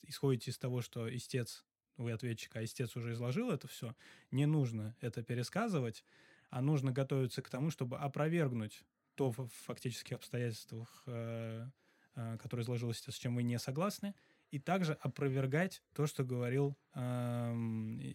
исходите 0.04 0.52
из 0.52 0.58
того, 0.58 0.82
что 0.82 1.14
истец, 1.14 1.66
вы 1.98 2.14
ответчик, 2.14 2.56
а 2.56 2.64
истец 2.64 2.96
уже 2.96 3.12
изложил 3.12 3.52
это 3.52 3.68
все, 3.68 3.94
не 4.32 4.46
нужно 4.46 4.96
это 5.02 5.22
пересказывать, 5.22 6.06
а 6.50 6.62
нужно 6.62 6.92
готовиться 6.92 7.42
к 7.42 7.50
тому, 7.50 7.70
чтобы 7.70 7.98
опровергнуть 7.98 8.84
то 9.16 9.32
в 9.32 9.50
фактических 9.66 10.16
обстоятельствах, 10.16 11.04
э, 11.06 11.68
э, 12.16 12.38
которое 12.38 12.64
изложилось, 12.64 13.04
с 13.06 13.16
чем 13.16 13.36
вы 13.36 13.44
не 13.44 13.60
согласны, 13.60 14.16
и 14.50 14.60
также 14.60 14.94
опровергать 14.94 15.84
то, 15.94 16.08
что 16.08 16.24
говорил 16.24 16.78
э, 16.96 17.54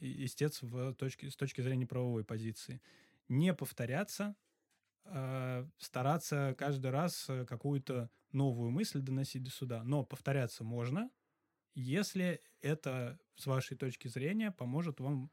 истец 0.00 0.62
в 0.62 0.94
точке, 0.94 1.30
с 1.30 1.36
точки 1.36 1.60
зрения 1.60 1.86
правовой 1.86 2.24
позиции. 2.24 2.80
Не 3.28 3.54
повторяться, 3.54 4.34
э, 5.04 5.66
стараться 5.78 6.54
каждый 6.58 6.90
раз 6.90 7.30
какую-то 7.46 8.10
новую 8.32 8.70
мысль 8.70 9.00
доносить 9.00 9.44
до 9.44 9.50
суда. 9.50 9.84
Но 9.84 10.04
повторяться 10.04 10.64
можно, 10.64 11.10
если 11.74 12.40
это, 12.62 13.18
с 13.36 13.46
вашей 13.46 13.76
точки 13.76 14.08
зрения, 14.08 14.50
поможет 14.50 15.00
вам 15.00 15.30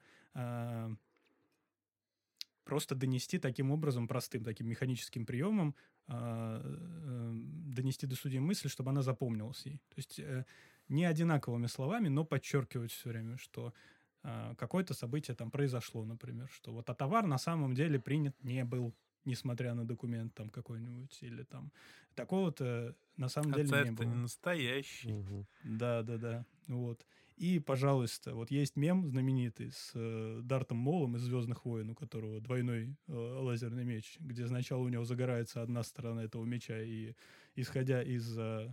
просто 2.63 2.95
донести 2.95 3.39
таким 3.39 3.71
образом, 3.71 4.07
простым 4.07 4.43
таким 4.43 4.67
механическим 4.67 5.25
приемом, 5.25 5.75
а, 6.07 6.61
э, 6.63 7.31
донести 7.73 8.07
до 8.07 8.15
судьи 8.15 8.39
мысль, 8.39 8.69
чтобы 8.69 8.91
она 8.91 9.01
запомнилась 9.01 9.65
ей. 9.65 9.77
То 9.89 9.95
есть 9.97 10.19
э, 10.19 10.45
не 10.89 11.05
одинаковыми 11.05 11.67
словами, 11.67 12.09
но 12.09 12.25
подчеркивать 12.25 12.91
все 12.91 13.09
время, 13.09 13.37
что 13.37 13.73
а, 14.23 14.55
какое-то 14.55 14.93
событие 14.93 15.35
там 15.35 15.49
произошло, 15.49 16.05
например, 16.05 16.49
что 16.49 16.71
вот 16.71 16.89
а 16.89 16.93
товар 16.93 17.25
на 17.25 17.37
самом 17.37 17.73
деле 17.73 17.99
принят 17.99 18.35
не 18.43 18.63
был, 18.63 18.93
несмотря 19.25 19.73
на 19.73 19.85
документ 19.85 20.33
там 20.35 20.49
какой-нибудь, 20.49 21.17
или 21.21 21.43
там 21.43 21.71
такого-то 22.15 22.95
на 23.17 23.29
самом 23.29 23.53
а 23.53 23.57
деле 23.57 23.83
не 23.85 23.91
было. 23.91 24.07
не 24.07 24.15
настоящий. 24.15 25.11
Угу. 25.11 25.47
Да, 25.63 26.03
да, 26.03 26.17
да. 26.17 26.45
Вот. 26.67 27.05
И, 27.41 27.57
пожалуйста, 27.57 28.35
вот 28.35 28.51
есть 28.51 28.75
мем 28.75 29.07
знаменитый 29.07 29.71
с 29.71 29.93
э, 29.95 30.41
Дартом 30.43 30.77
Молом 30.77 31.15
из 31.15 31.21
«Звездных 31.21 31.65
войн», 31.65 31.89
у 31.89 31.95
которого 31.95 32.39
двойной 32.39 32.95
э, 33.07 33.11
лазерный 33.11 33.83
меч, 33.83 34.17
где 34.19 34.45
сначала 34.45 34.83
у 34.83 34.89
него 34.89 35.05
загорается 35.05 35.63
одна 35.63 35.81
сторона 35.81 36.23
этого 36.23 36.45
меча, 36.45 36.79
и, 36.79 37.15
исходя 37.55 38.03
из 38.03 38.37
э, 38.37 38.71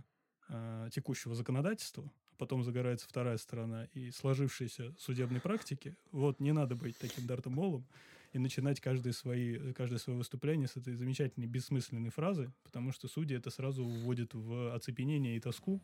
э, 0.49 0.89
текущего 0.93 1.33
законодательства, 1.33 2.11
потом 2.37 2.63
загорается 2.63 3.07
вторая 3.09 3.37
сторона, 3.37 3.85
и 3.95 4.11
сложившейся 4.11 4.93
судебной 4.99 5.41
практики, 5.41 5.95
вот 6.11 6.39
не 6.39 6.51
надо 6.51 6.75
быть 6.75 6.95
таким 6.99 7.25
Дартом 7.25 7.53
Молом 7.53 7.87
и 8.33 8.37
начинать 8.37 8.79
каждое, 8.79 9.13
свои, 9.13 9.73
каждое 9.73 9.97
свое 9.97 10.19
выступление 10.19 10.67
с 10.67 10.77
этой 10.77 10.93
замечательной 10.93 11.47
бессмысленной 11.47 12.11
фразы, 12.11 12.51
потому 12.61 12.91
что 12.91 13.07
судьи 13.07 13.35
это 13.35 13.49
сразу 13.49 13.83
вводит 13.83 14.35
в 14.35 14.75
оцепенение 14.75 15.37
и 15.37 15.39
тоску, 15.39 15.81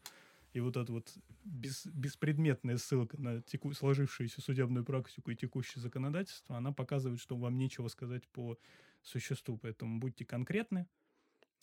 и 0.56 0.62
вот 0.62 0.78
эта 0.78 0.90
вот 0.92 1.14
бес, 1.44 1.86
беспредметная 1.86 2.78
ссылка 2.78 3.20
на 3.20 3.42
теку, 3.42 3.74
сложившуюся 3.74 4.42
судебную 4.42 4.86
практику 4.86 5.32
и 5.32 5.36
текущее 5.36 5.82
законодательство, 5.82 6.56
она 6.56 6.72
показывает, 6.72 7.20
что 7.20 7.36
вам 7.36 7.58
нечего 7.58 7.90
сказать 7.90 8.26
по 8.30 8.58
существу. 9.02 9.58
Поэтому 9.58 10.00
будьте 10.00 10.24
конкретны 10.24 10.88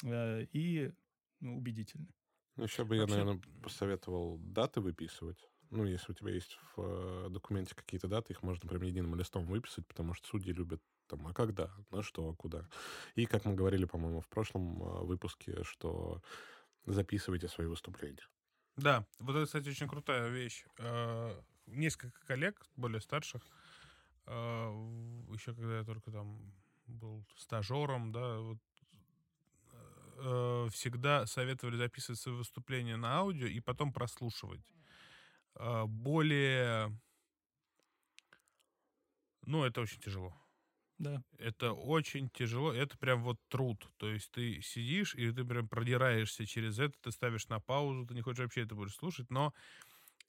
э, 0.05 0.47
и 0.53 0.93
ну, 1.41 1.57
убедительны. 1.57 2.09
Ну, 2.57 2.65
еще 2.65 2.85
бы 2.85 2.99
Вообще... 2.99 3.15
я, 3.15 3.25
наверное, 3.25 3.43
посоветовал 3.63 4.37
даты 4.39 4.83
выписывать. 4.83 5.39
Ну, 5.71 5.87
если 5.87 6.13
у 6.13 6.15
тебя 6.15 6.31
есть 6.31 6.59
в 6.77 6.83
э, 6.83 7.29
документе 7.31 7.75
какие-то 7.75 8.09
даты, 8.09 8.35
их 8.35 8.43
можно 8.43 8.69
прям 8.69 8.83
единым 8.83 9.15
листом 9.15 9.47
выписать, 9.47 9.87
потому 9.87 10.13
что 10.13 10.29
судьи 10.29 10.53
любят 10.53 10.83
там, 11.07 11.27
а 11.27 11.33
когда, 11.33 11.71
на 11.91 12.03
что, 12.03 12.29
а 12.29 12.35
куда. 12.35 12.69
И, 13.15 13.25
как 13.25 13.47
мы 13.47 13.55
говорили, 13.55 13.87
по-моему, 13.87 14.21
в 14.21 14.29
прошлом 14.29 14.83
э, 14.83 15.05
выпуске, 15.05 15.65
что 15.65 16.21
записывайте 16.85 17.49
свои 17.49 17.67
выступления. 17.67 18.29
Да, 18.77 19.05
вот 19.19 19.37
это, 19.37 19.47
кстати, 19.47 19.69
очень 19.69 19.89
крутая 19.89 20.29
вещь. 20.29 20.65
Э, 20.79 21.39
несколько 21.67 22.25
коллег, 22.27 22.67
более 22.77 23.01
старших, 23.01 23.43
э, 24.27 24.33
еще 25.31 25.55
когда 25.55 25.79
я 25.79 25.85
только 25.85 26.11
там 26.11 26.41
был 26.87 27.25
стажером, 27.37 28.13
да, 28.13 28.39
вот, 28.39 28.59
э, 30.17 30.69
всегда 30.73 31.27
советовали 31.27 31.77
записывать 31.77 32.21
свои 32.21 32.35
выступления 32.35 32.97
на 32.97 33.19
аудио 33.19 33.47
и 33.47 33.61
потом 33.61 33.93
прослушивать. 33.93 34.73
Более... 35.55 36.99
Ну, 39.43 39.65
это 39.65 39.83
очень 39.83 40.01
тяжело. 40.01 40.35
Да. 40.99 41.23
Это 41.39 41.73
очень 41.73 42.29
тяжело, 42.31 42.73
это 42.73 42.97
прям 42.99 43.23
вот 43.23 43.39
труд. 43.49 43.89
То 43.97 44.09
есть 44.11 44.31
ты 44.31 44.61
сидишь, 44.63 45.15
и 45.15 45.31
ты 45.33 45.45
прям 45.45 45.69
продираешься 45.69 46.47
через 46.47 46.79
это, 46.79 46.95
ты 47.01 47.11
ставишь 47.11 47.49
на 47.49 47.61
паузу, 47.61 48.07
ты 48.07 48.15
не 48.15 48.21
хочешь 48.23 48.41
вообще 48.41 48.63
это 48.63 48.75
будешь 48.75 48.95
слушать, 48.95 49.31
но 49.31 49.53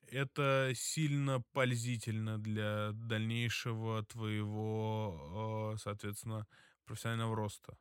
это 0.07 0.72
сильно 0.76 1.41
пользительно 1.53 2.40
для 2.40 2.91
дальнейшего 2.94 4.06
твоего, 4.06 5.73
э, 5.76 5.80
соответственно, 5.80 6.48
профессионального 6.85 7.35
роста. 7.35 7.77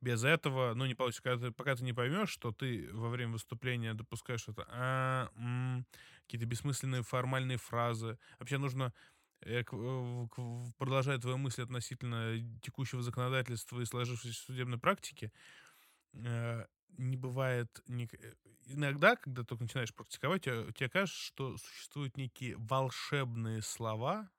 Без 0.00 0.24
этого, 0.24 0.74
ну, 0.74 0.86
не 0.86 0.94
получится, 0.94 1.22
когда 1.22 1.46
ты, 1.48 1.52
пока 1.52 1.76
ты 1.76 1.84
не 1.84 1.92
поймешь, 1.92 2.30
что 2.30 2.50
ты 2.52 2.88
во 2.92 3.08
время 3.08 3.32
выступления 3.32 3.94
допускаешь 3.94 4.40
что-то, 4.42 4.66
а, 4.68 5.28
какие-то 6.22 6.46
бессмысленные 6.46 7.02
формальные 7.02 7.58
фразы. 7.58 8.18
Вообще 8.40 8.58
нужно 8.58 8.92
продолжая 10.78 11.18
твою 11.18 11.38
мысль 11.38 11.62
относительно 11.62 12.38
текущего 12.62 13.02
законодательства 13.02 13.80
и 13.80 13.84
сложившейся 13.84 14.40
судебной 14.42 14.78
практики, 14.78 15.32
э, 16.14 16.64
не 16.98 17.16
бывает... 17.16 17.82
э, 17.88 18.06
Иногда, 18.66 19.16
когда 19.16 19.42
только 19.42 19.64
начинаешь 19.64 19.92
практиковать, 19.92 20.46
э, 20.46 20.70
тебе 20.74 20.88
кажется, 20.88 21.20
что 21.20 21.56
существуют 21.58 22.16
некие 22.16 22.56
волшебные 22.56 23.60
слова. 23.62 24.30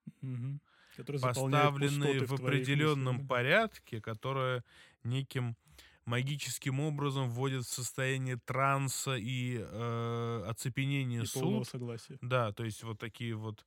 Которые 0.96 1.20
заполняют 1.20 1.72
поставленные 1.74 2.20
в 2.22 2.28
твоих 2.28 2.42
определенном 2.42 3.16
мыслях, 3.16 3.28
да. 3.28 3.36
порядке, 3.36 4.02
которые 4.02 4.64
неким 5.04 5.58
магическим 6.06 6.80
образом 6.80 7.30
вводят 7.30 7.66
в 7.66 7.70
состояние 7.74 8.38
транса 8.38 9.16
и 9.16 9.58
э, 9.60 10.44
оцепенения 10.48 11.24
И 11.24 11.28
полного 11.34 11.64
суд. 11.64 11.72
согласия. 11.72 12.18
Да, 12.22 12.52
то 12.54 12.64
есть 12.64 12.84
вот 12.84 13.00
такие 13.00 13.36
вот 13.36 13.66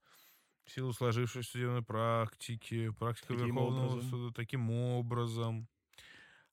в 0.66 0.70
силу 0.72 0.92
сложившейся 0.92 1.48
судебной 1.50 1.82
практики, 1.82 2.90
практика 2.90 3.28
Таким 3.34 3.46
Верховного 3.46 3.92
образом. 3.92 4.10
суда 4.10 4.32
таким 4.34 4.70
образом, 4.70 5.68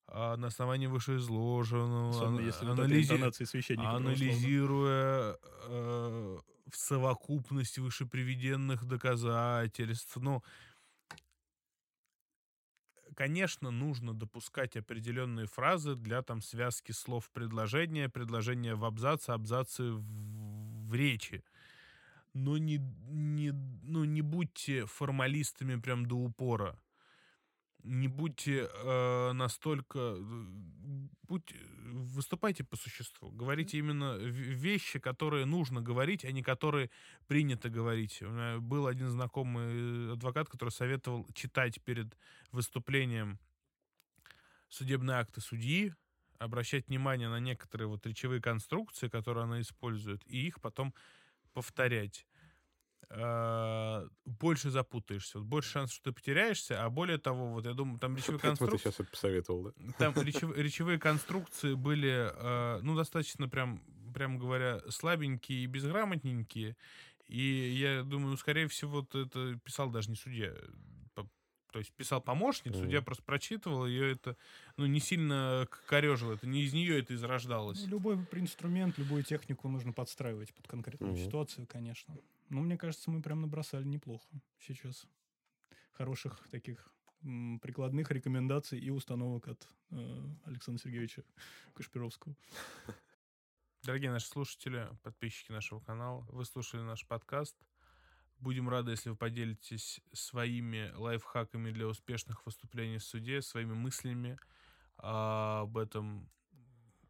а, 0.08 0.38
на 0.38 0.48
основании 0.48 0.88
вышеизложенного, 0.88 2.10
Особенно 2.12 2.40
ан- 2.40 2.46
если 2.46 2.66
анализи- 2.68 3.46
священника 3.46 3.90
анализируя 3.90 5.38
э, 5.66 6.38
в 6.70 6.76
совокупность 6.76 7.80
вышеприведенных 7.80 8.86
доказательств. 8.86 10.16
Ну, 10.18 10.44
конечно, 13.16 13.72
нужно 13.72 14.14
допускать 14.14 14.76
определенные 14.78 15.48
фразы 15.48 15.96
для 15.96 16.22
там 16.22 16.42
связки 16.42 16.92
слов 16.92 17.32
предложения, 17.32 18.10
предложения 18.10 18.76
в 18.76 18.86
абзаце, 18.86 19.32
абзацы 19.32 19.92
в, 19.92 20.04
в 20.90 20.94
речи. 20.94 21.44
Но 22.34 22.58
не, 22.58 22.78
не, 23.10 23.52
ну, 23.84 24.06
не 24.06 24.22
будьте 24.22 24.86
формалистами 24.86 25.80
прям 25.80 26.06
до 26.06 26.16
упора. 26.16 26.80
Не 27.84 28.08
будьте 28.08 28.70
э, 28.72 29.32
настолько... 29.34 30.00
э, 30.00 30.58
Будь, 31.24 31.54
выступайте 31.86 32.64
по 32.64 32.76
существу. 32.76 33.32
Говорите 33.32 33.78
именно 33.78 34.18
вещи, 34.18 35.00
которые 35.00 35.46
нужно 35.46 35.82
говорить, 35.82 36.26
а 36.26 36.32
не 36.32 36.44
которые 36.44 36.90
принято 37.28 37.70
говорить. 37.70 38.22
У 38.22 38.30
меня 38.30 38.60
был 38.60 38.88
один 38.88 39.10
знакомый 39.10 40.14
адвокат, 40.14 40.50
который 40.50 40.70
советовал 40.70 41.28
читать 41.34 41.82
перед 41.84 42.18
выступлением 42.52 43.40
судебные 44.70 45.18
акты 45.18 45.40
судьи, 45.40 45.94
обращать 46.40 46.88
внимание 46.88 47.30
на 47.30 47.40
некоторые 47.40 47.88
вот 47.88 48.06
речевые 48.06 48.42
конструкции, 48.42 49.08
которые 49.08 49.44
она 49.44 49.62
использует, 49.62 50.22
и 50.26 50.48
их 50.48 50.62
потом 50.62 50.94
повторять. 51.54 52.26
А, 53.10 54.08
Больше 54.26 54.72
запутаешься, 54.72 55.38
вот 55.38 55.48
больше 55.48 55.70
шансов, 55.70 55.96
что 55.96 56.06
ты 56.06 56.14
потеряешься, 56.14 56.84
а 56.84 56.90
более 56.90 57.18
того, 57.20 57.54
вот 57.54 57.66
я 57.66 57.74
думаю, 57.74 58.00
там 58.00 58.16
речевые 58.16 58.40
конструкции... 58.58 58.90
сейчас 58.90 59.08
посоветовал, 59.08 59.64
да? 59.66 59.94
Там 60.00 60.14
речев- 60.26 60.56
речевые 60.58 61.00
конструкции 61.00 61.74
были, 61.76 62.32
э, 62.34 62.80
ну, 62.82 62.96
достаточно, 62.96 63.48
прям, 63.48 63.84
прям 64.14 64.40
говоря, 64.40 64.82
слабенькие 64.90 65.64
и 65.64 65.68
безграмотненькие. 65.68 66.76
И 67.28 67.76
я 67.78 68.04
думаю, 68.04 68.32
ну, 68.32 68.38
скорее 68.38 68.68
всего, 68.68 69.08
это 69.14 69.60
писал 69.64 69.90
даже 69.92 70.10
не 70.10 70.16
судья. 70.16 70.54
То 71.74 71.80
есть 71.80 71.92
писал 71.94 72.22
помощник, 72.22 72.76
судья 72.76 73.00
Мгм. 73.00 73.06
просто 73.06 73.24
прочитывал, 73.24 73.88
ее 73.88 74.12
это, 74.12 74.38
ну, 74.78 74.86
не 74.86 75.00
сильно 75.00 75.68
корежило, 75.88 76.34
это 76.34 76.46
не 76.46 76.62
из 76.62 76.72
нее 76.72 77.00
это 77.00 77.16
изрождалось. 77.16 77.82
Ну, 77.82 77.88
любой 77.88 78.16
инструмент, 78.34 79.00
любую 79.00 79.24
технику 79.24 79.68
нужно 79.68 79.92
подстраивать 79.92 80.54
под 80.54 80.68
конкретную 80.68 81.14
Мгм. 81.14 81.26
ситуацию, 81.26 81.66
конечно. 81.66 82.16
Но 82.50 82.62
мне 82.62 82.78
кажется, 82.78 83.10
мы 83.10 83.24
прям 83.24 83.42
набросали 83.42 83.86
неплохо 83.86 84.28
сейчас. 84.60 85.08
Хороших 85.94 86.48
таких 86.52 86.88
м, 87.24 87.60
прикладных 87.60 88.12
рекомендаций 88.12 88.78
и 88.78 88.92
установок 88.92 89.48
от 89.48 89.68
э, 89.92 90.22
Александра 90.44 90.80
Сергеевича 90.84 91.24
Кашпировского. 91.74 92.36
Дорогие 93.82 94.12
наши 94.12 94.28
слушатели, 94.28 94.90
подписчики 95.02 95.52
нашего 95.52 95.80
канала, 95.80 96.24
вы 96.30 96.46
слушали 96.46 96.82
наш 96.82 97.08
подкаст. 97.08 97.58
Будем 98.44 98.68
рады, 98.68 98.92
если 98.92 99.10
вы 99.10 99.16
поделитесь 99.16 100.02
своими 100.12 100.92
лайфхаками 100.96 101.72
для 101.72 101.88
успешных 101.88 102.46
выступлений 102.46 102.98
в 102.98 103.04
суде, 103.04 103.42
своими 103.42 103.74
мыслями 103.74 104.38
а, 104.98 105.62
об 105.62 105.78
этом 105.78 106.30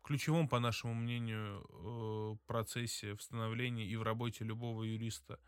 ключевом, 0.03 0.47
по 0.47 0.59
нашему 0.59 0.93
мнению, 0.93 1.65
э, 1.69 2.35
процессе 2.45 3.15
в 3.15 3.21
становлении 3.23 3.87
и 3.87 3.95
в 3.95 4.03
работе 4.03 4.43
любого 4.43 4.83
юриста, 4.83 5.39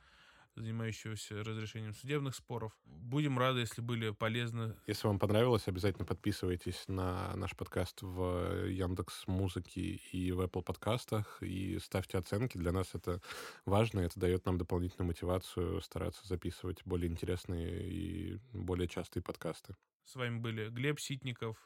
занимающегося 0.55 1.43
разрешением 1.43 1.93
судебных 1.93 2.35
споров. 2.35 2.73
Будем 2.85 3.37
рады, 3.37 3.61
если 3.61 3.81
были 3.81 4.11
полезны. 4.11 4.75
Если 4.87 5.07
вам 5.07 5.19
понравилось, 5.19 5.67
обязательно 5.67 6.05
подписывайтесь 6.05 6.83
на 6.87 7.35
наш 7.35 7.55
подкаст 7.55 8.01
в 8.01 8.67
Яндекс 8.67 9.27
Музыке 9.27 9.99
и 10.11 10.31
в 10.31 10.41
Apple 10.41 10.63
подкастах 10.63 11.41
и 11.41 11.77
ставьте 11.79 12.17
оценки. 12.17 12.57
Для 12.57 12.71
нас 12.71 12.95
это 12.95 13.21
важно, 13.65 13.99
это 13.99 14.19
дает 14.19 14.45
нам 14.45 14.57
дополнительную 14.57 15.07
мотивацию 15.07 15.81
стараться 15.81 16.27
записывать 16.27 16.81
более 16.85 17.11
интересные 17.11 17.87
и 17.87 18.39
более 18.53 18.87
частые 18.87 19.23
подкасты. 19.23 19.75
С 20.05 20.15
вами 20.15 20.39
были 20.39 20.69
Глеб 20.69 20.99
Ситников, 20.99 21.57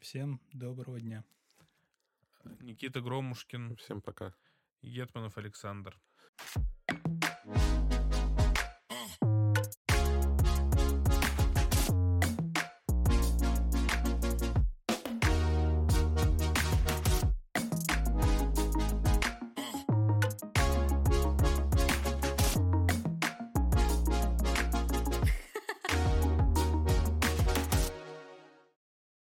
Всем 0.00 0.40
доброго 0.52 0.98
дня. 0.98 1.24
Никита 2.60 3.00
Громушкин, 3.00 3.76
Всем 3.76 4.00
пока. 4.00 4.34
Гетманов 4.82 5.36
Александр. 5.36 6.00
Thank 6.54 6.79